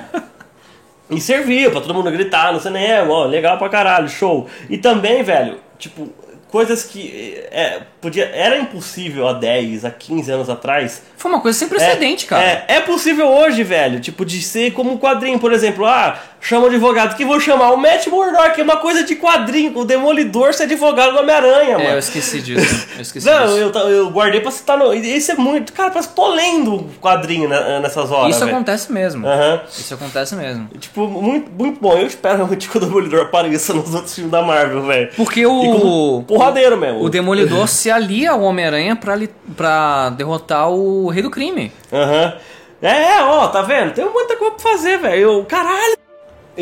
E 1.09 1.19
serviu 1.19 1.71
pra 1.71 1.81
todo 1.81 1.93
mundo 1.93 2.11
gritar 2.11 2.53
no 2.53 2.59
cinema, 2.59 3.11
ó, 3.11 3.25
legal 3.25 3.57
pra 3.57 3.69
caralho, 3.69 4.07
show. 4.07 4.47
E 4.69 4.77
também, 4.77 5.23
velho, 5.23 5.59
tipo, 5.77 6.09
coisas 6.49 6.83
que 6.83 7.35
é, 7.51 7.81
podia, 8.01 8.25
era 8.25 8.57
impossível 8.57 9.27
há 9.27 9.33
10, 9.33 9.85
há 9.85 9.91
15 9.91 10.31
anos 10.31 10.49
atrás. 10.49 11.03
Foi 11.15 11.31
uma 11.31 11.39
coisa 11.39 11.57
sem 11.57 11.67
precedente, 11.67 12.25
cara. 12.25 12.43
É, 12.43 12.65
é 12.67 12.81
possível 12.81 13.27
hoje, 13.27 13.63
velho, 13.63 13.99
tipo, 13.99 14.25
de 14.25 14.41
ser 14.41 14.71
como 14.71 14.91
um 14.91 14.97
quadrinho, 14.97 15.39
por 15.39 15.53
exemplo, 15.53 15.85
ah, 15.85 16.19
chama 16.41 16.65
o 16.65 16.67
advogado, 16.67 17.15
que 17.15 17.25
vou 17.25 17.39
chamar 17.39 17.71
o 17.71 17.77
Matt 17.77 18.07
Murdock, 18.07 18.59
é 18.59 18.63
uma 18.63 18.77
coisa 18.77 19.03
de 19.03 19.15
quadrinho, 19.15 19.77
o 19.77 19.85
Demolidor 19.85 20.53
ser 20.53 20.63
advogado 20.63 21.13
do 21.13 21.19
Homem-Aranha, 21.19 21.71
É, 21.75 21.77
mano. 21.77 21.89
eu 21.89 21.99
esqueci 21.99 22.41
disso. 22.41 22.87
Eu 22.95 23.01
esqueci 23.01 23.25
Não, 23.27 23.45
disso. 23.45 23.57
eu, 23.77 23.89
eu 23.89 24.09
guardei 24.09 24.39
pra 24.41 24.51
citar 24.51 24.77
no. 24.77 24.93
Isso 24.93 25.31
é 25.31 25.35
muito. 25.35 25.73
Cara, 25.73 25.89
parece 25.91 26.09
que 26.09 26.15
tô 26.15 26.27
lendo 26.33 26.75
o 26.75 26.89
quadrinho 27.01 27.47
nessas 27.81 28.09
horas. 28.11 28.31
Isso 28.35 28.45
velho. 28.45 28.55
acontece 28.55 28.91
mesmo. 28.91 29.27
Aham. 29.27 29.61
Isso 29.69 29.93
acontece 29.93 30.35
mesmo. 30.35 30.67
Tipo, 30.79 31.07
muito, 31.07 31.51
muito 31.51 31.79
bom. 31.79 31.97
Eu 31.97 32.07
espero 32.07 32.37
realmente 32.37 32.69
que 32.69 32.77
o 32.77 32.79
Demolidor 32.79 33.21
apareça 33.21 33.73
nos 33.73 33.93
outros 33.93 34.13
filmes 34.15 34.31
da 34.31 34.41
Marvel, 34.41 34.81
velho. 34.83 35.09
Porque 35.15 35.45
o. 35.45 36.23
porradeiro 36.27 36.77
mesmo. 36.77 37.03
O 37.03 37.09
Demolidor 37.09 37.67
se 37.67 37.91
alia 37.91 38.31
ao 38.31 38.41
Homem-Aranha 38.41 38.95
pra, 38.95 39.15
li- 39.15 39.29
pra 39.57 40.09
derrotar 40.11 40.69
o 40.69 41.09
Rei 41.09 41.21
do 41.21 41.29
Crime. 41.29 41.71
Aham. 41.91 42.33
É, 42.81 43.21
ó, 43.23 43.47
tá 43.49 43.61
vendo? 43.61 43.93
Tem 43.93 44.05
muita 44.09 44.37
coisa 44.37 44.55
pra 44.55 44.71
fazer, 44.71 44.97
velho. 44.99 45.43
Caralho! 45.49 45.97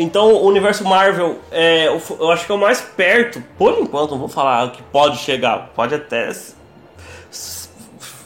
Então, 0.00 0.32
o 0.32 0.46
universo 0.46 0.84
Marvel, 0.84 1.38
é, 1.50 1.88
eu 1.88 2.30
acho 2.30 2.46
que 2.46 2.52
é 2.52 2.54
o 2.54 2.58
mais 2.58 2.80
perto, 2.80 3.42
por 3.58 3.76
enquanto, 3.78 4.12
não 4.12 4.18
vou 4.18 4.28
falar 4.28 4.70
que 4.70 4.82
pode 4.84 5.18
chegar, 5.18 5.70
pode 5.74 5.94
até 5.94 6.30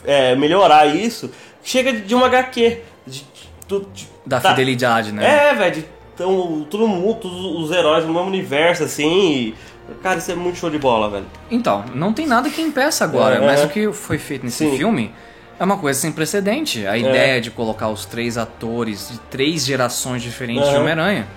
é, 0.05 0.35
melhorar 0.35 0.85
isso. 0.87 1.31
Chega 1.63 1.93
de, 1.93 2.13
uma 2.15 2.27
HQ. 2.27 2.81
De, 3.07 3.19
de- 3.67 3.85
de- 3.93 4.07
Da 4.25 4.39
tá- 4.39 4.49
fidelidade, 4.51 5.11
né? 5.11 5.49
É, 5.49 5.53
velho, 5.55 5.75
de 5.75 5.85
tão, 6.15 6.65
todo 6.69 6.87
mundo, 6.87 7.15
todos 7.21 7.45
os 7.63 7.71
heróis 7.75 8.05
no 8.05 8.13
mesmo 8.13 8.27
universo, 8.27 8.83
assim. 8.83 9.07
e- 9.49 9.55
cara, 10.01 10.19
isso 10.19 10.31
é 10.31 10.35
muito 10.35 10.57
show 10.57 10.69
de 10.69 10.77
bola, 10.77 11.09
velho. 11.09 11.25
Então, 11.49 11.83
não 11.93 12.13
tem 12.13 12.27
nada 12.27 12.49
que 12.49 12.61
impeça 12.61 13.03
agora, 13.03 13.35
É, 13.35 13.39
mas 13.45 13.61
é. 13.61 13.65
o 13.65 13.69
que 13.69 13.91
foi 13.91 14.17
feito 14.17 14.43
nesse 14.45 14.69
Sim. 14.69 14.77
filme 14.77 15.11
é 15.59 15.63
uma 15.63 15.77
coisa 15.77 15.99
sem 15.99 16.11
precedente. 16.11 16.85
É. 16.85 16.89
A 16.89 16.97
ideia 16.97 17.41
de 17.41 17.49
colocar 17.49 17.89
os 17.89 18.05
três 18.05 18.37
atores 18.37 19.09
de 19.09 19.19
três 19.29 19.65
gerações 19.65 20.21
diferentes 20.21 20.69
de. 20.69 20.75
Homem-Aranha. 20.75 21.27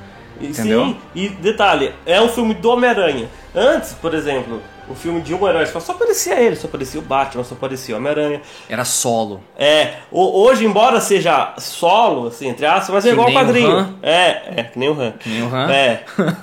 Entendeu? 0.41 0.84
Sim, 0.87 0.97
e 1.14 1.28
detalhe, 1.28 1.93
é 2.05 2.20
um 2.20 2.28
filme 2.28 2.55
do 2.55 2.70
Homem-Aranha. 2.70 3.28
Antes, 3.55 3.93
por 3.95 4.12
exemplo, 4.12 4.61
o 4.89 4.95
filme 4.95 5.20
de 5.22 5.32
um 5.34 5.49
herói 5.49 5.64
só, 5.66 5.80
só 5.80 5.93
aparecia 5.93 6.34
ele, 6.39 6.57
só 6.57 6.66
aparecia 6.66 7.01
o 7.01 7.03
Batman, 7.03 7.43
só 7.43 7.55
aparecia 7.55 7.95
o 7.95 7.99
Homem-Aranha. 7.99 8.43
Era 8.68 8.84
solo. 8.84 9.41
É, 9.59 9.95
ho- 10.12 10.43
hoje, 10.45 10.66
embora 10.66 11.01
seja 11.01 11.55
solo, 11.59 12.26
assim, 12.28 12.49
entre 12.49 12.66
aspas, 12.66 12.91
mas 12.91 13.07
é 13.07 13.09
Que 13.09 13.14
igual 13.14 13.30
o 13.30 13.32
quadrinho. 13.32 13.70
Han. 13.76 13.95
É, 14.03 14.43
é, 14.57 14.62
que 14.64 14.78
nem 14.78 14.91
o 14.91 15.01
Han. 15.01 15.12
Que 15.12 15.28
nem 15.30 15.43
o 15.43 15.55
Han. 15.55 15.70
É. 15.72 16.05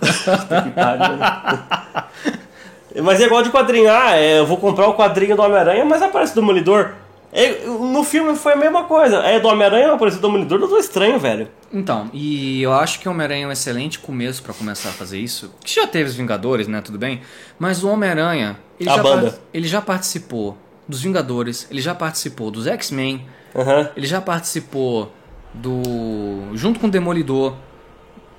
Mas 3.01 3.19
é 3.19 3.25
igual 3.25 3.41
de 3.41 3.49
quadrinho. 3.49 3.89
Ah, 3.91 4.15
é, 4.15 4.39
eu 4.39 4.45
vou 4.45 4.57
comprar 4.57 4.87
o 4.87 4.93
quadrinho 4.93 5.35
do 5.35 5.41
Homem-Aranha, 5.41 5.83
mas 5.83 6.01
aparece 6.01 6.33
o 6.33 6.35
Demolidor. 6.35 6.93
É, 7.33 7.65
no 7.65 8.03
filme 8.03 8.35
foi 8.35 8.53
a 8.53 8.55
mesma 8.55 8.83
coisa. 8.83 9.17
É 9.17 9.39
do 9.39 9.47
Homem-Aranha, 9.47 9.93
aparece 9.93 10.17
o 10.17 10.21
Demolidor, 10.21 10.59
eu 10.61 10.67
tô 10.67 10.77
estranho, 10.77 11.17
velho. 11.19 11.47
Então, 11.71 12.09
e 12.13 12.61
eu 12.61 12.71
acho 12.71 12.99
que 12.99 13.07
o 13.07 13.11
Homem-Aranha 13.11 13.45
é 13.45 13.47
um 13.47 13.51
excelente 13.51 13.97
começo 13.97 14.43
pra 14.43 14.53
começar 14.53 14.89
a 14.89 14.91
fazer 14.93 15.17
isso. 15.19 15.51
Que 15.63 15.73
já 15.73 15.87
teve 15.87 16.09
os 16.09 16.15
Vingadores, 16.15 16.67
né? 16.67 16.79
Tudo 16.81 16.99
bem. 16.99 17.21
Mas 17.57 17.83
o 17.83 17.89
Homem-Aranha, 17.89 18.57
ele, 18.79 18.89
A 18.89 18.95
já 18.97 19.01
banda. 19.03 19.39
ele 19.53 19.67
já 19.67 19.81
participou 19.81 20.55
dos 20.87 21.01
Vingadores, 21.01 21.67
ele 21.71 21.81
já 21.81 21.95
participou 21.95 22.51
dos 22.51 22.67
X-Men, 22.67 23.25
Aham. 23.55 23.89
ele 23.97 24.05
já 24.05 24.21
participou 24.21 25.11
do. 25.53 26.49
junto 26.53 26.79
com 26.79 26.87
o 26.87 26.91
Demolidor. 26.91 27.55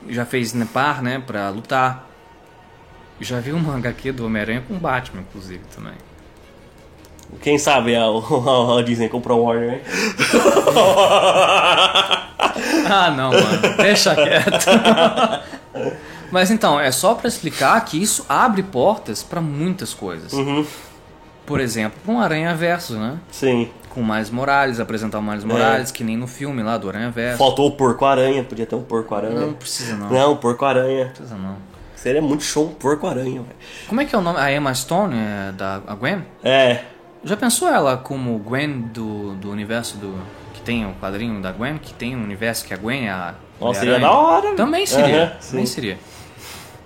Já 0.08 0.24
fez 0.24 0.52
Nepar, 0.52 1.02
né? 1.02 1.22
Pra 1.26 1.48
lutar. 1.48 2.08
Já 3.20 3.40
vi 3.40 3.50
uma 3.52 3.76
HQ 3.76 4.12
do 4.12 4.26
Homem-Aranha 4.26 4.62
com 4.68 4.74
Batman, 4.78 5.22
inclusive, 5.22 5.62
também. 5.74 5.94
Quem 7.40 7.58
sabe 7.58 7.96
a, 7.96 8.04
a 8.78 8.82
Disney 8.82 9.08
comprou 9.08 9.40
o 9.40 9.44
Warner, 9.44 9.74
hein? 9.74 9.80
Ah, 12.86 13.10
não, 13.10 13.32
mano. 13.32 13.76
Deixa 13.78 14.14
quieto. 14.14 14.66
Mas 16.30 16.50
então, 16.50 16.78
é 16.78 16.90
só 16.90 17.14
pra 17.14 17.28
explicar 17.28 17.82
que 17.84 18.00
isso 18.00 18.24
abre 18.28 18.62
portas 18.62 19.22
pra 19.22 19.40
muitas 19.40 19.94
coisas. 19.94 20.32
Uhum. 20.32 20.66
Por 21.46 21.60
exemplo, 21.60 21.98
pra 22.04 22.14
um 22.14 22.20
Aranha 22.20 22.54
Verso, 22.54 22.94
né? 22.94 23.18
Sim. 23.30 23.70
Com 23.90 24.04
Miles 24.04 24.30
Morales, 24.30 24.80
apresentar 24.80 25.18
o 25.18 25.22
Miles 25.22 25.44
Morales, 25.44 25.90
que 25.90 26.02
nem 26.02 26.16
no 26.16 26.26
filme 26.26 26.62
lá 26.62 26.76
do 26.78 26.88
Aranha 26.88 27.10
Verso. 27.10 27.38
Faltou 27.38 27.68
o 27.68 27.72
porco-aranha, 27.72 28.42
podia 28.42 28.66
ter 28.66 28.74
um 28.74 28.82
porco-aranha. 28.82 29.40
Não 29.40 29.52
precisa 29.52 29.96
não. 29.96 30.10
Não, 30.10 30.36
porco-aranha. 30.36 31.06
precisa 31.06 31.36
não. 31.36 31.56
Seria 31.94 32.20
muito 32.20 32.44
show 32.44 32.66
um 32.66 32.74
porco-aranha, 32.74 33.42
velho. 33.42 33.56
Como 33.88 34.00
é 34.00 34.04
que 34.04 34.14
é 34.14 34.18
o 34.18 34.20
nome? 34.20 34.38
A 34.38 34.52
Emma 34.52 34.74
Stone, 34.74 35.14
é, 35.16 35.52
da 35.52 35.80
a 35.86 35.94
Gwen? 35.94 36.24
É. 36.42 36.80
Já 37.24 37.36
pensou 37.36 37.68
ela 37.68 37.96
como 37.96 38.38
Gwen 38.38 38.80
do, 38.82 39.34
do 39.36 39.50
universo 39.50 39.96
do. 39.96 40.14
Que 40.52 40.60
tem 40.60 40.86
o 40.86 40.92
quadrinho 40.94 41.40
da 41.40 41.50
Gwen? 41.52 41.78
Que 41.78 41.92
tem 41.94 42.14
um 42.14 42.22
universo 42.22 42.64
que 42.64 42.74
a 42.74 42.76
Gwen 42.76 43.06
é 43.06 43.10
a. 43.10 43.34
Nossa, 43.60 43.80
seria 43.80 43.98
da 43.98 44.10
hora. 44.10 44.54
Também 44.54 44.84
seria. 44.86 45.24
Aham, 45.24 45.36
também 45.50 45.66
seria. 45.66 45.98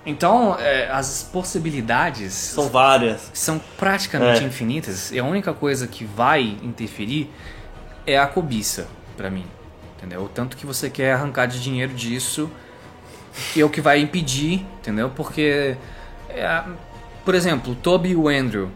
Então, 0.05 0.57
é, 0.57 0.89
as 0.89 1.23
possibilidades 1.31 2.33
São 2.33 2.69
várias. 2.69 3.29
são 3.33 3.59
praticamente 3.77 4.43
É. 4.43 4.47
infinitas 4.47 5.11
e 5.11 5.19
a 5.19 5.23
única 5.25 5.53
coisa 5.53 5.87
que 5.87 6.05
vai 6.05 6.57
interferir 6.63 7.29
é 8.07 8.17
a 8.17 8.25
cobiça 8.25 8.87
pra 9.17 9.29
mim, 9.29 9.45
entendeu? 9.97 10.23
O 10.23 10.29
tanto 10.29 10.55
que 10.55 10.65
você 10.65 10.89
quer 10.89 11.13
arrancar 11.13 11.47
de 11.47 11.61
dinheiro 11.61 11.93
disso 11.93 12.49
que 13.53 13.61
é 13.61 13.65
o 13.65 13.69
que 13.69 13.81
vai 13.81 13.99
impedir, 13.99 14.65
entendeu? 14.79 15.11
Porque, 15.15 15.75
é, 16.29 16.63
por 17.25 17.35
exemplo, 17.35 17.73
o 17.73 17.75
Toby 17.75 18.09
e 18.09 18.15
o 18.15 18.27
Andrew 18.29 18.69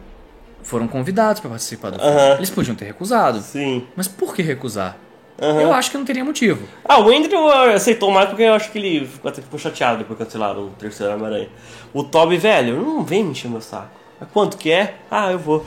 foram 0.64 0.88
convidados 0.88 1.39
pra 1.41 1.49
participar 1.49 1.89
do 1.91 1.99
filme. 1.99 2.14
Aham. 2.16 2.36
Eles 2.38 2.49
podiam 2.49 2.76
ter 2.76 2.86
recusado, 2.86 3.41
Sim. 3.41 3.86
mas 3.95 4.07
por 4.07 4.34
que 4.36 4.41
recusar? 4.41 4.97
Aham. 5.41 5.61
Eu 5.61 5.74
acho 5.74 5.91
que 5.91 5.97
não 5.97 6.05
teria 6.05 6.24
motivo. 6.24 6.68
Ah, 6.86 6.99
o 6.99 7.09
Andrew 7.09 7.49
ah, 7.49 7.72
aceitou 7.74 8.11
mais 8.11 8.30
porque 8.30 8.43
eu 8.43 8.53
acho 8.53 8.72
que 8.72 8.78
ele 8.78 9.05
ficou 9.07 9.30
até 9.30 9.41
ficou 9.41 9.59
chateado 9.59 9.97
depois 9.99 10.18
que 10.18 10.26
cancelaram 10.26 10.68
o 10.68 10.70
terceiro 10.72 11.14
Homem-Aranha. 11.14 11.49
O 11.93 12.03
Toby, 12.03 12.38
velho, 12.38 12.82
não 12.82 13.03
vem 13.03 13.24
me 13.24 13.32
encher 13.32 13.49
meu 13.49 13.61
saco. 13.61 13.89
Mas 14.20 14.30
quanto 14.32 14.57
que 14.57 14.72
é? 14.72 14.95
Ah, 15.11 15.32
eu 15.32 15.39
vou. 15.39 15.66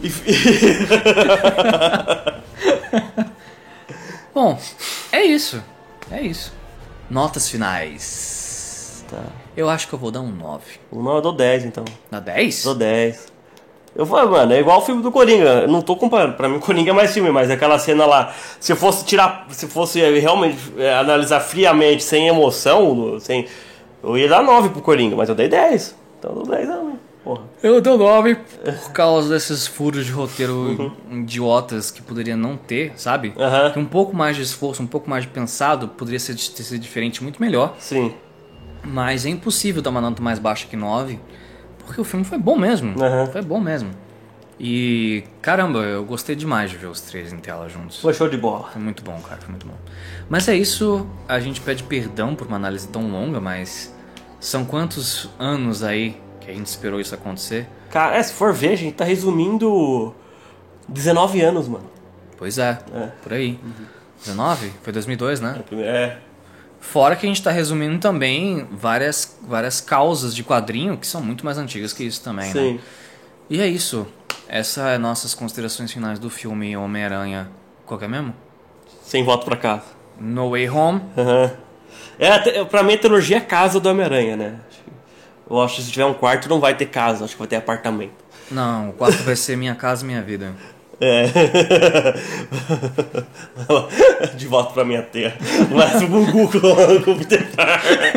E- 0.00 0.10
Bom, 4.34 4.58
é 5.10 5.22
isso. 5.24 5.62
É 6.10 6.20
isso. 6.22 6.52
Notas 7.10 7.48
finais. 7.48 9.04
tá. 9.10 9.18
Eu 9.56 9.68
acho 9.68 9.86
que 9.88 9.92
eu 9.92 9.98
vou 9.98 10.10
dar 10.10 10.20
um 10.20 10.30
9. 10.30 10.64
Não, 10.90 11.16
eu 11.16 11.20
dou 11.20 11.32
10 11.32 11.64
então. 11.66 11.84
Na 12.10 12.20
10? 12.20 12.64
Dou 12.64 12.74
10. 12.74 13.31
Eu 13.94 14.06
falo, 14.06 14.30
mano, 14.30 14.52
é 14.54 14.60
igual 14.60 14.78
o 14.78 14.80
filme 14.80 15.02
do 15.02 15.12
Coringa. 15.12 15.62
Eu 15.62 15.68
não 15.68 15.82
tô 15.82 15.94
comparando. 15.96 16.34
Pra 16.34 16.48
mim, 16.48 16.58
Coringa 16.58 16.90
é 16.90 16.94
mais 16.94 17.12
filme, 17.12 17.30
mas 17.30 17.50
aquela 17.50 17.78
cena 17.78 18.06
lá. 18.06 18.34
Se 18.58 18.72
eu 18.72 18.76
fosse 18.76 19.04
tirar. 19.04 19.46
Se 19.50 19.66
fosse 19.66 20.00
realmente 20.18 20.58
eh, 20.78 20.94
analisar 20.94 21.40
friamente, 21.40 22.02
sem 22.02 22.26
emoção, 22.26 23.18
sem. 23.20 23.46
Eu 24.02 24.16
ia 24.16 24.28
dar 24.28 24.42
9 24.42 24.70
pro 24.70 24.80
Coringa, 24.80 25.14
mas 25.14 25.28
eu 25.28 25.34
dei 25.34 25.48
10. 25.48 25.94
Então 26.18 26.30
eu 26.30 26.36
dou 26.36 26.46
10 26.46 26.68
também. 26.68 26.98
Porra. 27.22 27.42
Eu 27.62 27.80
dou 27.80 27.98
9 27.98 28.34
por 28.64 28.92
causa 28.92 29.28
desses 29.28 29.66
furos 29.66 30.06
de 30.06 30.10
roteiro 30.10 30.92
idiotas 31.10 31.90
que 31.90 32.02
poderia 32.02 32.36
não 32.36 32.56
ter, 32.56 32.92
sabe? 32.96 33.32
Aham. 33.38 33.70
Que 33.72 33.78
um 33.78 33.84
pouco 33.84 34.16
mais 34.16 34.36
de 34.36 34.42
esforço, 34.42 34.82
um 34.82 34.86
pouco 34.86 35.08
mais 35.08 35.24
de 35.24 35.30
pensado, 35.30 35.86
poderia 35.88 36.18
ser, 36.18 36.34
ter 36.34 36.62
sido 36.62 36.80
diferente 36.80 37.22
muito 37.22 37.40
melhor. 37.40 37.76
Sim. 37.78 38.12
Mas 38.82 39.24
é 39.24 39.28
impossível 39.28 39.80
dar 39.80 39.90
uma 39.90 40.00
nota 40.00 40.20
mais 40.20 40.40
baixa 40.40 40.66
que 40.66 40.76
9, 40.76 41.20
porque 41.86 42.00
o 42.00 42.04
filme 42.04 42.24
foi 42.24 42.38
bom 42.38 42.56
mesmo. 42.56 43.00
Aham. 43.02 43.26
Foi 43.26 43.42
bom 43.42 43.60
mesmo. 43.60 43.90
E 44.60 45.24
caramba, 45.40 45.80
eu 45.80 46.04
gostei 46.04 46.36
demais 46.36 46.70
de 46.70 46.76
ver 46.76 46.86
os 46.86 47.00
três 47.00 47.32
em 47.32 47.38
tela 47.38 47.68
juntos. 47.68 48.00
Foi 48.00 48.14
show 48.14 48.28
de 48.28 48.36
bola. 48.36 48.68
Foi 48.72 48.80
muito 48.80 49.02
bom, 49.02 49.18
cara, 49.20 49.40
foi 49.40 49.50
muito 49.50 49.66
bom. 49.66 49.74
Mas 50.28 50.46
é 50.48 50.54
isso, 50.54 51.06
a 51.28 51.40
gente 51.40 51.60
pede 51.60 51.82
perdão 51.82 52.34
por 52.34 52.46
uma 52.46 52.56
análise 52.56 52.86
tão 52.88 53.10
longa, 53.10 53.40
mas 53.40 53.92
são 54.38 54.64
quantos 54.64 55.28
anos 55.38 55.82
aí 55.82 56.16
que 56.40 56.50
a 56.50 56.54
gente 56.54 56.66
esperou 56.66 57.00
isso 57.00 57.14
acontecer? 57.14 57.66
Cara, 57.90 58.16
é, 58.16 58.22
se 58.22 58.32
for 58.32 58.52
ver, 58.52 58.70
a 58.70 58.76
gente 58.76 58.94
tá 58.94 59.04
resumindo 59.04 60.14
19 60.88 61.40
anos, 61.40 61.66
mano. 61.68 61.90
Pois 62.36 62.58
é, 62.58 62.78
É. 62.94 63.06
por 63.22 63.32
aí. 63.32 63.58
19? 64.20 64.70
Foi 64.82 64.92
2002, 64.92 65.40
né? 65.40 65.60
É. 65.72 66.16
Fora 66.82 67.14
que 67.14 67.24
a 67.24 67.28
gente 67.28 67.40
tá 67.40 67.50
resumindo 67.52 67.98
também 68.00 68.66
várias, 68.70 69.38
várias 69.40 69.80
causas 69.80 70.34
de 70.34 70.42
quadrinho 70.42 70.98
que 70.98 71.06
são 71.06 71.22
muito 71.22 71.44
mais 71.44 71.56
antigas 71.56 71.92
que 71.92 72.02
isso 72.02 72.20
também, 72.22 72.52
né? 72.52 72.52
Sim. 72.52 72.80
E 73.48 73.60
é 73.60 73.66
isso. 73.66 74.06
Essa 74.48 74.90
é 74.90 74.98
nossas 74.98 75.32
considerações 75.32 75.92
finais 75.92 76.18
do 76.18 76.28
filme 76.28 76.76
Homem-Aranha. 76.76 77.48
Qual 77.86 77.98
que 77.98 78.04
é 78.04 78.08
mesmo? 78.08 78.34
Sem 79.00 79.24
voto 79.24 79.46
pra 79.46 79.56
casa. 79.56 79.84
No 80.20 80.50
Way 80.50 80.68
Home. 80.68 81.00
Aham. 81.16 81.52
É, 82.18 82.64
pra 82.64 82.82
mim 82.82 82.94
a 82.94 82.98
trilogia 82.98 83.36
é 83.36 83.40
casa 83.40 83.78
do 83.78 83.88
Homem-Aranha, 83.88 84.36
né? 84.36 84.60
Eu 85.48 85.62
acho 85.62 85.76
que 85.76 85.82
se 85.82 85.90
tiver 85.92 86.04
um 86.04 86.14
quarto 86.14 86.48
não 86.48 86.58
vai 86.58 86.76
ter 86.76 86.86
casa, 86.86 87.24
acho 87.24 87.34
que 87.34 87.38
vai 87.38 87.48
ter 87.48 87.56
apartamento. 87.56 88.12
Não, 88.50 88.90
o 88.90 88.92
quarto 88.92 89.22
vai 89.22 89.36
ser 89.36 89.56
Minha 89.56 89.76
Casa 89.76 90.04
Minha 90.04 90.20
Vida. 90.20 90.52
É. 91.02 91.26
De 94.36 94.46
volta 94.46 94.72
pra 94.72 94.84
minha 94.84 95.02
terra. 95.02 95.34
Mas 95.68 96.00
o 96.00 96.06
Gugu 96.06 96.48
com, 96.48 96.58
o 97.10 97.18
Peter 97.18 97.44
Parker. 97.56 98.12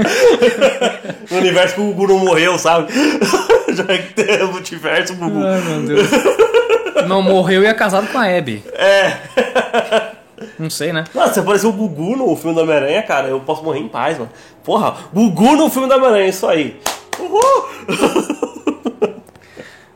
No 1.32 1.38
universo 1.38 1.74
que 1.76 1.82
o 1.82 1.86
Gugu 1.86 2.08
não 2.14 2.20
morreu, 2.20 2.60
sabe? 2.60 2.94
Já 3.74 3.86
que 3.86 4.14
tem 4.14 4.44
o 4.44 4.52
multiverso, 4.52 5.14
o 5.14 5.16
Gugu. 5.16 5.44
Ai, 5.44 5.62
meu 5.62 5.82
Deus. 5.88 6.08
Não 7.08 7.24
morreu 7.24 7.64
e 7.64 7.66
é 7.66 7.74
casado 7.74 8.08
com 8.12 8.20
a 8.20 8.38
Abby. 8.38 8.64
É. 8.74 9.18
Não 10.60 10.70
sei, 10.70 10.94
né? 10.94 11.06
Nossa, 11.14 11.34
se 11.34 11.40
aparecer 11.40 11.66
o 11.66 11.74
Gugu 11.74 12.16
no 12.16 12.36
filme 12.36 12.56
do 12.56 12.62
Homem-Aranha, 12.62 13.02
cara, 13.02 13.30
eu 13.30 13.40
posso 13.40 13.64
morrer 13.64 13.80
em 13.80 13.88
paz, 13.88 14.20
mano. 14.20 14.30
Porra, 14.64 14.96
Gugu 15.12 15.56
no 15.56 15.72
filme 15.72 15.88
do 15.88 15.96
Homem-Aranha, 15.96 16.30
isso 16.30 16.46
aí. 16.46 16.80
Uhul! 17.20 17.66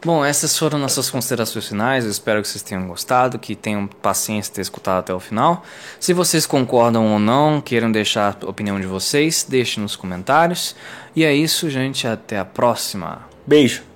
Bom, 0.03 0.23
essas 0.23 0.57
foram 0.57 0.79
nossas 0.79 1.09
considerações 1.09 1.67
finais. 1.67 2.05
Eu 2.05 2.11
espero 2.11 2.41
que 2.41 2.47
vocês 2.47 2.63
tenham 2.63 2.87
gostado, 2.87 3.37
que 3.37 3.53
tenham 3.53 3.85
paciência 3.85 4.49
de 4.49 4.55
ter 4.55 4.61
escutado 4.61 4.99
até 4.99 5.13
o 5.13 5.19
final. 5.19 5.63
Se 5.99 6.13
vocês 6.13 6.45
concordam 6.45 7.11
ou 7.11 7.19
não, 7.19 7.59
queiram 7.59 7.91
deixar 7.91 8.37
a 8.41 8.45
opinião 8.45 8.79
de 8.79 8.87
vocês, 8.87 9.45
deixem 9.47 9.83
nos 9.83 9.97
comentários. 9.97 10.73
E 11.13 11.25
é 11.25 11.33
isso, 11.33 11.69
gente. 11.69 12.07
Até 12.07 12.39
a 12.39 12.45
próxima. 12.45 13.27
Beijo. 13.45 13.88